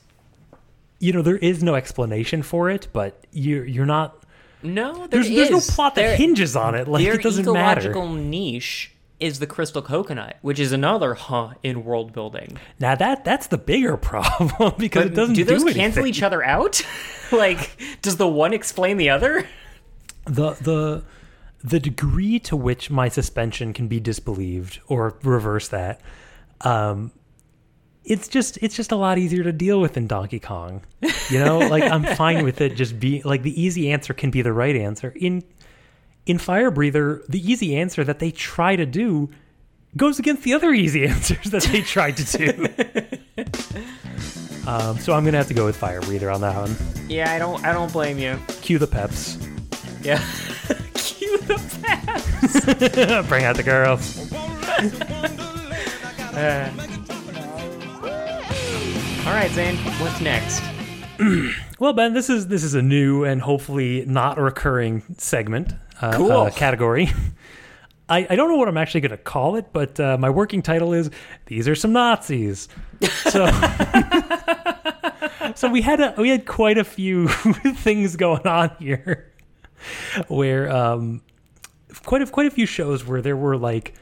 you 0.98 1.12
know, 1.12 1.22
there 1.22 1.36
is 1.36 1.62
no 1.62 1.74
explanation 1.76 2.42
for 2.42 2.68
it, 2.70 2.88
but 2.92 3.26
you're 3.32 3.64
you're 3.64 3.86
not. 3.86 4.22
No, 4.62 5.06
there 5.06 5.22
There's 5.22 5.28
there's 5.28 5.50
no 5.50 5.60
plot 5.60 5.94
that 5.94 6.02
There- 6.02 6.16
hinges 6.16 6.56
on 6.56 6.74
it. 6.74 6.88
Like 6.88 7.04
it 7.04 7.22
doesn't 7.22 7.44
matter. 7.52 7.90
ecological 7.90 8.08
niche 8.14 8.92
is 9.20 9.38
the 9.38 9.46
crystal 9.46 9.82
coconut, 9.82 10.36
which 10.42 10.58
is 10.58 10.72
another 10.72 11.14
huh 11.14 11.50
in 11.62 11.84
world 11.84 12.12
building. 12.12 12.56
Now 12.80 12.96
that 12.96 13.24
that's 13.24 13.46
the 13.46 13.58
bigger 13.58 13.96
problem 14.10 14.74
because 14.78 15.06
it 15.06 15.14
doesn't 15.14 15.36
do 15.36 15.44
those 15.44 15.62
do 15.64 15.72
cancel 15.74 16.06
each 16.06 16.22
other 16.24 16.42
out? 16.44 16.84
like, 17.32 17.70
does 18.02 18.16
the 18.16 18.28
one 18.28 18.52
explain 18.52 18.96
the 18.96 19.10
other? 19.10 19.46
The 20.28 20.52
the 20.52 21.04
the 21.64 21.80
degree 21.80 22.38
to 22.38 22.56
which 22.56 22.90
my 22.90 23.08
suspension 23.08 23.72
can 23.72 23.88
be 23.88 23.98
disbelieved 23.98 24.80
or 24.86 25.18
reverse 25.22 25.68
that 25.68 26.00
um 26.60 27.10
it's 28.08 28.26
just 28.26 28.58
it's 28.62 28.74
just 28.74 28.90
a 28.90 28.96
lot 28.96 29.18
easier 29.18 29.44
to 29.44 29.52
deal 29.52 29.80
with 29.80 29.96
in 29.96 30.06
Donkey 30.06 30.40
Kong. 30.40 30.82
You 31.28 31.44
know, 31.44 31.58
like 31.58 31.84
I'm 31.84 32.04
fine 32.16 32.42
with 32.42 32.60
it 32.60 32.74
just 32.74 32.98
be 32.98 33.22
like 33.22 33.42
the 33.42 33.60
easy 33.60 33.92
answer 33.92 34.14
can 34.14 34.30
be 34.30 34.40
the 34.40 34.52
right 34.52 34.74
answer. 34.74 35.12
In 35.14 35.44
in 36.24 36.38
Fire 36.38 36.70
Breather, 36.70 37.22
the 37.28 37.40
easy 37.40 37.76
answer 37.76 38.04
that 38.04 38.18
they 38.18 38.30
try 38.30 38.76
to 38.76 38.86
do 38.86 39.28
goes 39.96 40.18
against 40.18 40.42
the 40.42 40.54
other 40.54 40.72
easy 40.72 41.06
answers 41.08 41.50
that 41.50 41.62
they 41.64 41.82
tried 41.82 42.16
to 42.16 42.38
do. 42.38 42.66
um, 44.66 44.98
so 44.98 45.12
I'm 45.12 45.24
gonna 45.24 45.36
have 45.36 45.48
to 45.48 45.54
go 45.54 45.66
with 45.66 45.76
Fire 45.76 46.00
Breather 46.00 46.30
on 46.30 46.40
that 46.40 46.56
one. 46.56 46.74
Yeah, 47.08 47.30
I 47.30 47.38
don't. 47.38 47.62
I 47.64 47.74
don't 47.74 47.92
blame 47.92 48.18
you. 48.18 48.38
Cue 48.62 48.78
the 48.78 48.86
peps. 48.86 49.36
Yeah. 50.02 50.18
Cue 50.94 51.38
the 51.38 51.58
pass. 51.82 53.24
Bring 53.28 53.44
out 53.44 53.56
the 53.56 53.62
girls. 53.62 54.32
Uh, 56.34 56.70
all 59.26 59.34
right, 59.34 59.50
Zane. 59.50 59.76
What's 60.00 60.20
next? 60.20 60.62
Well, 61.80 61.92
Ben, 61.92 62.12
this 62.12 62.28
is 62.28 62.48
this 62.48 62.64
is 62.64 62.74
a 62.74 62.82
new 62.82 63.22
and 63.22 63.40
hopefully 63.40 64.04
not 64.04 64.36
recurring 64.36 65.04
segment 65.16 65.74
uh, 66.02 66.16
Cool. 66.16 66.32
uh, 66.32 66.50
category. 66.50 67.08
I, 68.08 68.26
I 68.28 68.34
don't 68.34 68.48
know 68.50 68.56
what 68.56 68.66
I'm 68.66 68.76
actually 68.76 69.02
going 69.02 69.12
to 69.12 69.16
call 69.16 69.54
it, 69.54 69.66
but 69.72 70.00
uh, 70.00 70.16
my 70.18 70.28
working 70.28 70.60
title 70.60 70.92
is 70.92 71.08
"These 71.46 71.68
are 71.68 71.76
some 71.76 71.92
Nazis." 71.92 72.68
So, 73.30 73.46
so 75.54 75.68
we 75.70 75.82
had 75.82 76.00
a, 76.00 76.14
we 76.18 76.30
had 76.30 76.46
quite 76.46 76.78
a 76.78 76.84
few 76.84 77.28
things 77.28 78.16
going 78.16 78.44
on 78.48 78.72
here, 78.80 79.27
where 80.28 80.70
um, 80.70 81.22
quite 82.04 82.22
a 82.22 82.26
quite 82.26 82.46
a 82.46 82.50
few 82.50 82.66
shows 82.66 83.06
where 83.06 83.22
there 83.22 83.36
were 83.36 83.56
like 83.56 83.94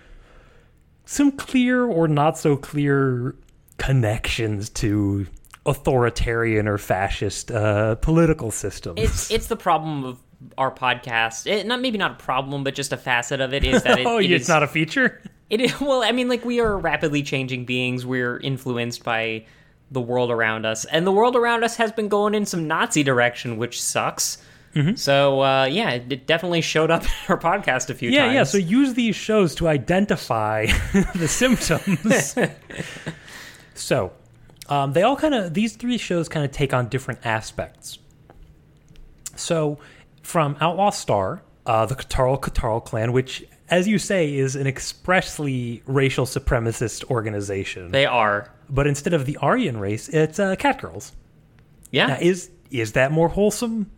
some 1.05 1.33
clear 1.33 1.85
or 1.85 2.09
not 2.09 2.39
so 2.39 2.57
clear 2.57 3.35
connections 3.79 4.69
to 4.71 5.27
authoritarian 5.67 6.69
or 6.69 6.79
fascist 6.79 7.51
uh, 7.51 7.95
political 7.97 8.51
systems. 8.51 8.99
It's 9.01 9.31
it's 9.31 9.47
the 9.49 9.57
problem 9.57 10.05
of 10.05 10.19
our 10.59 10.71
podcast. 10.71 11.47
It, 11.47 11.67
not 11.67 11.81
maybe 11.81 11.99
not 11.99 12.13
a 12.13 12.15
problem, 12.15 12.65
but 12.65 12.75
just 12.75 12.93
a 12.93 12.97
facet 12.97 13.41
of 13.41 13.53
it 13.55 13.65
is 13.65 13.83
that 13.83 13.99
it, 14.01 14.07
oh, 14.07 14.19
it 14.19 14.31
it's 14.31 14.43
is- 14.45 14.49
not 14.49 14.63
a 14.63 14.67
feature. 14.69 15.23
It 15.49 15.61
is, 15.61 15.81
well, 15.81 16.03
I 16.03 16.11
mean, 16.11 16.29
like 16.29 16.45
we 16.45 16.59
are 16.59 16.77
rapidly 16.77 17.23
changing 17.23 17.67
beings. 17.67 18.05
We're 18.05 18.39
influenced 18.39 19.05
by 19.05 19.47
the 19.93 20.01
world 20.01 20.33
around 20.33 20.67
us, 20.67 20.85
and 20.87 21.07
the 21.07 21.13
world 21.13 21.37
around 21.37 21.63
us 21.63 21.77
has 21.77 21.93
been 21.93 22.09
going 22.09 22.35
in 22.35 22.47
some 22.47 22.67
Nazi 22.67 23.05
direction, 23.05 23.57
which 23.57 23.81
sucks. 23.81 24.39
Mm-hmm. 24.77 24.95
So 24.97 25.41
uh, 25.41 25.65
yeah, 25.65 25.91
it 25.91 26.13
it 26.13 26.27
definitely 26.27 26.61
showed 26.61 26.91
up 26.91 27.03
in 27.05 27.09
our 27.29 27.39
podcast 27.39 27.89
a 27.91 27.95
few 27.95 28.11
Yeah, 28.11 28.23
times. 28.27 28.33
yeah. 28.35 28.39
yeah. 28.41 28.45
So 28.45 28.59
use 28.59 28.95
these 28.95 29.17
shows 29.17 29.55
to 29.57 29.67
identify 29.69 30.67
the 31.15 31.27
symptoms. 31.29 32.37
so 33.75 34.13
um, 34.69 34.93
they 34.93 35.03
all 35.03 35.17
kind 35.17 35.35
of 35.35 35.55
these 35.55 35.77
three 35.77 35.99
shows 35.99 36.29
kind 36.29 36.45
of 36.45 36.53
take 36.53 36.73
on 36.75 36.89
different 36.89 37.25
aspects. 37.25 37.99
So 39.37 39.79
from 40.23 40.57
Outlaw 40.61 40.91
Star, 40.91 41.43
uh, 41.67 41.87
the 41.87 41.95
Ctarl-Ctarl 41.95 42.85
clan, 42.85 43.13
which, 43.13 43.45
as 43.69 43.87
you 43.87 43.99
say, 43.99 44.35
is 44.35 44.57
an 44.57 44.67
expressly 44.67 45.83
racial 45.87 46.25
supremacist 46.27 47.05
organization. 47.11 47.91
they 47.93 48.07
are. 48.07 48.51
but 48.71 48.87
instead 48.87 49.13
of 49.13 49.27
the 49.27 49.37
Aryan 49.39 49.79
race, 49.79 50.09
it's 50.09 50.39
uh, 50.39 50.57
cat 50.57 50.81
girls. 50.81 51.13
Yeah, 51.91 52.07
Now, 52.09 52.19
is 52.21 52.51
is 52.71 52.93
that 52.93 53.13
more 53.13 53.29
wholesome? 53.29 53.91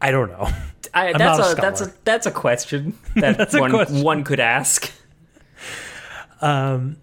I 0.00 0.10
don't 0.10 0.30
know. 0.30 0.48
I, 0.92 1.12
that's 1.12 1.38
a 1.38 1.52
a, 1.52 1.54
that's 1.54 1.80
a 1.80 1.94
that's 2.04 2.26
a 2.26 2.30
question 2.30 2.96
that 3.16 3.36
That's 3.36 3.58
one 3.58 3.70
question. 3.70 4.02
one 4.02 4.24
could 4.24 4.40
ask. 4.40 4.92
Um, 6.40 6.98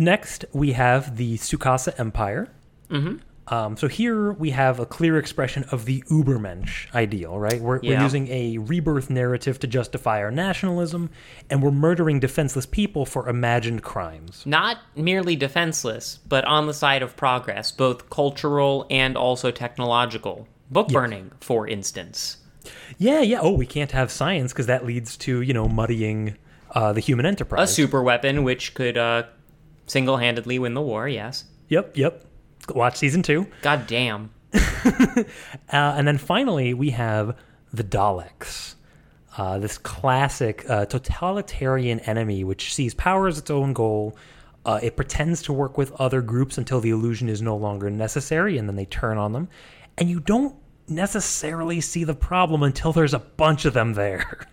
Next, 0.00 0.46
we 0.52 0.72
have 0.72 1.16
the 1.16 1.36
Tsukasa 1.36 1.98
Empire. 1.98 2.48
Mm-hmm. 2.88 3.16
Um, 3.52 3.76
so 3.76 3.88
here 3.88 4.32
we 4.32 4.50
have 4.50 4.78
a 4.78 4.86
clear 4.86 5.18
expression 5.18 5.64
of 5.72 5.84
the 5.84 6.02
Ubermensch 6.02 6.92
ideal, 6.94 7.36
right? 7.36 7.60
We're, 7.60 7.80
we're 7.80 8.00
using 8.00 8.28
a 8.28 8.58
rebirth 8.58 9.10
narrative 9.10 9.58
to 9.60 9.66
justify 9.66 10.22
our 10.22 10.30
nationalism, 10.30 11.10
and 11.50 11.60
we're 11.60 11.72
murdering 11.72 12.20
defenseless 12.20 12.64
people 12.64 13.04
for 13.04 13.28
imagined 13.28 13.82
crimes. 13.82 14.44
Not 14.46 14.78
merely 14.94 15.34
defenseless, 15.34 16.20
but 16.28 16.44
on 16.44 16.66
the 16.66 16.74
side 16.74 17.02
of 17.02 17.16
progress, 17.16 17.72
both 17.72 18.08
cultural 18.08 18.86
and 18.88 19.16
also 19.16 19.50
technological. 19.50 20.46
Book 20.70 20.88
burning, 20.88 21.32
for 21.40 21.66
instance. 21.66 22.38
Yeah, 22.98 23.20
yeah. 23.20 23.40
Oh, 23.40 23.52
we 23.52 23.66
can't 23.66 23.90
have 23.92 24.10
science 24.10 24.52
because 24.52 24.66
that 24.66 24.86
leads 24.86 25.16
to 25.18 25.40
you 25.40 25.52
know 25.52 25.68
muddying 25.68 26.36
uh, 26.72 26.92
the 26.92 27.00
human 27.00 27.26
enterprise. 27.26 27.70
A 27.70 27.72
super 27.72 28.02
weapon 28.02 28.44
which 28.44 28.74
could 28.74 28.96
uh, 28.96 29.24
single 29.86 30.16
handedly 30.16 30.58
win 30.58 30.74
the 30.74 30.82
war, 30.82 31.08
yes. 31.08 31.44
Yep, 31.68 31.96
yep. 31.96 32.24
Watch 32.74 32.96
season 32.96 33.22
two. 33.22 33.46
God 33.62 33.86
damn. 33.86 34.30
Uh, 35.72 35.94
and 35.96 36.08
then 36.08 36.18
finally, 36.18 36.74
we 36.74 36.90
have 36.90 37.36
the 37.72 37.84
Daleks. 37.84 38.74
Uh, 39.36 39.58
this 39.58 39.78
classic 39.78 40.68
uh, 40.68 40.84
totalitarian 40.86 42.00
enemy 42.00 42.42
which 42.42 42.74
sees 42.74 42.92
power 42.94 43.28
as 43.28 43.38
its 43.38 43.50
own 43.50 43.72
goal. 43.72 44.16
Uh, 44.64 44.80
it 44.82 44.96
pretends 44.96 45.42
to 45.42 45.52
work 45.52 45.78
with 45.78 45.92
other 46.00 46.20
groups 46.22 46.58
until 46.58 46.80
the 46.80 46.90
illusion 46.90 47.28
is 47.28 47.40
no 47.40 47.56
longer 47.56 47.88
necessary, 47.88 48.58
and 48.58 48.68
then 48.68 48.76
they 48.76 48.84
turn 48.86 49.16
on 49.16 49.32
them. 49.32 49.48
And 49.96 50.10
you 50.10 50.18
don't 50.18 50.56
necessarily 50.90 51.80
see 51.80 52.04
the 52.04 52.14
problem 52.14 52.62
until 52.62 52.92
there's 52.92 53.14
a 53.14 53.18
bunch 53.20 53.64
of 53.64 53.74
them 53.74 53.94
there. 53.94 54.46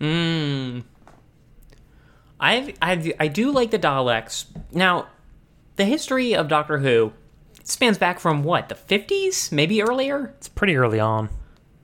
I 2.40 2.74
I 2.80 3.14
I 3.18 3.28
do 3.28 3.50
like 3.50 3.70
the 3.70 3.78
Daleks. 3.78 4.46
Now, 4.72 5.08
the 5.76 5.84
history 5.84 6.34
of 6.34 6.48
Doctor 6.48 6.78
Who 6.78 7.12
spans 7.64 7.98
back 7.98 8.20
from 8.20 8.44
what 8.44 8.68
the 8.68 8.74
50s, 8.74 9.52
maybe 9.52 9.82
earlier. 9.82 10.34
It's 10.38 10.48
pretty 10.48 10.76
early 10.76 11.00
on. 11.00 11.28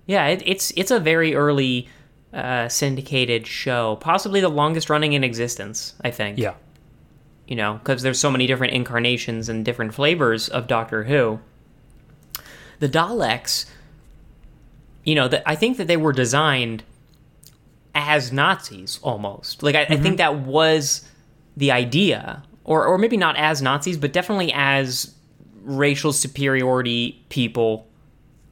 Yeah, 0.06 0.26
it, 0.28 0.42
it's 0.46 0.72
it's 0.76 0.90
a 0.90 1.00
very 1.00 1.34
early 1.34 1.88
uh, 2.32 2.68
syndicated 2.68 3.46
show, 3.46 3.96
possibly 3.96 4.40
the 4.40 4.48
longest 4.48 4.88
running 4.90 5.12
in 5.12 5.24
existence. 5.24 5.94
I 6.02 6.10
think. 6.10 6.38
Yeah. 6.38 6.54
you 7.48 7.56
know, 7.56 7.74
because 7.74 8.02
there's 8.02 8.18
so 8.20 8.30
many 8.30 8.46
different 8.46 8.72
incarnations 8.74 9.48
and 9.48 9.64
different 9.64 9.92
flavors 9.94 10.48
of 10.48 10.66
Doctor 10.66 11.04
Who. 11.04 11.40
The 12.80 12.88
Daleks, 12.88 13.66
you 15.04 15.14
know, 15.14 15.28
that 15.28 15.42
I 15.46 15.54
think 15.54 15.76
that 15.76 15.86
they 15.86 15.96
were 15.96 16.12
designed 16.12 16.82
as 17.94 18.32
Nazis 18.32 18.98
almost. 19.02 19.62
Like 19.62 19.74
I, 19.74 19.82
I 19.82 19.96
think 19.96 20.16
that 20.16 20.38
was 20.40 21.08
the 21.56 21.70
idea, 21.70 22.42
or 22.64 22.86
or 22.86 22.98
maybe 22.98 23.16
not 23.16 23.36
as 23.36 23.62
Nazis, 23.62 23.96
but 23.96 24.12
definitely 24.12 24.52
as 24.52 25.14
racial 25.62 26.12
superiority 26.12 27.24
people. 27.28 27.86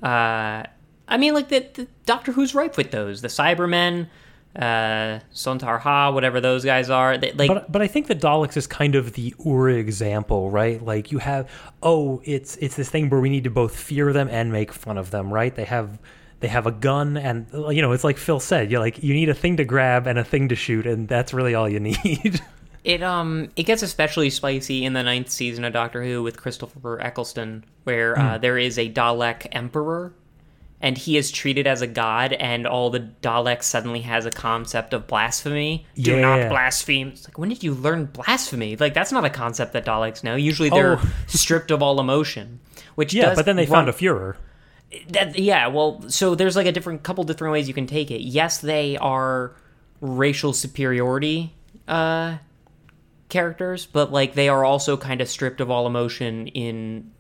Uh, 0.03 0.65
I 1.09 1.17
mean, 1.19 1.35
like 1.35 1.49
the, 1.49 1.67
the 1.75 1.89
Doctor 2.07 2.33
Who's 2.33 2.55
ripe 2.55 2.77
with 2.77 2.91
those. 2.91 3.23
The 3.23 3.29
Cybermen, 3.29 4.09
uh, 4.57 5.21
Sontar 5.35 5.81
Ha, 5.81 6.11
whatever 6.11 6.41
those 6.41 6.65
guys 6.65 6.91
are. 6.91 7.19
They, 7.19 7.33
like, 7.33 7.49
but 7.49 7.71
but 7.71 7.83
I 7.83 7.87
think 7.87 8.07
the 8.07 8.15
Daleks 8.15 8.57
is 8.57 8.67
kind 8.67 8.95
of 8.95 9.15
the 9.15 9.35
ur 9.45 9.71
example, 9.71 10.51
right? 10.51 10.83
Like 10.85 11.11
you 11.11 11.19
have 11.19 11.51
oh, 11.83 12.23
it's 12.25 12.57
it's 12.57 12.77
this 12.77 12.89
thing 12.89 13.11
where 13.11 13.21
we 13.21 13.31
need 13.31 13.45
to 13.45 13.51
both 13.51 13.75
fear 13.75 14.13
them 14.13 14.29
and 14.31 14.53
make 14.53 14.73
fun 14.73 14.99
of 14.99 15.11
them, 15.11 15.33
right? 15.33 15.55
They 15.55 15.65
have 15.65 15.99
they 16.43 16.49
have 16.49 16.67
a 16.67 16.71
gun 16.73 17.17
and 17.17 17.47
you 17.75 17.81
know, 17.81 17.93
it's 17.93 18.05
like 18.05 18.19
Phil 18.19 18.39
said, 18.41 18.71
you 18.71 18.79
like 18.79 19.03
you 19.03 19.15
need 19.15 19.31
a 19.31 19.35
thing 19.35 19.57
to 19.57 19.65
grab 19.65 20.07
and 20.07 20.19
a 20.19 20.25
thing 20.25 20.49
to 20.51 20.55
shoot 20.55 20.87
and 20.87 21.09
that's 21.09 21.33
really 21.33 21.55
all 21.55 21.69
you 21.69 21.81
need. 21.81 22.41
It 22.85 23.01
um 23.01 23.49
it 23.55 23.63
gets 23.63 23.83
especially 23.83 24.29
spicy 24.29 24.85
in 24.85 24.93
the 24.93 25.05
ninth 25.05 25.31
season 25.31 25.65
of 25.65 25.73
Doctor 25.73 26.03
Who 26.03 26.21
with 26.25 26.37
Christopher 26.37 27.01
Eccleston, 27.01 27.65
where 27.85 28.19
uh, 28.19 28.39
there 28.39 28.59
is 28.59 28.77
a 28.77 28.91
Dalek 28.93 29.47
Emperor, 29.53 30.13
and 30.81 30.99
he 30.99 31.17
is 31.17 31.31
treated 31.31 31.69
as 31.69 31.81
a 31.81 31.87
god, 31.87 32.33
and 32.33 32.67
all 32.67 32.91
the 32.91 32.99
Daleks 33.23 33.63
suddenly 33.63 34.01
has 34.01 34.27
a 34.27 34.33
concept 34.33 34.95
of 34.95 35.07
blasphemy. 35.07 35.87
Do 35.95 36.11
Yeah. 36.17 36.21
not 36.23 36.49
blaspheme. 36.49 37.11
It's 37.11 37.29
like 37.29 37.39
when 37.39 37.51
did 37.51 37.63
you 37.63 37.73
learn 37.73 38.07
blasphemy? 38.07 38.75
Like 38.75 38.95
that's 38.95 39.13
not 39.13 39.25
a 39.25 39.31
concept 39.31 39.75
that 39.75 39.87
Daleks 39.87 40.25
know. 40.25 40.35
Usually 40.35 40.69
they're 40.69 40.99
Oh. 40.99 41.13
stripped 41.29 41.71
of 41.71 41.85
all 41.85 42.01
emotion. 42.01 42.59
Which 42.97 43.15
yeah, 43.15 43.33
but 43.37 43.45
then 43.47 43.55
they 43.55 43.63
run- 43.67 43.87
found 43.87 43.91
a 43.91 43.93
Führer. 43.93 44.35
That 45.09 45.39
yeah 45.39 45.67
well 45.69 46.03
so 46.09 46.35
there's 46.35 46.57
like 46.57 46.67
a 46.67 46.73
different 46.73 47.03
couple 47.03 47.25
different 47.25 47.53
ways 47.53 47.69
you 47.69 47.75
can 47.75 47.87
take 47.87 48.11
it. 48.11 48.21
Yes 48.23 48.59
they 48.59 48.97
are 48.99 49.55
racial 50.01 50.53
superiority 50.53 51.55
uh 51.89 52.37
characters 53.29 53.87
but 53.87 54.13
like 54.13 54.35
they 54.35 54.49
are 54.49 54.65
also 54.65 54.97
kind 54.97 55.21
of 55.21 55.29
stripped 55.29 55.61
of 55.61 55.71
all 55.71 55.87
emotion 55.87 56.47
in 56.49 57.11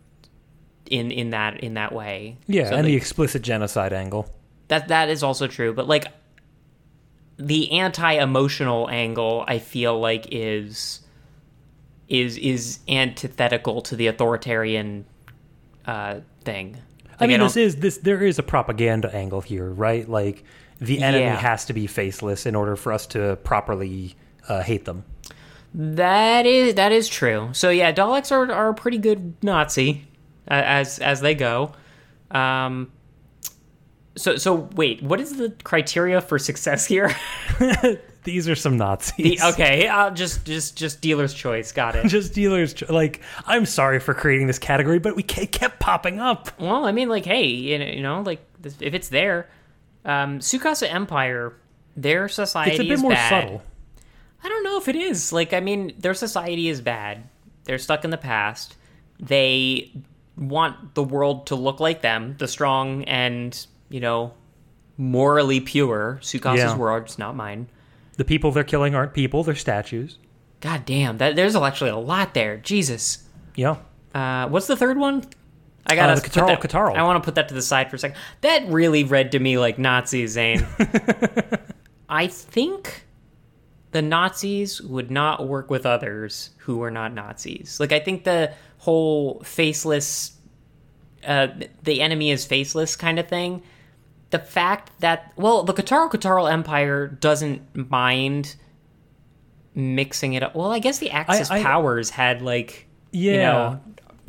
in 0.90 1.10
in 1.10 1.30
that 1.30 1.60
in 1.60 1.74
that 1.74 1.92
way. 1.92 2.36
Yeah, 2.46 2.68
So 2.68 2.76
and 2.76 2.84
they- 2.86 2.90
the 2.90 2.96
explicit 2.96 3.42
genocide 3.42 3.92
angle. 3.92 4.28
that 4.68 4.88
that 4.88 5.08
is 5.08 5.22
also 5.22 5.46
true 5.46 5.72
but 5.72 5.86
like 5.88 6.06
the 7.38 7.72
anti-emotional 7.72 8.88
angle 8.90 9.42
i 9.48 9.58
feel 9.58 9.98
like 9.98 10.26
is 10.30 11.00
is 12.08 12.36
is 12.36 12.78
antithetical 12.88 13.80
to 13.80 13.96
the 13.96 14.06
authoritarian 14.06 15.04
uh 15.86 16.20
thing 16.44 16.76
I 17.22 17.26
mean, 17.26 17.38
don't- 17.38 17.46
this 17.48 17.56
is 17.56 17.76
this. 17.76 17.98
There 17.98 18.22
is 18.22 18.38
a 18.38 18.42
propaganda 18.42 19.14
angle 19.14 19.40
here, 19.40 19.68
right? 19.70 20.08
Like 20.08 20.44
the 20.80 21.02
enemy 21.02 21.24
Yeah. 21.24 21.36
has 21.36 21.64
to 21.66 21.72
be 21.72 21.86
faceless 21.86 22.44
in 22.46 22.54
order 22.54 22.76
for 22.76 22.92
us 22.92 23.06
to 23.08 23.36
properly 23.44 24.16
uh, 24.48 24.62
hate 24.62 24.84
them. 24.84 25.04
That 25.74 26.44
is 26.46 26.74
that 26.74 26.92
is 26.92 27.08
true. 27.08 27.50
So 27.52 27.70
yeah, 27.70 27.92
Daleks 27.92 28.30
are 28.32 28.50
are 28.52 28.68
a 28.70 28.74
pretty 28.74 28.98
good 28.98 29.34
Nazi 29.42 30.06
uh, 30.50 30.54
as 30.54 30.98
as 30.98 31.20
they 31.20 31.34
go. 31.34 31.72
Um. 32.30 32.90
So 34.16 34.36
so 34.36 34.68
wait, 34.76 35.02
what 35.02 35.20
is 35.20 35.36
the 35.38 35.54
criteria 35.64 36.20
for 36.20 36.38
success 36.38 36.84
here? 36.86 37.14
These 38.24 38.48
are 38.48 38.54
some 38.54 38.76
Nazis. 38.76 39.40
The- 39.40 39.46
okay, 39.52 39.88
uh, 39.88 40.10
just 40.10 40.44
just 40.44 40.76
just 40.76 41.00
dealer's 41.00 41.34
choice. 41.34 41.72
Got 41.72 41.96
it. 41.96 42.06
just 42.08 42.34
dealers. 42.34 42.72
ch- 42.74 42.88
Like, 42.88 43.20
I'm 43.46 43.66
sorry 43.66 43.98
for 44.00 44.14
creating 44.14 44.46
this 44.46 44.58
category, 44.60 44.98
but 45.00 45.16
we 45.16 45.22
kept 45.22 45.80
popping 45.80 46.20
up. 46.20 46.50
well, 46.60 46.84
I 46.84 46.92
mean, 46.92 47.08
like, 47.08 47.24
hey, 47.24 47.46
you 47.46 48.00
know, 48.02 48.20
like 48.22 48.44
if 48.64 48.94
it's 48.94 49.08
there, 49.08 49.48
um, 50.04 50.38
Tsukasa 50.38 50.88
Empire, 50.92 51.52
their 51.96 52.28
society 52.28 52.70
It's 52.72 52.80
a 52.80 52.84
bit 52.84 52.92
is 52.92 53.02
more 53.02 53.10
bad. 53.12 53.28
subtle. 53.44 53.62
I 54.44 54.48
don't 54.48 54.64
know 54.64 54.78
if 54.78 54.88
it 54.88 54.96
is. 54.96 55.32
Like, 55.32 55.52
I 55.52 55.60
mean, 55.60 55.92
their 55.98 56.14
society 56.14 56.68
is 56.68 56.80
bad. 56.80 57.28
They're 57.64 57.78
stuck 57.78 58.04
in 58.04 58.10
the 58.10 58.18
past. 58.18 58.76
They 59.20 59.92
want 60.36 60.94
the 60.94 61.02
world 61.04 61.46
to 61.48 61.54
look 61.54 61.78
like 61.80 62.02
them, 62.02 62.34
the 62.38 62.48
strong 62.48 63.04
and, 63.04 63.66
you 63.88 64.00
know, 64.00 64.32
morally 64.96 65.60
pure. 65.60 66.18
Tsukasa's 66.22 66.58
Yeah. 66.58 66.76
words, 66.76 67.18
not 67.18 67.36
mine. 67.36 67.68
The 68.16 68.24
people 68.24 68.50
they're 68.52 68.64
killing 68.64 68.94
aren't 68.94 69.14
people; 69.14 69.42
they're 69.44 69.54
statues. 69.54 70.18
God 70.60 70.84
damn, 70.84 71.18
that 71.18 71.34
there's 71.36 71.56
actually 71.56 71.90
a 71.90 71.96
lot 71.96 72.34
there. 72.34 72.56
Jesus. 72.58 73.24
Yeah. 73.56 73.76
Uh, 74.14 74.48
what's 74.48 74.66
the 74.66 74.76
third 74.76 74.96
one? 74.98 75.24
I 75.86 75.96
gotta 75.96 76.12
Uh, 76.12 76.16
Ctarl- 76.16 76.46
that- 76.46 76.60
Ctarl. 76.70 76.94
I 76.96 77.02
want 77.02 77.22
to 77.22 77.26
put 77.26 77.34
that 77.34 77.48
to 77.48 77.54
the 77.54 77.62
side 77.62 77.90
for 77.90 77.96
a 77.96 77.98
second. 77.98 78.16
That 78.42 78.68
really 78.68 79.02
read 79.02 79.32
to 79.32 79.38
me 79.40 79.58
like 79.58 79.78
Nazis, 79.78 80.32
Zane. 80.32 80.64
I 82.08 82.26
think 82.28 83.04
the 83.92 84.02
Nazis 84.02 84.80
would 84.80 85.10
not 85.10 85.48
work 85.48 85.70
with 85.70 85.84
others 85.86 86.50
who 86.58 86.76
were 86.76 86.90
not 86.90 87.12
Nazis. 87.12 87.78
Like 87.80 87.92
I 87.92 87.98
think 88.00 88.24
the 88.24 88.52
whole 88.78 89.40
faceless, 89.44 90.32
uh, 91.26 91.48
the 91.82 92.00
enemy 92.00 92.30
is 92.30 92.44
faceless 92.44 92.94
kind 92.96 93.18
of 93.18 93.28
thing. 93.28 93.62
The 94.32 94.40
fact 94.40 94.90
that 95.00 95.32
well, 95.36 95.62
the 95.62 95.72
Ctarl-Ctarl 95.72 96.50
Empire 96.50 97.06
doesn't 97.06 97.90
mind 97.90 98.56
mixing 99.74 100.34
it 100.34 100.42
up. 100.42 100.54
Well, 100.54 100.70
I 100.72 100.78
guess 100.78 100.98
the 100.98 101.10
Axis 101.10 101.50
I- 101.50 101.62
powers 101.62 102.10
had 102.10 102.42
like 102.42 102.86
you 103.12 103.32
Yeah. 103.32 103.40
know 103.52 103.80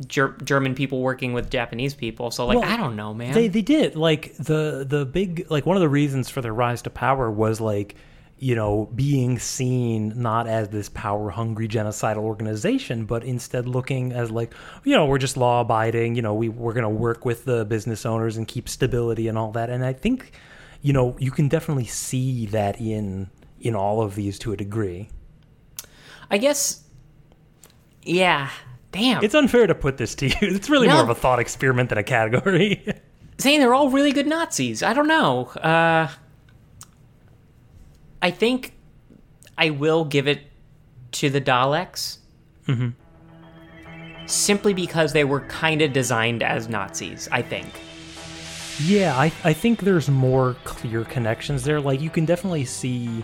Ger- 0.06 0.36
German 0.42 0.74
people 0.74 1.00
working 1.00 1.32
with 1.32 1.50
Japanese 1.50 1.94
people. 1.94 2.30
So 2.30 2.46
like 2.46 2.58
Well, 2.58 2.68
I 2.68 2.76
don't 2.76 2.96
know, 2.96 3.14
man. 3.14 3.32
They 3.32 3.48
they 3.48 3.62
did 3.62 3.96
like 3.96 4.36
the 4.36 4.84
the 4.88 5.04
big 5.06 5.46
like 5.50 5.66
one 5.66 5.76
of 5.76 5.80
the 5.80 5.88
reasons 5.88 6.28
for 6.28 6.40
their 6.40 6.54
rise 6.54 6.82
to 6.82 6.90
power 6.90 7.30
was 7.30 7.60
like 7.60 7.94
you 8.44 8.54
know 8.54 8.90
being 8.94 9.38
seen 9.38 10.12
not 10.14 10.46
as 10.46 10.68
this 10.68 10.90
power 10.90 11.30
hungry 11.30 11.66
genocidal 11.66 12.18
organization 12.18 13.06
but 13.06 13.24
instead 13.24 13.66
looking 13.66 14.12
as 14.12 14.30
like 14.30 14.52
you 14.84 14.94
know 14.94 15.06
we're 15.06 15.16
just 15.26 15.38
law 15.38 15.62
abiding 15.62 16.14
you 16.14 16.20
know 16.20 16.34
we 16.34 16.50
we're 16.50 16.74
going 16.74 16.82
to 16.82 16.88
work 17.06 17.24
with 17.24 17.46
the 17.46 17.64
business 17.64 18.04
owners 18.04 18.36
and 18.36 18.46
keep 18.46 18.68
stability 18.68 19.28
and 19.28 19.38
all 19.38 19.50
that 19.52 19.70
and 19.70 19.82
I 19.82 19.94
think 19.94 20.32
you 20.82 20.92
know 20.92 21.16
you 21.18 21.30
can 21.30 21.48
definitely 21.48 21.86
see 21.86 22.44
that 22.46 22.78
in 22.80 23.30
in 23.60 23.74
all 23.74 24.02
of 24.02 24.14
these 24.14 24.38
to 24.40 24.52
a 24.52 24.56
degree. 24.58 25.08
I 26.30 26.36
guess. 26.36 26.82
Yeah. 28.02 28.50
Damn. 28.92 29.24
It's 29.24 29.34
unfair 29.34 29.66
to 29.66 29.74
put 29.74 29.96
this 29.96 30.14
to 30.16 30.26
you. 30.28 30.34
It's 30.42 30.68
really 30.68 30.86
No. 30.86 30.94
more 30.94 31.02
of 31.04 31.08
a 31.08 31.14
thought 31.14 31.38
experiment 31.38 31.88
than 31.88 31.96
a 31.98 32.02
category. 32.02 32.84
saying 33.38 33.60
they're 33.60 33.72
all 33.72 33.88
really 33.90 34.12
good 34.12 34.26
Nazis. 34.26 34.82
I 34.82 34.92
don't 34.92 35.08
know. 35.08 35.46
Uh, 35.46 36.08
I 38.24 38.30
think 38.30 38.72
I 39.58 39.68
will 39.68 40.06
give 40.06 40.26
it 40.26 40.40
to 41.12 41.28
the 41.28 41.42
Daleks. 41.42 42.18
Mm-hmm. 42.66 42.88
Simply 44.26 44.72
because 44.72 45.12
they 45.12 45.24
were 45.24 45.40
kind 45.42 45.82
of 45.82 45.92
designed 45.92 46.42
as 46.42 46.66
Nazis, 46.66 47.28
I 47.30 47.42
think. 47.42 47.68
Yeah, 48.82 49.14
I, 49.14 49.30
I 49.44 49.52
think 49.52 49.80
there's 49.80 50.08
more 50.08 50.56
clear 50.64 51.04
connections 51.04 51.64
there. 51.64 51.82
Like, 51.82 52.00
you 52.00 52.08
can 52.08 52.24
definitely 52.24 52.64
see 52.64 53.22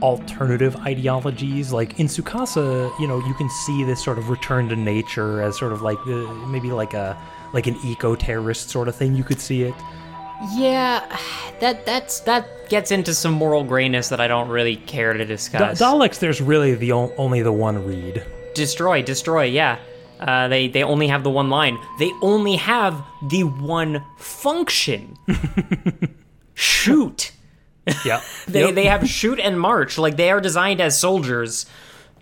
alternative 0.00 0.76
ideologies. 0.76 1.72
Like, 1.72 1.98
in 1.98 2.06
Tsukasa, 2.06 2.96
you 3.00 3.08
know, 3.08 3.18
you 3.26 3.34
can 3.34 3.50
see 3.50 3.82
this 3.82 4.02
sort 4.04 4.18
of 4.18 4.30
return 4.30 4.68
to 4.68 4.76
nature 4.76 5.42
as 5.42 5.58
sort 5.58 5.72
of 5.72 5.82
like 5.82 5.98
the, 6.06 6.32
maybe 6.46 6.70
like 6.70 6.94
a 6.94 7.20
like 7.52 7.66
an 7.66 7.76
eco-terrorist 7.84 8.70
sort 8.70 8.86
of 8.86 8.94
thing. 8.94 9.16
You 9.16 9.24
could 9.24 9.40
see 9.40 9.64
it. 9.64 9.74
Yeah, 10.50 11.04
that 11.60 11.86
that's 11.86 12.20
that 12.20 12.68
gets 12.68 12.90
into 12.90 13.14
some 13.14 13.32
moral 13.32 13.64
grayness 13.64 14.08
that 14.08 14.20
I 14.20 14.28
don't 14.28 14.48
really 14.48 14.76
care 14.76 15.12
to 15.12 15.18
Da- 15.20 15.24
discuss. 15.24 15.80
Daleks, 15.80 16.18
there's 16.18 16.40
really 16.40 16.74
the 16.74 16.92
on- 16.92 17.12
only 17.16 17.42
the 17.42 17.52
one 17.52 17.84
read. 17.86 18.24
destroy, 18.54 19.02
destroy. 19.02 19.44
Yeah, 19.44 19.78
uh, 20.20 20.48
they 20.48 20.68
they 20.68 20.82
only 20.82 21.08
have 21.08 21.22
the 21.22 21.30
one 21.30 21.50
line. 21.50 21.78
They 21.98 22.10
only 22.22 22.56
have 22.56 23.02
the 23.28 23.44
one 23.44 24.02
function. 24.18 25.16
Shoot. 26.54 27.32
Yeah, 28.04 28.20
They 28.46 28.70
they 28.70 28.84
have 28.84 29.08
shoot 29.08 29.40
and 29.40 29.58
march. 29.58 29.98
Like 29.98 30.16
they 30.16 30.30
are 30.30 30.40
designed 30.40 30.80
as 30.80 30.96
soldiers 31.00 31.66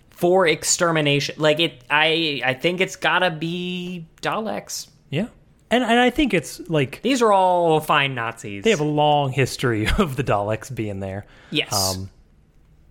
for 0.09 0.47
extermination. 0.47 1.35
Like 1.37 1.59
it. 1.59 1.83
I 1.87 2.41
I 2.43 2.55
think 2.55 2.81
it's 2.81 2.95
gotta 2.95 3.29
be 3.29 4.07
Daleks. 4.23 4.87
yeah. 5.11 5.27
And 5.71 5.83
and 5.83 5.99
I 5.99 6.09
think 6.11 6.33
it's 6.33 6.59
like 6.69 7.01
These 7.01 7.21
are 7.21 7.31
all 7.33 7.79
fine 7.79 8.13
Nazis. 8.13 8.63
they 8.63 8.69
have 8.69 8.79
a 8.81 8.83
long 8.83 9.31
history 9.31 9.87
of 9.97 10.15
the 10.15 10.23
Daleks 10.23 10.73
being 10.73 10.99
there. 10.99 11.25
yes. 11.49 11.73
Um, 11.97 12.09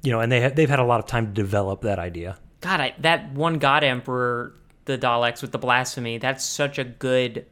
you 0.03 0.11
know, 0.13 0.21
and 0.21 0.33
they 0.33 0.43
ha- 0.43 0.53
they've 0.55 0.69
had 0.71 0.79
a 0.81 0.85
lot 0.85 0.99
of 1.01 1.07
time 1.07 1.27
to 1.27 1.33
develop 1.33 1.83
that 1.83 1.99
idea. 1.99 2.39
God, 2.63 2.81
I, 2.81 2.95
that 3.01 3.33
one 3.33 3.59
God 3.59 3.85
Emperor, 3.85 4.55
the 4.87 4.97
Daleks 4.99 5.43
with 5.43 5.53
the 5.53 5.59
blasphemy, 5.59 6.19
that's 6.19 6.45
such 6.45 6.79
a 6.79 6.85
good 6.85 7.47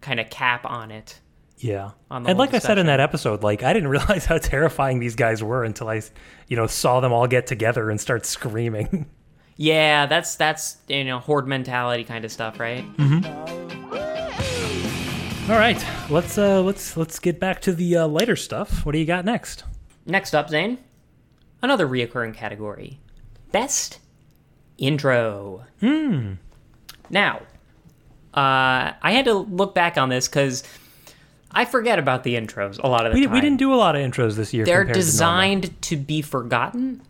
kind 0.00 0.18
of 0.20 0.28
cap 0.30 0.64
on 0.64 0.90
it. 0.90 1.20
Yeah, 1.58 1.92
On 2.10 2.26
and 2.26 2.38
like 2.38 2.52
I 2.52 2.58
said 2.58 2.76
in 2.76 2.86
that 2.86 3.00
episode, 3.00 3.42
like 3.42 3.62
I 3.62 3.72
didn't 3.72 3.88
realize 3.96 4.26
how 4.26 4.36
terrifying 4.38 4.98
these 4.98 5.14
guys 5.16 5.42
were 5.42 5.64
until 5.64 5.88
I, 5.88 6.02
you 6.48 6.56
know, 6.56 6.66
saw 6.66 7.00
them 7.00 7.12
all 7.14 7.26
get 7.26 7.46
together 7.46 7.88
and 7.88 8.00
start 8.00 8.26
screaming. 8.26 9.06
Yeah, 9.58 10.04
that's 10.04 10.36
that's 10.36 10.76
you 10.86 11.02
know 11.04 11.18
horde 11.18 11.48
mentality 11.48 12.04
kind 12.04 12.26
of 12.26 12.30
stuff, 12.30 12.60
right? 12.60 12.84
All 15.48 15.52
right, 15.56 15.84
let's 16.10 16.38
uh 16.38 16.60
let's 16.60 16.96
let's 16.96 17.20
get 17.20 17.38
back 17.38 17.60
to 17.62 17.72
the 17.72 17.98
uh, 17.98 18.08
lighter 18.08 18.34
stuff. 18.34 18.84
What 18.84 18.92
do 18.92 18.98
you 18.98 19.04
got 19.06 19.24
next? 19.24 19.62
Next 20.04 20.34
up, 20.34 20.48
Zane, 20.50 20.78
another 21.62 21.86
reoccurring 21.86 22.34
category: 22.34 22.98
best 23.52 24.00
intro. 24.76 25.64
Hmm. 25.80 26.34
Now, 27.10 27.42
uh, 28.34 28.92
I 29.00 29.12
had 29.12 29.26
to 29.26 29.34
look 29.34 29.72
back 29.72 29.96
on 29.96 30.08
this 30.08 30.26
because 30.26 30.64
I 31.52 31.64
forget 31.64 32.00
about 32.00 32.24
the 32.24 32.34
intros 32.34 32.80
a 32.82 32.88
lot 32.88 33.06
of 33.06 33.12
the 33.12 33.20
We, 33.20 33.26
time. 33.26 33.34
we 33.34 33.40
didn't 33.40 33.58
do 33.58 33.72
a 33.72 33.76
lot 33.76 33.94
of 33.94 34.02
intros 34.02 34.34
this 34.34 34.52
year. 34.52 34.64
They're 34.64 34.84
compared 34.84 34.94
to 34.94 35.00
designed 35.00 35.82
to, 35.82 35.96
be 35.96 36.22
forgotten, 36.22 37.02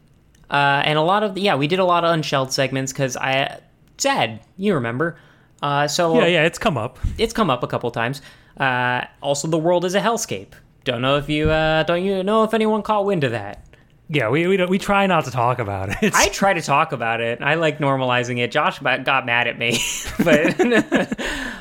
uh, 0.51 0.83
and 0.85 0.99
a 0.99 1.03
lot 1.03 1.23
of 1.23 1.39
yeah, 1.39 1.55
we 1.55 1.69
did 1.69 1.79
a 1.79 1.85
lot 1.87 2.05
of 2.05 2.13
unshelled 2.13 2.53
segments 2.53 2.93
because 2.93 3.17
I 3.17 3.61
said 3.97 4.41
you 4.59 4.75
remember. 4.75 5.19
Uh, 5.63 5.89
so 5.89 6.19
Yeah, 6.21 6.27
yeah, 6.27 6.45
it's 6.45 6.59
come 6.59 6.77
up. 6.77 6.99
it's 7.19 7.33
come 7.33 7.51
up 7.51 7.63
a 7.63 7.67
couple 7.67 7.91
times. 7.91 8.23
Uh, 8.59 9.05
also, 9.23 9.49
the 9.49 9.59
world 9.59 9.85
is 9.85 9.95
a 9.95 10.01
hellscape. 10.01 10.53
Don't 10.85 11.03
know 11.03 11.17
if 11.17 11.29
you 11.29 11.51
uh, 11.51 11.83
don't 11.83 12.05
you 12.05 12.23
know 12.23 12.45
if 12.45 12.55
anyone 12.55 12.83
caught 12.83 13.05
wind 13.05 13.25
of 13.25 13.33
that. 13.33 13.65
Yeah, 14.09 14.29
we 14.29 14.47
we, 14.47 14.57
don't, 14.57 14.71
we 14.71 14.79
try 14.79 15.07
not 15.07 15.25
to 15.25 15.33
talk 15.33 15.59
about 15.59 16.03
it. 16.03 16.15
I 16.15 16.29
try 16.29 16.53
to 16.55 16.63
talk 16.63 16.93
about 16.93 17.21
it. 17.21 17.43
I 17.43 17.55
like 17.55 17.79
normalizing 17.79 18.39
it. 18.39 18.53
Josh 18.53 18.79
got 18.79 19.27
mad 19.27 19.49
at 19.49 19.59
me, 19.59 19.79
but 20.25 21.19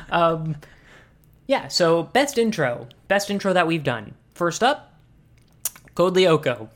um, 0.10 0.56
yeah. 1.48 1.66
So 1.68 2.04
best 2.04 2.38
intro, 2.38 2.88
best 3.08 3.30
intro 3.30 3.52
that 3.52 3.66
we've 3.66 3.82
done. 3.82 4.14
First 4.34 4.62
up, 4.62 4.94
Code 5.96 6.14
Lyoko. 6.14 6.68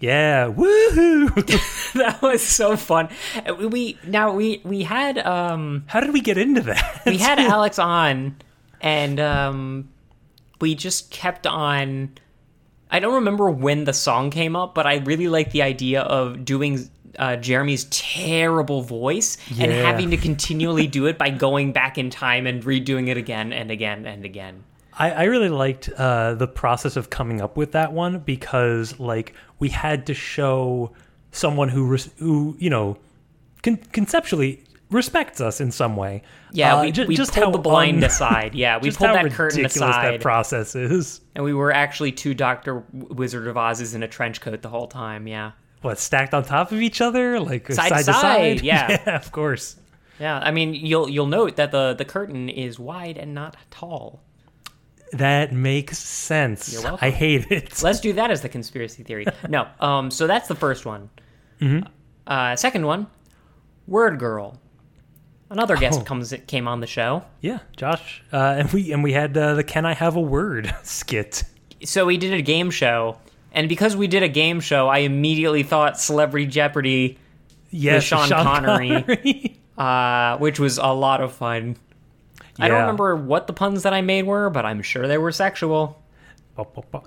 Yeah, 0.00 0.48
woohoo! 0.48 1.34
that 1.94 2.20
was 2.22 2.42
so 2.42 2.76
fun. 2.76 3.08
Uh, 3.46 3.54
We, 3.54 3.66
we 3.66 3.98
now 4.06 4.32
we 4.32 4.60
we 4.64 4.82
had 4.82 5.18
um 5.18 5.84
How 5.86 6.00
did 6.00 6.12
we 6.12 6.20
get 6.20 6.38
into 6.38 6.60
that? 6.62 7.02
we 7.06 7.18
had 7.18 7.38
Alex 7.54 7.78
on, 7.78 8.36
and 8.80 9.20
um 9.20 9.88
we 10.60 10.74
just 10.74 11.10
kept 11.10 11.46
on. 11.46 12.10
I 12.90 13.00
don't 13.00 13.14
remember 13.14 13.50
when 13.50 13.84
the 13.84 13.92
song 13.92 14.30
came 14.30 14.54
up, 14.54 14.74
but 14.74 14.86
I 14.86 14.96
really 14.98 15.28
like 15.28 15.50
the 15.50 15.62
idea 15.62 16.02
of 16.02 16.44
doing 16.44 16.88
uh, 17.18 17.36
Jeremy's 17.36 17.84
terrible 17.90 18.82
voice 18.82 19.36
and 19.58 19.72
having 19.72 20.10
to 20.10 20.16
continually 20.16 20.86
do 20.86 21.06
it 21.06 21.18
by 21.18 21.30
going 21.30 21.72
back 21.72 21.98
in 21.98 22.10
time 22.10 22.46
and 22.46 22.62
redoing 22.62 23.08
it 23.08 23.16
again 23.16 23.52
and 23.52 23.70
again 23.70 24.06
and 24.06 24.24
again. 24.24 24.64
I, 24.98 25.10
I 25.10 25.22
really 25.24 25.48
liked 25.48 25.88
uh, 25.88 26.34
the 26.34 26.46
process 26.46 26.96
of 26.96 27.10
coming 27.10 27.40
up 27.40 27.56
with 27.56 27.72
that 27.72 27.92
one 27.92 28.18
because, 28.20 28.98
like, 29.00 29.34
we 29.58 29.68
had 29.70 30.06
to 30.06 30.14
show 30.14 30.92
someone 31.32 31.68
who, 31.68 31.86
res- 31.86 32.10
who 32.18 32.56
you 32.58 32.70
know, 32.70 32.96
con- 33.62 33.78
conceptually 33.92 34.62
respects 34.90 35.40
us 35.40 35.60
in 35.60 35.72
some 35.72 35.96
way. 35.96 36.22
Yeah, 36.52 36.76
Uh, 36.76 36.82
we, 36.84 36.92
ju- 36.92 37.06
we 37.06 37.16
just 37.16 37.32
pulled 37.32 37.44
how 37.46 37.50
the 37.50 37.58
blind 37.58 37.98
un- 37.98 38.04
aside. 38.04 38.54
Yeah, 38.54 38.78
we 38.82 38.90
pulled 38.92 39.10
that 39.10 39.32
curtain 39.32 39.64
aside. 39.64 40.14
That 40.14 40.20
process 40.20 40.76
is 40.76 41.20
and 41.34 41.44
we 41.44 41.52
were 41.54 41.72
actually 41.72 42.12
two 42.12 42.34
Doctor 42.34 42.84
Wizard 42.92 43.48
of 43.48 43.56
Oz's 43.56 43.94
in 43.94 44.04
a 44.04 44.08
trench 44.08 44.40
coat 44.40 44.62
the 44.62 44.68
whole 44.68 44.86
time. 44.86 45.26
Yeah. 45.26 45.52
what 45.82 45.98
stacked 45.98 46.32
on 46.34 46.44
top 46.44 46.70
of 46.70 46.80
each 46.80 47.00
other, 47.00 47.40
like 47.40 47.72
Side 47.72 47.88
side, 47.88 47.98
to 47.98 48.04
side, 48.04 48.12
side. 48.58 48.60
yeah. 48.62 49.16
of 49.16 49.32
course. 49.32 49.76
Yeah, 50.20 50.38
I 50.38 50.52
mean, 50.52 50.74
you'll 50.74 51.08
you'll 51.08 51.26
note 51.26 51.56
that 51.56 51.72
the 51.72 51.94
the 51.94 52.04
curtain 52.04 52.48
is 52.48 52.78
wide 52.78 53.18
and 53.18 53.34
not 53.34 53.56
tall. 53.72 54.20
That 55.12 55.52
makes 55.52 55.98
sense. 55.98 56.72
You're 56.72 56.82
welcome. 56.82 57.06
I 57.06 57.10
hate 57.10 57.50
it. 57.50 57.82
Let's 57.82 58.00
do 58.00 58.12
that 58.14 58.30
as 58.30 58.40
the 58.42 58.48
conspiracy 58.48 59.02
theory. 59.04 59.26
No, 59.48 59.68
um, 59.80 60.10
so 60.10 60.26
that's 60.26 60.48
the 60.48 60.54
first 60.56 60.84
one. 60.86 61.08
Mm-hmm. 61.60 61.86
Uh, 62.26 62.56
second 62.56 62.86
one, 62.86 63.06
Word 63.86 64.18
Girl. 64.18 64.58
Another 65.50 65.76
guest 65.76 66.00
Oh. 66.00 66.04
comes 66.04 66.34
came 66.46 66.66
on 66.66 66.80
the 66.80 66.86
show. 66.86 67.22
Yeah, 67.40 67.58
Josh, 67.76 68.24
uh, 68.32 68.56
and 68.58 68.72
we 68.72 68.92
and 68.92 69.04
we 69.04 69.12
had 69.12 69.36
uh, 69.36 69.54
the 69.54 69.62
"Can 69.62 69.86
I 69.86 69.94
Have 69.94 70.16
a 70.16 70.20
Word" 70.20 70.74
skit. 70.82 71.44
So 71.84 72.06
we 72.06 72.16
did 72.16 72.32
a 72.32 72.42
game 72.42 72.70
show, 72.70 73.18
and 73.52 73.68
because 73.68 73.94
we 73.96 74.08
did 74.08 74.22
a 74.22 74.28
game 74.28 74.58
show, 74.60 74.88
I 74.88 74.98
immediately 75.00 75.62
thought 75.62 76.00
Celebrity 76.00 76.46
Jeopardy, 76.46 77.18
Yes, 77.70 78.02
Sean 78.04 78.28
Connery. 78.30 79.02
Connery. 79.02 79.60
uh, 79.78 80.38
which 80.38 80.58
was 80.58 80.78
a 80.78 80.88
lot 80.88 81.20
of 81.20 81.32
fun. 81.34 81.76
I 82.58 82.68
don't 82.68 82.80
remember 82.80 83.16
what 83.16 83.46
the 83.46 83.52
puns 83.52 83.82
that 83.82 83.92
I 83.92 84.00
made 84.00 84.26
were, 84.26 84.50
but 84.50 84.64
I'm 84.64 84.82
sure 84.82 85.08
they 85.08 85.18
were 85.18 85.32
sexual. 85.32 86.00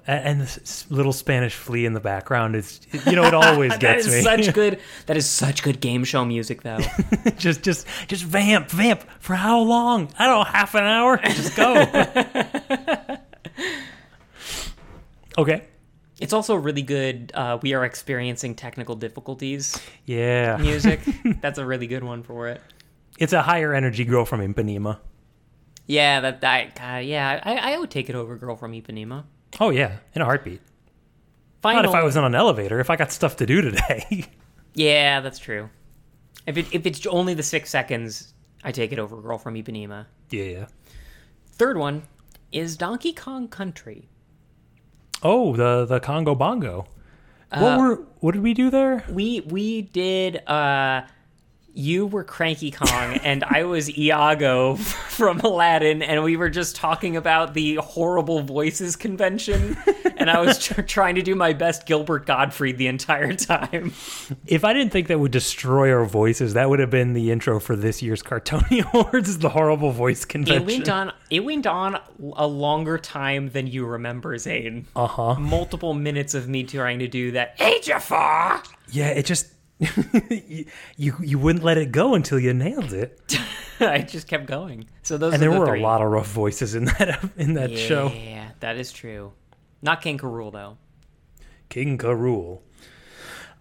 And 0.05 0.41
this 0.41 0.85
little 0.91 1.13
Spanish 1.13 1.55
flea 1.55 1.85
in 1.85 1.93
the 1.93 2.01
background 2.01 2.55
is, 2.55 2.81
you 3.05 3.13
know, 3.13 3.23
it 3.23 3.33
always 3.33 3.77
gets 3.79 4.05
is 4.05 4.15
me. 4.15 4.21
such 4.21 4.53
good. 4.53 4.79
That 5.05 5.15
is 5.15 5.25
such 5.25 5.63
good 5.63 5.79
game 5.79 6.03
show 6.03 6.25
music, 6.25 6.63
though. 6.63 6.79
just, 7.37 7.63
just, 7.63 7.87
just 8.07 8.23
vamp, 8.23 8.69
vamp 8.69 9.03
for 9.19 9.35
how 9.35 9.61
long? 9.61 10.09
I 10.19 10.25
don't 10.25 10.39
know, 10.39 10.43
half 10.43 10.75
an 10.75 10.83
hour. 10.83 11.17
Just 11.17 11.55
go. 11.55 11.87
okay. 15.37 15.63
It's 16.19 16.33
also 16.33 16.55
really 16.55 16.81
good. 16.81 17.31
Uh, 17.33 17.57
we 17.61 17.73
are 17.73 17.85
experiencing 17.85 18.55
technical 18.55 18.95
difficulties. 18.95 19.79
Yeah. 20.05 20.57
Music. 20.57 20.99
That's 21.41 21.59
a 21.59 21.65
really 21.65 21.87
good 21.87 22.03
one 22.03 22.23
for 22.23 22.49
it. 22.49 22.61
It's 23.17 23.33
a 23.33 23.41
higher 23.41 23.73
energy 23.73 24.03
girl 24.03 24.25
from 24.25 24.41
Ipanema. 24.41 24.99
Yeah, 25.87 26.19
that. 26.19 26.41
that 26.41 26.79
uh, 26.81 26.97
yeah, 26.99 27.39
I, 27.43 27.73
I 27.73 27.77
would 27.77 27.89
take 27.89 28.09
it 28.09 28.15
over 28.15 28.35
"Girl 28.35 28.55
from 28.55 28.73
Ipanema." 28.73 29.23
Oh 29.59 29.69
yeah, 29.69 29.97
in 30.13 30.21
a 30.21 30.25
heartbeat. 30.25 30.61
Final. 31.61 31.83
Not 31.83 31.89
if 31.89 31.95
I 31.95 32.03
was 32.03 32.15
on 32.15 32.25
an 32.25 32.35
elevator. 32.35 32.79
If 32.79 32.89
I 32.89 32.97
got 32.97 33.11
stuff 33.11 33.37
to 33.37 33.45
do 33.45 33.61
today. 33.61 34.25
Yeah, 34.73 35.21
that's 35.21 35.39
true. 35.39 35.71
If 36.45 36.55
it 36.55 36.67
if 36.71 36.85
it's 36.85 37.03
only 37.07 37.33
the 37.33 37.41
six 37.41 37.71
seconds, 37.71 38.35
I 38.63 38.71
take 38.71 38.91
it 38.91 38.99
over 38.99 39.19
"Girl 39.19 39.39
from 39.39 39.55
Ipanema." 39.55 40.05
yeah. 40.29 40.43
yeah. 40.43 40.65
Third 41.53 41.77
one 41.77 42.03
is 42.51 42.77
Donkey 42.77 43.11
Kong 43.11 43.47
Country. 43.47 44.07
Oh, 45.23 45.55
the 45.55 45.85
the 45.85 45.99
Kongo 45.99 46.35
Bongo. 46.35 46.85
Uh, 47.51 47.59
what 47.59 47.79
were 47.79 47.95
what 48.19 48.33
did 48.33 48.43
we 48.43 48.53
do 48.53 48.69
there? 48.69 49.03
We 49.09 49.39
we 49.41 49.81
did. 49.81 50.47
uh 50.47 51.07
You 51.77 52.07
were 52.07 52.23
Cranky 52.23 52.71
Kong, 52.71 52.89
and 53.23 53.43
I 53.43 53.65
was 53.65 53.95
Iago 53.95 54.75
from 55.09 55.39
Aladdin, 55.41 56.01
and 56.01 56.23
we 56.23 56.35
were 56.35 56.49
just 56.49 56.75
talking 56.75 57.15
about 57.15 57.53
the 57.53 57.75
horrible 57.75 58.41
voices 58.41 58.95
convention, 58.95 59.77
and 60.17 60.27
I 60.27 60.41
was 60.41 60.57
tr- 60.57 60.81
trying 60.81 61.13
to 61.15 61.21
do 61.21 61.35
my 61.35 61.53
best 61.53 61.85
Gilbert 61.85 62.25
Gottfried 62.25 62.79
the 62.79 62.87
entire 62.87 63.33
time. 63.33 63.93
If 64.47 64.65
I 64.65 64.73
didn't 64.73 64.91
think 64.91 65.07
that 65.09 65.19
would 65.19 65.31
destroy 65.31 65.93
our 65.93 66.05
voices, 66.05 66.55
that 66.55 66.67
would 66.67 66.79
have 66.79 66.89
been 66.89 67.13
the 67.13 67.29
intro 67.29 67.59
for 67.59 67.75
this 67.75 68.01
year's 68.01 68.23
Cartony 68.23 68.83
Awards. 68.93 69.29
Is 69.29 69.37
the 69.37 69.49
horrible 69.49 69.91
voice 69.91 70.25
convention. 70.25 70.63
It 70.63 70.65
went 70.65 70.89
on. 70.89 71.13
It 71.29 71.45
went 71.45 71.67
on 71.67 71.99
a 72.37 72.47
longer 72.47 72.97
time 72.97 73.49
than 73.51 73.67
you 73.67 73.85
remember, 73.85 74.35
Zane. 74.39 74.87
Uh 74.95 75.05
huh. 75.05 75.35
Multiple 75.35 75.93
minutes 75.93 76.33
of 76.33 76.49
me 76.49 76.63
trying 76.63 76.97
to 76.99 77.07
do 77.07 77.33
that. 77.33 77.53
Hey, 77.59 77.79
Jafar! 77.81 78.63
Yeah, 78.89 79.09
it 79.09 79.27
just 79.27 79.51
you, 79.79 80.65
you 80.97 81.15
you 81.21 81.39
wouldn't 81.39 81.63
let 81.63 81.77
it 81.77 81.91
go 81.91 82.15
until 82.15 82.39
you 82.39 82.53
nailed 82.53 82.93
it. 82.93 83.37
I 83.79 83.99
just 83.99 84.27
kept 84.27 84.47
going. 84.47 84.87
So 85.03 85.17
those 85.17 85.33
and 85.33 85.41
there 85.41 85.51
the 85.51 85.59
were 85.59 85.67
three. 85.67 85.79
a 85.79 85.83
lot 85.83 86.01
of 86.01 86.09
rough 86.09 86.27
voices 86.27 86.75
in 86.75 86.85
that 86.99 87.29
in 87.37 87.53
that 87.53 87.71
yeah, 87.71 87.87
show. 87.87 88.11
Yeah, 88.13 88.49
that 88.59 88.77
is 88.77 88.91
true. 88.91 89.33
Not 89.81 90.01
King 90.01 90.17
K. 90.17 90.25
Rool 90.25 90.51
though. 90.51 90.77
King 91.69 91.97
K. 91.97 92.07
Rool. 92.07 92.61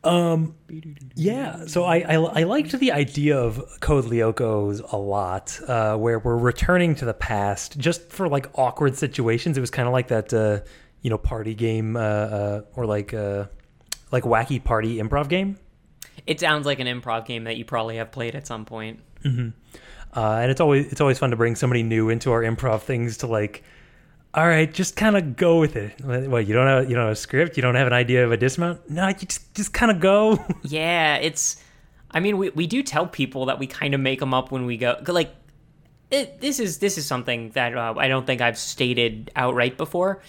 Um, 0.05 0.55
yeah. 1.17 1.67
So 1.67 1.85
I, 1.85 1.97
I 1.99 2.15
I 2.15 2.43
liked 2.45 2.73
the 2.79 2.93
idea 2.93 3.37
of 3.39 3.63
Code 3.81 4.05
Lyokos 4.05 4.93
a 4.93 4.97
lot, 4.97 5.59
uh, 5.67 5.97
where 5.97 6.19
we're 6.19 6.37
returning 6.37 6.95
to 6.97 7.05
the 7.05 7.15
past 7.15 7.77
just 7.79 8.11
for 8.11 8.29
like 8.29 8.49
awkward 8.55 8.97
situations. 8.97 9.59
It 9.59 9.61
was 9.61 9.71
kind 9.71 9.89
of 9.89 9.93
like 9.93 10.09
that, 10.09 10.33
uh, 10.33 10.61
you 11.03 11.11
know, 11.11 11.19
party 11.19 11.55
game 11.55 11.97
uh, 11.97 12.01
uh, 12.01 12.61
or 12.75 12.87
like 12.87 13.13
uh, 13.13 13.47
like 14.13 14.23
wacky 14.23 14.63
party 14.63 14.99
improv 14.99 15.29
game. 15.29 15.59
It 16.27 16.41
sounds 16.41 16.67
like 16.67 16.81
an 16.81 16.87
improv 16.87 17.27
game 17.27 17.45
that 17.45 17.57
you 17.57 17.65
probably 17.65 17.97
have 17.97 18.11
played 18.11 18.35
at 18.35 18.47
some 18.47 18.65
point. 18.65 19.01
Uh, 19.25 20.39
and 20.41 20.51
it's 20.51 20.61
always 20.61 20.91
it's 20.91 21.01
always 21.01 21.19
fun 21.19 21.31
to 21.31 21.37
bring 21.37 21.55
somebody 21.55 21.83
new 21.83 22.09
into 22.09 22.33
our 22.33 22.43
improv 22.43 22.83
things 22.83 23.19
to 23.19 23.27
like. 23.27 23.63
All 24.35 24.47
right, 24.47 24.73
just 24.73 24.97
kind 24.97 25.17
of 25.17 25.37
go 25.37 25.59
with 25.61 25.77
it. 25.77 25.99
What 26.05 26.47
you 26.47 26.55
don't 26.55 26.67
have 26.67 26.89
you 26.91 26.97
don't 26.97 27.05
have 27.05 27.13
a 27.13 27.17
script, 27.17 27.57
you 27.57 27.63
don't 27.63 27.75
have 27.75 27.87
an 27.87 27.93
idea 27.93 28.25
of 28.25 28.33
a 28.33 28.37
dismount. 28.37 28.89
No, 28.91 29.09
you 29.09 29.15
just 29.15 29.55
just 29.55 29.73
kind 29.73 29.91
of 29.91 30.01
go. 30.01 30.45
Yeah, 30.63 31.17
it's. 31.17 31.63
I 32.11 32.21
mean, 32.21 32.39
we 32.39 32.51
we 32.51 32.67
do 32.67 32.83
tell 32.83 33.07
people 33.07 33.47
that 33.47 33.59
we 33.59 33.67
kind 33.67 33.95
of 33.95 34.01
make 34.01 34.21
them 34.21 34.33
up 34.35 34.51
when 34.51 34.65
we 34.67 34.77
go. 34.77 34.97
Like, 35.07 35.35
it, 36.11 36.41
this 36.41 36.61
is 36.61 36.79
this 36.79 36.99
is 36.99 37.07
something 37.07 37.51
that 37.51 37.77
uh, 37.77 37.95
I 37.97 38.09
don't 38.09 38.27
think 38.27 38.41
I've 38.41 38.59
stated 38.59 39.31
outright 39.37 39.77
before. 39.77 40.23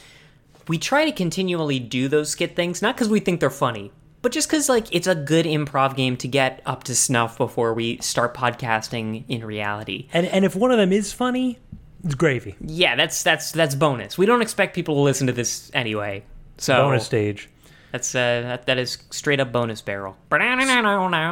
We 0.67 0.77
try 0.77 1.05
to 1.05 1.11
continually 1.11 1.79
do 1.79 2.07
those 2.09 2.29
skit 2.29 2.55
things, 2.55 2.81
not 2.81 2.95
because 2.95 3.09
we 3.09 3.19
think 3.21 3.39
they're 3.39 3.49
funny, 3.49 3.91
but 4.27 4.33
just 4.33 4.49
because 4.49 4.67
like 4.67 4.93
it's 4.93 5.07
a 5.07 5.15
good 5.15 5.45
improv 5.45 5.95
game 5.95 6.17
to 6.17 6.27
get 6.27 6.61
up 6.65 6.83
to 6.83 6.93
snuff 6.93 7.37
before 7.37 7.73
we 7.73 7.97
start 7.99 8.33
podcasting 8.33 9.23
in 9.29 9.45
reality. 9.45 10.09
And 10.11 10.27
and 10.27 10.43
if 10.43 10.53
one 10.53 10.69
of 10.69 10.77
them 10.77 10.91
is 10.91 11.13
funny, 11.13 11.59
it's 12.03 12.13
gravy. 12.13 12.57
Yeah, 12.59 12.97
that's 12.97 13.23
that's 13.23 13.53
that's 13.53 13.73
bonus. 13.73 14.17
We 14.17 14.25
don't 14.25 14.41
expect 14.41 14.75
people 14.75 14.95
to 14.95 14.99
listen 14.99 15.27
to 15.27 15.33
this 15.33 15.71
anyway. 15.73 16.25
So 16.57 16.75
Bonus 16.75 17.05
stage. 17.05 17.47
That's 17.93 18.13
uh, 18.13 18.41
that, 18.41 18.65
that 18.65 18.77
is 18.77 18.97
straight 19.11 19.39
up 19.39 19.53
bonus 19.53 19.81
barrel. 19.81 20.17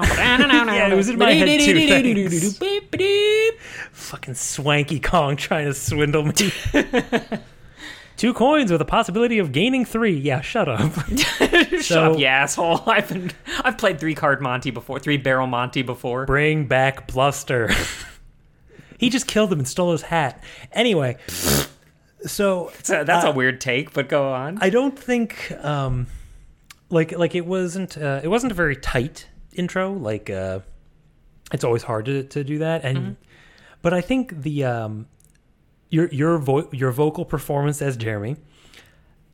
yeah, 0.74 0.88
it 0.88 0.96
was 0.96 1.10
in 1.10 1.18
my 1.20 1.34
head 1.34 1.60
too. 1.60 1.74
Fucking 3.92 4.36
swanky 4.36 5.02
Kong 5.02 5.36
trying 5.36 5.66
to 5.66 5.74
swindle 5.74 6.24
me. 6.24 7.44
Two 8.18 8.34
coins 8.34 8.72
with 8.72 8.82
a 8.82 8.86
possibility 8.86 9.40
of 9.40 9.52
gaining 9.52 9.84
three. 9.86 10.18
Yeah, 10.18 10.42
shut 10.42 10.70
up. 10.70 10.80
Shut 11.82 11.98
up, 12.14 12.18
you 12.20 12.26
asshole! 12.26 12.82
I've 12.90 13.10
been 13.10 13.32
I've 13.62 13.78
played 13.78 14.00
three 14.00 14.16
card 14.16 14.42
Monty 14.42 14.72
before, 14.72 15.00
three 15.00 15.18
barrel 15.18 15.48
Monty 15.48 15.82
before. 15.82 16.26
Bring 16.26 16.66
back 16.68 17.08
Bluster. 17.08 17.70
he 18.98 19.10
just 19.10 19.28
killed 19.28 19.52
him 19.52 19.60
and 19.60 19.68
stole 19.68 19.92
his 19.92 20.02
hat. 20.04 20.42
Anyway, 20.72 21.18
so 21.28 22.72
So 22.84 23.04
that's 23.04 23.26
uh, 23.26 23.30
a 23.30 23.32
weird 23.32 23.60
take, 23.62 23.94
but 23.94 24.08
go 24.10 24.32
on. 24.32 24.58
I 24.62 24.70
don't 24.70 24.98
think 24.98 25.52
um 25.64 26.08
like 26.90 27.12
like 27.18 27.36
it 27.36 27.46
wasn't 27.46 27.98
uh, 27.98 28.22
it 28.24 28.28
wasn't 28.30 28.52
a 28.52 28.56
very 28.56 28.76
tight 28.76 29.28
intro 29.54 29.92
like 29.94 30.30
uh 30.30 30.60
it's 31.52 31.64
always 31.64 31.84
hard 31.84 32.06
to 32.06 32.24
to 32.24 32.44
do 32.44 32.60
that 32.60 32.84
and 32.86 32.98
Mm-hmm. 32.98 33.12
but 33.82 33.94
I 33.94 34.02
think 34.02 34.42
the 34.42 34.64
um 34.66 35.08
your 35.90 36.07
your 36.07 36.38
vo- 36.38 36.70
your 36.72 36.91
vocal 36.91 37.26
performance 37.26 37.82
as 37.82 37.98
Jeremy 37.98 38.36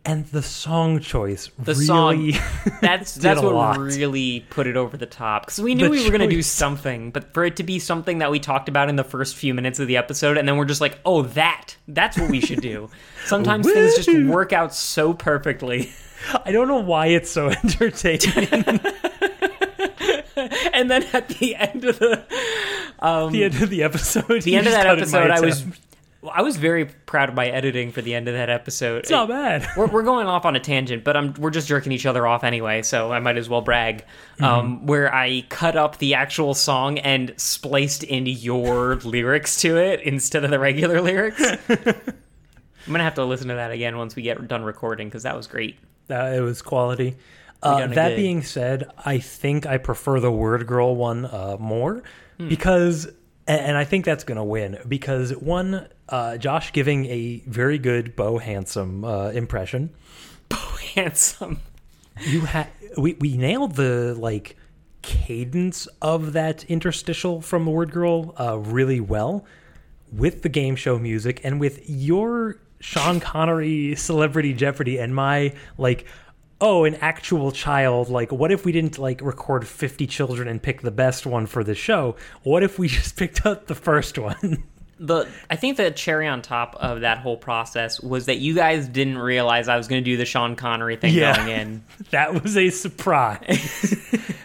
and 0.03 0.25
the 0.27 0.41
song 0.41 0.99
choice 0.99 1.51
the 1.59 1.73
really 1.73 1.85
song 1.85 2.31
that's 2.81 3.13
that's 3.15 3.39
what 3.41 3.53
lot. 3.53 3.77
really 3.77 4.39
put 4.49 4.65
it 4.65 4.75
over 4.75 4.97
the 4.97 5.05
top 5.05 5.43
because 5.45 5.61
we 5.61 5.75
knew 5.75 5.85
The 5.85 5.89
we 5.91 6.03
were 6.03 6.09
going 6.09 6.27
to 6.27 6.35
do 6.35 6.41
something 6.41 7.11
but 7.11 7.33
for 7.35 7.45
it 7.45 7.55
to 7.57 7.63
be 7.63 7.77
something 7.77 8.17
that 8.17 8.31
we 8.31 8.39
talked 8.39 8.67
about 8.67 8.89
in 8.89 8.95
the 8.95 9.03
first 9.03 9.35
few 9.35 9.53
minutes 9.53 9.79
of 9.79 9.87
the 9.87 9.97
episode 9.97 10.37
and 10.39 10.47
then 10.47 10.57
we're 10.57 10.65
just 10.65 10.81
like 10.81 10.97
oh 11.05 11.21
that 11.21 11.75
that's 11.87 12.17
what 12.17 12.31
we 12.31 12.41
should 12.41 12.61
do 12.61 12.89
sometimes 13.25 13.71
things 13.71 13.95
just 13.95 14.25
work 14.27 14.51
out 14.53 14.73
so 14.73 15.13
perfectly 15.13 15.91
I 16.45 16.51
don't 16.51 16.67
know 16.67 16.79
why 16.79 17.07
it's 17.07 17.29
so 17.31 17.49
entertaining. 17.49 18.47
and 20.73 20.89
then 20.89 21.03
at 21.13 21.29
the 21.29 21.55
end 21.55 21.83
of 21.85 21.99
the 21.99 22.23
um 22.99 23.31
the 23.31 23.43
end 23.43 23.61
of 23.61 23.69
the 23.69 23.83
episode. 23.83 24.41
the 24.41 24.55
end 24.55 24.65
of 24.65 24.73
that 24.73 24.87
episode 24.87 25.29
i 25.29 25.39
was 25.39 25.63
i 26.31 26.41
was 26.41 26.57
very 26.57 26.85
proud 26.85 27.29
of 27.29 27.35
my 27.35 27.47
editing 27.47 27.91
for 27.91 28.01
the 28.01 28.13
end 28.13 28.27
of 28.27 28.33
that 28.35 28.49
episode 28.49 28.97
It's 28.99 29.09
not 29.09 29.27
bad. 29.27 29.67
we're, 29.77 29.87
we're 29.87 30.03
going 30.03 30.27
off 30.27 30.45
on 30.45 30.55
a 30.55 30.59
tangent, 30.59 31.03
but 31.03 31.17
I'm 31.17 31.33
we're 31.33 31.49
just 31.49 31.67
jerking 31.67 31.91
each 31.91 32.05
other 32.05 32.27
off 32.27 32.43
anyway, 32.43 32.83
so 32.83 33.11
I 33.11 33.19
might 33.19 33.37
as 33.37 33.49
well 33.49 33.61
brag. 33.61 34.05
Mm-hmm. 34.35 34.43
Um, 34.43 34.85
where 34.85 35.13
I 35.13 35.41
cut 35.49 35.75
up 35.75 35.97
the 35.97 36.13
actual 36.13 36.53
song 36.53 36.99
and 36.99 37.33
spliced 37.37 38.03
in 38.03 38.25
your 38.27 38.95
lyrics 39.03 39.59
to 39.61 39.77
it 39.77 40.01
instead 40.01 40.43
of 40.43 40.51
the 40.51 40.59
regular 40.59 41.01
lyrics. 41.01 41.41
I'm 41.69 42.91
gonna 42.91 43.03
have 43.03 43.15
to 43.15 43.25
listen 43.25 43.47
to 43.49 43.55
that 43.55 43.71
again 43.71 43.97
once 43.97 44.15
we 44.15 44.21
get 44.23 44.47
done 44.47 44.63
recording 44.63 45.07
because 45.07 45.23
that 45.23 45.35
was 45.35 45.47
great. 45.47 45.77
Uh, 46.09 46.33
it 46.35 46.41
was 46.41 46.61
quality. 46.61 47.15
Uh, 47.63 47.87
that 47.87 48.09
good. 48.09 48.15
being 48.15 48.41
said, 48.41 48.89
I 49.05 49.19
think 49.19 49.65
I 49.67 49.77
prefer 49.77 50.19
the 50.19 50.31
Word 50.31 50.65
Girl 50.65 50.95
one 50.95 51.25
uh, 51.25 51.57
more 51.59 52.01
Hmm. 52.37 52.49
because, 52.49 53.05
and, 53.47 53.61
and 53.61 53.77
I 53.77 53.83
think 53.83 54.03
that's 54.03 54.23
going 54.23 54.37
to 54.37 54.43
win 54.43 54.79
because 54.87 55.31
one, 55.35 55.87
uh, 56.11 56.37
Josh 56.37 56.73
giving 56.73 57.05
a 57.07 57.41
very 57.47 57.77
good 57.77 58.15
Bo 58.15 58.37
Handsome 58.37 59.03
uh, 59.03 59.29
impression. 59.29 59.89
Bo 60.49 60.57
Handsome. 60.95 61.61
You 62.27 62.41
had 62.41 62.67
we 62.97 63.13
we 63.13 63.37
nailed 63.37 63.75
the 63.75 64.13
like 64.15 64.57
cadence 65.01 65.87
of 66.01 66.33
that 66.33 66.63
interstitial 66.65 67.41
from 67.41 67.65
the 67.65 67.71
Word 67.71 67.91
Girl 67.91 68.35
uh, 68.39 68.59
really 68.59 68.99
well 68.99 69.45
with 70.11 70.41
the 70.41 70.49
game 70.49 70.75
show 70.75 70.99
music 70.99 71.41
and 71.43 71.59
with 71.59 71.89
your 71.89 72.57
Sean 72.79 73.19
Connery 73.19 73.95
Celebrity 73.95 74.53
Jeopardy 74.53 74.99
and 74.99 75.15
my 75.15 75.53
like 75.77 76.05
oh 76.59 76.83
an 76.83 76.95
actual 76.95 77.51
child 77.51 78.09
like 78.09 78.31
what 78.31 78.51
if 78.51 78.65
we 78.65 78.71
didn't 78.71 78.99
like 78.99 79.21
record 79.21 79.67
50 79.67 80.05
children 80.07 80.47
and 80.47 80.61
pick 80.61 80.81
the 80.81 80.91
best 80.91 81.25
one 81.25 81.47
for 81.47 81.63
the 81.63 81.73
show 81.73 82.15
what 82.43 82.61
if 82.61 82.77
we 82.77 82.87
just 82.89 83.15
picked 83.17 83.45
up 83.45 83.67
the 83.67 83.75
first 83.75 84.17
one 84.19 84.63
The 85.03 85.27
I 85.49 85.55
think 85.55 85.77
the 85.77 85.89
cherry 85.91 86.27
on 86.27 86.41
top 86.43 86.75
of 86.79 87.01
that 87.01 87.17
whole 87.17 87.35
process 87.37 87.99
was 87.99 88.27
that 88.27 88.37
you 88.37 88.53
guys 88.53 88.87
didn't 88.87 89.17
realize 89.17 89.67
I 89.67 89.75
was 89.75 89.87
going 89.87 90.03
to 90.03 90.09
do 90.09 90.15
the 90.15 90.25
Sean 90.25 90.55
Connery 90.55 90.95
thing 90.95 91.13
Yeah. 91.15 91.35
going 91.37 91.49
in. 91.49 91.83
that 92.11 92.41
was 92.43 92.55
a 92.55 92.69
surprise 92.69 93.95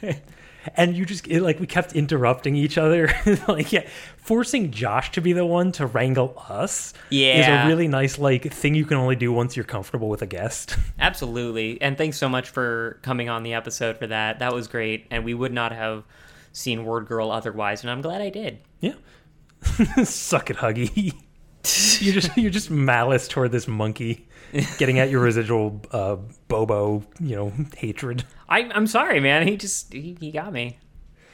and 0.76 0.96
you 0.96 1.04
just 1.04 1.28
it, 1.28 1.42
like 1.42 1.60
we 1.60 1.66
kept 1.66 1.92
interrupting 1.94 2.56
each 2.56 2.76
other 2.76 3.08
like 3.48 3.70
yeah 3.72 3.86
forcing 4.16 4.70
josh 4.72 5.12
to 5.12 5.20
be 5.20 5.32
the 5.32 5.46
one 5.46 5.70
to 5.72 5.86
wrangle 5.86 6.34
us 6.48 6.92
yeah 7.10 7.38
is 7.38 7.46
a 7.64 7.68
really 7.68 7.86
nice 7.86 8.18
like 8.18 8.52
thing 8.52 8.74
you 8.74 8.84
can 8.84 8.96
only 8.96 9.14
do 9.14 9.32
once 9.32 9.54
you're 9.56 9.64
comfortable 9.64 10.08
with 10.08 10.22
a 10.22 10.26
guest 10.26 10.76
Absolutely. 10.98 11.80
And 11.80 11.96
thanks 11.96 12.16
so 12.16 12.28
much 12.28 12.48
for 12.50 12.98
coming 13.02 13.28
on 13.28 13.42
the 13.44 13.52
episode 13.54 13.96
for 13.98 14.06
that. 14.08 14.40
That 14.40 14.52
was 14.52 14.66
great. 14.66 15.06
And 15.10 15.24
we 15.24 15.34
would 15.34 15.52
not 15.52 15.70
have 15.72 16.02
seen 16.52 16.84
Word 16.84 17.06
Girl 17.06 17.30
otherwise. 17.30 17.82
And 17.82 17.90
I'm 17.90 18.00
glad 18.00 18.20
I 18.20 18.30
did. 18.30 18.58
yeah 18.80 18.94
suck 20.05 20.51
it 20.51 20.56
huggy 20.56 21.14
you're 22.01 22.14
just 22.14 22.36
you're 22.36 22.51
just 22.51 22.70
malice 22.70 23.26
toward 23.26 23.51
this 23.51 23.66
monkey 23.66 24.28
getting 24.78 24.98
at 24.98 25.10
your 25.10 25.20
residual 25.20 25.80
uh 25.90 26.16
bobo 26.48 27.02
you 27.20 27.34
know 27.34 27.52
hatred 27.76 28.24
I, 28.48 28.60
I'm 28.72 28.86
sorry, 28.86 29.20
man. 29.20 29.47
He 29.47 29.56
just, 29.56 29.93
he, 29.93 30.16
he 30.20 30.30
got 30.30 30.52
me. 30.52 30.78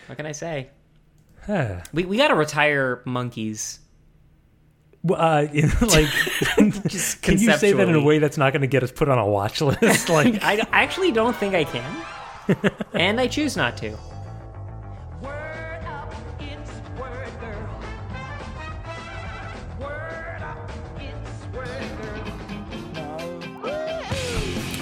What 0.07 0.17
can 0.17 0.27
I 0.27 0.33
say? 0.33 0.71
we 1.93 2.05
we 2.05 2.17
got 2.17 2.29
to 2.29 2.35
retire 2.35 3.03
monkeys. 3.05 3.81
Well, 5.03 5.21
uh, 5.21 5.43
in, 5.53 5.71
like, 5.81 6.09
Just 6.87 7.23
can 7.23 7.39
you 7.39 7.53
say 7.57 7.73
that 7.73 7.89
in 7.89 7.95
a 7.95 8.03
way 8.03 8.19
that's 8.19 8.39
not 8.39 8.53
going 8.53 8.61
to 8.61 8.69
get 8.69 8.83
us 8.85 8.93
put 8.93 9.09
on 9.09 9.19
a 9.19 9.27
watch 9.27 9.61
list? 9.61 10.09
Like, 10.09 10.43
I, 10.43 10.59
I 10.59 10.83
actually 10.83 11.11
don't 11.11 11.37
think 11.37 11.55
I 11.55 11.65
can. 11.65 12.05
and 12.93 13.21
I 13.21 13.27
choose 13.27 13.57
not 13.57 13.77
to. 13.79 13.97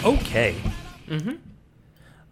Okay. 0.03 0.57
Mm-hmm. 1.09 1.35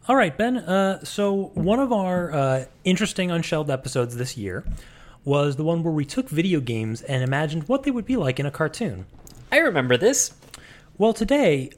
All 0.09 0.17
right, 0.17 0.37
Ben. 0.37 0.57
Uh, 0.57 1.05
so 1.05 1.51
one 1.53 1.81
of 1.81 1.93
our 1.93 2.33
uh, 2.33 2.65
interesting 2.85 3.31
unshelled 3.31 3.71
episodes 3.71 4.17
this 4.17 4.39
year 4.39 4.65
was 5.23 5.57
the 5.57 5.65
one 5.65 5.83
where 5.83 5.93
we 5.93 6.07
took 6.07 6.31
video 6.31 6.61
games 6.61 7.03
and 7.03 7.23
imagined 7.23 7.69
what 7.69 7.83
they 7.83 7.91
would 7.91 8.07
be 8.07 8.17
like 8.17 8.41
in 8.41 8.47
a 8.47 8.51
cartoon. 8.51 9.05
I 9.53 9.59
remember 9.59 9.99
this. 9.99 10.33
Well, 10.97 11.13
today 11.13 11.71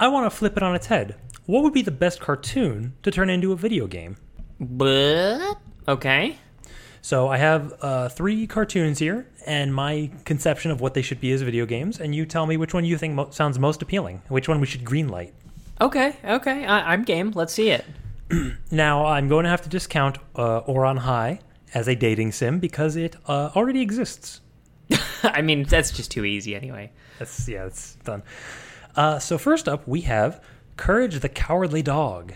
I 0.00 0.08
want 0.08 0.24
to 0.24 0.34
flip 0.34 0.56
it 0.56 0.62
on 0.62 0.74
its 0.74 0.86
head. 0.86 1.16
What 1.44 1.62
would 1.62 1.74
be 1.74 1.82
the 1.82 1.90
best 1.90 2.20
cartoon 2.20 2.94
to 3.02 3.10
turn 3.10 3.28
into 3.28 3.52
a 3.52 3.56
video 3.56 3.86
game? 3.86 4.16
But, 4.58 5.56
okay. 5.86 6.38
So 7.02 7.28
I 7.28 7.36
have 7.36 7.74
uh, 7.82 8.08
three 8.08 8.46
cartoons 8.46 8.98
here, 8.98 9.28
and 9.46 9.74
my 9.74 10.10
conception 10.24 10.70
of 10.70 10.80
what 10.80 10.94
they 10.94 11.02
should 11.02 11.20
be 11.20 11.32
as 11.32 11.42
video 11.42 11.66
games, 11.66 12.00
and 12.00 12.14
you 12.14 12.26
tell 12.26 12.46
me 12.46 12.56
which 12.56 12.74
one 12.74 12.84
you 12.84 12.98
think 12.98 13.14
mo- 13.14 13.30
sounds 13.30 13.58
most 13.58 13.82
appealing, 13.82 14.22
which 14.28 14.48
one 14.48 14.60
we 14.60 14.66
should 14.66 14.84
greenlight. 14.84 15.32
Okay, 15.80 16.16
okay. 16.24 16.64
I, 16.64 16.92
I'm 16.92 17.02
game. 17.04 17.32
Let's 17.34 17.52
see 17.52 17.70
it. 17.70 17.84
Now 18.70 19.06
I'm 19.06 19.28
going 19.28 19.44
to 19.44 19.50
have 19.50 19.62
to 19.62 19.68
discount 19.68 20.18
uh, 20.34 20.62
Ouran 20.62 20.98
High 20.98 21.40
as 21.72 21.88
a 21.88 21.94
dating 21.94 22.32
sim 22.32 22.58
because 22.58 22.96
it 22.96 23.16
uh, 23.26 23.50
already 23.54 23.80
exists. 23.80 24.40
I 25.22 25.42
mean, 25.42 25.64
that's 25.64 25.90
just 25.90 26.10
too 26.10 26.24
easy 26.24 26.54
anyway. 26.54 26.90
That's 27.18 27.48
yeah, 27.48 27.66
it's 27.66 27.96
done. 27.96 28.22
Uh, 28.96 29.18
so 29.18 29.38
first 29.38 29.68
up, 29.68 29.86
we 29.86 30.02
have 30.02 30.42
Courage 30.76 31.20
the 31.20 31.28
Cowardly 31.28 31.82
Dog. 31.82 32.34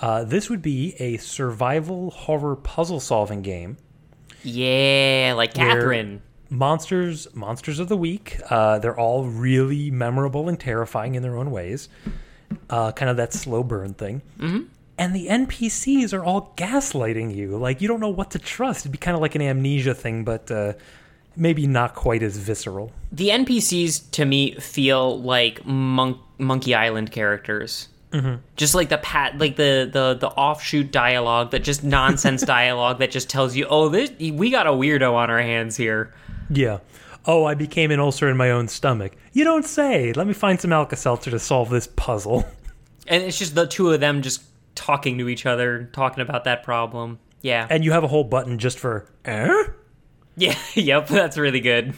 Uh, 0.00 0.24
this 0.24 0.50
would 0.50 0.62
be 0.62 0.94
a 0.98 1.16
survival 1.16 2.10
horror 2.10 2.56
puzzle 2.56 3.00
solving 3.00 3.42
game. 3.42 3.78
Yeah, 4.42 5.34
like 5.36 5.54
Catherine. 5.54 6.22
Monsters, 6.48 7.28
monsters 7.34 7.78
of 7.78 7.88
the 7.88 7.96
week. 7.96 8.38
Uh, 8.48 8.78
they're 8.78 8.98
all 8.98 9.24
really 9.24 9.90
memorable 9.90 10.48
and 10.48 10.58
terrifying 10.58 11.14
in 11.14 11.22
their 11.22 11.36
own 11.36 11.50
ways. 11.50 11.88
Uh, 12.70 12.92
kind 12.92 13.10
of 13.10 13.16
that 13.16 13.32
slow 13.32 13.62
burn 13.62 13.94
thing. 13.94 14.22
Mm-hmm. 14.38 14.64
And 14.98 15.14
the 15.14 15.26
NPCs 15.26 16.12
are 16.14 16.24
all 16.24 16.54
gaslighting 16.56 17.34
you. 17.34 17.56
Like 17.56 17.80
you 17.80 17.88
don't 17.88 18.00
know 18.00 18.08
what 18.08 18.30
to 18.32 18.38
trust. 18.38 18.82
It'd 18.82 18.92
be 18.92 18.98
kind 18.98 19.14
of 19.14 19.20
like 19.20 19.34
an 19.34 19.42
amnesia 19.42 19.94
thing, 19.94 20.24
but 20.24 20.50
uh, 20.50 20.72
maybe 21.36 21.66
not 21.66 21.94
quite 21.94 22.22
as 22.22 22.36
visceral. 22.36 22.92
The 23.12 23.28
NPCs 23.28 24.10
to 24.12 24.24
me 24.24 24.54
feel 24.54 25.20
like 25.20 25.64
Monk, 25.66 26.18
Monkey 26.38 26.74
Island 26.74 27.12
characters. 27.12 27.88
Mm-hmm. 28.12 28.36
Just 28.56 28.74
like 28.74 28.88
the 28.88 28.98
pat, 28.98 29.36
like 29.38 29.56
the 29.56 29.90
the 29.92 30.16
the 30.18 30.28
offshoot 30.28 30.90
dialogue, 30.90 31.50
that 31.50 31.62
just 31.62 31.84
nonsense 31.84 32.42
dialogue 32.46 33.00
that 33.00 33.10
just 33.10 33.28
tells 33.28 33.54
you, 33.56 33.66
oh, 33.68 33.88
this 33.88 34.10
we 34.18 34.50
got 34.50 34.66
a 34.66 34.70
weirdo 34.70 35.12
on 35.12 35.28
our 35.28 35.42
hands 35.42 35.76
here. 35.76 36.14
Yeah. 36.50 36.78
Oh, 37.26 37.44
I 37.44 37.54
became 37.54 37.90
an 37.90 37.98
ulcer 38.00 38.28
in 38.28 38.36
my 38.36 38.50
own 38.50 38.68
stomach. 38.68 39.12
You 39.32 39.44
don't 39.44 39.64
say. 39.64 40.12
Let 40.12 40.26
me 40.26 40.32
find 40.32 40.60
some 40.60 40.72
Alka 40.72 40.96
Seltzer 40.96 41.30
to 41.32 41.38
solve 41.38 41.70
this 41.70 41.86
puzzle. 41.86 42.44
And 43.08 43.22
it's 43.22 43.38
just 43.38 43.54
the 43.54 43.68
two 43.68 43.92
of 43.92 44.00
them 44.00 44.20
just 44.20 44.42
talking 44.74 45.18
to 45.18 45.28
each 45.28 45.46
other, 45.46 45.88
talking 45.92 46.22
about 46.22 46.42
that 46.42 46.64
problem. 46.64 47.20
Yeah. 47.40 47.64
And 47.70 47.84
you 47.84 47.92
have 47.92 48.02
a 48.02 48.08
whole 48.08 48.24
button 48.24 48.58
just 48.58 48.80
for 48.80 49.06
eh? 49.24 49.62
Yeah, 50.36 50.58
yep, 50.74 51.06
that's 51.06 51.38
really 51.38 51.60
good. 51.60 51.94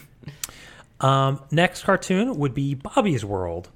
Um, 1.00 1.40
next 1.50 1.84
cartoon 1.84 2.36
would 2.36 2.52
be 2.52 2.74
Bobby's 2.74 3.24
World, 3.24 3.70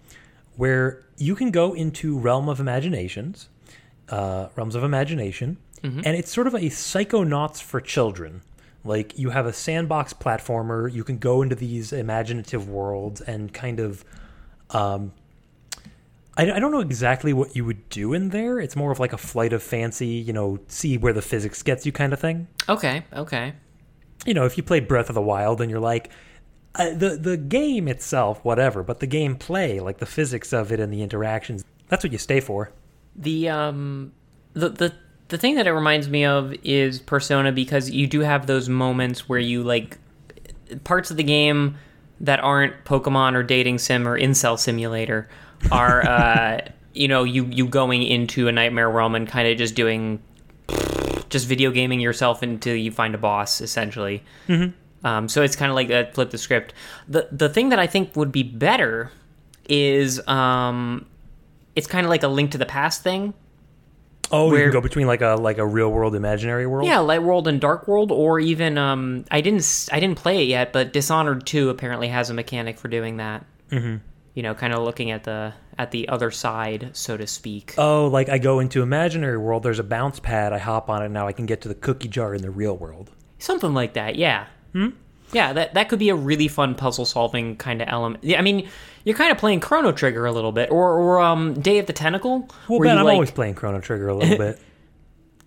where 0.56 1.04
you 1.16 1.34
can 1.34 1.50
go 1.50 1.72
into 1.72 2.18
Realm 2.18 2.50
of 2.50 2.60
Imaginations, 2.60 3.48
uh, 4.10 4.48
Realms 4.54 4.74
of 4.74 4.84
Imagination, 4.84 5.56
Mhm. 5.82 6.02
and 6.04 6.16
it's 6.16 6.30
sort 6.30 6.46
of 6.46 6.54
a 6.54 6.58
Psychonauts 6.68 7.62
for 7.62 7.80
children. 7.80 8.42
Like 8.84 9.18
you 9.18 9.30
have 9.30 9.46
a 9.46 9.52
sandbox 9.52 10.12
platformer, 10.12 10.92
you 10.92 11.04
can 11.04 11.18
go 11.18 11.42
into 11.42 11.54
these 11.54 11.92
imaginative 11.92 12.68
worlds 12.68 13.20
and 13.20 13.52
kind 13.52 13.80
of. 13.80 14.04
Um, 14.70 15.12
I, 16.36 16.50
I 16.50 16.58
don't 16.60 16.72
know 16.72 16.80
exactly 16.80 17.32
what 17.34 17.54
you 17.54 17.64
would 17.66 17.88
do 17.90 18.14
in 18.14 18.30
there. 18.30 18.58
It's 18.58 18.74
more 18.74 18.90
of 18.90 18.98
like 18.98 19.12
a 19.12 19.18
flight 19.18 19.52
of 19.52 19.62
fancy, 19.62 20.06
you 20.06 20.32
know, 20.32 20.58
see 20.66 20.96
where 20.96 21.12
the 21.12 21.20
physics 21.22 21.62
gets 21.62 21.84
you 21.84 21.92
kind 21.92 22.12
of 22.12 22.20
thing 22.20 22.48
Okay, 22.70 23.04
okay. 23.12 23.52
you 24.24 24.32
know, 24.32 24.46
if 24.46 24.56
you 24.56 24.62
play 24.62 24.80
Breath 24.80 25.10
of 25.10 25.14
the 25.14 25.20
Wild 25.22 25.60
and 25.60 25.70
you're 25.70 25.80
like, 25.80 26.10
uh, 26.74 26.94
the 26.94 27.18
the 27.18 27.36
game 27.36 27.86
itself, 27.86 28.42
whatever, 28.44 28.82
but 28.82 29.00
the 29.00 29.06
gameplay, 29.06 29.78
like 29.80 29.98
the 29.98 30.06
physics 30.06 30.54
of 30.54 30.72
it 30.72 30.80
and 30.80 30.90
the 30.90 31.02
interactions, 31.02 31.64
that's 31.88 32.02
what 32.02 32.12
you 32.12 32.18
stay 32.18 32.40
for. 32.40 32.72
The 33.14 33.50
um 33.50 34.12
the 34.54 34.70
the 34.70 34.94
the 35.32 35.38
thing 35.38 35.54
that 35.54 35.66
it 35.66 35.72
reminds 35.72 36.10
me 36.10 36.26
of 36.26 36.54
is 36.62 36.98
Persona 36.98 37.52
because 37.52 37.88
you 37.88 38.06
do 38.06 38.20
have 38.20 38.46
those 38.46 38.68
moments 38.68 39.30
where 39.30 39.38
you 39.38 39.62
like 39.62 39.96
parts 40.84 41.10
of 41.10 41.16
the 41.16 41.22
game 41.22 41.76
that 42.20 42.38
aren't 42.40 42.84
Pokemon 42.84 43.34
or 43.34 43.42
dating 43.42 43.78
sim 43.78 44.06
or 44.06 44.18
incel 44.18 44.58
simulator 44.58 45.30
are 45.70 46.06
uh 46.06 46.60
you 46.92 47.08
know 47.08 47.24
you 47.24 47.46
you 47.46 47.66
going 47.66 48.02
into 48.02 48.46
a 48.46 48.52
nightmare 48.52 48.90
realm 48.90 49.14
and 49.14 49.26
kind 49.26 49.48
of 49.48 49.56
just 49.56 49.74
doing 49.74 50.22
just 51.30 51.46
video 51.48 51.70
gaming 51.70 51.98
yourself 51.98 52.42
until 52.42 52.76
you 52.76 52.90
find 52.90 53.14
a 53.14 53.18
boss 53.18 53.62
essentially. 53.62 54.22
Mhm. 54.48 54.74
Um, 55.02 55.28
so 55.30 55.42
it's 55.42 55.56
kind 55.56 55.70
of 55.70 55.76
like 55.76 55.88
that 55.88 56.14
flip 56.14 56.28
the 56.28 56.36
script. 56.36 56.74
The 57.08 57.26
the 57.32 57.48
thing 57.48 57.70
that 57.70 57.78
I 57.78 57.86
think 57.86 58.14
would 58.16 58.32
be 58.32 58.42
better 58.42 59.10
is 59.66 60.20
um, 60.28 61.06
it's 61.74 61.86
kind 61.86 62.04
of 62.04 62.10
like 62.10 62.22
a 62.22 62.28
link 62.28 62.50
to 62.50 62.58
the 62.58 62.66
past 62.66 63.02
thing. 63.02 63.32
Oh, 64.32 64.52
you 64.54 64.62
can 64.62 64.72
go 64.72 64.80
between 64.80 65.06
like 65.06 65.20
a 65.20 65.34
like 65.34 65.58
a 65.58 65.66
real 65.66 65.90
world 65.92 66.14
imaginary 66.14 66.66
world. 66.66 66.86
Yeah, 66.88 66.98
Light 67.00 67.22
World 67.22 67.46
and 67.46 67.60
Dark 67.60 67.86
World, 67.86 68.10
or 68.10 68.40
even 68.40 68.78
um, 68.78 69.24
I 69.30 69.40
didn't 69.40 69.88
I 69.92 70.00
didn't 70.00 70.18
play 70.18 70.42
it 70.42 70.48
yet, 70.48 70.72
but 70.72 70.92
Dishonored 70.92 71.46
Two 71.46 71.68
apparently 71.68 72.08
has 72.08 72.30
a 72.30 72.34
mechanic 72.34 72.78
for 72.78 72.88
doing 72.88 73.18
that. 73.18 73.44
Mhm. 73.70 74.00
You 74.34 74.42
know, 74.42 74.54
kind 74.54 74.72
of 74.72 74.82
looking 74.82 75.10
at 75.10 75.24
the 75.24 75.52
at 75.78 75.90
the 75.90 76.08
other 76.08 76.30
side, 76.30 76.90
so 76.94 77.16
to 77.16 77.26
speak. 77.26 77.74
Oh, 77.76 78.06
like 78.06 78.28
I 78.28 78.38
go 78.38 78.60
into 78.60 78.82
imaginary 78.82 79.36
world. 79.38 79.62
There's 79.62 79.78
a 79.78 79.84
bounce 79.84 80.18
pad. 80.20 80.52
I 80.52 80.58
hop 80.58 80.88
on 80.88 81.02
it. 81.02 81.10
Now 81.10 81.26
I 81.26 81.32
can 81.32 81.44
get 81.46 81.60
to 81.62 81.68
the 81.68 81.74
cookie 81.74 82.08
jar 82.08 82.34
in 82.34 82.40
the 82.42 82.50
real 82.50 82.76
world. 82.76 83.10
Something 83.38 83.74
like 83.74 83.94
that, 83.94 84.16
yeah. 84.16 84.46
Hmm? 84.72 84.88
Yeah, 85.32 85.52
that 85.54 85.74
that 85.74 85.88
could 85.88 85.98
be 85.98 86.08
a 86.10 86.14
really 86.14 86.48
fun 86.48 86.74
puzzle 86.74 87.04
solving 87.04 87.56
kind 87.56 87.82
of 87.82 87.88
element. 87.90 88.22
Yeah, 88.24 88.38
I 88.38 88.42
mean, 88.42 88.68
you're 89.04 89.16
kind 89.16 89.32
of 89.32 89.38
playing 89.38 89.60
Chrono 89.60 89.92
Trigger 89.92 90.26
a 90.26 90.32
little 90.32 90.52
bit, 90.52 90.70
or 90.70 90.98
or 90.98 91.20
um, 91.20 91.54
Day 91.54 91.78
of 91.78 91.86
the 91.86 91.92
Tentacle. 91.92 92.48
Well, 92.68 92.80
Ben, 92.80 92.98
I'm 92.98 93.04
like- 93.04 93.14
always 93.14 93.30
playing 93.30 93.54
Chrono 93.54 93.80
Trigger 93.80 94.08
a 94.08 94.14
little 94.14 94.38
bit. 94.38 94.60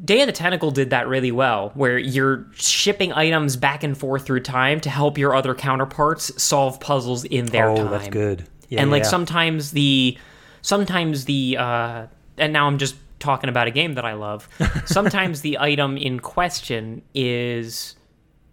Day 0.03 0.21
of 0.21 0.27
the 0.27 0.33
Tentacle 0.33 0.71
did 0.71 0.89
that 0.89 1.07
really 1.07 1.31
well, 1.31 1.71
where 1.73 1.97
you're 1.97 2.47
shipping 2.53 3.13
items 3.13 3.55
back 3.55 3.81
and 3.81 3.97
forth 3.97 4.25
through 4.25 4.41
time 4.41 4.81
to 4.81 4.89
help 4.89 5.17
your 5.17 5.33
other 5.33 5.55
counterparts 5.55 6.41
solve 6.41 6.81
puzzles 6.81 7.23
in 7.23 7.45
their 7.45 7.69
oh, 7.69 7.77
time. 7.77 7.91
that's 7.91 8.09
good. 8.09 8.45
Yeah, 8.67 8.81
and 8.81 8.91
like 8.91 9.03
yeah. 9.03 9.09
sometimes 9.09 9.71
the 9.71 10.17
sometimes 10.61 11.25
the 11.25 11.55
uh 11.57 12.07
and 12.37 12.51
now 12.51 12.67
I'm 12.67 12.77
just 12.77 12.95
talking 13.19 13.49
about 13.49 13.67
a 13.67 13.71
game 13.71 13.93
that 13.93 14.03
I 14.03 14.13
love. 14.13 14.49
sometimes 14.85 15.41
the 15.41 15.59
item 15.59 15.97
in 15.97 16.19
question 16.19 17.01
is 17.13 17.95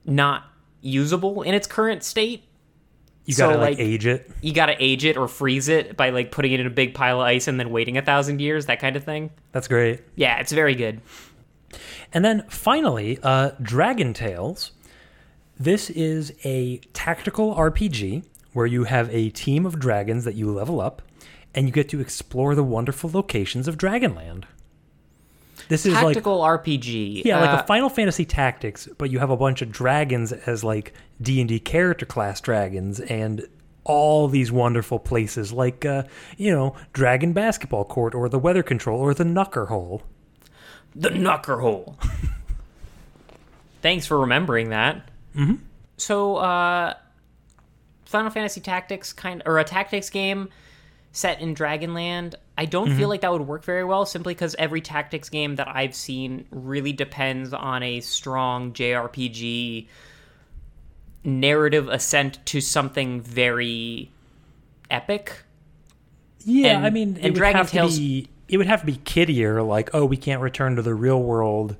not 0.05 0.45
usable 0.81 1.43
in 1.43 1.55
its 1.55 1.67
current 1.67 2.03
state. 2.03 2.45
You 3.25 3.35
gotta 3.35 3.59
like, 3.59 3.71
like, 3.71 3.79
age 3.79 4.07
it. 4.07 4.31
You 4.41 4.53
got 4.53 4.67
to 4.67 4.77
age 4.83 5.05
it 5.05 5.17
or 5.17 5.29
freeze 5.29 5.69
it 5.69 5.97
by 5.97 6.11
like 6.11 6.33
putting 6.33 6.53
it 6.53 6.61
in 6.61 6.67
a 6.67 6.71
big 6.71 6.95
pile 6.95 7.21
of 7.21 7.27
ice 7.27 7.47
and 7.47 7.59
then 7.59 7.71
waiting 7.71 7.97
a 7.97 8.03
thousand 8.03 8.41
years, 8.41 8.67
that 8.67 8.81
kind 8.81 8.97
of 8.97 9.05
thing. 9.05 9.31
That's 9.53 9.69
great. 9.69 10.01
Yeah, 10.17 10.39
it's 10.41 10.53
very 10.53 10.75
good. 10.75 11.01
And 12.13 12.25
then 12.25 12.45
finally, 12.49 13.19
uh, 13.23 13.53
Dragon 13.61 14.13
Tales. 14.13 14.73
This 15.59 15.91
is 15.91 16.33
a 16.45 16.79
tactical 16.93 17.55
RPG 17.55 18.25
where 18.53 18.67
you 18.67 18.85
have 18.85 19.09
a 19.11 19.31
team 19.31 19.65
of 19.65 19.79
dragons 19.79 20.25
that 20.25 20.35
you 20.35 20.51
level 20.51 20.81
up, 20.81 21.03
and 21.55 21.67
you 21.67 21.73
get 21.73 21.89
to 21.91 22.01
explore 22.01 22.55
the 22.55 22.65
wonderful 22.65 23.11
locations 23.13 23.69
of 23.69 23.79
Dragonland. 23.79 24.45
This 25.69 25.87
is 25.87 25.93
like 25.95 26.15
Tactical 26.15 26.41
RPG. 26.41 27.23
yeah, 27.25 27.41
like 27.41 27.51
Uh, 27.51 27.63
a 27.63 27.67
Final 27.67 27.89
Fantasy 27.89 28.25
Tactics, 28.25 28.89
but 28.99 29.11
you 29.11 29.19
have 29.19 29.31
a 29.31 29.37
bunch 29.37 29.63
of 29.63 29.71
dragons 29.73 30.33
as 30.33 30.63
like 30.65 30.93
D 31.21 31.41
and 31.41 31.49
D 31.49 31.59
character 31.61 32.07
class 32.07 32.41
dragons, 32.41 33.01
and 33.01 33.47
all 33.85 34.29
these 34.29 34.53
wonderful 34.53 34.99
places 34.99 35.53
like 35.53 35.85
uh, 35.85 36.05
you 36.37 36.51
know 36.53 36.75
Dragon 36.93 37.33
Basketball 37.33 37.85
Court 37.85 38.15
or 38.15 38.29
the 38.29 38.39
Weather 38.39 38.63
Control 38.63 39.01
or 39.01 39.13
the 39.15 39.25
Knucker 39.25 39.69
Hole. 39.69 40.03
the 40.95 41.09
Knucker 41.11 41.61
Hole. 41.61 41.97
Thanks 43.81 44.07
for 44.07 44.21
remembering 44.21 44.69
that. 44.71 45.09
Mhm. 45.37 45.59
So, 45.97 46.37
uh, 46.37 46.95
Final 48.05 48.31
Fantasy 48.31 48.61
Tactics 48.61 49.13
kind 49.13 49.43
or 49.47 49.59
a 49.59 49.65
tactics 49.65 50.11
game 50.11 50.49
set 51.13 51.41
in 51.41 51.55
Dragonland. 51.55 52.35
I 52.59 52.67
don't 52.67 52.91
Mhm. 52.91 52.97
feel 52.99 53.09
like 53.09 53.23
that 53.23 53.33
would 53.33 53.43
work 53.47 53.65
very 53.65 53.83
well 53.85 54.05
simply 54.05 54.35
because 54.35 54.55
every 54.59 54.81
tactics 54.83 55.29
game 55.31 55.57
that 55.57 55.69
I've 55.69 55.95
seen 55.95 56.45
really 56.51 56.93
depends 56.93 57.53
on 57.55 57.83
a 57.83 58.01
strong 58.01 58.73
JRPG 58.75 59.89
narrative 61.25 61.89
ascent 61.89 62.45
to 62.47 62.61
something 62.61 63.21
very 63.21 64.11
epic. 64.91 65.45
Yeah, 66.45 66.77
And- 66.77 66.87
I 66.87 66.91
mean, 66.91 67.09
and 67.11 67.19
it 67.19 67.23
would 67.31 67.35
Dragon 67.35 67.57
have 67.59 67.71
Tales- 67.71 67.95
to 67.95 68.01
be 68.01 68.29
it 68.49 68.59
would 68.59 68.67
have 68.67 68.81
to 68.81 68.87
be 68.87 68.97
kiddier, 69.05 69.63
like 69.63 69.89
oh, 69.95 70.05
we 70.05 70.17
can't 70.19 70.43
return 70.43 70.77
to 70.77 70.83
the 70.83 70.95
real 70.95 71.23
world, 71.23 71.77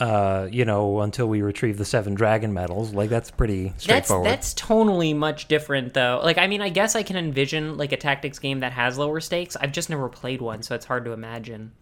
uh, 0.00 0.48
you 0.50 0.64
know, 0.64 1.00
until 1.00 1.26
we 1.28 1.42
retrieve 1.42 1.76
the 1.78 1.84
seven 1.84 2.14
dragon 2.14 2.52
medals. 2.52 2.92
Like 2.94 3.10
that's 3.10 3.30
pretty 3.30 3.68
That's 3.70 3.82
straightforward. 3.82 4.26
that's 4.26 4.54
tonally 4.54 5.14
much 5.16 5.48
different 5.48 5.94
though. 5.94 6.20
Like 6.22 6.38
I 6.38 6.46
mean, 6.46 6.60
I 6.60 6.68
guess 6.68 6.94
I 6.94 7.02
can 7.02 7.16
envision 7.16 7.76
like 7.76 7.92
a 7.92 7.96
tactics 7.96 8.38
game 8.38 8.60
that 8.60 8.72
has 8.72 8.96
lower 8.98 9.20
stakes. 9.20 9.56
I've 9.56 9.72
just 9.72 9.90
never 9.90 10.08
played 10.08 10.40
one, 10.40 10.62
so 10.62 10.74
it's 10.74 10.84
hard 10.86 11.04
to 11.06 11.12
imagine. 11.12 11.72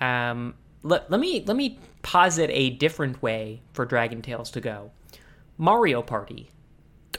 Um, 0.00 0.54
let, 0.82 1.10
let 1.10 1.18
me 1.20 1.44
let 1.46 1.56
me 1.56 1.78
posit 2.02 2.50
a 2.52 2.70
different 2.70 3.22
way 3.22 3.62
for 3.72 3.84
Dragon 3.84 4.22
Tales 4.22 4.50
to 4.52 4.60
go. 4.60 4.90
Mario 5.56 6.02
Party. 6.02 6.50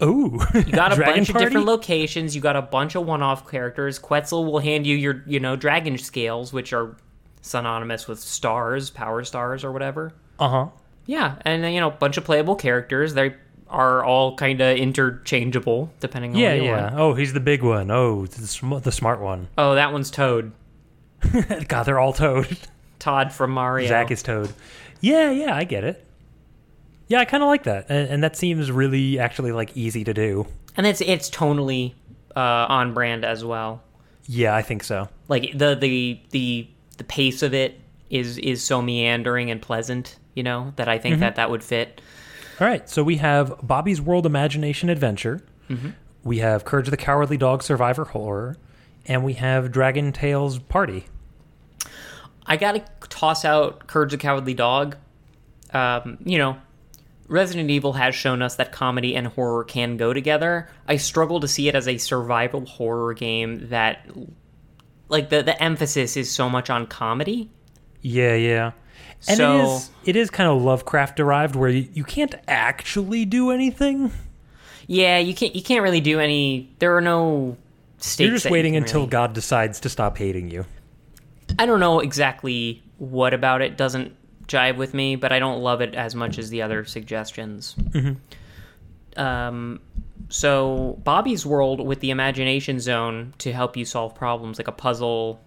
Ooh, 0.03 0.39
You 0.53 0.63
got 0.73 0.91
a 0.97 1.01
bunch 1.01 1.29
of 1.29 1.37
different 1.37 1.65
locations. 1.65 2.35
You 2.35 2.41
got 2.41 2.57
a 2.57 2.61
bunch 2.61 2.95
of 2.95 3.05
one-off 3.05 3.49
characters. 3.49 3.97
Quetzal 3.97 4.43
will 4.45 4.59
hand 4.59 4.85
you 4.85 4.95
your, 4.95 5.23
you 5.25 5.39
know, 5.39 5.55
dragon 5.55 5.97
scales, 5.97 6.51
which 6.51 6.73
are 6.73 6.97
synonymous 7.45 8.07
with 8.07 8.19
stars, 8.19 8.89
power 8.89 9.23
stars, 9.23 9.63
or 9.63 9.71
whatever. 9.71 10.13
Uh 10.39 10.49
huh. 10.49 10.67
Yeah, 11.05 11.35
and 11.45 11.63
you 11.73 11.79
know, 11.79 11.87
a 11.89 11.91
bunch 11.91 12.17
of 12.17 12.23
playable 12.25 12.55
characters. 12.55 13.13
They 13.13 13.35
are 13.69 14.03
all 14.03 14.35
kind 14.35 14.61
of 14.61 14.77
interchangeable 14.77 15.91
depending 15.99 16.31
on 16.33 16.37
Yeah, 16.37 16.53
yeah. 16.53 16.81
want. 16.83 16.95
Oh, 16.99 17.13
he's 17.13 17.33
the 17.33 17.39
big 17.39 17.63
one. 17.63 17.89
Oh, 17.91 18.25
the, 18.25 18.47
sm- 18.47 18.77
the 18.77 18.91
smart 18.91 19.19
one. 19.21 19.47
Oh, 19.57 19.75
that 19.75 19.91
one's 19.93 20.11
Toad. 20.11 20.51
God, 21.67 21.83
they're 21.83 21.99
all 21.99 22.13
Toad. 22.13 22.57
Todd 22.99 23.31
from 23.33 23.51
Mario. 23.51 23.87
Zak 23.87 24.11
is 24.11 24.23
Toad. 24.23 24.51
Yeah, 25.01 25.29
yeah, 25.31 25.55
I 25.55 25.63
get 25.63 25.83
it. 25.83 26.05
Yeah, 27.07 27.19
I 27.19 27.25
kind 27.25 27.43
of 27.43 27.47
like 27.47 27.63
that, 27.63 27.85
and, 27.89 28.09
and 28.09 28.23
that 28.23 28.35
seems 28.35 28.71
really 28.71 29.19
actually 29.19 29.51
like 29.51 29.75
easy 29.77 30.03
to 30.05 30.13
do. 30.13 30.47
and 30.75 30.87
it's 30.87 31.01
it's 31.01 31.29
tonally 31.29 31.93
uh, 32.35 32.39
on 32.67 32.93
brand 32.95 33.23
as 33.23 33.45
well. 33.45 33.83
Yeah, 34.25 34.55
I 34.55 34.63
think 34.63 34.83
so. 34.83 35.07
Like 35.27 35.51
the 35.55 35.75
the 35.75 36.19
the 36.31 36.67
the 36.97 37.03
pace 37.03 37.41
of 37.43 37.53
it 37.53 37.79
is 38.09 38.37
is 38.37 38.63
so 38.63 38.81
meandering 38.81 39.49
and 39.51 39.61
pleasant, 39.61 40.17
you 40.35 40.43
know, 40.43 40.73
that 40.75 40.87
I 40.87 40.97
think 40.97 41.17
Mhm. 41.17 41.19
that 41.21 41.35
that 41.35 41.49
would 41.49 41.63
fit. 41.63 42.01
All 42.61 42.67
right, 42.67 42.87
so 42.89 43.03
we 43.03 43.17
have 43.17 43.53
Bobby's 43.63 43.99
World 44.01 44.25
Imagination 44.25 44.89
Adventure. 44.89 45.41
Mhm. 45.69 45.93
We 46.23 46.37
have 46.39 46.63
Courage 46.65 46.87
the 46.89 46.97
Cowardly 46.97 47.37
Dog 47.37 47.63
Survivor 47.63 48.05
Horror, 48.05 48.55
and 49.05 49.23
we 49.23 49.33
have 49.33 49.71
Dragon 49.71 50.11
Tales 50.11 50.59
Party. 50.59 51.05
I 52.45 52.57
gotta 52.57 52.83
toss 53.09 53.43
out 53.43 53.87
Courage 53.87 54.11
the 54.11 54.17
Cowardly 54.17 54.53
Dog. 54.53 54.97
Um, 55.73 56.17
you 56.23 56.37
know, 56.37 56.57
Resident 57.27 57.71
Evil 57.71 57.93
has 57.93 58.13
shown 58.13 58.41
us 58.43 58.55
that 58.55 58.71
comedy 58.71 59.15
and 59.15 59.27
horror 59.27 59.63
can 59.63 59.97
go 59.97 60.13
together. 60.13 60.69
I 60.87 60.97
struggle 60.97 61.39
to 61.39 61.47
see 61.47 61.67
it 61.67 61.75
as 61.75 61.87
a 61.87 61.97
survival 61.97 62.65
horror 62.65 63.13
game 63.15 63.69
that, 63.69 64.07
like, 65.09 65.29
the, 65.29 65.43
the 65.43 65.61
emphasis 65.61 66.17
is 66.17 66.31
so 66.31 66.49
much 66.49 66.69
on 66.69 66.87
comedy. 66.87 67.49
Yeah, 68.01 68.35
yeah. 68.35 68.71
And 69.27 69.37
So- 69.37 69.55
it 69.55 69.63
is 69.63 69.89
it 70.05 70.15
is 70.15 70.29
kind 70.29 70.49
of 70.49 70.61
Lovecraft 70.61 71.15
derived, 71.17 71.55
where 71.55 71.69
you, 71.69 71.87
you 71.93 72.03
can't 72.03 72.35
actually 72.47 73.25
do 73.25 73.49
anything. 73.51 74.11
Yeah, 74.87 75.17
you 75.17 75.33
can't 75.33 75.55
you 75.55 75.63
can't 75.63 75.81
really 75.81 76.01
do 76.01 76.19
any. 76.19 76.69
There 76.79 76.95
are 76.95 77.01
no. 77.01 77.57
You're 78.17 78.29
just 78.31 78.43
that 78.43 78.49
you 78.49 78.53
waiting 78.53 78.75
until 78.75 79.01
really- 79.01 79.09
God 79.09 79.33
decides 79.33 79.79
to 79.79 79.89
stop 79.89 80.17
hating 80.17 80.51
you. 80.51 80.65
I 81.57 81.65
don't 81.65 81.79
know 81.79 82.01
exactly 82.01 82.83
what 82.99 83.33
about 83.33 83.61
it 83.63 83.77
doesn't 83.77 84.15
jive 84.47 84.77
with 84.77 84.93
me, 84.93 85.15
but 85.15 85.31
I 85.31 85.39
don't 85.39 85.61
love 85.63 85.81
it 85.81 85.95
as 85.95 86.13
much 86.13 86.37
as 86.37 86.49
the 86.51 86.61
other 86.61 86.85
suggestions. 86.85 87.75
Um, 89.17 89.79
so 90.29 90.99
Bobby's 91.03 91.45
World 91.45 91.85
with 91.85 91.99
the 91.99 92.09
Imagination 92.11 92.79
Zone 92.79 93.33
to 93.39 93.51
help 93.53 93.77
you 93.77 93.85
solve 93.85 94.15
problems, 94.15 94.57
like 94.57 94.67
a 94.67 94.71
puzzle 94.73 95.39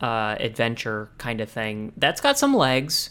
uh, 0.00 0.36
adventure 0.38 1.10
kind 1.18 1.40
of 1.40 1.50
thing. 1.50 1.92
That's 1.96 2.20
got 2.20 2.38
some 2.38 2.54
legs, 2.54 3.10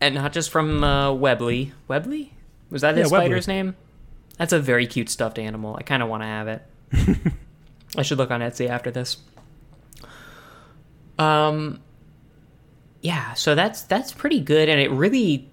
and 0.00 0.14
not 0.14 0.32
just 0.32 0.50
from 0.50 0.82
uh, 0.82 1.12
Webley. 1.12 1.72
Webley 1.88 2.32
was 2.70 2.82
that 2.82 2.96
his 2.96 3.10
Yeah, 3.10 3.12
Webley. 3.12 3.26
spider's 3.26 3.48
name? 3.48 3.76
That's 4.38 4.52
a 4.52 4.58
very 4.58 4.86
cute 4.86 5.08
stuffed 5.10 5.38
animal. 5.38 5.76
I 5.78 5.82
kind 5.82 6.02
of 6.02 6.08
want 6.08 6.22
to 6.22 6.26
have 6.26 6.48
it. 6.48 6.62
I 7.96 8.02
should 8.02 8.18
look 8.18 8.30
on 8.32 8.40
Etsy 8.40 8.68
after 8.68 8.90
this. 8.90 9.18
Um, 11.18 11.80
yeah, 13.00 13.34
so 13.34 13.54
that's 13.54 13.82
that's 13.82 14.12
pretty 14.12 14.40
good, 14.40 14.68
and 14.68 14.80
it 14.80 14.90
really 14.90 15.48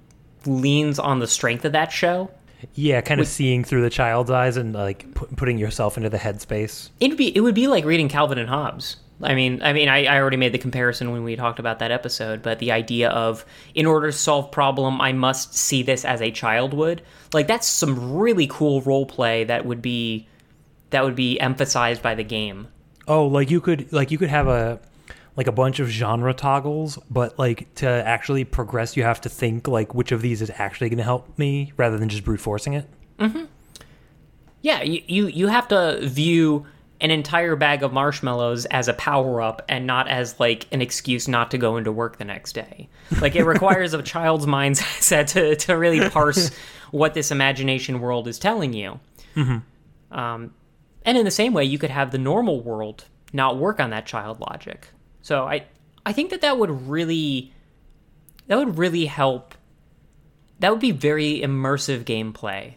leans 0.45 0.97
on 0.97 1.19
the 1.19 1.27
strength 1.27 1.65
of 1.65 1.73
that 1.73 1.91
show. 1.91 2.31
Yeah, 2.73 3.01
kind 3.01 3.19
of 3.19 3.27
seeing 3.27 3.63
through 3.63 3.81
the 3.81 3.89
child's 3.89 4.31
eyes 4.31 4.57
and 4.57 4.73
like 4.73 5.13
pu- 5.13 5.27
putting 5.35 5.57
yourself 5.57 5.97
into 5.97 6.09
the 6.09 6.17
headspace. 6.17 6.89
It'd 6.99 7.17
be 7.17 7.35
it 7.35 7.41
would 7.41 7.55
be 7.55 7.67
like 7.67 7.85
reading 7.85 8.09
Calvin 8.09 8.37
and 8.37 8.49
Hobbes. 8.49 8.97
I 9.23 9.35
mean, 9.35 9.61
I 9.61 9.73
mean, 9.73 9.87
I, 9.87 10.05
I 10.05 10.17
already 10.17 10.37
made 10.37 10.51
the 10.51 10.57
comparison 10.57 11.11
when 11.11 11.23
we 11.23 11.35
talked 11.35 11.59
about 11.59 11.79
that 11.79 11.91
episode, 11.91 12.41
but 12.41 12.59
the 12.59 12.71
idea 12.71 13.09
of 13.09 13.45
in 13.75 13.85
order 13.85 14.07
to 14.07 14.17
solve 14.17 14.51
problem, 14.51 14.99
I 14.99 15.11
must 15.11 15.53
see 15.53 15.83
this 15.83 16.05
as 16.05 16.21
a 16.21 16.31
child 16.31 16.73
would. 16.73 17.01
Like 17.33 17.47
that's 17.47 17.67
some 17.67 18.17
really 18.17 18.47
cool 18.47 18.81
role 18.81 19.05
play 19.05 19.43
that 19.43 19.65
would 19.65 19.81
be 19.81 20.27
that 20.89 21.03
would 21.03 21.15
be 21.15 21.39
emphasized 21.39 22.01
by 22.01 22.15
the 22.15 22.23
game. 22.23 22.67
Oh, 23.07 23.27
like 23.27 23.51
you 23.51 23.61
could 23.61 23.91
like 23.93 24.11
you 24.11 24.17
could 24.17 24.29
have 24.29 24.47
a 24.47 24.79
like 25.35 25.47
a 25.47 25.51
bunch 25.51 25.79
of 25.79 25.87
genre 25.87 26.33
toggles, 26.33 26.97
but 27.09 27.37
like 27.39 27.73
to 27.75 27.87
actually 27.87 28.43
progress, 28.43 28.97
you 28.97 29.03
have 29.03 29.21
to 29.21 29.29
think 29.29 29.67
like 29.67 29.95
which 29.95 30.11
of 30.11 30.21
these 30.21 30.41
is 30.41 30.51
actually 30.55 30.89
going 30.89 30.97
to 30.97 31.03
help 31.03 31.37
me 31.37 31.71
rather 31.77 31.97
than 31.97 32.09
just 32.09 32.23
brute 32.23 32.39
forcing 32.41 32.73
it. 32.73 32.87
Yeah, 34.61 34.83
you, 34.83 35.01
you 35.07 35.27
you 35.27 35.47
have 35.47 35.67
to 35.69 35.99
view 36.03 36.65
an 36.99 37.09
entire 37.09 37.55
bag 37.55 37.81
of 37.81 37.91
marshmallows 37.91 38.65
as 38.65 38.87
a 38.87 38.93
power 38.93 39.41
up 39.41 39.63
and 39.67 39.87
not 39.87 40.07
as 40.07 40.39
like 40.39 40.67
an 40.71 40.81
excuse 40.81 41.27
not 41.27 41.49
to 41.49 41.57
go 41.57 41.77
into 41.77 41.91
work 41.91 42.17
the 42.17 42.25
next 42.25 42.53
day. 42.53 42.87
Like 43.19 43.35
it 43.35 43.43
requires 43.43 43.93
a 43.95 44.03
child's 44.03 44.45
mindset 44.45 45.27
to 45.29 45.55
to 45.55 45.73
really 45.77 46.07
parse 46.09 46.51
what 46.91 47.13
this 47.13 47.31
imagination 47.31 48.01
world 48.01 48.27
is 48.27 48.37
telling 48.37 48.73
you. 48.73 48.99
Um, 50.11 50.53
and 51.05 51.17
in 51.17 51.25
the 51.25 51.31
same 51.31 51.53
way, 51.53 51.63
you 51.63 51.79
could 51.79 51.89
have 51.89 52.11
the 52.11 52.17
normal 52.19 52.61
world 52.61 53.05
not 53.33 53.57
work 53.57 53.79
on 53.79 53.89
that 53.91 54.05
child 54.05 54.39
logic. 54.39 54.89
So 55.21 55.45
I 55.45 55.65
I 56.05 56.13
think 56.13 56.31
that 56.31 56.41
that 56.41 56.57
would 56.57 56.89
really 56.89 57.53
that 58.47 58.57
would 58.57 58.77
really 58.77 59.05
help. 59.05 59.55
That 60.59 60.71
would 60.71 60.79
be 60.81 60.91
very 60.91 61.41
immersive 61.41 62.03
gameplay, 62.03 62.75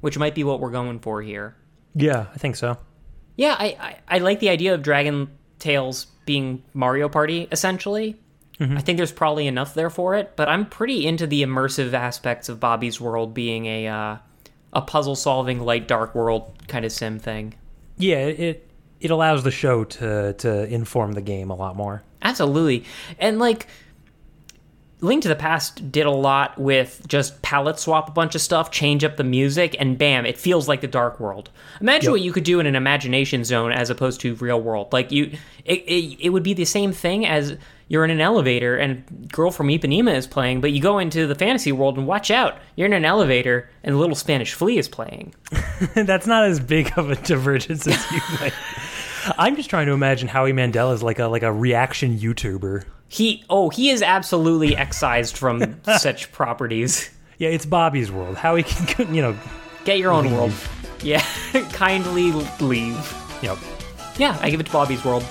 which 0.00 0.18
might 0.18 0.34
be 0.34 0.44
what 0.44 0.60
we're 0.60 0.70
going 0.70 1.00
for 1.00 1.22
here. 1.22 1.56
Yeah, 1.94 2.26
I 2.32 2.38
think 2.38 2.56
so. 2.56 2.76
Yeah, 3.36 3.56
I, 3.58 3.66
I, 4.08 4.16
I 4.16 4.18
like 4.18 4.40
the 4.40 4.50
idea 4.50 4.74
of 4.74 4.82
Dragon 4.82 5.28
Tales 5.58 6.06
being 6.24 6.62
Mario 6.74 7.08
Party, 7.08 7.48
essentially. 7.50 8.16
I 8.58 8.80
think 8.80 8.96
there's 8.96 9.12
probably 9.12 9.46
enough 9.46 9.74
there 9.74 9.90
for 9.90 10.14
it, 10.14 10.34
but 10.34 10.48
I'm 10.48 10.64
pretty 10.64 11.06
into 11.06 11.26
the 11.26 11.42
immersive 11.42 11.92
aspects 11.92 12.48
of 12.48 12.58
Bobby's 12.58 12.98
World 12.98 13.34
being 13.34 13.66
a 13.66 13.86
uh, 13.86 14.16
a 14.72 14.80
puzzle 14.80 15.14
solving 15.14 15.60
light 15.60 15.86
dark 15.86 16.14
world 16.14 16.54
kind 16.66 16.84
of 16.86 16.92
sim 16.92 17.18
thing. 17.18 17.54
Yeah, 17.98 18.18
it 18.18 18.65
it 19.00 19.10
allows 19.10 19.44
the 19.44 19.50
show 19.50 19.84
to 19.84 20.32
to 20.34 20.64
inform 20.72 21.12
the 21.12 21.22
game 21.22 21.50
a 21.50 21.54
lot 21.54 21.76
more. 21.76 22.02
Absolutely. 22.22 22.84
And 23.18 23.38
like 23.38 23.66
Link 25.02 25.22
to 25.24 25.28
the 25.28 25.36
Past 25.36 25.92
did 25.92 26.06
a 26.06 26.10
lot 26.10 26.58
with 26.58 27.02
just 27.06 27.42
palette 27.42 27.78
swap 27.78 28.08
a 28.08 28.12
bunch 28.12 28.34
of 28.34 28.40
stuff, 28.40 28.70
change 28.70 29.04
up 29.04 29.18
the 29.18 29.24
music, 29.24 29.76
and 29.78 29.98
bam, 29.98 30.24
it 30.24 30.38
feels 30.38 30.68
like 30.68 30.80
the 30.80 30.86
Dark 30.86 31.20
World. 31.20 31.50
Imagine 31.82 32.06
Yep. 32.06 32.12
what 32.12 32.20
you 32.22 32.32
could 32.32 32.44
do 32.44 32.60
in 32.60 32.66
an 32.66 32.74
imagination 32.74 33.44
zone 33.44 33.72
as 33.72 33.90
opposed 33.90 34.22
to 34.22 34.34
real 34.36 34.58
world. 34.60 34.92
Like 34.94 35.12
you, 35.12 35.32
it, 35.66 35.80
it, 35.86 36.16
it 36.20 36.28
would 36.30 36.42
be 36.42 36.54
the 36.54 36.64
same 36.64 36.92
thing 36.92 37.26
as 37.26 37.58
you're 37.88 38.06
in 38.06 38.10
an 38.10 38.22
elevator 38.22 38.74
and 38.76 39.30
Girl 39.30 39.50
from 39.50 39.68
Ipanema 39.68 40.14
is 40.14 40.26
playing, 40.26 40.62
but 40.62 40.72
you 40.72 40.80
go 40.80 40.98
into 40.98 41.26
the 41.26 41.34
fantasy 41.34 41.72
world 41.72 41.98
and 41.98 42.06
watch 42.06 42.30
out, 42.30 42.56
you're 42.74 42.86
in 42.86 42.94
an 42.94 43.04
elevator 43.04 43.68
and 43.84 44.00
Little 44.00 44.16
Spanish 44.16 44.54
Flea 44.54 44.78
is 44.78 44.88
playing. 44.88 45.34
That's 45.94 46.26
not 46.26 46.44
as 46.44 46.58
big 46.58 46.90
of 46.96 47.10
a 47.10 47.16
divergence 47.16 47.86
as 47.86 48.02
you 48.10 48.20
might. 48.40 48.54
I'm 49.38 49.56
just 49.56 49.70
trying 49.70 49.86
to 49.86 49.92
imagine 49.92 50.28
Howie 50.28 50.52
Mandel 50.52 50.92
is 50.92 51.02
like 51.02 51.18
a 51.18 51.26
like 51.26 51.42
a 51.42 51.52
reaction 51.52 52.18
YouTuber. 52.18 52.84
He, 53.08 53.44
oh, 53.48 53.70
he 53.70 53.90
is 53.90 54.02
absolutely 54.02 54.76
excised 54.76 55.36
from 55.36 55.80
such 55.98 56.32
properties. 56.32 57.10
Yeah, 57.38 57.50
it's 57.50 57.66
Bobby's 57.66 58.10
world. 58.10 58.36
Howie 58.36 58.64
can 58.64 59.14
you 59.14 59.22
know 59.22 59.36
Get 59.86 60.00
your 60.00 60.10
own 60.10 60.32
world. 60.32 60.52
Yeah, 61.00 61.24
kindly 61.72 62.32
leave. 62.58 63.14
Yep. 63.40 63.56
Yeah, 64.18 64.36
I 64.40 64.50
give 64.50 64.58
it 64.58 64.66
to 64.66 64.72
Bobby's 64.72 65.04
World. 65.04 65.22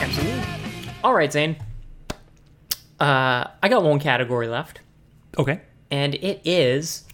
Absolutely. 0.00 0.42
All 1.04 1.14
right, 1.14 1.32
Zane. 1.32 1.54
Uh, 3.02 3.50
I 3.62 3.68
got 3.68 3.82
one 3.82 3.98
category 3.98 4.46
left, 4.46 4.80
Okay. 5.36 5.60
and 5.90 6.14
it 6.14 6.40
is 6.44 7.04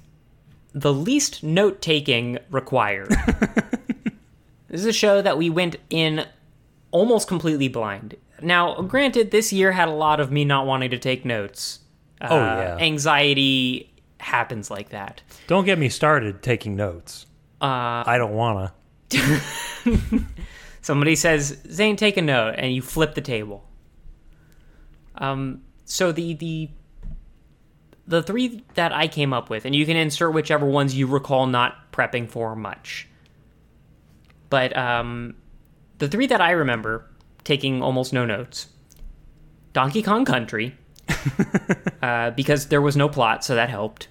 the 0.74 0.92
least 0.92 1.42
note 1.42 1.80
taking 1.80 2.38
required. 2.50 3.08
this 4.68 4.80
is 4.80 4.84
a 4.86 4.92
show 4.92 5.22
that 5.22 5.38
we 5.38 5.48
went 5.48 5.76
in 5.88 6.26
almost 6.90 7.26
completely 7.26 7.68
blind. 7.68 8.16
Now, 8.42 8.82
granted, 8.82 9.30
this 9.30 9.50
year 9.52 9.72
had 9.72 9.88
a 9.88 9.92
lot 9.92 10.20
of 10.20 10.30
me 10.30 10.44
not 10.44 10.66
wanting 10.66 10.90
to 10.90 10.98
take 10.98 11.24
notes. 11.24 11.80
Uh, 12.20 12.26
Oh, 12.30 12.36
yeah. 12.38 12.76
Anxiety 12.78 13.90
happens 14.20 14.70
like 14.70 14.90
that. 14.90 15.22
Don't 15.46 15.64
get 15.64 15.78
me 15.78 15.88
started 15.88 16.42
taking 16.42 16.76
notes. 16.76 17.24
Uh, 17.62 18.04
I 18.06 18.16
don't 18.18 18.34
wanna. 18.34 18.74
Somebody 20.82 21.16
says, 21.16 21.58
Zane, 21.70 21.96
take 21.96 22.16
a 22.18 22.22
note, 22.22 22.56
and 22.58 22.74
you 22.74 22.82
flip 22.82 23.14
the 23.14 23.20
table. 23.20 23.64
Um, 25.16 25.62
so 25.88 26.12
the 26.12 26.34
the 26.34 26.68
the 28.06 28.22
three 28.22 28.62
that 28.74 28.92
I 28.92 29.08
came 29.08 29.32
up 29.32 29.50
with, 29.50 29.64
and 29.64 29.74
you 29.74 29.84
can 29.84 29.96
insert 29.96 30.32
whichever 30.32 30.64
ones 30.66 30.94
you 30.94 31.06
recall 31.06 31.46
not 31.46 31.90
prepping 31.92 32.28
for 32.28 32.54
much. 32.56 33.08
But 34.50 34.76
um, 34.76 35.34
the 35.98 36.08
three 36.08 36.26
that 36.28 36.40
I 36.40 36.52
remember 36.52 37.04
taking 37.44 37.82
almost 37.82 38.12
no 38.12 38.24
notes: 38.24 38.68
Donkey 39.72 40.02
Kong 40.02 40.24
Country, 40.24 40.74
uh, 42.02 42.30
because 42.30 42.66
there 42.68 42.80
was 42.80 42.96
no 42.96 43.08
plot, 43.08 43.44
so 43.44 43.54
that 43.54 43.68
helped. 43.70 44.08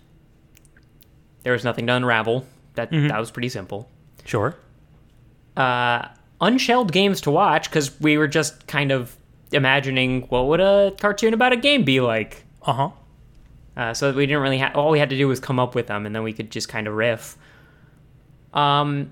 There 1.44 1.54
was 1.54 1.64
nothing 1.64 1.88
to 1.88 1.94
unravel. 1.94 2.46
That 2.76 2.92
that 2.92 3.20
was 3.20 3.32
pretty 3.32 3.50
simple 3.50 3.90
Sure. 4.26 4.56
uh, 5.56 6.08
unshelled 6.40 6.92
games 6.92 7.22
to 7.22 7.32
watch 7.32 7.68
because 7.70 8.00
we 8.00 8.18
were 8.20 8.28
just 8.28 8.68
kind 8.68 8.92
of 8.92 9.17
imagining 9.52 10.22
what 10.24 10.48
would 10.48 10.60
a 10.60 10.94
cartoon 11.00 11.34
about 11.34 11.54
a 11.54 11.58
game 11.58 11.84
be 11.84 12.00
like. 12.02 12.44
Uh 12.64 12.74
huh. 12.74 12.90
Uh, 13.76 13.94
so 13.94 14.12
we 14.12 14.26
didn't 14.26 14.42
really 14.42 14.58
have 14.58 14.76
all 14.76 14.90
we 14.90 15.00
had 15.00 15.10
to 15.12 15.18
do 15.18 15.28
was 15.28 15.40
come 15.40 15.60
up 15.60 15.76
with 15.76 15.88
them, 15.88 16.06
and 16.06 16.16
then 16.16 16.24
we 16.24 16.34
could 16.34 16.50
just 16.52 16.68
kind 16.68 16.88
of 16.88 16.96
riff. 16.96 17.38
Um, 18.54 19.12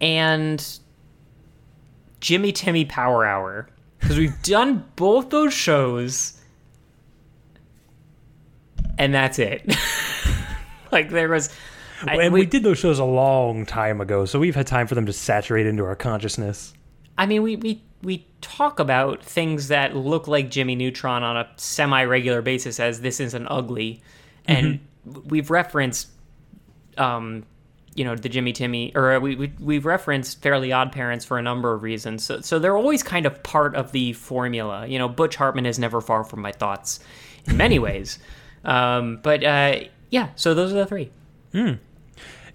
and 0.00 0.64
Jimmy 2.20 2.50
Timmy 2.52 2.84
Power 2.84 3.24
Hour 3.24 3.68
because 4.00 4.18
we've 4.18 4.34
done 4.42 4.84
both 4.96 5.30
those 5.30 5.54
shows, 5.54 6.40
and 8.98 9.14
that's 9.14 9.38
it. 9.38 9.72
like 10.92 11.10
there 11.10 11.28
was, 11.28 11.54
I- 12.06 12.16
and 12.16 12.32
we, 12.32 12.44
did 12.46 12.62
those 12.62 12.78
shows 12.78 12.98
a 12.98 13.04
long 13.04 13.66
time 13.66 14.00
ago, 14.00 14.24
so 14.24 14.38
we've 14.38 14.54
had 14.54 14.66
time 14.66 14.86
for 14.86 14.94
them 14.94 15.06
to 15.06 15.12
saturate 15.12 15.66
into 15.66 15.84
our 15.84 15.96
consciousness. 15.96 16.74
I 17.16 17.26
mean, 17.26 17.42
we, 17.42 17.56
we 17.56 17.82
we 18.02 18.26
talk 18.40 18.78
about 18.78 19.22
things 19.22 19.68
that 19.68 19.96
look 19.96 20.28
like 20.28 20.50
Jimmy 20.50 20.76
Neutron 20.76 21.22
on 21.22 21.36
a 21.36 21.48
semi-regular 21.56 22.42
basis 22.42 22.78
as 22.78 23.00
this 23.00 23.20
isn't 23.20 23.46
ugly, 23.48 24.02
and 24.46 24.80
we've 25.26 25.50
referenced, 25.50 26.08
um, 26.96 27.44
you 27.94 28.04
know, 28.04 28.14
the 28.14 28.28
Jimmy 28.28 28.52
Timmy, 28.52 28.92
or 28.94 29.18
we, 29.20 29.34
we 29.34 29.52
we've 29.58 29.86
referenced 29.86 30.40
Fairly 30.42 30.72
Odd 30.72 30.92
Parents 30.92 31.24
for 31.24 31.38
a 31.38 31.42
number 31.42 31.72
of 31.72 31.82
reasons. 31.82 32.24
So 32.24 32.40
so 32.40 32.58
they're 32.58 32.76
always 32.76 33.02
kind 33.02 33.26
of 33.26 33.42
part 33.42 33.74
of 33.74 33.92
the 33.92 34.12
formula. 34.12 34.86
You 34.86 34.98
know, 34.98 35.08
Butch 35.08 35.36
Hartman 35.36 35.66
is 35.66 35.78
never 35.78 36.00
far 36.00 36.24
from 36.24 36.40
my 36.40 36.52
thoughts, 36.52 37.00
in 37.46 37.56
many 37.56 37.78
ways. 37.80 38.18
Um, 38.64 39.18
but 39.22 39.42
uh, 39.42 39.80
yeah, 40.10 40.28
so 40.36 40.54
those 40.54 40.72
are 40.72 40.76
the 40.76 40.86
three. 40.86 41.10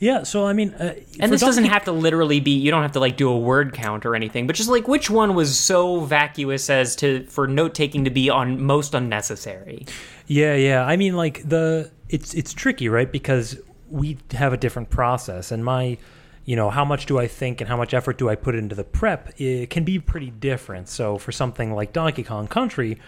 Yeah, 0.03 0.23
so 0.23 0.45
I 0.45 0.51
mean, 0.51 0.73
uh, 0.73 0.95
And 1.21 1.31
this 1.31 1.39
doesn't 1.39 1.63
have 1.63 1.85
to 1.85 1.93
literally 1.93 2.41
be. 2.41 2.51
You 2.51 2.71
don't 2.71 2.81
have 2.81 2.91
to 2.91 2.99
like 2.99 3.15
do 3.15 3.29
a 3.29 3.37
word 3.37 3.71
count 3.71 4.05
or 4.05 4.15
anything, 4.15 4.47
but 4.47 4.55
just 4.57 4.67
like 4.67 4.85
which 4.85 5.09
one 5.09 5.33
was 5.33 5.57
so 5.57 6.01
vacuous 6.01 6.69
as 6.69 6.97
to 6.97 7.25
for 7.27 7.47
note 7.47 7.73
taking 7.73 8.03
to 8.03 8.09
be 8.09 8.29
on 8.29 8.61
most 8.61 8.93
unnecessary. 8.93 9.85
Yeah, 10.27 10.55
yeah. 10.55 10.83
I 10.83 10.97
mean, 10.97 11.15
like 11.15 11.47
the 11.47 11.89
it's 12.09 12.33
it's 12.33 12.51
tricky, 12.51 12.89
right? 12.89 13.09
Because 13.09 13.57
we 13.89 14.17
have 14.33 14.51
a 14.51 14.57
different 14.57 14.89
process, 14.89 15.53
and 15.53 15.63
my, 15.63 15.97
you 16.43 16.57
know, 16.57 16.69
how 16.69 16.83
much 16.83 17.05
do 17.05 17.17
I 17.17 17.27
think 17.27 17.61
and 17.61 17.69
how 17.69 17.77
much 17.77 17.93
effort 17.93 18.17
do 18.17 18.27
I 18.27 18.35
put 18.35 18.55
into 18.55 18.75
the 18.75 18.83
prep? 18.83 19.39
It 19.39 19.69
can 19.69 19.85
be 19.85 19.99
pretty 19.99 20.31
different. 20.31 20.89
So 20.89 21.17
for 21.17 21.31
something 21.31 21.73
like 21.73 21.93
Donkey 21.93 22.23
Kong 22.23 22.47
Country, 22.47 22.99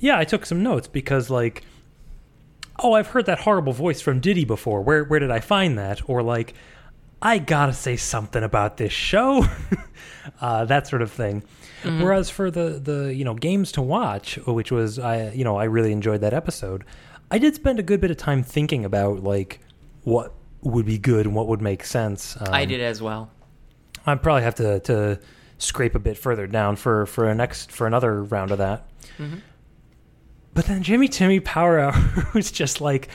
yeah, 0.00 0.18
I 0.18 0.24
took 0.24 0.44
some 0.44 0.64
notes 0.64 0.88
because 0.88 1.30
like, 1.30 1.62
oh, 2.82 2.94
I've 2.94 3.08
heard 3.08 3.26
that 3.26 3.40
horrible 3.40 3.72
voice 3.72 4.00
from 4.00 4.20
Diddy 4.20 4.44
before. 4.44 4.80
Where 4.82 5.04
where 5.04 5.20
did 5.20 5.30
I 5.30 5.40
find 5.40 5.78
that? 5.78 6.08
Or 6.08 6.22
like, 6.22 6.54
I 7.22 7.38
gotta 7.38 7.72
say 7.72 7.96
something 7.96 8.42
about 8.42 8.76
this 8.76 8.92
show, 8.92 9.44
uh, 10.40 10.64
that 10.66 10.86
sort 10.86 11.02
of 11.02 11.10
thing. 11.12 11.42
Mhm. 11.82 12.02
Whereas 12.02 12.30
for 12.30 12.50
the 12.50 12.80
the 12.82 13.14
you 13.14 13.24
know 13.24 13.34
games 13.34 13.72
to 13.72 13.82
watch, 13.82 14.36
which 14.46 14.70
was 14.72 14.98
I 14.98 15.30
you 15.30 15.44
know 15.44 15.56
I 15.56 15.64
really 15.64 15.92
enjoyed 15.92 16.20
that 16.22 16.34
episode. 16.34 16.84
I 17.30 17.38
did 17.38 17.54
spend 17.54 17.78
a 17.78 17.82
good 17.82 18.00
bit 18.00 18.10
of 18.10 18.16
time 18.16 18.42
thinking 18.42 18.84
about 18.84 19.22
like 19.22 19.60
what 20.04 20.32
would 20.62 20.84
be 20.86 20.98
good 20.98 21.26
and 21.26 21.34
what 21.34 21.46
would 21.48 21.62
make 21.62 21.84
sense. 21.84 22.36
Um, 22.40 22.48
I 22.52 22.64
did 22.64 22.80
as 22.80 23.00
well. 23.00 23.30
I 24.06 24.14
probably 24.16 24.42
have 24.42 24.56
to 24.56 24.80
to 24.80 25.20
scrape 25.58 25.94
a 25.94 25.98
bit 25.98 26.16
further 26.18 26.46
down 26.46 26.76
for 26.76 27.06
for 27.06 27.26
a 27.28 27.34
next 27.34 27.70
for 27.72 27.86
another 27.86 28.22
round 28.24 28.50
of 28.50 28.58
that. 28.58 28.86
Mhm. 29.18 29.40
But 30.54 30.66
then 30.66 30.82
Jimmy 30.82 31.08
Timmy 31.08 31.40
Power 31.40 31.78
Hour 31.78 32.28
was 32.34 32.50
just 32.50 32.80
like 32.80 33.08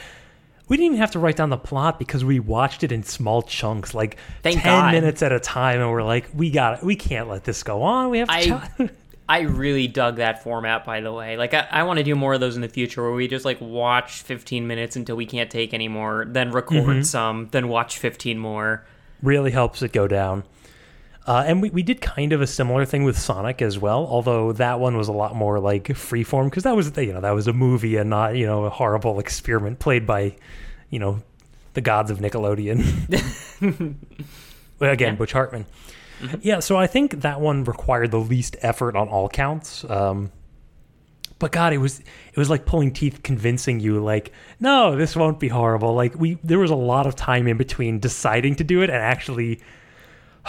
we 0.67 0.77
didn't 0.77 0.85
even 0.93 0.97
have 0.99 1.11
to 1.11 1.19
write 1.19 1.35
down 1.35 1.49
the 1.51 1.57
plot 1.57 1.99
because 1.99 2.25
we 2.25 2.39
watched 2.39 2.83
it 2.83 2.91
in 2.91 3.03
small 3.03 3.43
chunks, 3.43 3.93
like 3.93 4.17
Thank 4.41 4.61
ten 4.61 4.63
God. 4.81 4.91
minutes 4.93 5.21
at 5.21 5.31
a 5.31 5.39
time, 5.39 5.79
and 5.79 5.91
we're 5.91 6.01
like, 6.03 6.27
we 6.33 6.49
got 6.49 6.79
it. 6.79 6.83
We 6.83 6.95
can't 6.95 7.29
let 7.29 7.43
this 7.43 7.61
go 7.61 7.83
on. 7.83 8.09
We 8.09 8.17
have 8.19 8.29
to. 8.29 8.89
I 9.29 9.41
really 9.41 9.87
dug 9.87 10.15
that 10.15 10.43
format, 10.43 10.83
by 10.85 11.01
the 11.01 11.11
way. 11.13 11.37
Like, 11.37 11.53
I, 11.53 11.67
I 11.69 11.83
want 11.83 11.97
to 11.97 12.03
do 12.03 12.15
more 12.15 12.33
of 12.33 12.39
those 12.39 12.55
in 12.55 12.61
the 12.63 12.67
future 12.69 13.03
where 13.03 13.11
we 13.11 13.27
just 13.27 13.45
like 13.45 13.61
watch 13.61 14.21
15 14.23 14.65
minutes 14.65 14.95
until 14.95 15.15
we 15.15 15.25
can't 15.27 15.51
take 15.51 15.73
anymore, 15.73 16.25
then 16.27 16.51
record 16.51 16.83
Mhm. 16.97 17.05
some, 17.05 17.49
then 17.51 17.67
watch 17.67 17.97
15 17.99 18.39
more. 18.39 18.85
really 19.21 19.51
helps 19.51 19.81
it 19.83 19.91
go 19.93 20.07
down. 20.07 20.43
Uh, 21.27 21.43
and 21.47 21.61
we, 21.61 21.71
we 21.71 21.81
did 21.81 22.01
kind 22.01 22.33
of 22.33 22.41
a 22.41 22.47
similar 22.47 22.85
thing 22.85 23.03
with 23.03 23.17
Sonic 23.17 23.61
as 23.61 23.79
well, 23.79 24.05
although 24.05 24.51
that 24.53 24.79
one 24.79 24.95
was 24.95 25.07
a 25.07 25.11
lot 25.11 25.35
more 25.35 25.59
like 25.59 25.85
freeform 25.85 26.45
because 26.45 26.63
that 26.63 26.75
was 26.75 26.95
you 26.97 27.13
know 27.13 27.21
that 27.21 27.31
was 27.31 27.47
a 27.47 27.53
movie 27.53 27.95
and 27.95 28.09
not 28.11 28.35
you 28.35 28.45
know 28.45 28.65
a 28.65 28.69
horrible 28.69 29.19
experiment 29.19 29.79
played 29.79 30.05
by 30.05 30.35
you 30.91 30.99
know 30.99 31.23
the 31.73 31.81
gods 31.81 32.11
of 32.11 32.19
Nickelodeon. 32.19 32.85
again, 34.81 35.15
Butch 35.15 35.31
Hartman. 35.31 35.65
Yeah, 36.41 36.59
so 36.59 36.77
I 36.77 36.87
think 36.87 37.21
that 37.21 37.41
one 37.41 37.63
required 37.63 38.11
the 38.11 38.19
least 38.19 38.55
effort 38.61 38.95
on 38.95 39.09
all 39.09 39.27
counts. 39.27 39.83
Um, 39.89 40.31
but 41.39 41.51
God, 41.51 41.73
it 41.73 41.77
was 41.77 41.99
it 41.99 42.37
was 42.37 42.49
like 42.49 42.65
pulling 42.65 42.91
teeth, 42.91 43.21
convincing 43.23 43.79
you 43.79 44.01
like, 44.01 44.31
no, 44.59 44.95
this 44.95 45.15
won't 45.15 45.39
be 45.39 45.49
horrible. 45.49 45.93
Like 45.93 46.15
we, 46.15 46.37
there 46.43 46.59
was 46.59 46.71
a 46.71 46.75
lot 46.75 47.07
of 47.07 47.15
time 47.15 47.47
in 47.47 47.57
between 47.57 47.99
deciding 47.99 48.55
to 48.55 48.63
do 48.63 48.81
it 48.81 48.89
and 48.89 49.01
actually. 49.01 49.61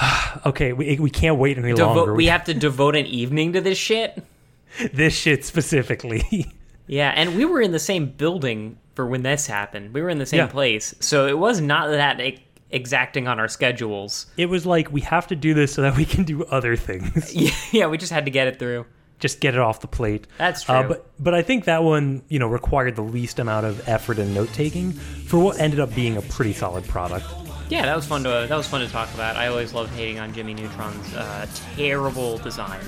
okay, 0.47 0.73
we 0.73 0.99
we 0.99 1.11
can't 1.11 1.39
wait 1.39 1.59
any 1.59 1.73
Devo- 1.73 1.97
longer. 1.97 2.15
we 2.15 2.27
have 2.27 2.45
to 2.45 2.55
devote 2.55 2.97
an 2.97 3.07
evening 3.07 3.53
to 3.55 3.61
this 3.61 3.79
shit. 3.79 4.23
this 4.93 5.15
shit 5.15 5.45
specifically. 5.45 6.47
Yeah, 6.89 7.13
and 7.17 7.35
we 7.37 7.45
were 7.45 7.61
in 7.61 7.73
the 7.73 7.81
same 7.81 8.07
building 8.11 8.79
for 8.95 9.05
when 9.07 9.25
this 9.25 9.49
happened. 9.49 9.93
We 9.93 10.01
were 10.03 10.09
in 10.09 10.19
the 10.19 10.25
same 10.27 10.39
Yeah. 10.39 10.47
place, 10.47 10.95
so 11.01 11.27
it 11.27 11.37
was 11.37 11.61
not 11.61 11.89
that 11.91 12.21
e- 12.21 12.39
exacting 12.71 13.27
on 13.27 13.41
our 13.41 13.49
schedules. 13.49 14.27
it 14.37 14.47
was 14.47 14.65
like 14.67 14.93
we 14.93 15.01
have 15.01 15.27
to 15.27 15.35
do 15.35 15.53
this 15.53 15.73
so 15.75 15.83
that 15.83 15.97
we 15.97 16.05
can 16.05 16.23
do 16.23 16.45
other 16.45 16.77
things. 16.77 17.35
Yeah, 17.35 17.51
yeah, 17.73 17.87
we 17.89 17.99
just 17.99 18.13
had 18.13 18.25
to 18.27 18.31
get 18.31 18.47
it 18.47 18.61
through. 18.61 18.87
Just 19.19 19.41
get 19.41 19.55
it 19.55 19.61
off 19.61 19.81
the 19.81 19.89
plate. 19.89 20.29
That's 20.39 20.63
Uh, 20.71 20.83
true. 20.83 20.89
but 20.91 21.11
but 21.19 21.35
I 21.35 21.43
think 21.43 21.65
that 21.65 21.83
one 21.83 22.23
you 22.29 22.39
know 22.39 22.47
required 22.47 22.95
the 22.95 23.03
least 23.03 23.41
amount 23.41 23.67
of 23.67 23.89
effort 23.89 24.21
and 24.21 24.33
note 24.33 24.53
taking 24.53 24.93
for 24.93 25.41
what 25.41 25.59
ended 25.59 25.81
up 25.81 25.93
being 25.93 26.17
a 26.17 26.23
pretty 26.23 26.53
solid 26.53 26.85
product. 26.87 27.27
Yeah, 27.69 27.83
that 27.83 27.97
was 27.97 28.07
fun 28.07 28.23
to 28.23 28.47
that 28.49 28.57
was 28.57 28.69
fun 28.69 28.81
to 28.81 28.89
talk 28.89 29.13
about. 29.15 29.37
I 29.37 29.49
always 29.49 29.75
loved 29.75 29.93
hating 29.95 30.21
on 30.21 30.33
Jimmy 30.33 30.55
Neutron's 30.55 31.15
uh, 31.15 31.47
terrible 31.75 32.39
design. 32.39 32.81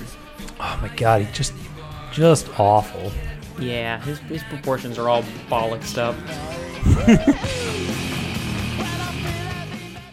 Oh 0.59 0.79
my 0.81 0.87
god, 0.95 1.21
he 1.21 1.31
just 1.33 1.53
just 2.13 2.59
awful. 2.59 3.11
Yeah, 3.59 3.99
his 4.01 4.19
his 4.19 4.43
proportions 4.43 4.97
are 4.97 5.09
all 5.09 5.23
bollocksed 5.49 5.97
up. 5.97 6.15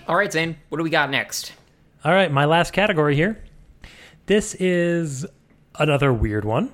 all 0.09 0.16
right, 0.16 0.32
Zane, 0.32 0.56
what 0.68 0.78
do 0.78 0.84
we 0.84 0.90
got 0.90 1.10
next? 1.10 1.52
All 2.05 2.12
right, 2.12 2.30
my 2.30 2.44
last 2.44 2.72
category 2.72 3.14
here. 3.14 3.43
This 4.26 4.55
is 4.56 5.24
another 5.78 6.12
weird 6.12 6.44
one, 6.44 6.72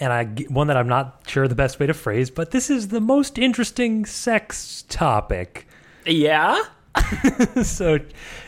and 0.00 0.12
I 0.12 0.24
one 0.48 0.66
that 0.66 0.76
I'm 0.76 0.88
not 0.88 1.22
sure 1.28 1.46
the 1.46 1.54
best 1.54 1.78
way 1.78 1.86
to 1.86 1.94
phrase, 1.94 2.30
but 2.30 2.50
this 2.50 2.68
is 2.68 2.88
the 2.88 3.00
most 3.00 3.38
interesting 3.38 4.06
sex 4.06 4.82
topic. 4.88 5.68
Yeah. 6.04 6.60
so 7.62 7.98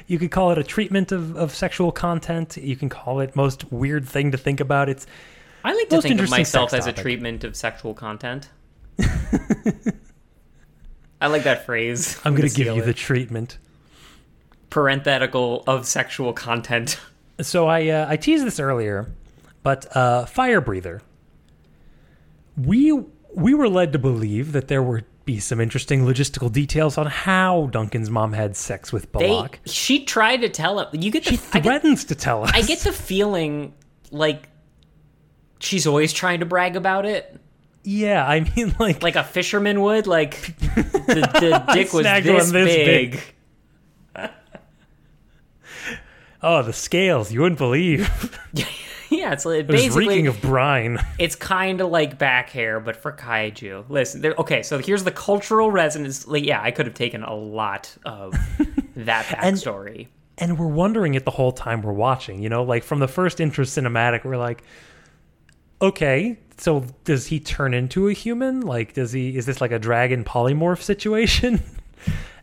you 0.07 0.19
could 0.19 0.31
call 0.31 0.51
it 0.53 0.59
a 0.59 0.65
treatment 0.65 1.13
of, 1.13 1.37
of 1.37 1.55
sexual 1.55 1.93
content. 1.93 2.57
You 2.57 2.77
can 2.77 2.89
call 2.89 3.21
it 3.21 3.37
most 3.37 3.71
weird 3.73 4.09
thing 4.09 4.33
to 4.33 4.39
think 4.39 4.61
about. 4.61 4.89
It's 4.89 5.07
I 5.65 5.75
like 5.75 5.89
to 5.91 6.01
think 6.01 6.21
of 6.21 6.31
myself 6.31 6.73
as 6.73 6.87
a 6.87 6.93
treatment 6.93 7.45
of 7.45 7.57
sexual 7.57 7.95
content. 7.95 8.49
I 11.21 11.27
like 11.27 11.43
that 11.45 11.67
phrase. 11.67 12.19
I'm 12.25 12.35
going 12.35 12.49
to 12.49 12.55
give 12.55 12.75
you 12.75 12.83
the 12.83 12.95
treatment. 12.95 13.59
parenthetical 14.71 15.65
of 15.67 15.87
sexual 15.87 16.33
content. 16.33 17.01
So 17.41 17.69
I 17.69 17.87
uh, 17.87 18.07
I 18.09 18.17
teased 18.17 18.45
this 18.45 18.59
earlier, 18.59 19.13
but 19.63 19.87
uh, 19.97 20.27
fire 20.27 20.61
breather. 20.61 21.03
We 22.57 22.91
we 23.33 23.55
were 23.55 23.69
led 23.69 23.93
to 23.93 23.99
believe 24.01 24.51
that 24.51 24.67
there 24.67 24.83
would 24.83 25.05
be 25.29 25.39
some 25.39 25.61
interesting 25.61 26.07
logistical 26.07 26.51
details 26.51 26.97
on 26.97 27.05
how 27.07 27.67
Duncan's 27.67 28.09
mom 28.09 28.33
had 28.33 28.57
sex 28.57 28.95
with 28.95 29.13
They, 29.13 29.27
Balak. 29.29 29.61
she 29.67 30.03
tried 30.07 30.39
to 30.39 30.49
tell 30.49 30.81
him. 30.81 30.89
You 30.99 31.11
get 31.11 31.27
the. 31.27 31.33
Get, 31.33 31.63
Threatens 31.63 32.05
to 32.07 32.15
tell 32.15 32.45
us. 32.45 32.51
I 32.55 32.63
get 32.63 32.79
the 32.79 32.93
feeling 32.93 33.75
like 34.11 34.49
she's 35.59 35.87
always 35.87 36.15
trying 36.15 36.41
to 36.41 36.47
brag 36.47 36.77
about 36.77 37.05
it, 37.05 37.39
Yeah, 37.85 38.27
I 38.27 38.41
mean, 38.57 38.75
like 38.79 39.03
like 39.03 39.17
a 39.17 39.23
fisherman 39.23 39.83
would. 39.83 40.07
Like 40.07 40.41
the, 40.59 41.29
the 41.67 41.73
dick 41.75 41.93
was 41.93 42.05
this, 42.05 42.51
this 42.51 42.75
big. 42.75 43.23
big. 44.15 44.31
oh, 46.43 46.63
the 46.63 46.73
scales 46.73 47.31
you 47.31 47.43
wouldn't 47.43 47.59
believe. 47.59 48.09
yeah, 49.11 49.33
it's 49.33 49.45
like 49.45 49.61
It 49.61 49.69
was 49.71 49.97
reeking 49.97 50.27
of 50.27 50.41
brine. 50.41 50.99
it's 51.19 51.35
kind 51.35 51.81
of 51.81 51.91
like 51.91 52.19
back 52.19 52.51
hair, 52.51 52.81
but 52.81 52.97
for 52.97 53.13
kaiju. 53.13 53.85
Listen, 53.89 54.25
okay, 54.39 54.63
so 54.63 54.79
here's 54.79 55.05
the 55.05 55.11
cultural 55.13 55.71
resonance. 55.71 56.27
Like, 56.27 56.45
yeah, 56.45 56.61
I 56.63 56.71
could 56.71 56.87
have 56.87 56.95
taken 56.95 57.23
a 57.23 57.35
lot 57.35 57.95
of 58.05 58.33
that 58.97 59.25
backstory. 59.27 60.09
and 60.39 60.59
we're 60.59 60.67
wondering 60.67 61.15
it 61.15 61.25
the 61.25 61.31
whole 61.31 61.53
time 61.53 61.83
we're 61.83 61.93
watching. 61.93 62.43
You 62.43 62.49
know, 62.49 62.63
like 62.65 62.85
from 62.85 62.99
the 63.01 63.09
first 63.09 63.41
intro 63.41 63.65
cinematic, 63.65 64.25
we're 64.25 64.37
like, 64.37 64.63
okay, 65.81 66.39
so 66.57 66.85
does 67.05 67.27
he 67.27 67.41
turn 67.41 67.75
into 67.75 68.09
a 68.09 68.13
human? 68.13 68.61
Like, 68.63 68.95
does 68.95 69.13
he? 69.13 69.37
Is 69.37 69.47
this 69.47 69.61
like 69.61 69.71
a 69.73 69.79
dragon 69.79 70.25
polymorph 70.25 70.83
situation? 70.83 71.63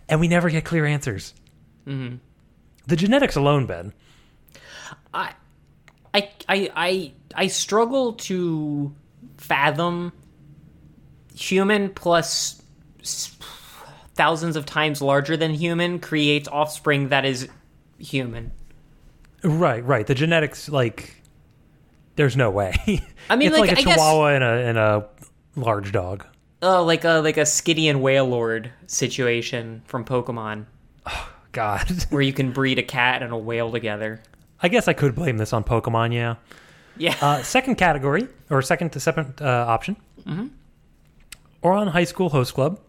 and 0.10 0.20
we 0.20 0.28
never 0.28 0.50
get 0.50 0.66
clear 0.66 0.86
answers. 0.86 1.34
Mhm. 1.88 2.20
The 2.88 2.96
genetics 2.96 3.36
alone, 3.36 3.66
Ben. 3.66 3.94
I, 6.16 6.30
I, 6.48 6.72
I, 6.76 7.12
I, 7.36 7.48
struggle 7.48 8.14
to 8.14 8.96
fathom 9.38 10.14
human 11.36 11.90
thousands 14.14 14.56
of 14.56 14.66
times 14.66 15.02
larger 15.02 15.36
than 15.36 15.54
human 15.54 16.00
creates 16.00 16.48
offspring 16.48 17.10
that 17.10 17.26
is 17.26 17.50
human. 18.00 18.54
Right, 19.44 19.86
right. 19.86 20.08
The 20.08 20.16
genetics, 20.16 20.70
like, 20.70 21.22
there's 22.16 22.38
no 22.38 22.50
way. 22.50 22.74
I 23.30 23.36
mean, 23.36 23.50
it's 23.50 23.60
like, 23.60 23.72
like, 23.72 23.78
a 23.78 23.82
I 23.82 23.84
guess- 23.84 23.96
chihuahua 23.96 24.28
and 24.28 24.44
a 24.44 24.48
and 24.48 24.78
a 24.78 25.10
large 25.58 25.92
dog. 25.92 26.26
Uh, 26.62 26.82
like 26.82 27.04
a 27.04 27.20
like 27.20 27.38
a 27.38 27.42
Skitty 27.42 27.90
and 27.90 28.00
Wailord 28.00 28.72
situation 28.88 29.84
from 29.86 30.06
Pokemon, 30.06 30.66
Oh 31.06 31.34
God, 31.52 31.92
where 32.10 32.22
you 32.22 32.34
can 32.40 32.54
breed 32.54 32.80
a 32.80 32.84
cat 32.84 33.22
and 33.22 33.34
a 33.34 33.38
whale 33.38 33.72
together. 33.72 34.24
I 34.66 34.68
guess 34.68 34.88
I 34.88 34.94
could 34.94 35.14
blame 35.14 35.38
this 35.38 35.54
on 35.54 35.64
Pokemon. 35.64 36.12
Yeah. 36.12 36.36
Yeah. 36.98 37.16
Uh, 37.22 37.44
second 37.44 37.76
category 37.76 38.28
or 38.50 38.64
second 38.64 38.92
to 38.94 39.00
second 39.00 39.40
uh, 39.42 39.66
option. 39.76 39.96
Mhm. 40.26 40.50
Ouran 41.64 41.90
High 41.90 42.06
School 42.06 42.30
Host 42.30 42.56
Club. 42.56 42.80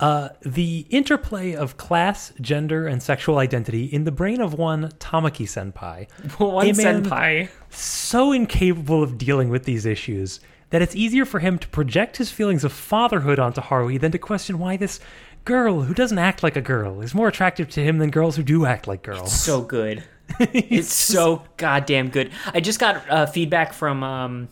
Uh, 0.00 0.30
the 0.40 0.86
interplay 0.88 1.54
of 1.54 1.76
class, 1.76 2.32
gender, 2.40 2.86
and 2.86 3.02
sexual 3.02 3.36
identity 3.38 3.84
in 3.84 4.04
the 4.04 4.10
brain 4.10 4.40
of 4.40 4.54
one 4.54 4.88
Tamaki 4.98 5.46
Senpai. 5.46 6.08
One 6.38 6.66
senpai. 6.68 7.50
So 7.70 8.32
incapable 8.32 9.02
of 9.02 9.18
dealing 9.18 9.48
with 9.50 9.64
these 9.64 9.84
issues 9.86 10.40
that 10.70 10.80
it's 10.80 10.96
easier 10.96 11.26
for 11.26 11.38
him 11.40 11.58
to 11.58 11.68
project 11.68 12.16
his 12.16 12.30
feelings 12.32 12.64
of 12.64 12.72
fatherhood 12.72 13.38
onto 13.38 13.60
Haruhi 13.60 14.00
than 14.00 14.10
to 14.12 14.18
question 14.18 14.58
why 14.58 14.76
this 14.78 14.98
girl 15.44 15.82
who 15.82 15.92
doesn't 15.92 16.18
act 16.18 16.42
like 16.42 16.56
a 16.56 16.62
girl 16.62 17.00
is 17.02 17.14
more 17.14 17.28
attractive 17.28 17.68
to 17.70 17.84
him 17.84 17.98
than 17.98 18.10
girls 18.10 18.36
who 18.36 18.42
do 18.42 18.64
act 18.64 18.88
like 18.88 19.02
girls. 19.02 19.32
so 19.38 19.60
good. 19.60 20.02
it's 20.52 20.92
so 20.92 21.42
goddamn 21.56 22.08
good. 22.08 22.30
I 22.52 22.60
just 22.60 22.78
got 22.80 23.08
uh, 23.10 23.26
feedback 23.26 23.72
from 23.72 24.02
um, 24.02 24.48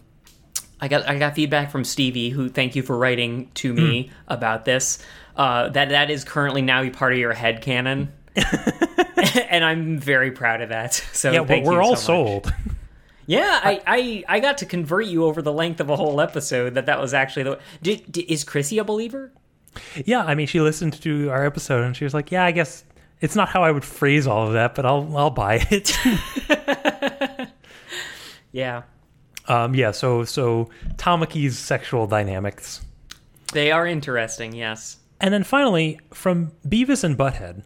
I 0.80 0.88
got 0.88 1.08
I 1.08 1.18
got 1.18 1.34
feedback 1.34 1.70
from 1.70 1.84
Stevie, 1.84 2.30
who 2.30 2.48
thank 2.48 2.74
you 2.76 2.82
for 2.82 2.96
writing 2.96 3.50
to 3.54 3.72
me 3.72 4.04
Hmm. 4.08 4.12
about 4.32 4.64
this. 4.64 4.98
Uh, 5.36 5.68
that 5.70 5.90
that 5.90 6.10
is 6.10 6.24
currently 6.24 6.62
now 6.62 6.82
a 6.82 6.90
part 6.90 7.12
of 7.12 7.18
your 7.18 7.32
head 7.32 7.62
canon. 7.62 8.12
and 9.48 9.64
I'm 9.64 9.98
very 9.98 10.30
proud 10.30 10.60
of 10.60 10.68
that. 10.70 10.94
So 11.12 11.30
yeah, 11.32 11.40
well, 11.40 11.62
we're 11.62 11.82
all 11.82 11.96
so 11.96 12.06
sold. 12.06 12.54
Yeah, 13.26 13.60
I, 13.62 13.80
I 13.86 14.24
I 14.36 14.40
got 14.40 14.58
to 14.58 14.66
convert 14.66 15.06
you 15.06 15.24
over 15.24 15.40
the 15.42 15.52
length 15.52 15.80
of 15.80 15.88
a 15.90 15.96
whole 15.96 16.20
episode 16.20 16.74
that 16.74 16.86
that 16.86 17.00
was 17.00 17.14
actually 17.14 17.44
the. 17.44 17.58
Did, 17.82 18.10
did, 18.10 18.30
is 18.30 18.44
Chrissy 18.44 18.78
a 18.78 18.84
believer? 18.84 19.32
yeah, 20.04 20.24
I 20.24 20.34
mean, 20.34 20.48
she 20.48 20.60
listened 20.60 21.00
to 21.02 21.28
our 21.30 21.46
episode 21.46 21.84
and 21.84 21.96
she 21.96 22.02
was 22.04 22.12
like, 22.12 22.32
"Yeah, 22.32 22.44
I 22.44 22.50
guess 22.50 22.84
it's 23.20 23.36
not 23.36 23.48
how 23.48 23.62
I 23.62 23.70
would 23.70 23.84
phrase 23.84 24.26
all 24.26 24.46
of 24.46 24.52
that, 24.54 24.74
but 24.74 24.86
I'll 24.86 25.16
I'll 25.16 25.30
buy 25.30 25.66
it." 25.70 25.96
Yeah, 28.52 28.82
um, 29.46 29.74
yeah, 29.76 29.92
so 29.92 30.24
so 30.24 30.70
Tamaki's 30.96 31.56
sexual 31.56 32.08
dynamics, 32.08 32.80
they 33.52 33.70
are 33.70 33.86
interesting. 33.86 34.52
Yes. 34.54 34.96
and 35.20 35.32
then 35.32 35.44
finally 35.44 36.00
from 36.12 36.50
Beavis 36.66 37.04
and 37.04 37.16
Butthead, 37.16 37.62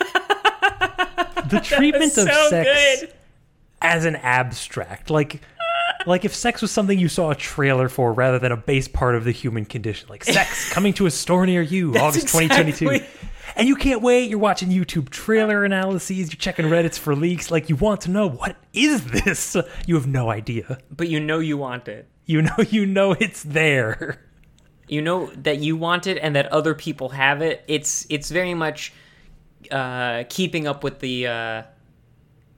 the 1.48 1.60
treatment 1.60 2.18
of 2.18 2.28
sex 2.48 3.00
good. 3.00 3.12
as 3.82 4.04
an 4.04 4.16
abstract, 4.16 5.10
like. 5.10 5.40
Like 6.06 6.26
if 6.26 6.34
sex 6.34 6.60
was 6.60 6.70
something 6.70 6.98
you 6.98 7.08
saw 7.08 7.30
a 7.30 7.34
trailer 7.34 7.88
for 7.88 8.12
rather 8.12 8.38
than 8.38 8.52
a 8.52 8.58
base 8.58 8.88
part 8.88 9.14
of 9.14 9.24
the 9.24 9.30
human 9.30 9.64
condition, 9.64 10.08
like 10.10 10.22
sex 10.24 10.70
coming 10.70 10.92
to 10.94 11.06
a 11.06 11.10
store 11.10 11.46
near 11.46 11.62
you, 11.62 11.96
August 11.96 12.28
2022. 12.28 13.00
And 13.56 13.68
you 13.68 13.76
can't 13.76 14.02
wait. 14.02 14.28
You're 14.30 14.38
watching 14.38 14.70
YouTube 14.70 15.10
trailer 15.10 15.64
analyses. 15.64 16.16
You're 16.32 16.38
checking 16.38 16.66
Reddit's 16.66 16.98
for 16.98 17.14
leaks. 17.14 17.50
Like 17.50 17.68
you 17.68 17.76
want 17.76 18.00
to 18.02 18.10
know 18.10 18.28
what 18.28 18.56
is 18.72 19.04
this? 19.06 19.56
You 19.86 19.94
have 19.94 20.06
no 20.06 20.30
idea. 20.30 20.78
But 20.90 21.08
you 21.08 21.20
know 21.20 21.38
you 21.38 21.56
want 21.56 21.86
it. 21.88 22.08
You 22.26 22.42
know, 22.42 22.56
you 22.70 22.84
know 22.86 23.12
it's 23.12 23.42
there. 23.42 24.20
you 24.88 25.00
know 25.00 25.26
that 25.36 25.58
you 25.58 25.76
want 25.76 26.06
it 26.06 26.18
and 26.18 26.34
that 26.36 26.46
other 26.52 26.74
people 26.74 27.08
have 27.10 27.40
it 27.40 27.64
it's 27.68 28.06
it's 28.10 28.30
very 28.30 28.52
much 28.52 28.92
uh 29.70 30.24
keeping 30.28 30.66
up 30.66 30.84
with 30.84 30.98
the 31.00 31.26
uh 31.26 31.62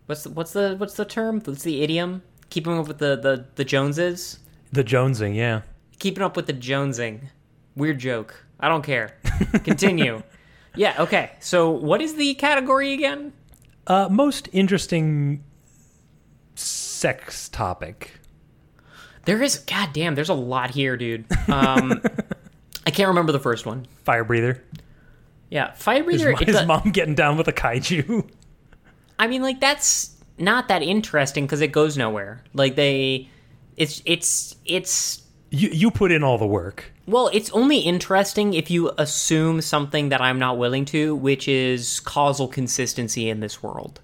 what's 0.06 0.24
the, 0.24 0.30
what's 0.30 0.52
the 0.52 0.74
what's 0.76 0.94
the 0.94 1.04
term 1.04 1.40
what's 1.44 1.62
the 1.62 1.82
idiom 1.82 2.20
keeping 2.50 2.76
up 2.76 2.88
with 2.88 2.98
the 2.98 3.14
the 3.16 3.46
the 3.54 3.64
joneses 3.64 4.40
The 4.72 4.82
Jonesing, 4.82 5.36
yeah. 5.36 5.62
keeping 6.00 6.24
up 6.24 6.34
with 6.36 6.46
the 6.46 6.52
jonesing 6.52 7.28
weird 7.76 8.00
joke 8.00 8.34
i 8.58 8.68
don't 8.68 8.82
care 8.82 9.14
continue 9.62 10.20
yeah 10.76 10.94
okay 11.02 11.30
so 11.40 11.70
what 11.70 12.00
is 12.00 12.14
the 12.16 12.34
category 12.34 12.92
again 12.92 13.32
Uh, 13.86 14.08
most 14.10 14.48
interesting 14.52 15.42
sex 16.54 17.48
topic. 17.48 18.12
there 19.24 19.42
is 19.42 19.58
god 19.58 19.92
damn 19.92 20.14
there's 20.14 20.28
a 20.28 20.34
lot 20.34 20.70
here 20.70 20.96
dude 20.96 21.24
um 21.48 22.00
i 22.86 22.90
can't 22.90 23.08
remember 23.08 23.32
the 23.32 23.40
first 23.40 23.66
one 23.66 23.86
Fire 24.04 24.24
breather. 24.24 24.62
yeah 25.50 25.72
fire 25.72 26.02
breather 26.04 26.30
it's 26.30 26.42
his 26.44 26.56
a- 26.56 26.66
mom 26.66 26.90
getting 26.90 27.14
down 27.14 27.36
with 27.36 27.48
a 27.48 27.52
kaiju. 27.52 28.28
I 29.18 29.28
mean, 29.28 29.40
like 29.42 29.60
that's 29.60 30.14
not 30.36 30.68
that 30.68 30.82
interesting 30.82 31.46
because 31.46 31.62
it 31.62 31.72
goes 31.72 31.96
nowhere. 31.96 32.44
Like 32.52 32.76
they, 32.76 33.30
it's 33.78 34.02
it's 34.04 34.54
it's 34.66 35.22
You 35.48 35.70
you 35.70 35.90
put 35.90 36.12
in 36.12 36.22
all 36.22 36.36
the 36.36 36.46
work. 36.46 36.92
Well, 37.06 37.30
it's 37.32 37.50
only 37.50 37.78
interesting 37.78 38.54
if 38.54 38.70
you 38.70 38.90
assume 38.98 39.60
something 39.60 40.08
that 40.10 40.20
I'm 40.20 40.38
not 40.38 40.58
willing 40.58 40.84
to, 40.86 41.14
which 41.14 41.48
is 41.48 42.00
causal 42.00 42.48
consistency 42.48 43.28
in 43.28 43.40
this 43.40 43.62
world. 43.62 44.00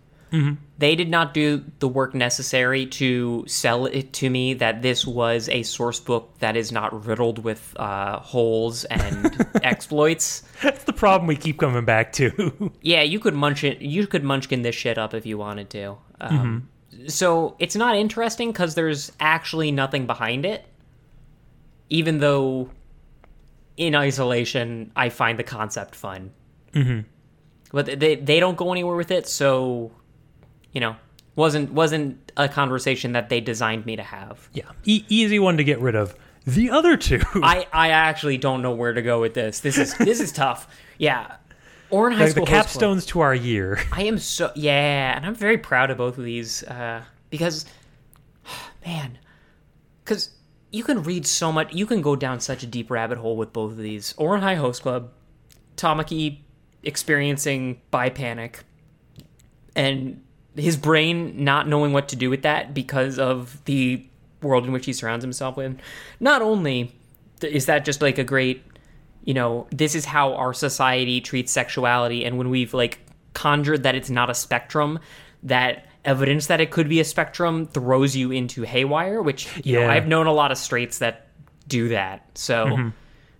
They 0.78 0.96
did 0.96 1.10
not 1.10 1.34
do 1.34 1.62
the 1.80 1.88
work 1.88 2.14
necessary 2.14 2.86
to 2.86 3.44
sell 3.46 3.84
it 3.84 4.14
to 4.14 4.30
me 4.30 4.54
that 4.54 4.80
this 4.80 5.06
was 5.06 5.46
a 5.50 5.62
source 5.62 6.00
book 6.00 6.32
that 6.38 6.56
is 6.56 6.72
not 6.72 7.04
riddled 7.06 7.44
with 7.44 7.74
uh, 7.78 8.18
holes 8.20 8.84
and 8.86 9.46
exploits. 9.62 10.42
That's 10.62 10.84
the 10.84 10.94
problem 10.94 11.26
we 11.28 11.36
keep 11.36 11.58
coming 11.58 11.84
back 11.84 12.14
to. 12.14 12.72
Yeah, 12.80 13.02
you 13.02 13.20
could 13.20 13.34
munch 13.34 13.62
it. 13.62 13.82
You 13.82 14.06
could 14.06 14.24
munchkin 14.24 14.62
this 14.62 14.74
shit 14.74 14.96
up 14.96 15.12
if 15.12 15.26
you 15.26 15.36
wanted 15.36 15.68
to. 15.70 15.98
Um, 16.18 16.68
So 17.08 17.54
it's 17.58 17.76
not 17.76 17.96
interesting 17.96 18.52
because 18.52 18.74
there's 18.74 19.12
actually 19.20 19.70
nothing 19.70 20.06
behind 20.06 20.46
it. 20.46 20.64
Even 21.90 22.20
though, 22.20 22.70
in 23.86 23.94
isolation, 23.94 24.92
I 24.94 25.08
find 25.08 25.38
the 25.38 25.42
concept 25.44 25.94
fun. 25.94 26.30
Mm-hmm. 26.72 27.00
But 27.72 27.98
they 27.98 28.16
they 28.16 28.38
don't 28.38 28.56
go 28.56 28.70
anywhere 28.72 28.96
with 28.96 29.10
it, 29.10 29.26
so 29.26 29.92
you 30.72 30.80
know, 30.80 30.96
wasn't 31.36 31.72
wasn't 31.72 32.32
a 32.36 32.48
conversation 32.48 33.12
that 33.12 33.28
they 33.28 33.40
designed 33.40 33.86
me 33.86 33.96
to 33.96 34.02
have. 34.02 34.48
yeah, 34.52 34.70
e- 34.84 35.04
easy 35.08 35.38
one 35.38 35.56
to 35.56 35.64
get 35.64 35.80
rid 35.80 35.94
of. 35.94 36.14
The 36.46 36.70
other 36.70 36.96
two. 36.96 37.20
I 37.34 37.66
I 37.72 37.90
actually 37.90 38.38
don't 38.38 38.62
know 38.62 38.72
where 38.72 38.92
to 38.92 39.02
go 39.02 39.20
with 39.20 39.34
this. 39.34 39.60
This 39.60 39.78
is 39.78 39.94
this 39.96 40.20
is 40.20 40.32
tough. 40.32 40.68
Yeah, 40.98 41.36
Ouran 41.90 42.12
High 42.12 42.24
like 42.24 42.28
the 42.28 42.30
School 42.32 42.46
Club. 42.46 42.66
capstones 42.66 43.06
to 43.08 43.20
our 43.20 43.34
year. 43.34 43.78
I 43.92 44.02
am 44.04 44.18
so 44.18 44.50
yeah, 44.54 45.16
and 45.16 45.26
I'm 45.26 45.34
very 45.34 45.58
proud 45.58 45.90
of 45.90 45.98
both 45.98 46.18
of 46.18 46.24
these 46.24 46.62
uh, 46.64 47.02
because, 47.30 47.66
man, 48.86 49.18
because 50.04 50.30
you 50.72 50.82
can 50.82 51.02
read 51.02 51.26
so 51.26 51.52
much, 51.52 51.72
you 51.72 51.86
can 51.86 52.02
go 52.02 52.16
down 52.16 52.40
such 52.40 52.62
a 52.62 52.66
deep 52.66 52.90
rabbit 52.90 53.18
hole 53.18 53.36
with 53.36 53.52
both 53.52 53.72
of 53.72 53.78
these. 53.78 54.14
Ouran 54.14 54.40
High 54.40 54.56
Host 54.56 54.82
Club, 54.82 55.10
Tamaki 55.76 56.38
experiencing 56.82 57.80
bi 57.90 58.08
panic, 58.08 58.64
and 59.76 60.22
his 60.56 60.76
brain 60.76 61.44
not 61.44 61.68
knowing 61.68 61.92
what 61.92 62.08
to 62.08 62.16
do 62.16 62.28
with 62.28 62.42
that 62.42 62.74
because 62.74 63.18
of 63.18 63.64
the 63.66 64.04
world 64.42 64.64
in 64.64 64.72
which 64.72 64.86
he 64.86 64.92
surrounds 64.92 65.22
himself 65.22 65.56
with. 65.56 65.78
Not 66.18 66.42
only 66.42 66.94
is 67.42 67.66
that 67.66 67.84
just 67.84 68.02
like 68.02 68.18
a 68.18 68.24
great 68.24 68.64
you 69.24 69.34
know, 69.34 69.66
this 69.70 69.94
is 69.94 70.04
how 70.04 70.34
our 70.34 70.52
society 70.52 71.20
treats 71.20 71.52
sexuality. 71.52 72.24
And 72.24 72.38
when 72.38 72.50
we've 72.50 72.74
like 72.74 72.98
conjured 73.34 73.84
that 73.84 73.94
it's 73.94 74.10
not 74.10 74.30
a 74.30 74.34
spectrum, 74.34 74.98
that 75.44 75.86
evidence 76.04 76.46
that 76.48 76.60
it 76.60 76.70
could 76.70 76.88
be 76.88 77.00
a 77.00 77.04
spectrum 77.04 77.66
throws 77.66 78.16
you 78.16 78.30
into 78.32 78.62
haywire, 78.62 79.22
which, 79.22 79.48
you 79.64 79.74
know, 79.74 79.82
Yeah. 79.82 79.92
I've 79.92 80.06
known 80.08 80.26
a 80.26 80.32
lot 80.32 80.50
of 80.52 80.58
straights 80.58 80.98
that 80.98 81.28
do 81.68 81.88
that. 81.90 82.26
So 82.34 82.90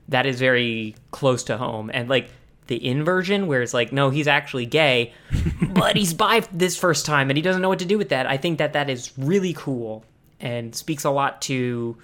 that 0.09 0.27
is 0.27 0.39
very 0.39 0.95
close 1.11 1.43
to 1.45 1.57
home. 1.57 1.91
And 1.93 2.09
like 2.09 2.31
the 2.69 2.87
inversion, 2.87 3.49
where 3.49 3.63
it's 3.63 3.75
like, 3.75 3.93
no, 3.93 4.11
he's 4.11 4.29
actually 4.29 4.67
gay, 4.67 5.13
but 5.75 5.97
he's 5.97 6.15
bi 6.15 6.41
this 6.53 6.77
first 6.79 7.05
time 7.05 7.31
and 7.31 7.37
he 7.37 7.43
doesn't 7.43 7.61
know 7.63 7.69
what 7.69 7.81
to 7.81 7.85
do 7.85 7.99
with 7.99 8.11
that. 8.11 8.27
I 8.27 8.37
think 8.37 8.59
that 8.59 8.73
that 8.75 8.89
is 8.89 9.13
really 9.19 9.53
cool 9.55 10.05
and 10.41 10.75
speaks 10.75 11.05
a 11.05 11.11
lot 11.11 11.43
to 11.43 11.97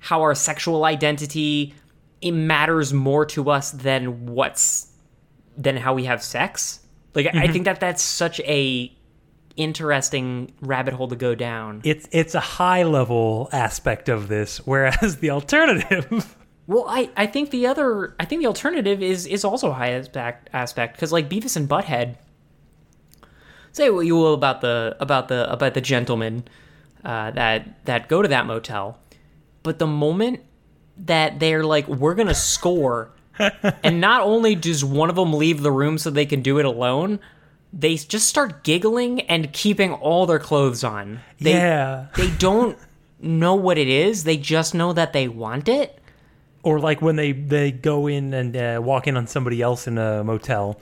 how 0.00 0.22
our 0.22 0.34
sexual 0.34 0.84
identity 0.84 1.74
it 2.20 2.32
matters 2.32 2.92
more 2.92 3.24
to 3.26 3.50
us 3.50 3.70
than 3.70 4.26
what's 4.26 4.88
than 5.56 5.76
how 5.76 5.94
we 5.94 6.04
have 6.04 6.22
sex. 6.22 6.80
Like 7.14 7.26
I 7.26 7.30
Mm-hmm. 7.30 7.52
think 7.52 7.64
that 7.66 7.80
that's 7.80 8.02
such 8.02 8.40
a 8.40 8.92
interesting 9.60 10.52
rabbit 10.60 10.94
hole 10.94 11.08
to 11.08 11.16
go 11.16 11.34
down. 11.34 11.82
It's 11.84 12.08
it's 12.12 12.34
a 12.34 12.40
high 12.40 12.82
level 12.84 13.48
aspect 13.52 14.08
of 14.08 14.28
this, 14.28 14.58
whereas 14.66 15.16
the 15.18 15.30
alternative. 15.30 16.36
Well, 16.66 16.84
I, 16.86 17.10
I 17.16 17.26
think 17.26 17.50
the 17.50 17.66
other 17.66 18.14
I 18.20 18.24
think 18.24 18.42
the 18.42 18.46
alternative 18.46 19.02
is 19.02 19.26
is 19.26 19.44
also 19.44 19.70
a 19.70 19.72
high 19.72 19.90
aspect 19.90 20.50
aspect 20.52 20.94
because 20.94 21.10
like 21.10 21.28
Beavis 21.28 21.56
and 21.56 21.68
Butthead. 21.68 22.14
Say 23.72 23.90
what 23.90 24.06
you 24.06 24.14
will 24.14 24.34
about 24.34 24.60
the 24.60 24.96
about 25.00 25.26
the 25.26 25.52
about 25.52 25.74
the 25.74 25.80
gentlemen 25.80 26.44
uh, 27.04 27.32
that 27.32 27.84
that 27.86 28.08
go 28.08 28.22
to 28.22 28.28
that 28.28 28.46
motel, 28.46 29.00
but 29.64 29.80
the 29.80 29.86
moment 29.88 30.44
that 30.98 31.40
they're 31.40 31.64
like 31.64 31.88
we're 31.88 32.14
gonna 32.14 32.34
score, 32.34 33.10
and 33.82 34.00
not 34.00 34.22
only 34.22 34.54
does 34.54 34.84
one 34.84 35.10
of 35.10 35.16
them 35.16 35.32
leave 35.32 35.62
the 35.62 35.72
room 35.72 35.98
so 35.98 36.08
they 36.08 36.26
can 36.26 36.40
do 36.40 36.60
it 36.60 36.64
alone, 36.64 37.18
they 37.72 37.96
just 37.96 38.28
start 38.28 38.64
giggling 38.64 39.20
and 39.22 39.52
keeping 39.52 39.92
all 39.92 40.26
their 40.26 40.38
clothes 40.38 40.82
on. 40.84 41.20
They, 41.40 41.52
yeah. 41.52 42.06
they 42.16 42.30
don't 42.32 42.76
know 43.20 43.54
what 43.54 43.78
it 43.78 43.88
is. 43.88 44.24
They 44.24 44.36
just 44.36 44.74
know 44.74 44.92
that 44.92 45.12
they 45.12 45.28
want 45.28 45.68
it. 45.68 45.98
Or 46.62 46.78
like 46.78 47.00
when 47.00 47.16
they 47.16 47.32
they 47.32 47.72
go 47.72 48.06
in 48.06 48.34
and 48.34 48.54
uh, 48.56 48.80
walk 48.82 49.06
in 49.06 49.16
on 49.16 49.26
somebody 49.26 49.62
else 49.62 49.86
in 49.86 49.96
a 49.96 50.22
motel, 50.22 50.78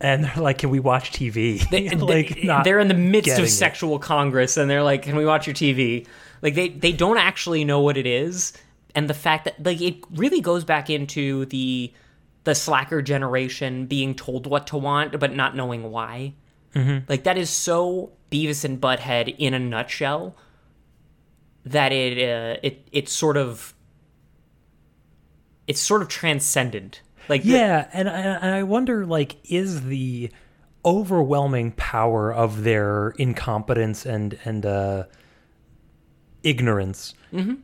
and 0.00 0.24
they're 0.24 0.42
like, 0.42 0.58
"Can 0.58 0.70
we 0.70 0.80
watch 0.80 1.12
TV?" 1.12 1.64
They, 1.70 1.88
like 1.90 2.34
they- 2.34 2.60
they're 2.64 2.80
in 2.80 2.88
the 2.88 2.94
midst 2.94 3.38
of 3.38 3.44
it. 3.44 3.48
sexual 3.48 4.00
congress 4.00 4.56
and 4.56 4.68
they're 4.68 4.82
like 4.82 5.02
can 5.02 5.14
we 5.14 5.24
watch 5.24 5.46
your 5.46 5.54
tv 5.54 6.06
like 6.42 6.54
they 6.56 6.68
they 6.70 6.90
don't 6.90 7.16
actually 7.16 7.64
know 7.64 7.80
what 7.80 7.96
it 7.96 8.06
is 8.06 8.52
and 8.96 9.08
the 9.08 9.14
fact 9.14 9.44
that 9.44 9.64
like 9.64 9.80
it 9.80 9.96
really 10.14 10.40
goes 10.40 10.64
back 10.64 10.90
into 10.90 11.46
the 11.46 11.92
the 12.44 12.54
slacker 12.54 13.00
generation 13.02 13.86
being 13.86 14.14
told 14.14 14.46
what 14.46 14.66
to 14.68 14.76
want 14.76 15.18
but 15.18 15.34
not 15.34 15.56
knowing 15.56 15.90
why 15.90 16.34
Mm-hmm. 16.74 17.04
like 17.08 17.22
that 17.24 17.38
is 17.38 17.50
so 17.50 18.12
beavis 18.32 18.64
and 18.64 18.80
butthead 18.80 19.34
in 19.38 19.54
a 19.54 19.58
nutshell 19.60 20.36
that 21.64 21.92
it 21.92 22.18
uh, 22.18 22.58
it 22.64 22.88
it's 22.90 23.12
sort 23.12 23.36
of 23.36 23.74
it's 25.68 25.80
sort 25.80 26.02
of 26.02 26.08
transcendent 26.08 27.00
Like 27.28 27.42
the- 27.44 27.50
yeah, 27.50 27.88
and 27.92 28.08
I, 28.08 28.18
and 28.20 28.50
I 28.54 28.62
wonder, 28.64 29.06
like, 29.06 29.36
is 29.50 29.84
the 29.84 30.30
overwhelming 30.84 31.72
power 31.72 32.30
of 32.34 32.64
their 32.64 33.10
incompetence 33.18 34.04
and 34.04 34.36
and 34.44 34.66
uh, 34.66 35.04
ignorance? 36.42 37.14
Mhm. 37.32 37.58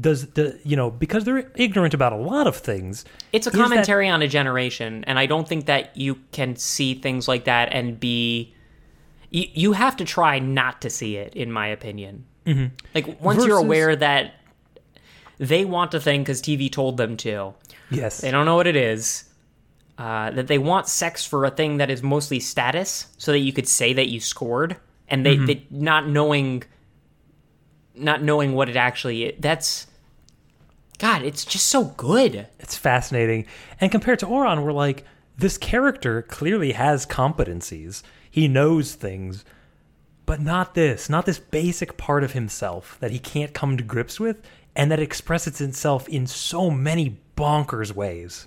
Does 0.00 0.26
the 0.28 0.58
you 0.64 0.76
know 0.76 0.90
because 0.90 1.24
they're 1.24 1.50
ignorant 1.56 1.92
about 1.94 2.12
a 2.12 2.16
lot 2.16 2.46
of 2.46 2.56
things? 2.56 3.04
It's 3.32 3.46
a 3.46 3.50
is 3.50 3.56
that- 3.56 3.62
commentary 3.62 4.08
on 4.08 4.22
a 4.22 4.28
generation, 4.28 5.04
and 5.06 5.18
I 5.18 5.26
don't 5.26 5.46
think 5.48 5.66
that 5.66 5.96
you 5.96 6.20
can 6.32 6.56
see 6.56 6.94
things 6.94 7.26
like 7.28 7.44
that 7.44 7.72
and 7.72 7.98
be. 8.00 8.54
You, 9.30 9.46
you 9.52 9.72
have 9.72 9.96
to 9.98 10.04
try 10.04 10.38
not 10.38 10.80
to 10.82 10.90
see 10.90 11.16
it, 11.16 11.34
in 11.34 11.52
my 11.52 11.66
opinion. 11.68 12.24
Mhm. 12.46 12.70
Like 12.94 13.20
once 13.20 13.44
you're 13.44 13.58
aware 13.58 13.94
that 13.94 14.34
they 15.38 15.64
want 15.64 15.92
a 15.94 16.00
thing 16.00 16.22
because 16.22 16.40
TV 16.42 16.70
told 16.70 16.96
them 16.96 17.16
to. 17.18 17.54
Yes. 17.90 18.20
They 18.20 18.30
don't 18.30 18.44
know 18.46 18.56
what 18.56 18.66
it 18.66 18.76
is. 18.76 19.24
Uh, 19.98 20.30
that 20.30 20.46
they 20.46 20.58
want 20.58 20.88
sex 20.88 21.24
for 21.26 21.44
a 21.44 21.50
thing 21.50 21.76
that 21.76 21.90
is 21.90 22.02
mostly 22.02 22.40
status, 22.40 23.06
so 23.18 23.32
that 23.32 23.40
you 23.40 23.52
could 23.52 23.68
say 23.68 23.92
that 23.92 24.08
you 24.08 24.18
scored, 24.18 24.76
and 25.08 25.26
they, 25.26 25.36
Mhm. 25.36 25.46
they 25.46 25.66
not 25.70 26.08
knowing, 26.08 26.62
not 27.94 28.22
knowing 28.22 28.52
what 28.54 28.68
it 28.68 28.76
actually. 28.76 29.36
That's, 29.38 29.86
God, 31.00 31.22
it's 31.22 31.46
just 31.46 31.66
so 31.66 31.84
good. 31.84 32.46
It's 32.58 32.76
fascinating. 32.76 33.46
And 33.80 33.90
compared 33.90 34.18
to 34.18 34.26
Ouran, 34.26 34.62
we're 34.62 34.70
like, 34.70 35.04
this 35.38 35.56
character 35.56 36.20
clearly 36.20 36.72
has 36.72 37.06
competencies. 37.06 38.02
He 38.30 38.46
knows 38.46 38.94
things, 38.94 39.42
but 40.26 40.42
not 40.42 40.74
this, 40.74 41.08
not 41.08 41.24
this 41.24 41.38
basic 41.38 41.96
part 41.96 42.22
of 42.22 42.32
himself 42.32 42.98
that 43.00 43.12
he 43.12 43.18
can't 43.18 43.54
come 43.54 43.78
to 43.78 43.82
grips 43.82 44.20
with, 44.20 44.42
and 44.76 44.92
that 44.92 45.00
expresses 45.00 45.62
itself 45.62 46.06
in 46.06 46.26
so 46.26 46.70
many 46.70 47.18
bonkers 47.34 47.92
ways. 47.92 48.46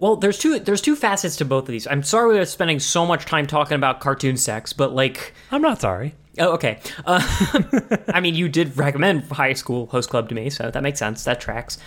Well, 0.00 0.16
there's 0.16 0.38
two 0.38 0.58
there's 0.58 0.80
two 0.80 0.96
facets 0.96 1.36
to 1.36 1.44
both 1.44 1.62
of 1.62 1.68
these. 1.68 1.86
I'm 1.86 2.02
sorry 2.02 2.34
we're 2.34 2.44
spending 2.46 2.80
so 2.80 3.06
much 3.06 3.26
time 3.26 3.46
talking 3.46 3.76
about 3.76 4.00
cartoon 4.00 4.36
sex, 4.36 4.72
but 4.72 4.92
like 4.92 5.32
I'm 5.52 5.62
not 5.62 5.80
sorry. 5.80 6.16
Oh, 6.38 6.52
okay. 6.52 6.78
Uh, 7.04 7.20
I 8.08 8.20
mean, 8.20 8.34
you 8.34 8.48
did 8.48 8.76
recommend 8.76 9.24
High 9.24 9.52
School 9.52 9.86
Host 9.86 10.08
Club 10.08 10.28
to 10.30 10.34
me, 10.34 10.48
so 10.50 10.70
that 10.70 10.82
makes 10.82 10.98
sense. 10.98 11.24
That 11.24 11.40
tracks. 11.40 11.78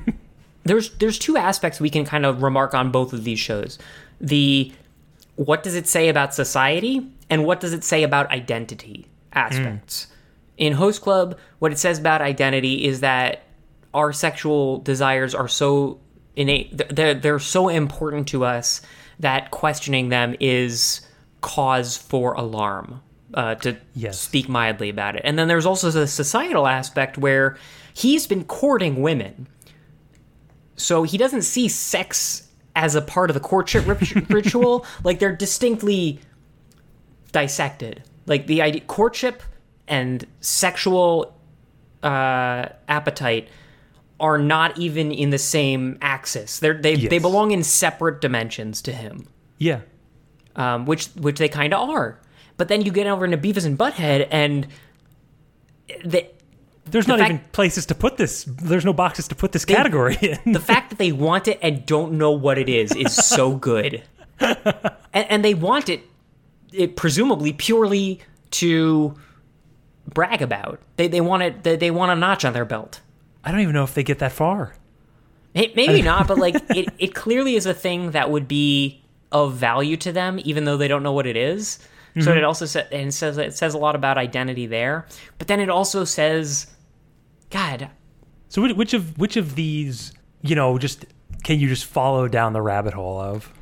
there's 0.64 0.90
there's 0.98 1.18
two 1.18 1.36
aspects 1.36 1.80
we 1.80 1.90
can 1.90 2.04
kind 2.04 2.24
of 2.24 2.42
remark 2.42 2.74
on 2.74 2.90
both 2.90 3.12
of 3.12 3.24
these 3.24 3.40
shows. 3.40 3.78
The 4.20 4.72
what 5.36 5.62
does 5.62 5.74
it 5.74 5.88
say 5.88 6.08
about 6.08 6.34
society 6.34 7.06
and 7.28 7.44
what 7.44 7.60
does 7.60 7.72
it 7.72 7.82
say 7.82 8.02
about 8.02 8.30
identity 8.30 9.06
aspects. 9.32 10.08
In 10.56 10.74
Host 10.74 11.00
Club, 11.00 11.38
what 11.58 11.72
it 11.72 11.78
says 11.78 11.98
about 11.98 12.20
identity 12.20 12.84
is 12.84 13.00
that 13.00 13.42
our 13.94 14.12
sexual 14.12 14.78
desires 14.78 15.34
are 15.34 15.48
so 15.48 16.00
innate 16.36 16.94
they're, 16.94 17.14
they're 17.14 17.38
so 17.40 17.68
important 17.68 18.28
to 18.28 18.44
us 18.44 18.80
that 19.18 19.50
questioning 19.50 20.10
them 20.10 20.36
is 20.38 21.00
cause 21.40 21.96
for 21.96 22.34
alarm 22.34 23.00
uh, 23.34 23.54
to 23.56 23.76
speak 24.12 24.48
mildly 24.48 24.88
about 24.88 25.16
it. 25.16 25.22
And 25.24 25.38
then 25.38 25.48
there's 25.48 25.66
also 25.66 25.90
the 25.90 26.06
societal 26.06 26.66
aspect 26.66 27.18
where 27.18 27.56
he's 27.94 28.26
been 28.26 28.44
courting 28.44 29.02
women. 29.02 29.46
So 30.76 31.02
he 31.02 31.18
doesn't 31.18 31.42
see 31.42 31.68
sex 31.68 32.48
as 32.74 32.94
a 32.94 33.02
part 33.02 33.30
of 33.30 33.34
the 33.34 33.40
courtship 33.40 33.86
ritual. 34.30 34.86
Like 35.04 35.18
they're 35.18 35.36
distinctly 35.36 36.20
dissected. 37.32 38.02
Like 38.26 38.46
the 38.46 38.62
idea 38.62 38.80
courtship 38.82 39.42
and 39.88 40.26
sexual 40.40 41.36
uh, 42.02 42.66
appetite 42.88 43.48
are 44.18 44.38
not 44.38 44.76
even 44.78 45.10
in 45.12 45.30
the 45.30 45.38
same 45.38 45.98
axis. 46.02 46.58
They're, 46.58 46.74
they 46.74 46.94
they 46.96 47.18
belong 47.18 47.50
in 47.52 47.62
separate 47.64 48.20
dimensions 48.20 48.82
to 48.82 48.92
him, 48.92 49.26
Yeah. 49.58 49.80
um, 50.56 50.84
which 50.86 51.06
which 51.16 51.38
they 51.38 51.48
kind 51.48 51.72
of 51.72 51.88
are. 51.88 52.20
But 52.60 52.68
then 52.68 52.82
you 52.82 52.92
get 52.92 53.06
over 53.06 53.24
into 53.24 53.38
Beavis 53.38 53.64
and 53.64 53.78
Butthead, 53.78 54.28
and 54.30 54.66
the, 56.04 56.26
There's 56.84 57.06
the 57.06 57.12
not 57.12 57.20
fact- 57.20 57.30
even 57.32 57.44
places 57.52 57.86
to 57.86 57.94
put 57.94 58.18
this. 58.18 58.44
There's 58.46 58.84
no 58.84 58.92
boxes 58.92 59.28
to 59.28 59.34
put 59.34 59.52
this 59.52 59.64
category 59.64 60.18
in. 60.44 60.52
the 60.52 60.60
fact 60.60 60.90
that 60.90 60.98
they 60.98 61.10
want 61.10 61.48
it 61.48 61.58
and 61.62 61.86
don't 61.86 62.12
know 62.18 62.32
what 62.32 62.58
it 62.58 62.68
is 62.68 62.94
is 62.94 63.14
so 63.16 63.56
good, 63.70 64.02
and, 64.38 64.58
and 65.14 65.42
they 65.42 65.54
want 65.54 65.88
it, 65.88 66.02
it 66.70 66.96
presumably 66.96 67.54
purely 67.54 68.20
to 68.50 69.14
brag 70.12 70.42
about. 70.42 70.80
They 70.98 71.08
they 71.08 71.22
want 71.22 71.42
it. 71.42 71.62
They, 71.62 71.76
they 71.76 71.90
want 71.90 72.12
a 72.12 72.14
notch 72.14 72.44
on 72.44 72.52
their 72.52 72.66
belt. 72.66 73.00
I 73.42 73.52
don't 73.52 73.60
even 73.60 73.72
know 73.74 73.84
if 73.84 73.94
they 73.94 74.02
get 74.02 74.18
that 74.18 74.32
far. 74.32 74.74
May- 75.54 75.72
Maybe 75.74 76.02
not, 76.02 76.28
but 76.28 76.36
like 76.36 76.56
it, 76.76 76.90
it 76.98 77.14
clearly 77.14 77.54
is 77.56 77.64
a 77.64 77.72
thing 77.72 78.10
that 78.10 78.30
would 78.30 78.46
be 78.48 79.02
of 79.32 79.54
value 79.54 79.96
to 79.96 80.12
them, 80.12 80.38
even 80.44 80.64
though 80.66 80.76
they 80.76 80.88
don't 80.88 81.02
know 81.02 81.12
what 81.14 81.26
it 81.26 81.38
is. 81.38 81.78
So 82.18 82.32
Mhm. 82.32 82.36
it 82.38 82.44
also 82.44 82.66
sa- 82.66 82.82
and 82.90 83.12
says 83.14 83.38
it 83.38 83.54
says 83.56 83.72
a 83.74 83.78
lot 83.78 83.94
about 83.94 84.18
identity 84.18 84.66
there, 84.66 85.06
but 85.38 85.46
then 85.46 85.60
it 85.60 85.68
also 85.68 86.04
says, 86.04 86.66
God, 87.50 87.88
So 88.48 88.62
which, 88.62 88.74
which 88.76 88.94
of 88.94 89.16
which 89.18 89.36
of 89.36 89.54
these, 89.54 90.12
you 90.42 90.54
know, 90.56 90.76
just 90.78 91.04
can 91.44 91.60
you 91.60 91.68
just 91.68 91.84
follow 91.84 92.26
down 92.28 92.52
the 92.52 92.62
rabbit 92.62 92.94
hole 92.94 93.20
of? 93.20 93.52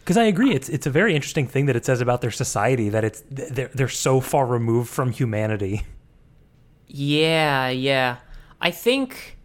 Because 0.00 0.16
I 0.16 0.24
agree, 0.24 0.54
it's 0.54 0.68
it's 0.68 0.86
a 0.86 0.90
very 0.90 1.14
interesting 1.14 1.46
thing 1.46 1.66
that 1.66 1.76
it 1.76 1.84
says 1.84 2.00
about 2.00 2.20
their 2.20 2.30
society 2.30 2.88
that 2.90 3.04
it's 3.04 3.22
they're 3.30 3.70
they're 3.74 3.88
so 3.88 4.20
far 4.20 4.46
removed 4.46 4.88
from 4.88 5.10
humanity. 5.12 5.82
yeah, 6.86 7.68
yeah. 7.68 8.16
I 8.60 8.70
think 8.70 9.36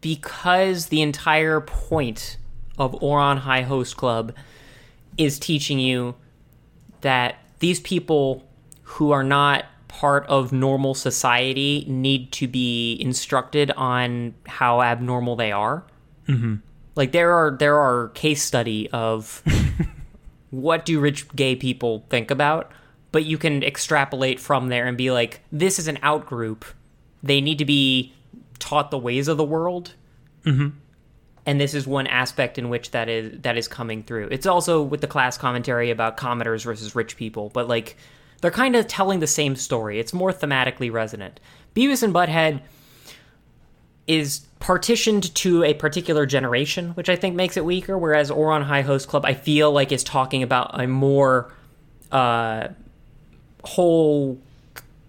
because 0.00 0.86
the 0.86 1.02
entire 1.02 1.60
point 1.60 2.36
of 2.78 2.92
Ouran 3.00 3.38
High 3.38 3.62
Host 3.62 3.96
Club 3.96 4.32
is 5.18 5.38
teaching 5.38 5.78
you 5.78 6.14
that 7.00 7.36
these 7.58 7.80
people 7.80 8.46
who 8.82 9.10
are 9.10 9.22
not 9.22 9.64
part 9.88 10.26
of 10.26 10.52
normal 10.52 10.94
society 10.94 11.84
need 11.88 12.32
to 12.32 12.46
be 12.46 12.96
instructed 13.00 13.70
on 13.72 14.34
how 14.46 14.82
abnormal 14.82 15.36
they 15.36 15.52
are. 15.52 15.84
Mm-hmm. 16.28 16.56
Like 16.94 17.12
there 17.12 17.32
are 17.32 17.56
there 17.56 17.76
are 17.76 18.08
case 18.08 18.42
study 18.42 18.88
of 18.90 19.42
what 20.50 20.84
do 20.84 21.00
rich 21.00 21.28
gay 21.34 21.56
people 21.56 22.04
think 22.08 22.30
about, 22.30 22.70
but 23.12 23.24
you 23.24 23.38
can 23.38 23.62
extrapolate 23.62 24.40
from 24.40 24.68
there 24.68 24.86
and 24.86 24.96
be 24.96 25.10
like, 25.10 25.40
this 25.50 25.78
is 25.78 25.88
an 25.88 25.98
out 26.02 26.26
group. 26.26 26.64
They 27.22 27.40
need 27.40 27.58
to 27.58 27.64
be 27.64 28.14
taught 28.58 28.90
the 28.90 28.98
ways 28.98 29.28
of 29.28 29.36
the 29.36 29.44
world 29.44 29.94
Mm-hmm. 30.44 30.68
And 31.46 31.60
this 31.60 31.74
is 31.74 31.86
one 31.86 32.06
aspect 32.06 32.58
in 32.58 32.68
which 32.68 32.90
that 32.90 33.08
is 33.08 33.40
that 33.42 33.56
is 33.56 33.66
coming 33.66 34.02
through. 34.02 34.28
It's 34.30 34.46
also 34.46 34.82
with 34.82 35.00
the 35.00 35.06
class 35.06 35.38
commentary 35.38 35.90
about 35.90 36.16
commenters 36.16 36.64
versus 36.64 36.94
rich 36.94 37.16
people, 37.16 37.50
but 37.50 37.66
like 37.68 37.96
they're 38.40 38.50
kind 38.50 38.76
of 38.76 38.86
telling 38.86 39.20
the 39.20 39.26
same 39.26 39.56
story. 39.56 39.98
It's 39.98 40.12
more 40.12 40.32
thematically 40.32 40.92
resonant. 40.92 41.40
Beavis 41.74 42.02
and 42.02 42.14
Butthead 42.14 42.60
is 44.06 44.40
partitioned 44.58 45.34
to 45.36 45.62
a 45.64 45.74
particular 45.74 46.26
generation, 46.26 46.90
which 46.90 47.08
I 47.08 47.16
think 47.16 47.36
makes 47.36 47.56
it 47.56 47.64
weaker. 47.64 47.96
Whereas 47.96 48.30
Ouran 48.30 48.64
High 48.64 48.82
Host 48.82 49.08
Club, 49.08 49.24
I 49.24 49.34
feel 49.34 49.72
like 49.72 49.92
is 49.92 50.04
talking 50.04 50.42
about 50.42 50.78
a 50.80 50.86
more 50.86 51.52
uh, 52.10 52.68
whole 53.64 54.38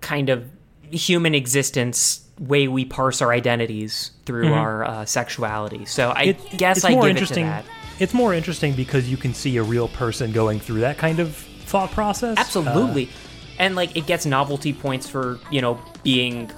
kind 0.01 0.29
of 0.29 0.49
human 0.91 1.33
existence 1.33 2.25
way 2.39 2.67
we 2.67 2.85
parse 2.85 3.21
our 3.21 3.31
identities 3.31 4.11
through 4.25 4.45
Mhm. 4.45 4.55
our 4.57 4.83
uh, 4.85 5.05
sexuality. 5.05 5.85
So 5.85 6.09
I 6.09 6.23
It- 6.23 6.57
guess 6.57 6.77
it's 6.77 6.85
I 6.85 6.91
more 6.91 7.01
give 7.03 7.11
it 7.11 7.13
to 7.13 7.19
interesting. 7.19 7.45
that. 7.45 7.65
It's 7.99 8.13
more 8.13 8.33
interesting 8.33 8.73
because 8.73 9.09
you 9.09 9.17
can 9.17 9.33
see 9.33 9.57
a 9.57 9.63
real 9.63 9.87
person 9.89 10.31
going 10.31 10.59
through 10.59 10.79
that 10.81 10.97
kind 10.97 11.19
of 11.19 11.35
thought 11.35 11.91
process. 11.91 12.37
Absolutely. 12.37 13.05
Uh, 13.05 13.59
and 13.59 13.75
like 13.75 13.95
it 13.95 14.07
gets 14.07 14.25
novelty 14.25 14.73
points 14.73 15.07
for, 15.07 15.39
you 15.51 15.61
know, 15.61 15.79
being 16.03 16.49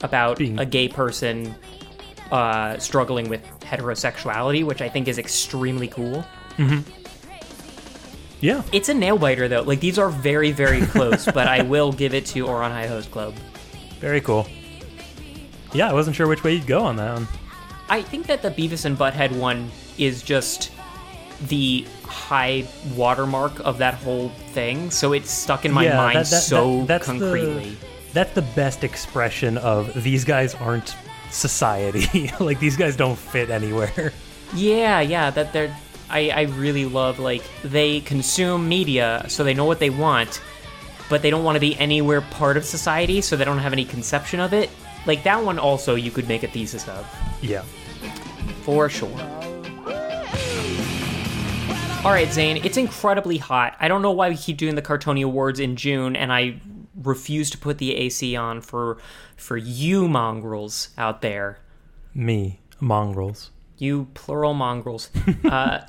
about 0.00 0.38
being, 0.38 0.58
a 0.58 0.64
gay 0.66 0.88
person 0.88 1.54
uh, 2.32 2.76
struggling 2.78 3.28
with 3.28 3.40
heterosexuality, 3.60 4.64
which 4.64 4.82
I 4.82 4.88
think 4.88 5.08
is 5.08 5.18
extremely 5.18 5.86
cool. 5.88 6.24
mhm. 6.56 6.82
Yeah. 8.40 8.62
It's 8.72 8.88
a 8.88 8.94
nail 8.94 9.18
biter 9.18 9.48
though. 9.48 9.62
Like 9.62 9.80
these 9.80 9.98
are 9.98 10.08
very, 10.10 10.52
very 10.52 10.82
close, 10.82 11.24
but 11.26 11.48
I 11.48 11.62
will 11.62 11.92
give 11.92 12.14
it 12.14 12.26
to 12.26 12.44
Ouran 12.46 12.70
High 12.70 12.86
Host 12.86 13.10
Club. 13.10 13.34
Very 14.00 14.20
cool. 14.20 14.46
Yeah, 15.72 15.90
I 15.90 15.92
wasn't 15.92 16.16
sure 16.16 16.26
which 16.26 16.42
way 16.44 16.54
you'd 16.54 16.66
go 16.66 16.82
on 16.84 16.96
that 16.96 17.14
one. 17.14 17.28
I 17.88 18.02
think 18.02 18.26
that 18.26 18.42
the 18.42 18.50
Beavis 18.50 18.84
and 18.84 18.96
Butthead 18.98 19.32
one 19.36 19.70
is 19.96 20.22
just 20.22 20.70
the 21.46 21.86
high 22.04 22.66
watermark 22.96 23.60
of 23.60 23.78
that 23.78 23.94
whole 23.94 24.28
thing, 24.52 24.90
so 24.90 25.12
it's 25.12 25.30
stuck 25.30 25.64
in 25.64 25.72
my 25.72 25.84
Yeah, 25.84 25.96
mind 25.96 26.16
that- 26.16 26.30
that- 26.30 26.42
so 26.42 26.78
that- 26.80 26.86
that's 26.88 27.06
concretely. 27.06 27.70
The, 27.70 27.76
that's 28.14 28.32
the 28.34 28.42
best 28.42 28.84
expression 28.84 29.58
of 29.58 30.02
these 30.02 30.24
guys 30.24 30.54
aren't 30.54 30.96
society. 31.30 32.30
like 32.40 32.58
these 32.60 32.76
guys 32.76 32.96
don't 32.96 33.16
fit 33.18 33.50
anywhere. 33.50 34.12
Yeah, 34.54 35.00
yeah, 35.00 35.30
that 35.30 35.52
they're. 35.52 35.74
I, 36.10 36.30
I 36.30 36.40
really 36.42 36.86
love 36.86 37.18
like 37.18 37.42
they 37.62 38.00
consume 38.00 38.66
media, 38.66 39.26
so 39.28 39.44
they 39.44 39.52
know 39.52 39.66
what 39.66 39.78
they 39.78 39.90
want, 39.90 40.40
but 41.10 41.20
they 41.20 41.28
don't 41.28 41.44
want 41.44 41.56
to 41.56 41.60
be 41.60 41.76
anywhere 41.78 42.22
part 42.22 42.56
of 42.56 42.64
society, 42.64 43.20
so 43.20 43.36
they 43.36 43.44
don't 43.44 43.58
have 43.58 43.74
any 43.74 43.84
conception 43.84 44.40
of 44.40 44.54
it. 44.54 44.70
Like 45.08 45.24
that 45.24 45.42
one, 45.42 45.58
also 45.58 45.94
you 45.96 46.10
could 46.12 46.28
make 46.28 46.42
a 46.44 46.48
thesis 46.48 46.86
of 46.86 47.04
Yeah. 47.42 47.62
for 48.62 48.88
sure. 48.88 49.08
All 52.04 52.12
right, 52.14 52.32
Zane, 52.32 52.58
it's 52.64 52.76
incredibly 52.76 53.38
hot. 53.38 53.74
I 53.80 53.88
don't 53.88 54.02
know 54.02 54.12
why 54.12 54.28
we 54.28 54.36
keep 54.36 54.56
doing 54.56 54.76
the 54.76 54.82
Cartony 54.82 55.24
Awards 55.24 55.58
in 55.58 55.74
June, 55.76 56.14
and 56.14 56.32
I 56.32 56.60
refuse 56.94 57.50
to 57.50 57.58
put 57.58 57.78
the 57.78 57.96
AC 57.96 58.36
on 58.36 58.60
for 58.60 58.98
for 59.36 59.56
you 59.56 60.06
mongrels 60.08 60.90
out 60.96 61.22
there. 61.22 61.58
Me, 62.14 62.60
mongrels. 62.80 63.50
You 63.78 64.08
plural 64.14 64.54
mongrels. 64.54 65.10
uh, 65.44 65.80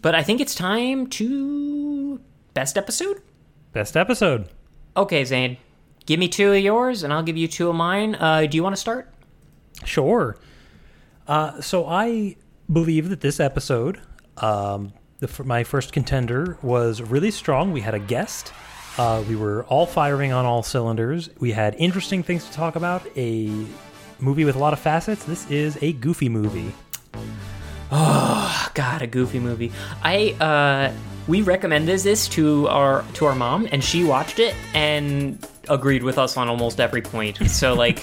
but 0.00 0.14
I 0.14 0.22
think 0.22 0.40
it's 0.40 0.54
time 0.54 1.08
to 1.08 2.20
best 2.54 2.76
episode. 2.78 3.20
Best 3.72 3.96
episode. 3.96 4.48
Okay, 4.96 5.24
Zane, 5.24 5.56
give 6.08 6.18
me 6.18 6.26
two 6.26 6.50
of 6.54 6.58
yours, 6.58 7.02
and 7.02 7.12
I'll 7.12 7.22
give 7.22 7.36
you 7.36 7.46
two 7.46 7.68
of 7.68 7.76
mine. 7.76 8.14
Uh, 8.14 8.46
do 8.46 8.56
you 8.56 8.62
want 8.62 8.74
to 8.74 8.80
start? 8.80 9.12
Sure. 9.84 10.38
Uh, 11.26 11.60
so 11.60 11.86
I 11.86 12.36
believe 12.72 13.10
that 13.10 13.20
this 13.20 13.38
episode, 13.38 14.00
um, 14.38 14.94
the, 15.18 15.44
my 15.44 15.64
first 15.64 15.92
contender, 15.92 16.56
was 16.62 17.02
really 17.02 17.30
strong. 17.30 17.72
We 17.72 17.82
had 17.82 17.94
a 17.94 17.98
guest. 17.98 18.54
Uh, 18.96 19.22
we 19.28 19.36
were 19.36 19.64
all 19.64 19.84
firing 19.84 20.32
on 20.32 20.46
all 20.46 20.62
cylinders. 20.62 21.28
We 21.40 21.52
had 21.52 21.74
interesting 21.74 22.22
things 22.22 22.46
to 22.46 22.52
talk 22.52 22.74
about. 22.74 23.06
A 23.14 23.66
movie 24.18 24.46
with 24.46 24.56
a 24.56 24.58
lot 24.58 24.72
of 24.72 24.80
facets. 24.80 25.24
This 25.24 25.48
is 25.50 25.76
a 25.82 25.92
goofy 25.92 26.30
movie. 26.30 26.72
Oh 27.92 28.68
God, 28.74 29.02
a 29.02 29.06
goofy 29.06 29.40
movie. 29.40 29.72
I 30.02 30.30
uh, 30.40 30.98
we 31.28 31.42
recommended 31.42 32.00
this 32.00 32.28
to 32.28 32.66
our 32.68 33.04
to 33.14 33.26
our 33.26 33.34
mom, 33.34 33.68
and 33.70 33.84
she 33.84 34.04
watched 34.04 34.38
it 34.38 34.54
and 34.72 35.46
agreed 35.70 36.02
with 36.02 36.18
us 36.18 36.36
on 36.36 36.48
almost 36.48 36.80
every 36.80 37.02
point. 37.02 37.38
So 37.50 37.74
like, 37.74 38.02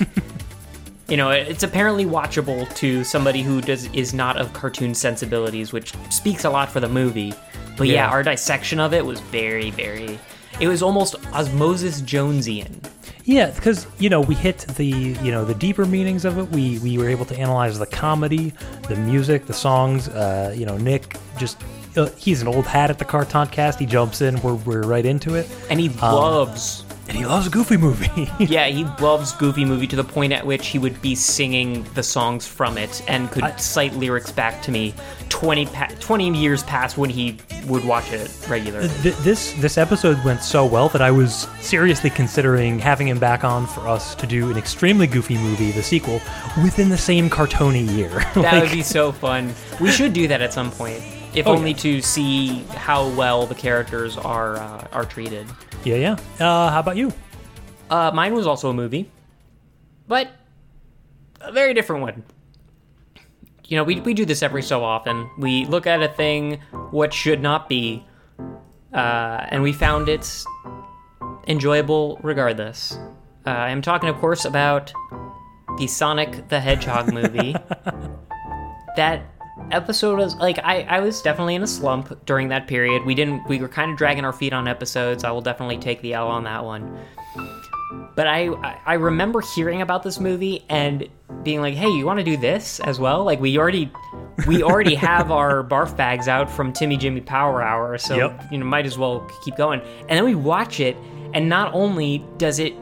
you 1.08 1.18
know, 1.18 1.30
it's 1.32 1.64
apparently 1.64 2.06
watchable 2.06 2.74
to 2.76 3.04
somebody 3.04 3.42
who 3.42 3.62
does 3.62 3.86
is 3.94 4.14
not 4.14 4.38
of 4.38 4.54
cartoon 4.54 4.94
sensibilities, 4.96 5.72
which 5.74 5.94
speaks 6.10 6.46
a 6.46 6.50
lot 6.50 6.70
for 6.72 6.80
the 6.80 6.90
movie. 6.90 7.34
But 7.78 7.88
yeah, 7.88 7.94
Yeah. 8.06 8.10
our 8.10 8.24
dissection 8.24 8.80
of 8.80 8.94
it 8.94 9.06
was 9.06 9.20
very, 9.20 9.70
very. 9.72 10.20
It 10.60 10.68
was 10.70 10.82
almost 10.82 11.16
Osmosis 11.34 12.02
Jonesian. 12.02 12.82
Yeah, 13.26 13.50
because 13.52 13.88
you 14.00 14.10
know 14.10 14.22
we 14.22 14.36
hit 14.36 14.60
the 14.78 14.86
you 14.86 15.32
know 15.32 15.44
the 15.44 15.56
deeper 15.56 15.86
meanings 15.86 16.26
of 16.26 16.38
it. 16.38 16.48
We 16.52 16.78
we 16.80 16.98
were 16.98 17.10
able 17.10 17.26
to 17.26 17.38
analyze 17.38 17.78
the 17.80 17.88
comedy, 17.88 18.54
the 18.88 18.96
music, 18.96 19.48
the 19.48 19.54
songs. 19.54 20.08
Uh, 20.08 20.54
you 20.56 20.66
know, 20.66 20.78
Nick 20.78 21.18
just 21.38 21.58
uh, 21.98 22.06
he's 22.18 22.42
an 22.44 22.48
old 22.48 22.66
hat 22.68 22.90
at 22.92 23.00
the 23.00 23.04
Carton 23.06 23.48
Cast. 23.48 23.80
He 23.80 23.86
jumps 23.88 24.22
in. 24.22 24.40
We're 24.42 24.54
we're 24.54 24.84
right 24.84 25.06
into 25.06 25.34
it, 25.36 25.50
and 25.72 25.80
he 25.80 25.90
Um, 25.90 25.96
loves. 26.14 26.85
And 27.07 27.15
he 27.18 27.26
loves 27.26 27.48
Goofy 27.49 27.77
movie. 27.77 28.30
yeah, 28.40 28.65
he 28.68 28.84
loves 29.03 29.32
Goofy 29.34 29.64
movie 29.64 29.86
to 29.88 29.95
the 29.95 30.03
point 30.03 30.34
at 30.34 30.45
which 30.45 30.68
he 30.68 30.80
would 30.80 30.99
be 31.02 31.14
singing 31.15 31.84
the 31.94 32.02
songs 32.03 32.48
from 32.48 32.77
it 32.77 33.03
and 33.07 33.30
could 33.32 33.60
cite 33.60 33.94
lyrics 33.94 34.32
back 34.32 34.61
to 34.64 34.72
me 34.72 34.94
20, 35.30 35.65
pa- 35.68 35.90
20 35.99 36.36
years 36.38 36.64
past 36.64 36.98
when 36.98 37.10
he 37.11 37.38
would 37.68 37.86
watch 37.86 38.11
it 38.11 38.32
regularly. 38.49 38.90
Th- 39.03 39.15
this 39.18 39.53
this 39.60 39.77
episode 39.77 40.23
went 40.23 40.41
so 40.41 40.65
well 40.65 40.90
that 40.90 41.02
I 41.02 41.11
was 41.11 41.48
seriously 41.61 42.10
considering 42.10 42.80
having 42.80 43.07
him 43.07 43.19
back 43.19 43.44
on 43.44 43.68
for 43.68 43.88
us 43.88 44.15
to 44.15 44.26
do 44.27 44.49
an 44.49 44.57
extremely 44.57 45.06
goofy 45.07 45.38
movie, 45.38 45.72
the 45.72 45.84
sequel, 45.84 46.19
within 46.64 46.90
the 46.90 46.98
same 46.98 47.30
Cartony 47.30 47.88
year. 47.95 48.10
That 48.36 48.53
Like, 48.53 48.64
would 48.64 48.72
be 48.72 48.84
so 48.84 49.11
fun. 49.11 49.53
We 49.80 49.91
should 49.91 50.14
do 50.14 50.27
that 50.27 50.41
at 50.41 50.53
some 50.53 50.72
point, 50.72 51.02
if 51.36 51.45
Oh, 51.48 51.53
only 51.53 51.72
yeah. 51.72 51.78
to 51.78 52.02
see 52.02 52.64
how 52.76 53.07
well 53.10 53.45
the 53.45 53.56
characters 53.56 54.18
are 54.18 54.57
uh, 54.57 54.88
are 54.91 55.06
treated. 55.06 55.48
yeah, 55.84 55.95
yeah. 55.95 56.14
Uh, 56.40 56.70
how 56.72 56.80
about 56.80 56.95
you? 56.98 57.12
Uh, 57.90 58.12
mine 58.14 58.34
was 58.34 58.48
also 58.48 58.70
a 58.70 58.74
movie, 58.74 59.10
but 60.07 60.30
a 61.41 61.52
very 61.52 61.74
different 61.74 62.02
one. 62.02 62.24
You 63.68 63.78
know, 63.78 63.84
we, 63.84 63.99
we 63.99 64.14
do 64.14 64.26
this 64.26 64.44
every 64.44 64.62
so 64.62 64.84
often. 64.84 65.30
We 65.40 65.66
look 65.66 65.88
at 65.88 66.02
a 66.03 66.07
thing, 66.07 66.60
what 66.91 67.12
should 67.14 67.41
not 67.41 67.68
be, 67.68 68.06
uh, 68.94 69.45
and 69.49 69.64
we 69.64 69.74
found 69.74 70.07
it 70.10 70.44
enjoyable 71.48 72.20
regardless. 72.24 72.98
Uh, 73.45 73.49
I'm 73.52 73.82
talking, 73.82 74.10
of 74.10 74.18
course, 74.18 74.45
about 74.45 74.91
the 75.78 75.88
Sonic 75.88 76.48
the 76.49 76.60
Hedgehog 76.60 77.12
movie. 77.14 77.56
that 78.98 79.22
episode 79.72 80.18
was 80.18 80.36
like 80.36 80.60
I, 80.64 80.82
I 80.84 81.00
was 81.00 81.22
definitely 81.22 81.56
in 81.56 81.64
a 81.64 81.68
slump 81.68 82.26
during 82.26 82.50
that 82.50 82.68
period. 82.68 83.04
We 83.06 83.16
didn't 83.16 83.48
we 83.48 83.60
were 83.60 83.68
kind 83.68 83.92
of 83.92 83.98
dragging 83.98 84.26
our 84.26 84.34
feet 84.34 84.54
on 84.54 84.68
episodes. 84.68 85.24
I 85.24 85.32
will 85.32 85.42
definitely 85.42 85.78
take 85.78 86.02
the 86.02 86.14
L 86.14 86.28
on 86.28 86.44
that 86.46 86.64
one. 86.64 86.98
But 88.16 88.28
I 88.28 88.48
I- 88.86 88.94
remember 88.94 89.42
hearing 89.56 89.82
about 89.82 90.04
this 90.04 90.20
movie 90.20 90.64
and 90.70 91.08
being 91.44 91.62
like, 91.62 91.74
"Hey, 91.76 91.90
you 91.90 92.06
want 92.06 92.20
to 92.20 92.24
do 92.24 92.38
this 92.38 92.80
as 92.82 93.00
well?" 93.00 93.24
Like 93.24 93.40
we 93.42 93.58
already 93.58 93.92
we 94.48 94.64
already 94.64 94.96
have 95.10 95.32
our 95.32 95.64
barf 95.64 95.96
bags 95.98 96.28
out 96.28 96.50
from 96.50 96.72
Timmy 96.72 96.96
Jimmy 96.98 97.22
Power 97.22 97.62
Hour, 97.62 97.98
so 97.98 98.16
Yep. 98.16 98.52
you 98.52 98.58
know 98.58 98.66
might 98.66 98.86
as 98.86 98.98
well 98.98 99.30
keep 99.44 99.58
going. 99.58 99.82
And 100.08 100.12
then 100.18 100.24
we 100.24 100.36
watch 100.36 100.80
it, 100.80 100.96
and 101.34 101.50
not 101.50 101.74
only 101.74 102.24
does 102.38 102.60
it 102.60 102.74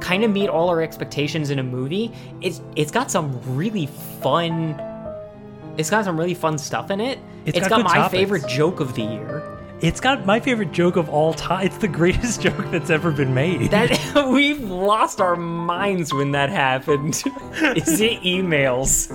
kind 0.00 0.24
of 0.24 0.30
meet 0.32 0.48
all 0.48 0.68
our 0.68 0.80
expectations 0.82 1.50
in 1.50 1.58
a 1.58 1.62
movie, 1.64 2.12
it's 2.40 2.60
it's 2.76 2.92
got 2.92 3.10
some 3.10 3.40
really 3.56 3.86
fun. 4.20 4.80
It's 5.78 5.90
got 5.90 6.04
some 6.04 6.18
really 6.18 6.34
fun 6.34 6.58
stuff 6.58 6.90
in 6.90 7.00
it. 7.00 7.18
It's 7.46 7.58
it's 7.58 7.68
got 7.68 7.78
got, 7.82 7.84
my 7.84 7.94
topics. 7.96 8.12
favorite 8.20 8.46
joke 8.46 8.80
of 8.80 8.94
the 8.94 9.02
year. 9.02 9.48
It's 9.80 10.00
got 10.00 10.24
my 10.26 10.38
favorite 10.38 10.70
joke 10.70 10.94
of 10.96 11.08
all 11.08 11.34
time. 11.34 11.66
It's 11.66 11.78
the 11.78 11.88
greatest 11.88 12.40
joke 12.46 12.70
that's 12.70 12.90
ever 12.90 13.10
been 13.10 13.34
made. 13.34 13.70
That 13.70 13.90
we've 14.32 14.60
lost 14.62 15.20
our 15.20 15.34
minds 15.36 16.12
when 16.14 16.32
that 16.32 16.50
happened. 16.50 17.22
Is 17.76 18.00
it 18.00 18.20
emails? 18.20 19.10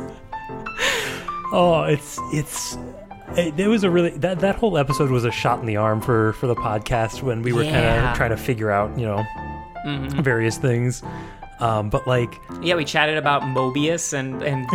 Oh, 1.53 1.83
it's 1.83 2.19
it's 2.33 2.77
it, 3.37 3.57
it 3.59 3.67
was 3.67 3.83
a 3.83 3.89
really 3.89 4.09
that 4.17 4.39
that 4.39 4.55
whole 4.57 4.77
episode 4.77 5.09
was 5.09 5.23
a 5.25 5.31
shot 5.31 5.59
in 5.59 5.65
the 5.65 5.77
arm 5.77 6.01
for 6.01 6.33
for 6.33 6.47
the 6.47 6.55
podcast 6.55 7.21
when 7.23 7.41
we 7.41 7.53
were 7.53 7.63
kind 7.63 7.75
of 8.07 8.15
trying 8.17 8.31
to 8.31 8.37
figure 8.37 8.71
out 8.71 8.97
you 8.99 9.05
know 9.05 9.23
Mhm. 9.85 10.21
various 10.21 10.57
things. 10.57 11.01
Um, 11.59 11.89
but 11.89 12.05
like 12.07 12.33
Yeah, 12.61 12.75
we 12.75 12.83
chatted 12.83 13.17
about 13.17 13.43
Mobius 13.43 14.11
and 14.13 14.41
and 14.43 14.67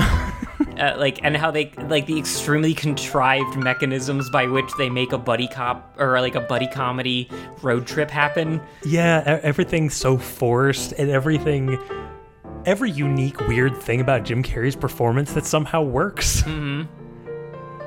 uh, 0.79 0.95
like 0.99 1.19
and 1.23 1.37
how 1.37 1.51
they 1.51 1.73
like 1.89 2.07
the 2.07 2.19
extremely 2.19 2.75
contrived 2.75 3.57
mechanisms 3.57 4.29
by 4.31 4.47
which 4.47 4.71
they 4.79 4.89
make 4.91 5.13
a 5.13 5.19
buddy 5.19 5.49
cop 5.49 5.95
or 5.99 6.21
like 6.21 6.35
a 6.35 6.41
buddy 6.41 6.67
comedy 6.67 7.29
road 7.63 7.87
trip 7.87 8.11
happen. 8.11 8.61
yeah, 8.85 9.41
everything's 9.43 9.95
so 9.95 10.19
forced 10.19 10.93
and 10.93 11.11
everything 11.11 11.79
every 12.65 12.91
unique 12.91 13.39
weird 13.49 13.77
thing 13.77 14.01
about 14.01 14.23
Jim 14.25 14.43
Carrey's 14.43 14.77
performance 14.77 15.33
that 15.33 15.45
somehow 15.45 15.83
works. 15.83 16.43
Mhm. 16.43 16.87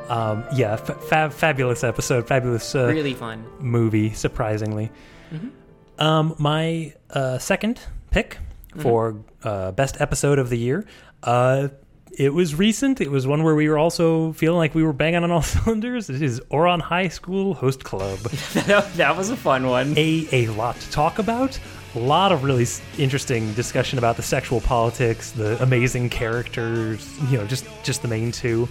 Um, 0.09 0.43
yeah, 0.53 0.73
f- 0.73 1.03
fab- 1.05 1.33
fabulous 1.33 1.83
episode, 1.83 2.27
fabulous 2.27 2.75
uh, 2.75 2.85
Really 2.87 3.13
fun. 3.15 3.43
movie, 3.59 4.11
surprisingly. 4.13 4.91
Mhm. 5.33 5.49
Um, 5.97 6.35
my 6.37 6.93
uh, 7.09 7.37
second 7.37 7.79
pick 8.11 8.37
Mm-hmm. 8.71 8.81
for 8.81 9.23
uh, 9.43 9.71
best 9.71 10.01
episode 10.01 10.37
of 10.37 10.49
the 10.49 10.57
year. 10.57 10.85
Uh, 11.23 11.69
it 12.17 12.33
was 12.33 12.55
recent. 12.55 13.01
It 13.01 13.11
was 13.11 13.27
one 13.27 13.43
where 13.43 13.55
we 13.55 13.67
were 13.69 13.77
also 13.77 14.31
feeling 14.33 14.57
like 14.57 14.73
we 14.73 14.83
were 14.83 14.93
banging 14.93 15.23
on 15.23 15.31
all 15.31 15.41
cylinders. 15.53 16.09
It 16.09 16.21
is 16.21 16.39
Ouran 16.51 16.81
High 16.81 17.09
School 17.09 17.53
Host 17.53 17.83
Club. 17.83 18.19
that, 18.53 18.93
that 18.95 19.17
was 19.17 19.29
a 19.29 19.35
fun 19.35 19.67
one. 19.67 19.93
A 19.97 20.27
a 20.31 20.47
lot 20.47 20.79
to 20.79 20.91
talk 20.91 21.19
about. 21.19 21.59
A 21.95 21.99
lot 21.99 22.31
of 22.31 22.43
really 22.43 22.65
interesting 22.97 23.53
discussion 23.53 23.97
about 23.97 24.17
the 24.17 24.21
sexual 24.21 24.59
politics, 24.61 25.31
the 25.31 25.61
amazing 25.63 26.09
characters. 26.09 27.09
You 27.29 27.37
know, 27.37 27.45
just 27.45 27.65
just 27.83 28.01
the 28.01 28.07
main 28.07 28.31
two, 28.31 28.67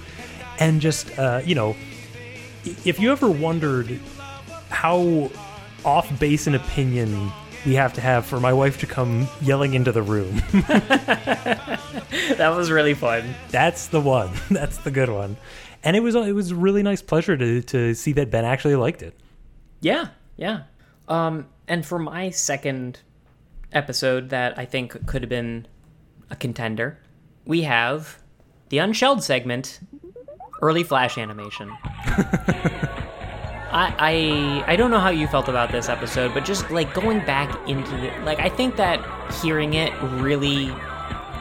and 0.58 0.80
just 0.80 1.18
uh, 1.18 1.40
you 1.44 1.54
know, 1.54 1.76
if 2.84 2.98
you 2.98 3.12
ever 3.12 3.30
wondered 3.30 3.98
how 4.68 5.30
off 5.84 6.18
base 6.18 6.46
an 6.46 6.54
opinion 6.54 7.30
we 7.66 7.74
have 7.74 7.92
to 7.94 8.00
have 8.00 8.26
for 8.26 8.40
my 8.40 8.52
wife 8.52 8.78
to 8.80 8.86
come 8.86 9.28
yelling 9.40 9.74
into 9.74 9.92
the 9.92 10.02
room. 10.02 10.42
that 12.36 12.52
was 12.54 12.70
really 12.70 12.94
fun. 12.94 13.34
That's 13.50 13.88
the 13.88 14.00
one. 14.00 14.30
That's 14.50 14.78
the 14.78 14.90
good 14.90 15.08
one. 15.08 15.36
And 15.82 15.96
it 15.96 16.00
was 16.00 16.14
it 16.14 16.34
was 16.34 16.50
a 16.50 16.56
really 16.56 16.82
nice 16.82 17.02
pleasure 17.02 17.36
to 17.36 17.62
to 17.62 17.94
see 17.94 18.12
that 18.12 18.30
Ben 18.30 18.44
actually 18.44 18.76
liked 18.76 19.02
it. 19.02 19.18
Yeah, 19.80 20.08
yeah. 20.36 20.62
Um, 21.08 21.46
and 21.68 21.84
for 21.84 21.98
my 21.98 22.30
second 22.30 23.00
episode 23.72 24.30
that 24.30 24.58
I 24.58 24.64
think 24.64 25.06
could 25.06 25.22
have 25.22 25.28
been 25.28 25.66
a 26.30 26.36
contender, 26.36 26.98
we 27.44 27.62
have 27.62 28.18
the 28.70 28.78
unshelled 28.78 29.22
segment, 29.22 29.80
early 30.62 30.84
flash 30.84 31.18
animation. 31.18 31.70
I, 33.74 34.62
I 34.66 34.72
I 34.72 34.76
don't 34.76 34.92
know 34.92 35.00
how 35.00 35.10
you 35.10 35.26
felt 35.26 35.48
about 35.48 35.72
this 35.72 35.88
episode, 35.88 36.32
but 36.32 36.44
just 36.44 36.70
like 36.70 36.94
going 36.94 37.18
back 37.26 37.68
into 37.68 37.90
the 37.96 38.12
like 38.24 38.38
I 38.38 38.48
think 38.48 38.76
that 38.76 39.04
hearing 39.42 39.74
it 39.74 39.92
really 40.02 40.72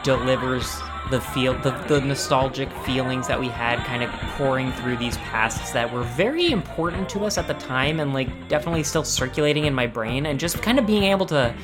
delivers 0.02 0.76
the 1.10 1.20
feel 1.20 1.54
the, 1.60 1.70
the 1.86 2.00
nostalgic 2.00 2.72
feelings 2.84 3.28
that 3.28 3.38
we 3.38 3.46
had 3.46 3.78
kind 3.84 4.02
of 4.02 4.10
pouring 4.36 4.72
through 4.72 4.96
these 4.96 5.16
pasts 5.18 5.70
that 5.70 5.92
were 5.92 6.02
very 6.02 6.50
important 6.50 7.08
to 7.10 7.24
us 7.24 7.38
at 7.38 7.46
the 7.46 7.54
time 7.54 8.00
and 8.00 8.12
like 8.12 8.48
definitely 8.48 8.82
still 8.82 9.04
circulating 9.04 9.66
in 9.66 9.74
my 9.74 9.86
brain 9.86 10.26
and 10.26 10.40
just 10.40 10.60
kind 10.60 10.80
of 10.80 10.86
being 10.86 11.04
able 11.04 11.26
to 11.26 11.54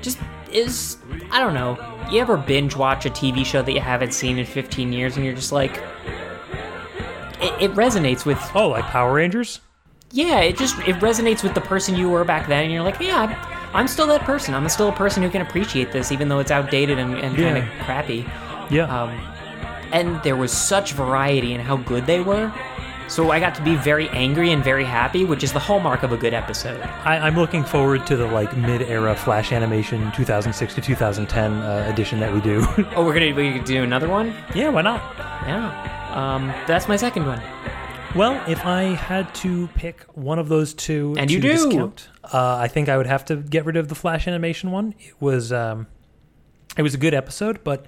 just 0.00 0.18
is 0.52 0.96
I 1.30 1.38
don't 1.38 1.52
know. 1.52 1.76
You 2.10 2.20
ever 2.20 2.38
binge 2.38 2.76
watch 2.76 3.04
a 3.04 3.10
TV 3.10 3.44
show 3.44 3.60
that 3.60 3.72
you 3.72 3.80
haven't 3.80 4.14
seen 4.14 4.38
in 4.38 4.46
15 4.46 4.90
years 4.90 5.16
and 5.16 5.26
you're 5.26 5.34
just 5.34 5.52
like 5.52 5.82
it, 7.42 7.52
it 7.60 7.74
resonates 7.74 8.24
with 8.24 8.40
Oh, 8.54 8.68
like 8.68 8.84
Power 8.84 9.12
Rangers? 9.12 9.60
Yeah, 10.12 10.40
it 10.40 10.56
just 10.56 10.78
it 10.80 10.96
resonates 10.96 11.42
with 11.42 11.54
the 11.54 11.60
person 11.60 11.96
you 11.96 12.08
were 12.08 12.24
back 12.24 12.48
then, 12.48 12.64
and 12.64 12.72
you're 12.72 12.82
like, 12.82 13.00
yeah, 13.00 13.22
I'm, 13.72 13.74
I'm 13.74 13.88
still 13.88 14.06
that 14.08 14.22
person. 14.22 14.54
I'm 14.54 14.68
still 14.68 14.88
a 14.88 14.92
person 14.92 15.22
who 15.22 15.30
can 15.30 15.42
appreciate 15.42 15.92
this, 15.92 16.12
even 16.12 16.28
though 16.28 16.38
it's 16.38 16.50
outdated 16.50 16.98
and, 16.98 17.14
and 17.18 17.36
kind 17.36 17.58
of 17.58 17.64
crappy. 17.84 18.26
Yeah. 18.70 18.84
Um, 19.02 19.10
and 19.92 20.22
there 20.22 20.36
was 20.36 20.50
such 20.52 20.92
variety 20.92 21.52
in 21.54 21.60
how 21.60 21.76
good 21.76 22.06
they 22.06 22.20
were. 22.20 22.52
So 23.08 23.30
I 23.30 23.38
got 23.38 23.54
to 23.54 23.62
be 23.62 23.76
very 23.76 24.08
angry 24.08 24.50
and 24.50 24.64
very 24.64 24.84
happy, 24.84 25.24
which 25.24 25.44
is 25.44 25.52
the 25.52 25.60
hallmark 25.60 26.02
of 26.02 26.10
a 26.10 26.16
good 26.16 26.34
episode. 26.34 26.80
I, 27.04 27.18
I'm 27.18 27.36
looking 27.36 27.62
forward 27.62 28.04
to 28.08 28.16
the 28.16 28.26
like 28.26 28.56
mid-era 28.56 29.14
Flash 29.14 29.52
animation 29.52 30.10
2006 30.10 30.74
to 30.74 30.80
2010 30.80 31.52
uh, 31.52 31.88
edition 31.88 32.18
that 32.18 32.32
we 32.34 32.40
do. 32.40 32.66
Oh, 32.96 33.04
we're 33.04 33.14
gonna 33.14 33.32
we 33.32 33.60
do 33.60 33.84
another 33.84 34.08
one. 34.08 34.34
yeah, 34.56 34.70
why 34.70 34.82
not? 34.82 35.00
Yeah. 35.46 35.70
Um, 36.14 36.48
that's 36.66 36.88
my 36.88 36.96
second 36.96 37.26
one. 37.26 37.40
Well, 38.16 38.42
if 38.48 38.64
I 38.64 38.82
had 38.82 39.34
to 39.36 39.68
pick 39.68 40.02
one 40.14 40.38
of 40.38 40.48
those 40.48 40.72
two, 40.72 41.14
And 41.18 41.28
to 41.28 41.34
you 41.34 41.40
do. 41.40 41.52
discount, 41.52 42.08
uh, 42.24 42.56
I 42.56 42.68
think 42.68 42.88
I 42.88 42.96
would 42.96 43.06
have 43.06 43.24
to 43.26 43.36
get 43.36 43.64
rid 43.66 43.76
of 43.76 43.88
the 43.88 43.94
Flash 43.94 44.26
animation 44.26 44.70
one. 44.70 44.94
It 44.98 45.14
was 45.20 45.52
um, 45.52 45.86
it 46.76 46.82
was 46.82 46.94
a 46.94 46.98
good 46.98 47.14
episode, 47.14 47.62
but 47.62 47.84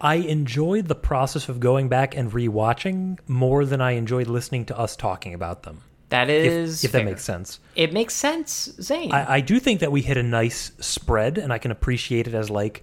I 0.00 0.16
enjoyed 0.16 0.88
the 0.88 0.94
process 0.94 1.48
of 1.48 1.60
going 1.60 1.88
back 1.88 2.16
and 2.16 2.32
rewatching 2.32 3.18
more 3.28 3.64
than 3.64 3.80
I 3.80 3.92
enjoyed 3.92 4.26
listening 4.26 4.64
to 4.66 4.78
us 4.78 4.96
talking 4.96 5.34
about 5.34 5.62
them. 5.62 5.82
That 6.08 6.28
is, 6.28 6.82
If, 6.82 6.88
if 6.88 6.92
that 6.92 7.04
makes 7.04 7.22
sense. 7.22 7.60
It 7.76 7.92
makes 7.92 8.14
sense, 8.14 8.72
Zane. 8.80 9.12
I, 9.12 9.34
I 9.34 9.40
do 9.40 9.60
think 9.60 9.78
that 9.78 9.92
we 9.92 10.02
hit 10.02 10.16
a 10.16 10.24
nice 10.24 10.72
spread, 10.80 11.38
and 11.38 11.52
I 11.52 11.58
can 11.58 11.70
appreciate 11.70 12.26
it 12.26 12.34
as 12.34 12.50
like, 12.50 12.82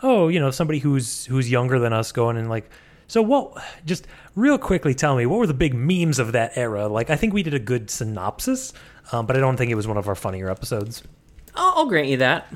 oh, 0.00 0.28
you 0.28 0.38
know, 0.38 0.52
somebody 0.52 0.78
who's 0.78 1.24
who's 1.26 1.50
younger 1.50 1.80
than 1.80 1.92
us 1.92 2.12
going 2.12 2.36
and 2.36 2.48
like, 2.48 2.70
so 3.08 3.22
what? 3.22 3.60
Just 3.84 4.06
real 4.36 4.58
quickly, 4.58 4.94
tell 4.94 5.16
me 5.16 5.26
what 5.26 5.38
were 5.38 5.46
the 5.46 5.54
big 5.54 5.74
memes 5.74 6.18
of 6.18 6.32
that 6.32 6.52
era? 6.56 6.86
Like, 6.86 7.10
I 7.10 7.16
think 7.16 7.34
we 7.34 7.42
did 7.42 7.54
a 7.54 7.58
good 7.58 7.90
synopsis, 7.90 8.72
um, 9.10 9.26
but 9.26 9.36
I 9.36 9.40
don't 9.40 9.56
think 9.56 9.70
it 9.72 9.74
was 9.74 9.88
one 9.88 9.96
of 9.96 10.06
our 10.06 10.14
funnier 10.14 10.50
episodes. 10.50 11.02
I'll, 11.54 11.78
I'll 11.78 11.86
grant 11.86 12.08
you 12.08 12.18
that. 12.18 12.52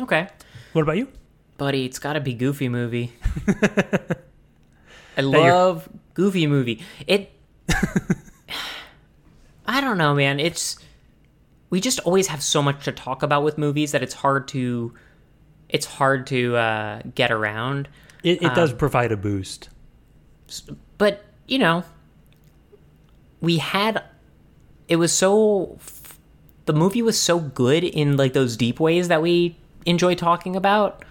Okay. 0.00 0.28
What 0.74 0.82
about 0.82 0.98
you? 0.98 1.08
Buddy, 1.56 1.84
it's 1.86 1.98
gotta 1.98 2.20
be 2.20 2.34
Goofy 2.34 2.68
movie. 2.68 3.12
I 5.16 5.22
love 5.22 5.88
Goofy 6.12 6.46
movie. 6.46 6.82
It. 7.06 7.32
I 9.66 9.80
don't 9.80 9.96
know, 9.96 10.14
man. 10.14 10.40
It's 10.40 10.76
we 11.70 11.80
just 11.80 12.00
always 12.00 12.26
have 12.26 12.42
so 12.42 12.62
much 12.62 12.84
to 12.84 12.92
talk 12.92 13.22
about 13.22 13.44
with 13.44 13.56
movies 13.56 13.92
that 13.92 14.02
it's 14.02 14.14
hard 14.14 14.46
to 14.48 14.92
it's 15.68 15.86
hard 15.86 16.26
to 16.28 16.56
uh, 16.56 17.02
get 17.14 17.32
around. 17.32 17.88
It, 18.24 18.42
it 18.42 18.54
does 18.54 18.72
Um, 18.72 18.78
provide 18.78 19.12
a 19.12 19.16
boost. 19.16 19.68
but 20.98 21.24
you 21.46 21.58
know, 21.58 21.84
we 23.40 23.58
had 23.58 24.02
it 24.88 24.96
was 24.96 25.12
so 25.12 25.78
the 26.66 26.72
movie 26.72 27.02
was 27.02 27.20
so 27.20 27.38
good 27.38 27.84
in 27.84 28.16
like 28.16 28.32
those 28.32 28.56
deep 28.56 28.80
ways 28.80 29.08
that 29.08 29.20
we 29.22 29.56
enjoy 29.86 30.14
talking 30.14 30.56
about 30.56 31.04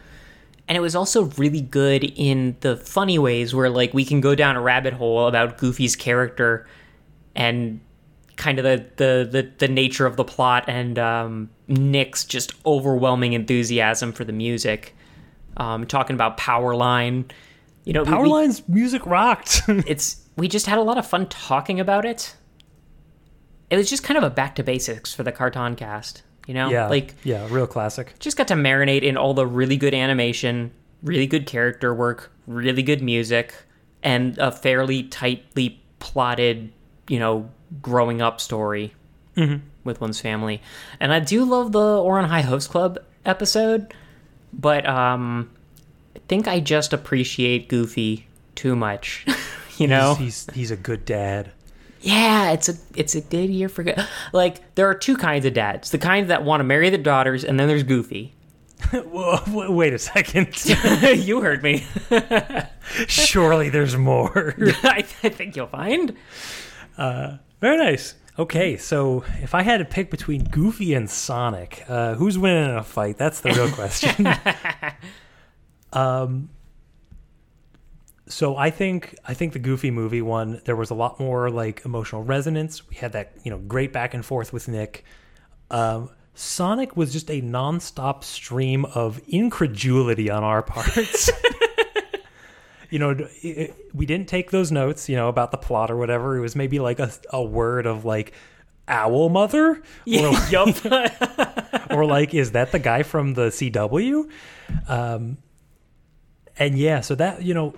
and 0.67 0.75
it 0.77 0.81
was 0.81 0.95
also 0.95 1.25
really 1.37 1.61
good 1.61 2.03
in 2.15 2.55
the 2.61 2.75
funny 2.77 3.19
ways 3.19 3.53
where 3.53 3.69
like 3.69 3.93
we 3.93 4.03
can 4.05 4.19
go 4.21 4.33
down 4.33 4.55
a 4.55 4.61
rabbit 4.61 4.93
hole 4.93 5.27
about 5.27 5.57
goofy's 5.59 5.95
character 5.95 6.65
and 7.35 7.79
kind 8.35 8.57
of 8.57 8.63
the 8.63 8.85
the 8.95 9.29
the, 9.31 9.51
the 9.59 9.67
nature 9.67 10.07
of 10.07 10.15
the 10.17 10.23
plot 10.23 10.63
and 10.67 10.97
um, 10.97 11.49
nick's 11.67 12.25
just 12.25 12.53
overwhelming 12.65 13.33
enthusiasm 13.33 14.11
for 14.11 14.23
the 14.23 14.33
music 14.33 14.95
um, 15.57 15.85
talking 15.85 16.13
about 16.15 16.37
powerline 16.37 17.25
you 17.85 17.93
know 17.93 18.03
we- 18.03 18.09
we- 18.11 18.15
Powerline's 18.17 18.67
music 18.69 19.05
rocked. 19.05 19.61
it's 19.67 20.21
we 20.37 20.47
just 20.47 20.65
had 20.65 20.77
a 20.77 20.81
lot 20.81 20.97
of 20.97 21.05
fun 21.05 21.27
talking 21.27 21.79
about 21.79 22.05
it. 22.05 22.35
It 23.69 23.77
was 23.77 23.89
just 23.89 24.03
kind 24.03 24.17
of 24.17 24.23
a 24.23 24.29
back 24.29 24.55
to 24.55 24.63
basics 24.63 25.13
for 25.13 25.23
the 25.23 25.31
Carton 25.31 25.75
cast, 25.75 26.23
you 26.47 26.53
know? 26.53 26.69
yeah, 26.69 26.87
Like 26.87 27.15
yeah, 27.23 27.47
real 27.49 27.67
classic. 27.67 28.13
just 28.19 28.37
got 28.37 28.47
to 28.49 28.53
marinate 28.53 29.01
in 29.01 29.17
all 29.17 29.33
the 29.33 29.47
really 29.47 29.77
good 29.77 29.93
animation, 29.93 30.71
really 31.01 31.25
good 31.27 31.45
character 31.47 31.93
work, 31.93 32.31
really 32.47 32.83
good 32.83 33.01
music, 33.01 33.53
and 34.03 34.37
a 34.37 34.51
fairly 34.51 35.03
tightly 35.03 35.81
plotted, 35.99 36.71
you 37.07 37.17
know, 37.19 37.49
growing 37.81 38.21
up 38.21 38.39
story 38.41 38.93
with 39.83 39.99
one's 39.99 40.21
family. 40.21 40.61
And 40.99 41.11
I 41.11 41.19
do 41.19 41.43
love 41.43 41.71
the 41.71 41.79
Ouran 41.79 42.27
High 42.27 42.41
Host 42.41 42.69
Club 42.69 42.99
episode, 43.25 43.91
but 44.53 44.87
um 44.87 45.49
I 46.15 46.19
think 46.27 46.47
I 46.47 46.59
just 46.59 46.93
appreciate 46.93 47.69
Goofy 47.69 48.27
too 48.55 48.75
much. 48.75 49.25
you 49.77 49.87
know? 49.87 50.15
he's, 50.15 50.45
he's 50.45 50.55
he's 50.55 50.71
a 50.71 50.77
good 50.77 51.05
dad. 51.05 51.51
Yeah, 52.01 52.51
it's 52.51 52.69
a 52.69 52.73
it's 52.95 53.15
a 53.15 53.21
good 53.21 53.49
year 53.49 53.69
for 53.69 53.83
good. 53.83 53.97
Like 54.33 54.75
there 54.75 54.87
are 54.89 54.95
two 54.95 55.17
kinds 55.17 55.45
of 55.45 55.53
dads: 55.53 55.91
the 55.91 55.97
kind 55.97 56.29
that 56.29 56.43
want 56.43 56.59
to 56.59 56.63
marry 56.65 56.89
their 56.89 57.01
daughters, 57.01 57.43
and 57.43 57.59
then 57.59 57.67
there's 57.67 57.83
Goofy. 57.83 58.33
Whoa, 58.91 59.71
wait 59.71 59.93
a 59.93 59.99
second. 59.99 60.49
you 61.17 61.41
heard 61.41 61.63
me. 61.63 61.85
Surely 63.07 63.69
there's 63.69 63.95
more. 63.95 64.55
I, 64.83 65.05
I 65.23 65.29
think 65.29 65.55
you'll 65.55 65.67
find. 65.67 66.17
Very 66.97 67.77
nice. 67.77 68.15
Okay, 68.37 68.77
so 68.77 69.23
if 69.41 69.53
I 69.53 69.61
had 69.61 69.77
to 69.77 69.85
pick 69.85 70.09
between 70.09 70.45
Goofy 70.45 70.95
and 70.95 71.07
Sonic, 71.07 71.83
uh, 71.87 72.15
who's 72.15 72.37
winning 72.37 72.71
in 72.71 72.75
a 72.77 72.83
fight? 72.83 73.17
That's 73.17 73.41
the 73.41 73.51
real 73.51 73.69
question. 73.69 74.27
um, 75.93 76.49
so 78.27 78.57
I 78.57 78.71
think 78.71 79.15
I 79.25 79.35
think 79.35 79.53
the 79.53 79.59
Goofy 79.59 79.91
movie 79.91 80.23
one 80.23 80.61
there 80.65 80.75
was 80.75 80.89
a 80.89 80.95
lot 80.95 81.19
more 81.19 81.51
like 81.51 81.85
emotional 81.85 82.23
resonance. 82.23 82.89
We 82.89 82.95
had 82.95 83.11
that 83.11 83.33
you 83.43 83.51
know 83.51 83.59
great 83.59 83.93
back 83.93 84.15
and 84.15 84.25
forth 84.25 84.51
with 84.51 84.67
Nick. 84.67 85.05
Um, 85.69 86.09
Sonic 86.33 86.97
was 86.97 87.13
just 87.13 87.29
a 87.29 87.41
nonstop 87.41 88.23
stream 88.23 88.85
of 88.85 89.21
incredulity 89.27 90.31
on 90.31 90.43
our 90.43 90.63
parts. 90.63 91.29
you 92.93 92.99
know, 92.99 93.09
it- 93.09 93.27
it- 93.43 93.75
we 93.91 94.05
didn't 94.05 94.27
take 94.27 94.51
those 94.51 94.71
notes, 94.71 95.09
you 95.09 95.15
know, 95.15 95.27
about 95.27 95.49
the 95.49 95.57
plot 95.57 95.89
or 95.89 95.97
whatever. 95.97 96.37
It 96.37 96.41
was 96.41 96.55
maybe 96.55 96.77
like 96.77 96.99
a, 96.99 97.09
a 97.31 97.41
word 97.41 97.87
of 97.87 98.05
like 98.05 98.33
owl 98.87 99.29
mother 99.29 99.81
or, 100.21 100.29
like, 100.31 100.51
yup. 100.51 101.89
or 101.89 102.05
like 102.05 102.35
is 102.35 102.51
that 102.51 102.71
the 102.71 102.77
guy 102.77 103.01
from 103.01 103.33
the 103.33 103.47
CW? 103.49 104.29
Um 104.87 105.37
and 106.59 106.77
yeah, 106.77 107.01
so 107.01 107.15
that, 107.15 107.41
you 107.41 107.55
know, 107.55 107.73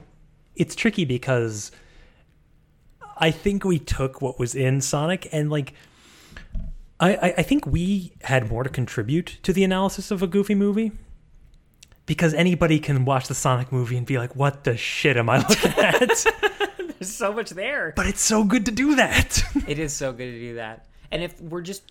it's 0.58 0.76
tricky 0.76 1.06
because 1.06 1.72
I 3.18 3.32
think 3.32 3.64
we 3.64 3.80
took 3.80 4.22
what 4.22 4.38
was 4.38 4.54
in 4.54 4.82
Sonic 4.82 5.30
and 5.32 5.50
like 5.50 5.74
I, 7.00 7.16
I, 7.16 7.34
I 7.38 7.44
think 7.44 7.66
we 7.66 8.12
had 8.24 8.50
more 8.50 8.64
to 8.64 8.70
contribute 8.70 9.38
to 9.44 9.54
the 9.54 9.64
analysis 9.64 10.12
of 10.12 10.22
a 10.22 10.28
goofy 10.28 10.56
movie 10.56 10.92
because 12.06 12.34
anybody 12.34 12.80
can 12.80 13.06
watch 13.06 13.28
the 13.28 13.36
Sonic 13.36 13.72
movie 13.72 13.98
and 13.98 14.06
be 14.06 14.18
like, 14.18 14.36
"What 14.36 14.64
the 14.64 14.78
shit 14.78 15.18
am 15.18 15.30
I 15.30 15.38
looking 15.40 15.72
at?" 15.78 16.26
There's 17.00 17.14
so 17.14 17.34
much 17.34 17.50
there. 17.52 17.94
but 17.96 18.08
it's 18.08 18.22
so 18.22 18.44
good 18.44 18.66
to 18.68 18.72
do 18.72 18.96
that. 18.96 19.42
It 19.68 19.80
is 19.80 19.94
so 19.94 20.12
good 20.14 20.32
to 20.32 20.40
do 20.40 20.56
that. 20.56 20.86
And 21.12 21.22
if 21.24 21.40
we're 21.42 21.62
just, 21.62 21.84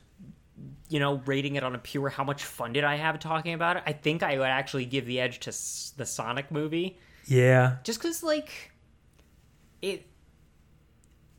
you 0.89 0.99
know, 1.01 1.21
rating 1.27 1.57
it 1.57 1.65
on 1.65 1.75
a 1.75 1.79
pure 1.79 2.09
how 2.09 2.25
much 2.25 2.45
fun 2.45 2.73
did 2.73 2.85
I 2.85 2.97
have 2.97 3.19
talking 3.19 3.53
about 3.55 3.77
it, 3.77 3.83
I 3.87 3.93
think 3.93 4.23
I 4.23 4.39
would 4.39 4.45
actually 4.47 4.85
give 4.87 5.07
the 5.07 5.21
edge 5.21 5.41
to 5.41 5.51
s- 5.51 5.93
the 5.97 6.07
Sonic 6.07 6.51
movie. 6.51 6.99
yeah, 7.27 7.77
just 7.85 8.01
because 8.01 8.23
like 8.23 8.71
it 9.83 10.07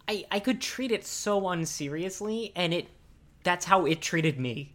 i 0.07 0.23
i 0.29 0.39
could 0.39 0.61
treat 0.61 0.91
it 0.91 1.03
so 1.03 1.49
unseriously 1.49 2.51
and 2.55 2.73
it 2.75 2.87
that's 3.43 3.65
how 3.65 3.85
it 3.87 4.01
treated 4.01 4.39
me 4.39 4.71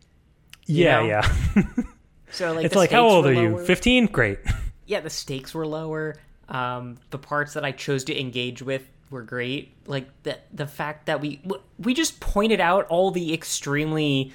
yeah, 0.66 1.00
know? 1.00 1.06
yeah. 1.06 1.62
so 2.32 2.52
like 2.52 2.64
it's 2.64 2.74
like, 2.76 2.90
how 2.90 3.06
old 3.06 3.26
are 3.26 3.32
you? 3.32 3.58
Fifteen? 3.64 4.06
Great. 4.06 4.38
yeah 4.86 5.00
the 5.00 5.10
stakes 5.10 5.54
were 5.54 5.66
lower 5.66 6.16
um 6.48 6.96
the 7.10 7.18
parts 7.18 7.54
that 7.54 7.64
i 7.64 7.70
chose 7.70 8.02
to 8.04 8.18
engage 8.20 8.60
with 8.60 8.82
were 9.10 9.22
great 9.22 9.72
like 9.86 10.08
the 10.24 10.36
the 10.52 10.66
fact 10.66 11.06
that 11.06 11.20
we 11.20 11.40
we 11.78 11.94
just 11.94 12.18
pointed 12.20 12.60
out 12.60 12.86
all 12.88 13.10
the 13.12 13.32
extremely 13.32 14.32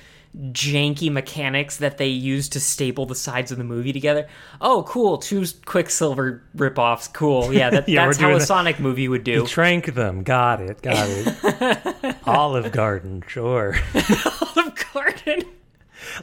janky 0.51 1.09
mechanics 1.11 1.77
that 1.77 1.97
they 1.97 2.07
used 2.07 2.51
to 2.53 2.59
staple 2.59 3.05
the 3.05 3.15
sides 3.15 3.53
of 3.53 3.57
the 3.57 3.63
movie 3.63 3.93
together. 3.93 4.27
Oh, 4.59 4.83
cool! 4.83 5.17
Two 5.17 5.45
Quicksilver 5.65 6.43
ripoffs. 6.57 7.11
Cool. 7.13 7.53
Yeah, 7.53 7.69
that, 7.69 7.87
Yeah, 7.87 8.05
that's 8.05 8.17
how 8.17 8.31
a 8.31 8.39
the- 8.39 8.45
Sonic 8.45 8.77
movie 8.81 9.07
would 9.07 9.23
do. 9.23 9.45
Trank 9.47 9.93
them. 9.93 10.23
Got 10.23 10.59
it. 10.61 10.81
Got 10.81 11.07
it. 11.07 12.17
Olive 12.27 12.73
Garden. 12.73 13.23
Sure. 13.27 13.77
Olive 14.57 14.73
Garden. 14.93 15.43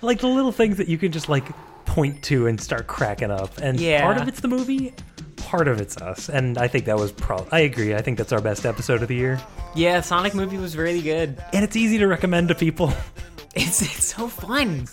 Like 0.00 0.20
the 0.20 0.26
little 0.28 0.52
things 0.52 0.76
that 0.78 0.88
you 0.88 0.96
can 0.98 1.12
just 1.12 1.28
like 1.28 1.44
point 1.84 2.22
to 2.24 2.46
and 2.46 2.60
start 2.60 2.86
cracking 2.86 3.30
up. 3.30 3.58
And 3.58 3.78
Yeah. 3.78 4.02
part 4.02 4.18
of 4.18 4.28
it's 4.28 4.40
the 4.40 4.48
movie, 4.48 4.94
part 5.36 5.68
of 5.68 5.80
it's 5.80 5.96
us. 5.98 6.28
And 6.28 6.56
I 6.58 6.68
think 6.68 6.84
that 6.86 6.96
was 6.96 7.12
pro. 7.12 7.46
I 7.52 7.60
agree. 7.60 7.94
I 7.94 8.00
think 8.02 8.16
that's 8.18 8.32
our 8.32 8.40
best 8.40 8.64
episode 8.64 9.02
of 9.02 9.08
the 9.08 9.16
year. 9.16 9.40
Yeah, 9.74 10.00
Sonic 10.00 10.34
movie 10.34 10.56
was 10.58 10.76
really 10.76 11.02
good. 11.02 11.42
And 11.52 11.64
it's 11.64 11.76
easy 11.76 11.98
to 11.98 12.06
recommend 12.06 12.48
to 12.48 12.54
people. 12.54 12.92
It's 13.54 13.82
it's 13.82 14.04
so 14.06 14.28
fun. 14.28 14.86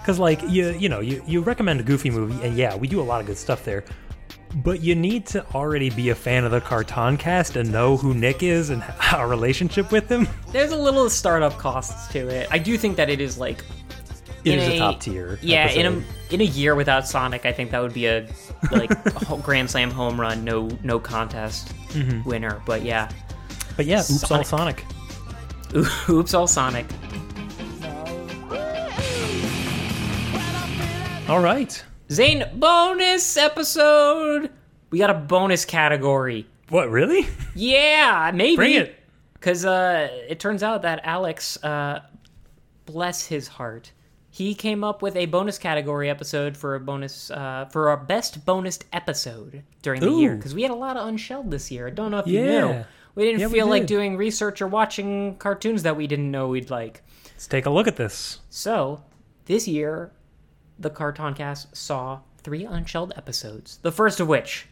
Because 0.00 0.18
like 0.18 0.42
you 0.46 0.72
you 0.72 0.90
know 0.90 1.00
you 1.00 1.22
you 1.26 1.40
recommend 1.40 1.80
a 1.80 1.82
goofy 1.82 2.10
movie 2.10 2.38
and 2.46 2.54
yeah 2.54 2.76
we 2.76 2.86
do 2.86 3.00
a 3.00 3.02
lot 3.02 3.22
of 3.22 3.26
good 3.26 3.38
stuff 3.38 3.64
there, 3.64 3.82
but 4.56 4.82
you 4.82 4.94
need 4.94 5.24
to 5.28 5.42
already 5.54 5.88
be 5.88 6.10
a 6.10 6.14
fan 6.14 6.44
of 6.44 6.50
the 6.50 6.60
Carton 6.60 7.16
cast 7.16 7.56
and 7.56 7.72
know 7.72 7.96
who 7.96 8.12
Nick 8.12 8.42
is 8.42 8.68
and 8.68 8.84
our 9.12 9.26
relationship 9.26 9.90
with 9.90 10.06
him. 10.12 10.28
There's 10.52 10.70
a 10.70 10.76
little 10.76 11.08
startup 11.08 11.56
costs 11.56 12.08
to 12.12 12.28
it. 12.28 12.46
I 12.50 12.58
do 12.58 12.76
think 12.76 12.96
that 12.98 13.08
it 13.08 13.22
is 13.22 13.38
like 13.38 13.64
in 14.44 14.58
is 14.58 14.68
a 14.68 14.78
top 14.78 15.00
tier. 15.00 15.38
Yeah, 15.42 15.68
in 15.70 15.86
a 15.86 16.32
in 16.34 16.40
a 16.40 16.44
year 16.44 16.74
without 16.74 17.06
Sonic, 17.06 17.46
I 17.46 17.52
think 17.52 17.70
that 17.70 17.80
would 17.82 17.94
be 17.94 18.06
a 18.06 18.28
like 18.72 18.90
a 19.30 19.36
grand 19.42 19.70
slam 19.70 19.90
home 19.90 20.20
run, 20.20 20.44
no 20.44 20.68
no 20.82 20.98
contest 20.98 21.72
Mhm. 21.90 22.24
winner. 22.24 22.60
But 22.66 22.82
yeah, 22.82 23.08
But 23.76 23.86
yeah, 23.86 23.98
oops, 24.00 24.30
all 24.30 24.44
Sonic. 24.44 24.84
oops, 26.08 26.34
all 26.34 26.46
Sonic. 26.46 26.86
All 31.26 31.40
right. 31.40 31.82
Zane, 32.12 32.44
bonus 32.54 33.38
episode. 33.38 34.50
We 34.90 34.98
got 34.98 35.08
a 35.08 35.14
bonus 35.14 35.64
category. 35.64 36.46
What 36.68 36.90
really? 36.90 37.26
Yeah, 37.54 38.30
maybe. 38.34 38.56
Bring 38.56 38.74
it. 38.74 38.96
Because 39.32 39.64
uh, 39.64 40.08
it 40.28 40.38
turns 40.38 40.62
out 40.62 40.82
that 40.82 41.00
Alex, 41.04 41.62
uh, 41.64 42.00
bless 42.84 43.24
his 43.26 43.48
heart, 43.48 43.92
he 44.34 44.52
came 44.52 44.82
up 44.82 45.00
with 45.00 45.14
a 45.14 45.26
bonus 45.26 45.58
category 45.58 46.10
episode 46.10 46.56
for 46.56 46.74
a 46.74 46.80
bonus 46.80 47.30
uh, 47.30 47.66
for 47.70 47.88
our 47.88 47.96
best 47.96 48.44
bonus 48.44 48.80
episode 48.92 49.62
during 49.80 50.00
the 50.00 50.10
year. 50.10 50.34
Because 50.34 50.52
we 50.52 50.62
had 50.62 50.72
a 50.72 50.74
lot 50.74 50.96
of 50.96 51.06
unshelled 51.06 51.52
this 51.52 51.70
year. 51.70 51.86
I 51.86 51.90
don't 51.90 52.10
know 52.10 52.18
if 52.18 52.26
you 52.26 52.42
knew. 52.42 52.84
We 53.14 53.26
didn't 53.26 53.38
Yeah, 53.42 53.46
we 53.46 53.52
feel 53.52 53.68
like 53.68 53.86
doing 53.86 54.16
research 54.16 54.60
or 54.60 54.66
watching 54.66 55.36
cartoons 55.36 55.84
that 55.84 55.96
we 55.96 56.08
didn't 56.08 56.32
know 56.32 56.48
we'd 56.48 56.68
like. 56.68 57.04
Let's 57.26 57.46
take 57.46 57.66
a 57.66 57.70
look 57.70 57.86
at 57.86 57.94
this. 57.94 58.40
So, 58.50 59.04
this 59.44 59.68
year, 59.68 60.10
the 60.80 60.90
Cartoncast 60.90 61.76
saw 61.76 62.18
three 62.38 62.64
unshelled 62.64 63.12
episodes. 63.16 63.78
The 63.82 63.92
first 63.92 64.18
of 64.18 64.26
which, 64.26 64.66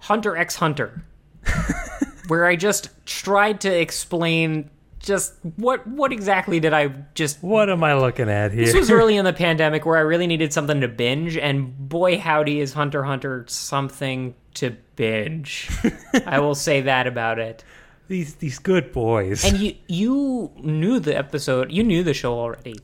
Hunter 0.00 0.36
x 0.36 0.56
Hunter, 0.56 1.04
where 2.26 2.44
I 2.46 2.56
just 2.56 2.90
tried 3.06 3.60
to 3.60 3.72
explain 3.72 4.68
just 5.02 5.34
what 5.56 5.86
what 5.86 6.12
exactly 6.12 6.60
did 6.60 6.72
I 6.72 6.88
just. 7.14 7.42
What 7.42 7.68
am 7.70 7.82
I 7.84 7.94
looking 7.94 8.28
at 8.30 8.52
here? 8.52 8.64
This 8.64 8.74
was 8.74 8.90
early 8.98 9.16
in 9.16 9.24
the 9.24 9.32
pandemic 9.32 9.84
where 9.84 9.96
I 9.96 10.00
really 10.02 10.26
needed 10.26 10.52
something 10.52 10.80
to 10.80 10.88
binge, 10.88 11.36
and 11.36 11.88
boy 11.88 12.18
howdy 12.18 12.60
is 12.60 12.72
Hunter 12.72 13.02
Hunter 13.04 13.44
something 13.48 14.34
to 14.54 14.76
binge. 14.96 15.68
I 16.26 16.38
will 16.40 16.54
say 16.54 16.82
that 16.82 17.06
about 17.06 17.38
it. 17.38 17.64
these 18.08 18.34
these 18.36 18.58
good 18.58 18.92
boys. 18.92 19.44
And 19.44 19.58
you 19.58 19.74
you 19.88 20.52
knew 20.58 21.00
the 21.00 21.16
episode, 21.16 21.72
you 21.72 21.82
knew 21.82 22.02
the 22.02 22.14
show 22.14 22.34
already. 22.38 22.76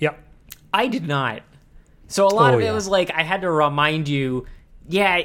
Yep. 0.00 0.18
I 0.72 0.88
did 0.88 1.06
not. 1.06 1.42
So 2.08 2.26
a 2.26 2.28
lot 2.28 2.52
Oh, 2.52 2.56
of 2.56 2.60
it 2.60 2.64
yeah. 2.64 2.72
was 2.72 2.88
like 2.88 3.10
I 3.14 3.22
had 3.22 3.40
to 3.42 3.50
remind 3.50 4.08
you, 4.08 4.46
yeah, 4.88 5.22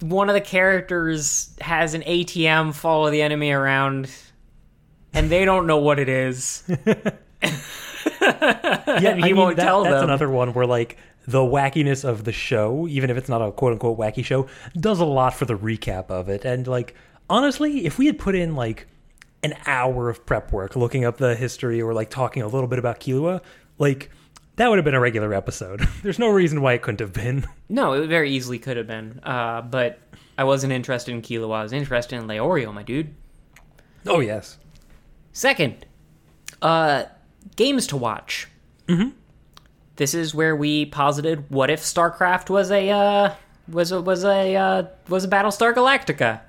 one 0.00 0.28
of 0.28 0.34
the 0.34 0.40
characters 0.40 1.54
has 1.60 1.94
an 1.94 2.02
ATM 2.02 2.74
follow 2.74 3.10
the 3.10 3.22
enemy 3.22 3.52
around 3.52 4.10
and 5.14 5.30
they 5.30 5.44
don't 5.44 5.66
know 5.66 5.78
what 5.78 5.98
it 5.98 6.08
is. 6.08 6.62
yeah, 6.68 7.54
he 8.20 9.06
I 9.08 9.14
mean, 9.14 9.36
won't 9.36 9.56
that- 9.56 9.64
tell 9.64 9.82
that's 9.84 9.94
them. 9.96 10.04
another 10.04 10.28
one 10.30 10.52
where 10.52 10.66
like 10.66 10.96
the 11.26 11.38
wackiness 11.40 12.04
of 12.04 12.24
the 12.24 12.32
show, 12.32 12.86
even 12.88 13.10
if 13.10 13.16
it's 13.16 13.28
not 13.28 13.40
a 13.42 13.52
quote 13.52 13.72
unquote 13.72 13.98
wacky 13.98 14.24
show, 14.24 14.46
does 14.78 15.00
a 15.00 15.04
lot 15.04 15.34
for 15.34 15.44
the 15.44 15.56
recap 15.56 16.10
of 16.10 16.28
it. 16.28 16.44
And 16.44 16.66
like 16.66 16.94
honestly, 17.28 17.86
if 17.86 17.98
we 17.98 18.06
had 18.06 18.18
put 18.18 18.34
in 18.34 18.54
like 18.54 18.86
an 19.42 19.54
hour 19.66 20.10
of 20.10 20.24
prep 20.26 20.52
work 20.52 20.76
looking 20.76 21.04
up 21.04 21.16
the 21.16 21.34
history 21.34 21.80
or 21.80 21.94
like 21.94 22.10
talking 22.10 22.42
a 22.42 22.46
little 22.48 22.68
bit 22.68 22.78
about 22.78 23.00
Killua, 23.00 23.40
like 23.78 24.10
that 24.56 24.68
would 24.68 24.76
have 24.78 24.84
been 24.84 24.94
a 24.94 25.00
regular 25.00 25.32
episode. 25.32 25.80
There's 26.02 26.18
no 26.18 26.28
reason 26.28 26.60
why 26.60 26.74
it 26.74 26.82
couldn't 26.82 27.00
have 27.00 27.12
been. 27.12 27.46
No, 27.68 27.92
it 27.94 28.06
very 28.08 28.30
easily 28.30 28.58
could 28.58 28.76
have 28.76 28.86
been. 28.86 29.20
Uh, 29.22 29.62
but 29.62 29.98
I 30.36 30.44
wasn't 30.44 30.72
interested 30.72 31.12
in 31.12 31.22
Killua. 31.22 31.54
I 31.56 31.62
was 31.62 31.72
interested 31.72 32.16
in 32.16 32.26
Leorio, 32.26 32.72
my 32.74 32.82
dude. 32.82 33.14
Oh 34.06 34.20
yes. 34.20 34.58
Second, 35.32 35.86
uh, 36.62 37.04
games 37.56 37.86
to 37.88 37.96
watch. 37.96 38.48
Mm-hmm. 38.88 39.10
This 39.96 40.14
is 40.14 40.34
where 40.34 40.56
we 40.56 40.86
posited 40.86 41.44
what 41.50 41.70
if 41.70 41.80
StarCraft 41.82 42.50
was 42.50 42.70
a 42.70 42.90
uh, 42.90 43.34
was 43.68 43.92
a 43.92 44.00
was 44.00 44.24
a 44.24 44.56
uh, 44.56 44.84
was 45.08 45.24
a 45.24 45.28
Battlestar 45.28 45.74
Galactica. 45.74 46.40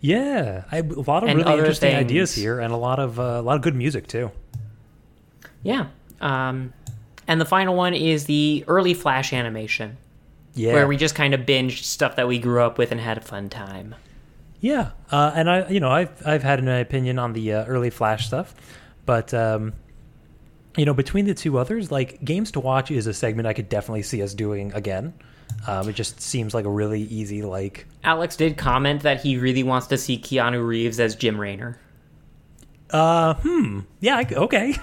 Yeah, 0.00 0.64
I, 0.72 0.78
a 0.78 0.82
lot 0.82 1.22
of 1.22 1.28
And 1.28 1.38
really 1.38 1.58
interesting 1.58 1.94
ideas 1.94 2.34
here, 2.34 2.60
and 2.60 2.72
a 2.72 2.76
lot 2.76 2.98
of 2.98 3.20
uh, 3.20 3.22
a 3.22 3.42
lot 3.42 3.56
of 3.56 3.62
good 3.62 3.74
music 3.74 4.06
too. 4.06 4.30
Yeah. 5.62 5.88
Um, 6.20 6.72
and 7.28 7.40
the 7.40 7.44
final 7.44 7.74
one 7.74 7.92
is 7.92 8.24
the 8.24 8.64
early 8.68 8.94
Flash 8.94 9.32
animation, 9.32 9.96
Yeah, 10.54 10.72
where 10.72 10.86
we 10.86 10.96
just 10.96 11.14
kind 11.14 11.34
of 11.34 11.40
binged 11.40 11.82
stuff 11.82 12.16
that 12.16 12.28
we 12.28 12.38
grew 12.38 12.62
up 12.62 12.78
with 12.78 12.92
and 12.92 13.00
had 13.00 13.18
a 13.18 13.20
fun 13.20 13.48
time. 13.48 13.94
Yeah, 14.60 14.90
uh, 15.10 15.32
and 15.34 15.50
I, 15.50 15.68
you 15.68 15.80
know, 15.80 15.90
I've 15.90 16.26
I've 16.26 16.42
had 16.42 16.58
an 16.58 16.68
opinion 16.68 17.18
on 17.18 17.32
the 17.32 17.52
uh, 17.52 17.64
early 17.66 17.90
Flash 17.90 18.26
stuff, 18.26 18.54
but 19.04 19.34
um, 19.34 19.74
you 20.76 20.84
know, 20.84 20.94
between 20.94 21.24
the 21.26 21.34
two 21.34 21.58
others, 21.58 21.90
like 21.90 22.22
games 22.24 22.50
to 22.52 22.60
watch 22.60 22.90
is 22.90 23.06
a 23.06 23.14
segment 23.14 23.46
I 23.46 23.52
could 23.52 23.68
definitely 23.68 24.02
see 24.02 24.22
us 24.22 24.34
doing 24.34 24.72
again. 24.72 25.14
Um, 25.66 25.88
it 25.88 25.94
just 25.94 26.20
seems 26.20 26.54
like 26.54 26.64
a 26.64 26.70
really 26.70 27.02
easy 27.02 27.42
like. 27.42 27.86
Alex 28.04 28.36
did 28.36 28.56
comment 28.56 29.02
that 29.02 29.20
he 29.20 29.36
really 29.38 29.62
wants 29.62 29.86
to 29.88 29.98
see 29.98 30.18
Keanu 30.18 30.66
Reeves 30.66 31.00
as 31.00 31.16
Jim 31.16 31.40
Raynor. 31.40 31.78
Uh, 32.90 33.34
hmm. 33.34 33.80
Yeah. 34.00 34.16
I, 34.16 34.26
okay. 34.32 34.76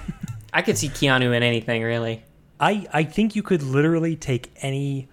I 0.52 0.62
could 0.62 0.76
see 0.78 0.88
Keanu 0.88 1.34
in 1.34 1.42
anything, 1.42 1.82
really. 1.82 2.24
I 2.60 2.86
I 2.92 3.04
think 3.04 3.34
you 3.36 3.42
could 3.42 3.62
literally 3.62 4.16
take 4.16 4.50
any 4.62 5.08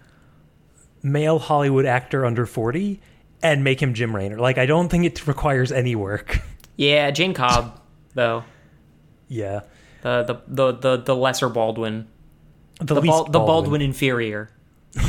male 1.03 1.39
Hollywood 1.39 1.85
actor 1.85 2.25
under 2.25 2.45
forty 2.45 3.01
and 3.43 3.63
make 3.63 3.81
him 3.81 3.93
Jim 3.93 4.15
Raynor. 4.15 4.37
Like 4.39 4.57
I 4.57 4.65
don't 4.65 4.89
think 4.89 5.05
it 5.05 5.27
requires 5.27 5.71
any 5.71 5.95
work. 5.95 6.39
Yeah, 6.77 7.11
Jayne 7.11 7.33
Cobb, 7.33 7.79
though. 8.13 8.43
yeah. 9.27 9.61
The, 10.01 10.23
the, 10.23 10.41
the, 10.47 10.71
the, 10.71 10.97
the 11.03 11.15
lesser 11.15 11.47
Baldwin. 11.47 12.07
The, 12.79 12.95
The, 12.95 13.01
Bal- 13.01 13.25
the 13.25 13.39
Baldwin 13.39 13.81
inferior. 13.81 14.49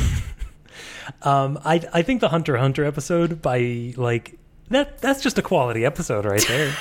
Um, 1.21 1.59
I 1.65 1.81
I 1.93 2.01
think 2.01 2.21
the 2.21 2.29
Hunter 2.29 2.55
Hunter 2.57 2.85
episode 2.85 3.41
by 3.41 3.93
like 3.97 4.37
that 4.69 4.99
that's 4.99 5.21
just 5.21 5.37
a 5.37 5.41
quality 5.41 5.85
episode 5.85 6.23
right 6.25 6.45
there. 6.47 6.75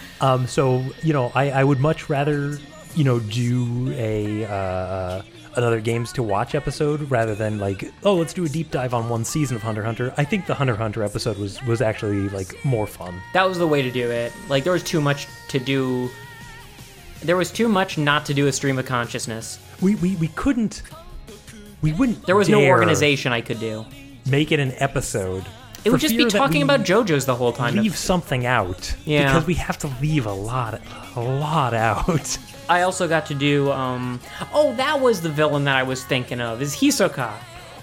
um, 0.20 0.46
so 0.46 0.82
you 1.02 1.12
know, 1.12 1.30
I 1.34 1.50
I 1.50 1.64
would 1.64 1.78
much 1.80 2.08
rather 2.08 2.58
you 2.94 3.04
know 3.04 3.20
do 3.20 3.92
a 3.92 4.44
uh, 4.46 5.22
another 5.56 5.80
games 5.80 6.12
to 6.12 6.22
watch 6.22 6.54
episode 6.54 7.10
rather 7.10 7.34
than 7.34 7.58
like 7.58 7.92
oh 8.04 8.14
let's 8.14 8.32
do 8.32 8.44
a 8.44 8.48
deep 8.48 8.70
dive 8.70 8.94
on 8.94 9.08
one 9.08 9.24
season 9.24 9.56
of 9.56 9.62
Hunter 9.62 9.82
Hunter. 9.82 10.12
I 10.16 10.24
think 10.24 10.46
the 10.46 10.54
Hunter 10.54 10.76
Hunter 10.76 11.02
episode 11.02 11.38
was 11.38 11.62
was 11.64 11.80
actually 11.80 12.28
like 12.28 12.62
more 12.64 12.86
fun. 12.86 13.20
That 13.32 13.48
was 13.48 13.58
the 13.58 13.66
way 13.66 13.82
to 13.82 13.90
do 13.90 14.10
it. 14.10 14.32
Like, 14.48 14.64
there 14.64 14.72
was 14.72 14.82
too 14.82 15.00
much 15.00 15.26
to 15.48 15.58
do. 15.58 16.08
There 17.22 17.36
was 17.36 17.50
too 17.50 17.68
much 17.68 17.98
not 17.98 18.26
to 18.26 18.34
do 18.34 18.46
a 18.46 18.52
stream 18.52 18.78
of 18.78 18.86
consciousness. 18.86 19.58
We 19.80 19.94
we 19.96 20.16
we 20.16 20.28
couldn't. 20.28 20.82
We 21.82 21.92
wouldn't. 21.92 22.26
There 22.26 22.36
was 22.36 22.48
no 22.48 22.64
organization 22.64 23.32
I 23.32 23.40
could 23.40 23.60
do. 23.60 23.84
Make 24.28 24.52
it 24.52 24.60
an 24.60 24.72
episode. 24.76 25.44
It 25.84 25.90
would 25.90 26.00
just 26.00 26.16
be 26.16 26.24
talking 26.24 26.62
about 26.62 26.80
JoJo's 26.80 27.26
the 27.26 27.34
whole 27.36 27.52
time. 27.52 27.76
Leave 27.76 27.96
something 27.96 28.44
out. 28.44 28.96
Yeah. 29.04 29.26
Because 29.26 29.46
we 29.46 29.54
have 29.54 29.78
to 29.78 29.86
leave 30.00 30.26
a 30.26 30.32
lot, 30.32 30.80
a 31.14 31.20
lot 31.20 31.74
out. 31.74 32.38
I 32.68 32.82
also 32.82 33.06
got 33.08 33.26
to 33.26 33.34
do. 33.34 33.70
um 33.72 34.20
Oh, 34.52 34.74
that 34.76 35.00
was 35.00 35.20
the 35.22 35.28
villain 35.30 35.64
that 35.64 35.76
I 35.76 35.82
was 35.82 36.04
thinking 36.04 36.40
of. 36.40 36.60
Is 36.62 36.74
Hisoka? 36.74 37.32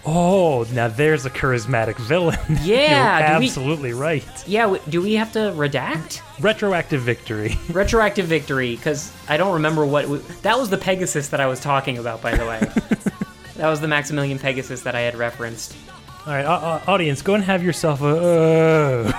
Oh, 0.05 0.65
now 0.73 0.89
there's 0.89 1.26
a 1.26 1.30
charismatic 1.30 1.95
villain. 1.95 2.38
Yeah, 2.61 3.19
You're 3.19 3.27
do 3.35 3.39
we- 3.39 3.45
absolutely 3.47 3.93
right. 3.93 4.26
Yeah. 4.47 4.64
w- 4.64 4.81
Do 4.89 5.01
we 5.01 5.14
have 5.14 5.31
to 5.34 5.39
redact 5.55 6.19
Retroactive 6.41 7.01
victory. 7.01 7.57
retroactive 7.72 8.26
victory? 8.26 8.76
Because 8.76 9.14
I 9.30 9.38
don't 9.38 9.53
remember 9.53 9.85
what 9.85 10.01
w- 10.03 10.22
that 10.41 10.57
was. 10.60 10.69
The 10.69 10.77
Pegasus 10.77 11.30
that 11.30 11.39
I 11.39 11.47
was 11.47 11.60
talking 11.61 11.97
about, 11.99 12.22
by 12.22 12.35
the 12.35 12.45
way. 12.45 12.60
that 13.55 13.68
was 13.69 13.80
the 13.80 13.88
Maximillion 13.88 14.39
Pegasus 14.41 14.81
that 14.81 14.93
I 14.95 15.01
had 15.01 15.15
referenced. 15.15 15.73
All 16.26 16.34
right, 16.34 16.45
uh, 16.45 16.51
uh, 16.53 16.81
audience, 16.91 17.22
go 17.22 17.35
and 17.35 17.43
have 17.43 17.61
yourself 17.64 18.01
a 18.01 18.05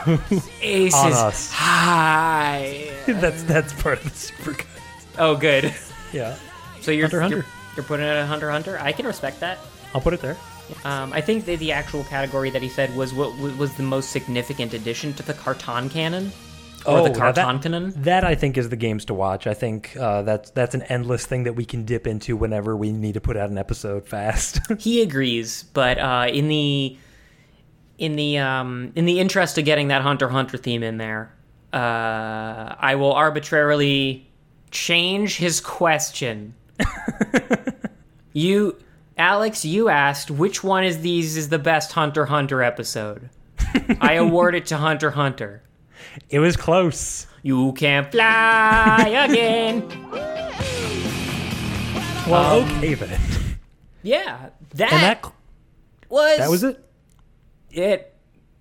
uh, 0.07 0.19
Aces. 0.63 0.95
on 0.95 1.13
us. 1.13 1.51
Hi. 1.53 2.91
that's 3.07 3.43
that's 3.45 3.73
part 3.83 3.99
of 3.99 4.05
the 4.05 4.11
supercut. 4.11 4.67
Oh, 5.19 5.37
good. 5.37 5.75
Yeah, 6.13 6.37
So 6.81 6.91
you're 6.93 7.07
Hunter, 7.07 7.21
Hunter. 7.21 7.37
You're, 7.39 7.47
you're 7.77 7.85
putting 7.85 8.07
it 8.07 8.11
at 8.11 8.27
Hunter 8.27 8.51
Hunter. 8.51 8.79
I 8.79 8.93
can 8.93 9.05
respect 9.07 9.41
that. 9.41 9.59
I'll 9.95 10.01
put 10.01 10.15
it 10.15 10.21
there. 10.21 10.37
Um, 10.85 11.13
I 11.13 11.21
think 11.21 11.45
that 11.47 11.59
the 11.59 11.73
actual 11.73 12.05
category 12.05 12.51
that 12.51 12.63
he 12.63 12.69
said 12.69 12.95
was 12.97 13.13
what 13.13 13.37
was 13.39 13.75
the 13.75 13.83
most 13.83 14.11
significant 14.11 14.75
addition 14.75 15.13
to 15.15 15.23
the 15.23 15.35
Carton 15.35 15.91
canon, 15.91 16.33
or 16.87 17.03
the 17.03 17.11
now 17.11 17.19
Carton 17.19 17.57
that, 17.57 17.63
canon. 17.63 17.93
that 18.03 18.25
I 18.25 18.35
think 18.35 18.57
is 18.57 18.69
the 18.71 18.77
games 18.77 19.05
to 19.07 19.15
watch. 19.15 19.47
I 19.47 19.55
think 19.55 19.97
uh, 19.97 20.23
that's 20.23 20.51
that's 20.51 20.75
an 20.75 20.83
endless 20.85 21.27
thing 21.27 21.45
that 21.45 21.53
we 21.55 21.65
can 21.65 21.85
dip 21.85 22.07
into 22.07 22.37
whenever 22.37 22.77
we 22.77 22.93
need 22.93 23.15
to 23.15 23.21
put 23.21 23.37
out 23.37 23.51
an 23.51 23.59
episode 23.59 24.07
fast. 24.07 24.61
He 24.79 25.03
agrees, 25.03 25.65
but 25.75 25.99
uh, 25.99 26.29
in 26.33 26.49
the 26.49 26.97
in 27.99 28.17
the 28.17 28.39
um, 28.39 28.93
in 28.95 29.05
the 29.05 29.21
interest 29.21 29.59
of 29.59 29.65
getting 29.65 29.89
that 29.89 30.03
Hunter 30.03 30.29
Hunter 30.29 30.57
theme 30.57 30.83
in 30.83 30.97
there, 30.97 31.33
uh, 31.73 31.77
I 32.79 32.95
will 32.97 33.13
arbitrarily 33.13 34.31
change 34.75 35.37
his 35.37 35.61
question. 35.61 36.55
you 38.33 38.77
Alex, 39.17 39.65
you 39.65 39.89
asked 39.89 40.31
which 40.31 40.65
one 40.65 40.83
is 40.85 41.01
these 41.01 41.37
is 41.37 41.49
the 41.49 41.59
best 41.59 41.93
Hunter 41.93 42.27
Hunter 42.27 42.63
episode. 42.63 43.31
I 44.01 44.15
award 44.15 44.55
it 44.57 44.67
to 44.67 44.77
Hunter 44.77 45.13
Hunter. 45.13 45.63
It 46.29 46.41
was 46.41 46.57
close. 46.57 47.27
You 47.43 47.73
can 47.75 48.11
fly 48.11 49.27
again. 49.29 49.89
Well, 52.29 52.63
Um, 52.63 52.79
okay 52.79 52.95
then. 52.95 53.21
Yeah, 54.03 54.49
that, 54.75 54.93
And 54.93 55.03
that 55.03 55.33
was 56.09 56.39
that 56.39 56.51
was 56.51 56.65
it. 56.65 56.85
it. 57.71 58.15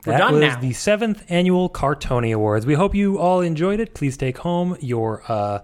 We're 0.05 0.13
that 0.13 0.17
done 0.19 0.33
was 0.33 0.41
now. 0.41 0.59
the 0.59 0.73
seventh 0.73 1.23
annual 1.29 1.69
Cartony 1.69 2.33
Awards. 2.35 2.65
We 2.65 2.73
hope 2.73 2.93
you 2.93 3.17
all 3.19 3.39
enjoyed 3.41 3.79
it. 3.79 3.93
Please 3.93 4.17
take 4.17 4.37
home 4.37 4.75
your 4.81 5.23
uh, 5.29 5.59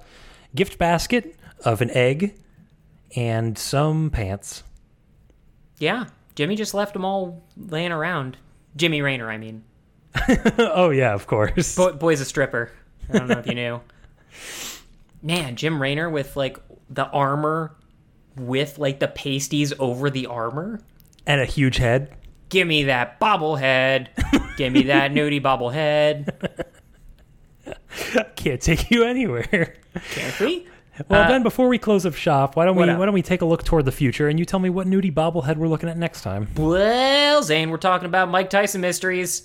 gift 0.56 0.78
basket 0.78 1.36
of 1.66 1.82
an 1.82 1.90
egg 1.92 2.36
and 3.16 3.58
some 3.58 4.10
pants. 4.10 4.64
Yeah, 5.80 6.06
Jimmy 6.36 6.56
just 6.56 6.74
left 6.74 6.94
them 6.94 7.06
all 7.06 7.44
laying 7.58 7.92
around. 7.92 8.38
Jimmy 8.76 9.02
Raynor, 9.02 9.30
I 9.30 9.38
mean. 9.38 9.64
oh 10.58 10.90
yeah, 10.90 11.14
of 11.14 11.28
course. 11.28 11.76
Boy, 11.76 11.94
boy's 11.94 12.22
a 12.22 12.26
stripper. 12.26 12.72
I 13.10 13.18
don't 13.18 13.28
know 13.28 13.40
if 13.40 13.48
you 13.48 13.56
knew. 13.56 13.82
Man, 15.22 15.56
Jim 15.56 15.82
Raynor 15.82 16.10
with 16.10 16.36
like 16.36 16.58
the 16.90 17.06
armor 17.08 17.76
with 18.38 18.78
like 18.80 19.00
the 19.00 19.08
pasties 19.08 19.74
over 19.80 20.10
the 20.10 20.28
armor. 20.28 20.80
and 21.26 21.42
a 21.42 21.46
huge 21.46 21.78
head. 21.78 22.16
Give 22.50 22.68
me 22.68 22.84
that 22.86 23.20
bobblehead. 23.20 24.08
Give 24.58 24.74
me 24.74 24.84
that 24.84 25.12
nudie 25.14 25.42
bobblehead. 25.42 26.64
Can't 28.36 28.61
take 28.61 28.90
you 28.91 29.03
anywhere. 29.03 29.76
Can't 30.11 30.40
we? 30.40 30.68
Well, 31.07 31.22
Uh, 31.23 31.27
Ben, 31.30 31.44
before 31.44 31.69
we 31.69 31.77
close 31.77 32.06
up 32.06 32.14
shop, 32.14 32.56
why 32.57 32.65
don't 32.65 32.76
we 32.76 32.86
why 32.86 33.06
don't 33.06 33.14
we 33.14 33.22
take 33.22 33.41
a 33.41 33.45
look 33.45 33.64
toward 33.64 33.86
the 33.86 33.91
future 33.91 34.27
and 34.27 34.38
you 34.38 34.44
tell 34.45 34.60
me 34.60 34.69
what 34.69 34.86
nudie 34.86 35.14
bobblehead 35.14 35.56
we're 35.56 35.69
looking 35.69 35.88
at 35.88 35.98
next 35.98 36.23
time? 36.23 36.49
Well, 36.57 37.41
Zane, 37.41 37.69
we're 37.69 37.77
talking 37.77 38.06
about 38.06 38.30
Mike 38.30 38.49
Tyson 38.49 38.81
mysteries. 38.81 39.44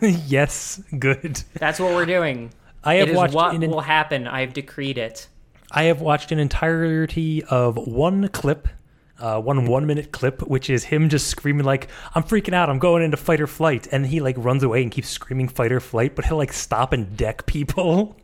yes, 0.00 0.80
good. 0.98 1.42
That's 1.54 1.78
what 1.78 1.92
we're 1.92 2.06
doing. 2.06 2.50
I 2.82 2.94
have 2.94 3.08
it 3.10 3.14
watched 3.16 3.34
what 3.34 3.54
an- 3.54 3.70
will 3.70 3.80
happen. 3.82 4.26
I've 4.26 4.54
decreed 4.54 4.96
it. 4.96 5.28
I 5.70 5.84
have 5.84 6.00
watched 6.00 6.32
an 6.32 6.38
entirety 6.38 7.42
of 7.44 7.76
one 7.76 8.28
clip, 8.28 8.68
uh, 9.24 9.40
one 9.40 9.64
one 9.64 9.86
minute 9.86 10.12
clip, 10.12 10.42
which 10.42 10.68
is 10.68 10.84
him 10.84 11.08
just 11.08 11.28
screaming 11.28 11.64
like, 11.64 11.88
"I'm 12.14 12.22
freaking 12.22 12.52
out! 12.52 12.68
I'm 12.68 12.78
going 12.78 13.02
into 13.02 13.16
fight 13.16 13.40
or 13.40 13.46
flight," 13.46 13.88
and 13.90 14.04
he 14.04 14.20
like 14.20 14.36
runs 14.36 14.62
away 14.62 14.82
and 14.82 14.92
keeps 14.92 15.08
screaming 15.08 15.48
fight 15.48 15.72
or 15.72 15.80
flight, 15.80 16.14
but 16.14 16.26
he'll 16.26 16.36
like 16.36 16.52
stop 16.52 16.92
and 16.92 17.16
deck 17.16 17.46
people. 17.46 18.16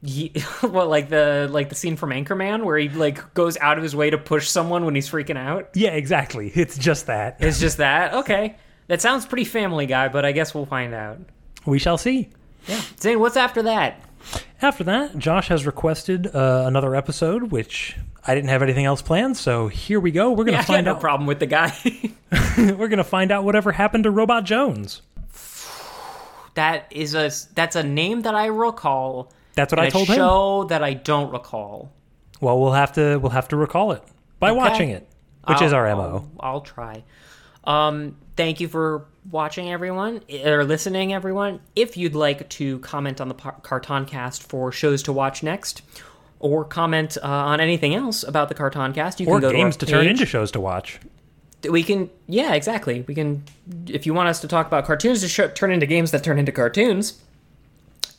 Ye- 0.00 0.32
what 0.60 0.88
like 0.88 1.08
the 1.08 1.48
like 1.50 1.70
the 1.70 1.74
scene 1.74 1.96
from 1.96 2.10
Anchorman 2.10 2.64
where 2.64 2.78
he 2.78 2.88
like 2.88 3.34
goes 3.34 3.56
out 3.58 3.78
of 3.78 3.82
his 3.82 3.96
way 3.96 4.10
to 4.10 4.18
push 4.18 4.48
someone 4.48 4.84
when 4.84 4.94
he's 4.94 5.10
freaking 5.10 5.36
out? 5.36 5.70
Yeah, 5.74 5.90
exactly. 5.90 6.52
It's 6.54 6.78
just 6.78 7.06
that. 7.06 7.38
It's 7.40 7.58
just 7.58 7.76
that. 7.78 8.14
Okay. 8.14 8.54
That 8.86 9.02
sounds 9.02 9.26
pretty 9.26 9.44
family 9.44 9.86
guy, 9.86 10.06
but 10.06 10.24
I 10.24 10.30
guess 10.30 10.54
we'll 10.54 10.66
find 10.66 10.94
out. 10.94 11.18
We 11.66 11.80
shall 11.80 11.98
see. 11.98 12.28
Yeah. 12.68 12.80
Zane, 13.00 13.18
what's 13.18 13.36
after 13.36 13.62
that? 13.62 14.00
After 14.60 14.84
that, 14.84 15.18
Josh 15.18 15.48
has 15.48 15.66
requested 15.66 16.28
uh, 16.34 16.64
another 16.66 16.94
episode, 16.94 17.50
which 17.50 17.96
I 18.26 18.34
didn't 18.34 18.50
have 18.50 18.62
anything 18.62 18.84
else 18.84 19.02
planned, 19.02 19.36
so 19.36 19.68
here 19.68 19.98
we 20.00 20.10
go. 20.12 20.30
We're 20.32 20.44
gonna 20.44 20.58
Yeah, 20.58 20.62
find 20.62 20.84
no 20.86 20.92
out. 20.94 21.00
problem 21.00 21.26
with 21.26 21.40
the 21.40 21.46
guy. 21.46 21.72
we're 22.58 22.88
gonna 22.88 23.02
find 23.04 23.32
out 23.32 23.44
whatever 23.44 23.72
happened 23.72 24.04
to 24.04 24.10
Robot 24.10 24.44
Jones. 24.44 25.02
that 26.54 26.86
is 26.90 27.14
a 27.14 27.30
that's 27.54 27.76
a 27.76 27.82
name 27.82 28.22
that 28.22 28.34
I 28.34 28.46
recall. 28.46 29.32
That's 29.54 29.72
what 29.72 29.78
I 29.80 29.90
told 29.90 30.08
a 30.08 30.12
him. 30.12 30.16
show 30.16 30.64
that 30.64 30.82
I 30.82 30.94
don't 30.94 31.32
recall. 31.32 31.90
Well, 32.40 32.58
we'll 32.60 32.72
have 32.72 32.92
to 32.92 33.16
we'll 33.18 33.30
have 33.32 33.48
to 33.48 33.56
recall 33.56 33.92
it 33.92 34.02
by 34.38 34.50
Okay. 34.50 34.58
watching 34.58 34.90
it, 34.90 35.06
which 35.46 35.62
is 35.62 35.72
I'll- 35.72 35.80
our 35.80 35.96
mo. 35.96 36.28
I'll, 36.40 36.54
I'll 36.54 36.60
try. 36.60 37.02
Um, 37.64 38.16
thank 38.36 38.60
you 38.60 38.68
for 38.68 39.06
watching, 39.30 39.70
everyone, 39.70 40.22
or 40.44 40.64
listening, 40.64 41.12
everyone. 41.12 41.60
If 41.76 41.96
you'd 41.96 42.14
like 42.14 42.48
to 42.50 42.78
comment 42.80 43.20
on 43.20 43.28
the 43.28 43.34
Cartoncast 43.34 44.42
for 44.42 44.72
shows 44.72 45.02
to 45.04 45.12
watch 45.12 45.42
next, 45.42 45.82
or 46.40 46.64
comment 46.64 47.16
uh, 47.22 47.26
on 47.26 47.60
anything 47.60 47.94
else 47.94 48.24
about 48.24 48.48
the 48.48 48.54
Cartoncast, 48.54 49.20
you 49.20 49.26
or 49.26 49.40
can 49.40 49.50
go 49.50 49.56
games 49.56 49.76
to, 49.76 49.86
to 49.86 49.92
turn 49.92 50.06
into 50.06 50.26
shows 50.26 50.50
to 50.52 50.60
watch. 50.60 50.98
We 51.68 51.84
can, 51.84 52.10
yeah, 52.26 52.54
exactly. 52.54 53.02
We 53.06 53.14
can, 53.14 53.44
if 53.86 54.04
you 54.04 54.12
want 54.12 54.28
us 54.28 54.40
to 54.40 54.48
talk 54.48 54.66
about 54.66 54.84
cartoons 54.84 55.20
to 55.20 55.28
sh- 55.28 55.54
turn 55.54 55.70
into 55.70 55.86
games 55.86 56.10
that 56.10 56.24
turn 56.24 56.40
into 56.40 56.50
cartoons, 56.50 57.22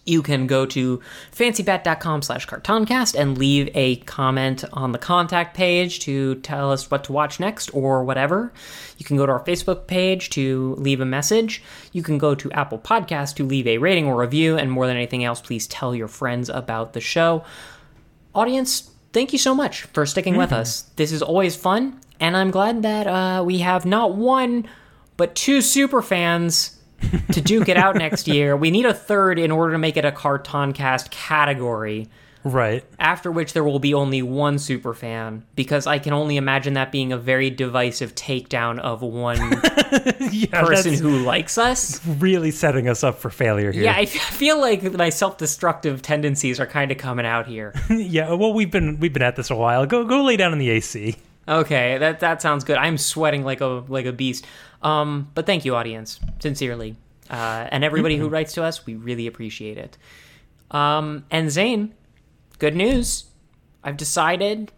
you 0.06 0.22
can 0.22 0.48
go 0.48 0.66
to 0.66 1.02
fancybat.com 1.32 2.22
slash 2.22 2.46
cartoncast 2.48 3.16
and 3.18 3.38
leave 3.38 3.70
a 3.74 3.98
comment 3.98 4.66
on 4.74 4.92
the 4.92 4.98
contact 4.98 5.56
page 5.56 6.00
to 6.00 6.36
tell 6.36 6.72
us 6.72 6.92
what 6.92 7.06
to 7.06 7.14
watch 7.14 7.40
next 7.40 7.70
or 7.74 8.04
whatever. 8.04 8.52
You 8.98 9.06
can 9.06 9.16
go 9.16 9.26
to 9.26 9.32
our 9.32 9.44
Facebook 9.44 9.88
page 9.88 10.30
to 10.32 10.76
leave 10.78 11.00
a 11.00 11.06
message. 11.06 11.64
You 11.94 12.04
can 12.04 12.18
go 12.18 12.36
to 12.36 12.52
Apple 12.52 12.80
Podcast 12.80 13.36
to 13.36 13.46
leave 13.46 13.68
a 13.68 13.78
rating 13.78 14.06
or 14.06 14.20
review. 14.20 14.58
And 14.58 14.72
more 14.72 14.88
than 14.88 14.98
anything 14.98 15.24
else, 15.24 15.42
please 15.42 15.68
tell 15.68 15.96
your 15.96 16.10
friends 16.10 16.50
about 16.50 16.94
the 16.94 17.02
show. 17.02 17.46
Audience, 18.36 18.92
thank 19.14 19.32
you 19.32 19.40
so 19.40 19.56
much 19.56 19.84
for 19.84 20.06
sticking 20.06 20.36
with 20.36 20.52
us. 20.52 20.82
This 20.96 21.12
is 21.12 21.22
always 21.22 21.56
fun, 21.56 22.00
and 22.20 22.36
I'm 22.36 22.50
glad 22.50 22.82
that 22.82 23.06
uh, 23.06 23.44
we 23.46 23.60
have 23.60 23.86
not 23.86 24.16
one, 24.16 24.68
but 25.18 25.36
two 25.36 25.62
super 25.62 26.02
fans 26.02 26.73
to 27.32 27.42
duke 27.42 27.70
it 27.70 27.78
out 27.78 27.96
next 27.96 28.28
year. 28.28 28.56
We 28.58 28.72
need 28.72 28.86
a 28.86 28.94
third 28.94 29.40
in 29.40 29.52
order 29.52 29.74
to 29.74 29.78
make 29.78 29.98
it 29.98 30.06
a 30.06 30.12
Carton 30.12 30.74
Cast 30.74 31.12
category. 31.12 32.10
Right. 32.46 32.84
After 33.00 33.32
which 33.32 33.54
there 33.54 33.64
will 33.64 33.80
be 33.80 33.94
only 33.94 34.22
one 34.22 34.60
super 34.60 34.94
fan, 34.94 35.46
because 35.56 35.88
I 35.88 35.98
can 35.98 36.12
only 36.12 36.36
imagine 36.36 36.74
that 36.74 36.92
being 36.92 37.14
a 37.14 37.18
very 37.18 37.50
divisive 37.50 38.16
takedown 38.16 38.80
of 38.80 39.02
one 39.02 39.38
Yeah, 40.30 40.62
person 40.62 40.94
who 40.96 41.20
likes 41.20 41.58
us. 41.58 42.06
really 42.06 42.52
setting 42.52 42.90
us 42.90 43.02
up 43.02 43.18
for 43.20 43.30
failure 43.30 43.72
here. 43.72 43.84
Yeah, 43.84 43.94
I 43.96 44.02
f- 44.02 44.10
feel 44.10 44.60
like 44.60 44.84
my 44.92 45.08
self-destructive 45.10 46.02
tendencies 46.02 46.60
are 46.60 46.66
kind 46.68 46.92
of 46.92 46.98
coming 46.98 47.26
out 47.26 47.48
here. 47.48 47.74
yeah. 47.90 48.34
Well, 48.34 48.52
we've 48.54 48.72
been 48.72 49.00
we've 49.00 49.14
been 49.14 49.22
at 49.24 49.38
this 49.38 49.50
a 49.50 49.56
while. 49.56 49.86
Go 49.86 50.04
go 50.04 50.22
lay 50.24 50.36
down 50.36 50.52
in 50.52 50.60
the 50.60 50.70
AC. 50.70 51.16
Okay, 51.48 51.98
that 51.98 52.22
that 52.22 52.42
sounds 52.42 52.64
good. 52.64 52.78
I'm 52.78 52.98
sweating 52.98 53.44
like 53.44 53.62
a 53.62 53.84
like 53.88 54.06
a 54.06 54.14
beast. 54.14 54.46
Um, 54.82 55.30
but 55.34 55.46
thank 55.46 55.66
you, 55.66 55.76
audience, 55.76 56.20
sincerely, 56.40 56.96
uh, 57.30 57.68
and 57.70 57.84
everybody 57.84 58.18
who 58.18 58.30
writes 58.30 58.54
to 58.54 58.64
us. 58.64 58.86
We 58.86 58.96
really 58.96 59.28
appreciate 59.28 59.78
it. 59.78 59.98
Um, 60.72 61.26
and 61.30 61.52
Zane, 61.52 61.94
good 62.60 62.76
news. 62.76 63.26
I've 63.84 63.98
decided 63.98 64.72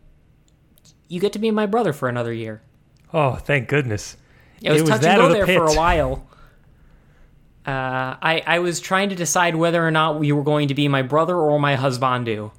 you 1.07 1.19
get 1.19 1.33
to 1.33 1.39
be 1.39 1.51
my 1.51 1.65
brother 1.65 1.93
for 1.93 2.09
another 2.09 2.33
year. 2.33 2.61
Oh, 3.13 3.35
thank 3.35 3.67
goodness. 3.67 4.17
It 4.61 4.71
was, 4.71 4.83
touch 4.83 5.01
that 5.01 5.19
and 5.19 5.21
go 5.21 5.27
the 5.27 5.45
there 5.45 5.59
for 5.59 5.65
a 5.65 5.75
while. 5.75 6.27
Uh, 7.65 8.17
I 8.21 8.43
I 8.45 8.59
was 8.59 8.79
trying 8.79 9.09
to 9.09 9.15
decide 9.15 9.55
whether 9.55 9.85
or 9.85 9.91
not 9.91 10.23
you 10.23 10.35
were 10.35 10.43
going 10.43 10.67
to 10.67 10.75
be 10.75 10.87
my 10.87 11.01
brother 11.01 11.35
or 11.35 11.59
my 11.59 11.75
husbando. 11.75 12.51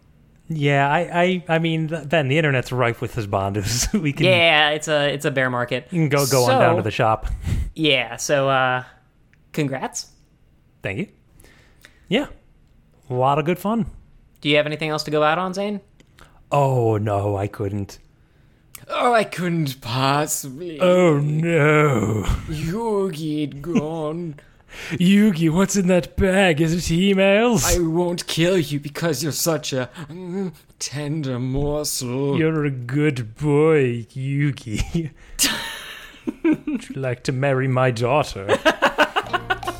Yeah, 0.48 0.88
I, 0.88 1.00
I, 1.22 1.44
I 1.48 1.58
mean, 1.58 1.88
Ben, 2.06 2.28
the 2.28 2.38
internet's 2.38 2.70
rife 2.70 3.00
with 3.00 3.14
his 3.14 3.26
bondos. 3.26 3.92
we 4.00 4.12
can, 4.12 4.26
Yeah, 4.26 4.70
it's 4.70 4.86
a 4.88 5.12
it's 5.12 5.24
a 5.24 5.30
bear 5.30 5.50
market. 5.50 5.88
you 5.90 6.00
can 6.00 6.08
go 6.08 6.24
go 6.26 6.44
on 6.44 6.60
down 6.60 6.76
to 6.76 6.82
the 6.82 6.90
shop. 6.92 7.26
Yeah, 7.74 8.16
so 8.16 8.48
uh, 8.48 8.84
congrats. 9.52 10.06
Thank 10.82 10.98
you. 10.98 11.08
Yeah, 12.08 12.26
a 13.10 13.14
lot 13.14 13.38
of 13.40 13.44
good 13.44 13.58
fun. 13.58 13.86
Do 14.40 14.48
you 14.48 14.56
have 14.56 14.66
anything 14.66 14.88
else 14.90 15.02
to 15.04 15.10
go 15.10 15.22
out 15.24 15.38
on, 15.38 15.52
Zane? 15.52 15.80
Oh 16.52 16.96
no, 16.96 17.36
I 17.36 17.48
couldn't. 17.48 17.98
Oh, 18.88 19.12
I 19.12 19.24
couldn't 19.24 19.80
possibly. 19.80 20.80
Oh 20.80 21.18
no, 21.18 22.24
Yogi 22.48 23.40
had 23.40 23.62
gone. 23.62 24.36
Yugi, 24.90 25.50
what's 25.50 25.76
in 25.76 25.86
that 25.88 26.16
bag? 26.16 26.60
Is 26.60 26.72
it 26.74 26.94
emails? 26.94 27.64
I 27.64 27.80
won't 27.80 28.26
kill 28.26 28.58
you 28.58 28.80
because 28.80 29.22
you're 29.22 29.32
such 29.32 29.72
a 29.72 29.88
mm, 30.08 30.52
tender 30.78 31.38
morsel. 31.38 32.38
You're 32.38 32.64
a 32.64 32.70
good 32.70 33.36
boy, 33.36 34.06
Yugi. 34.10 35.10
Would 36.44 36.88
you 36.88 36.96
like 36.96 37.22
to 37.24 37.32
marry 37.32 37.68
my 37.68 37.90
daughter? 37.90 38.46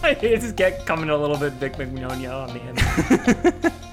it's 0.04 0.44
just 0.44 0.56
get 0.56 0.86
coming 0.86 1.10
a 1.10 1.16
little 1.16 1.36
bit 1.36 1.52
Vic 1.54 1.74
Mignogna 1.74 2.48
on 2.48 2.54
the 2.54 3.62
end. 3.62 3.72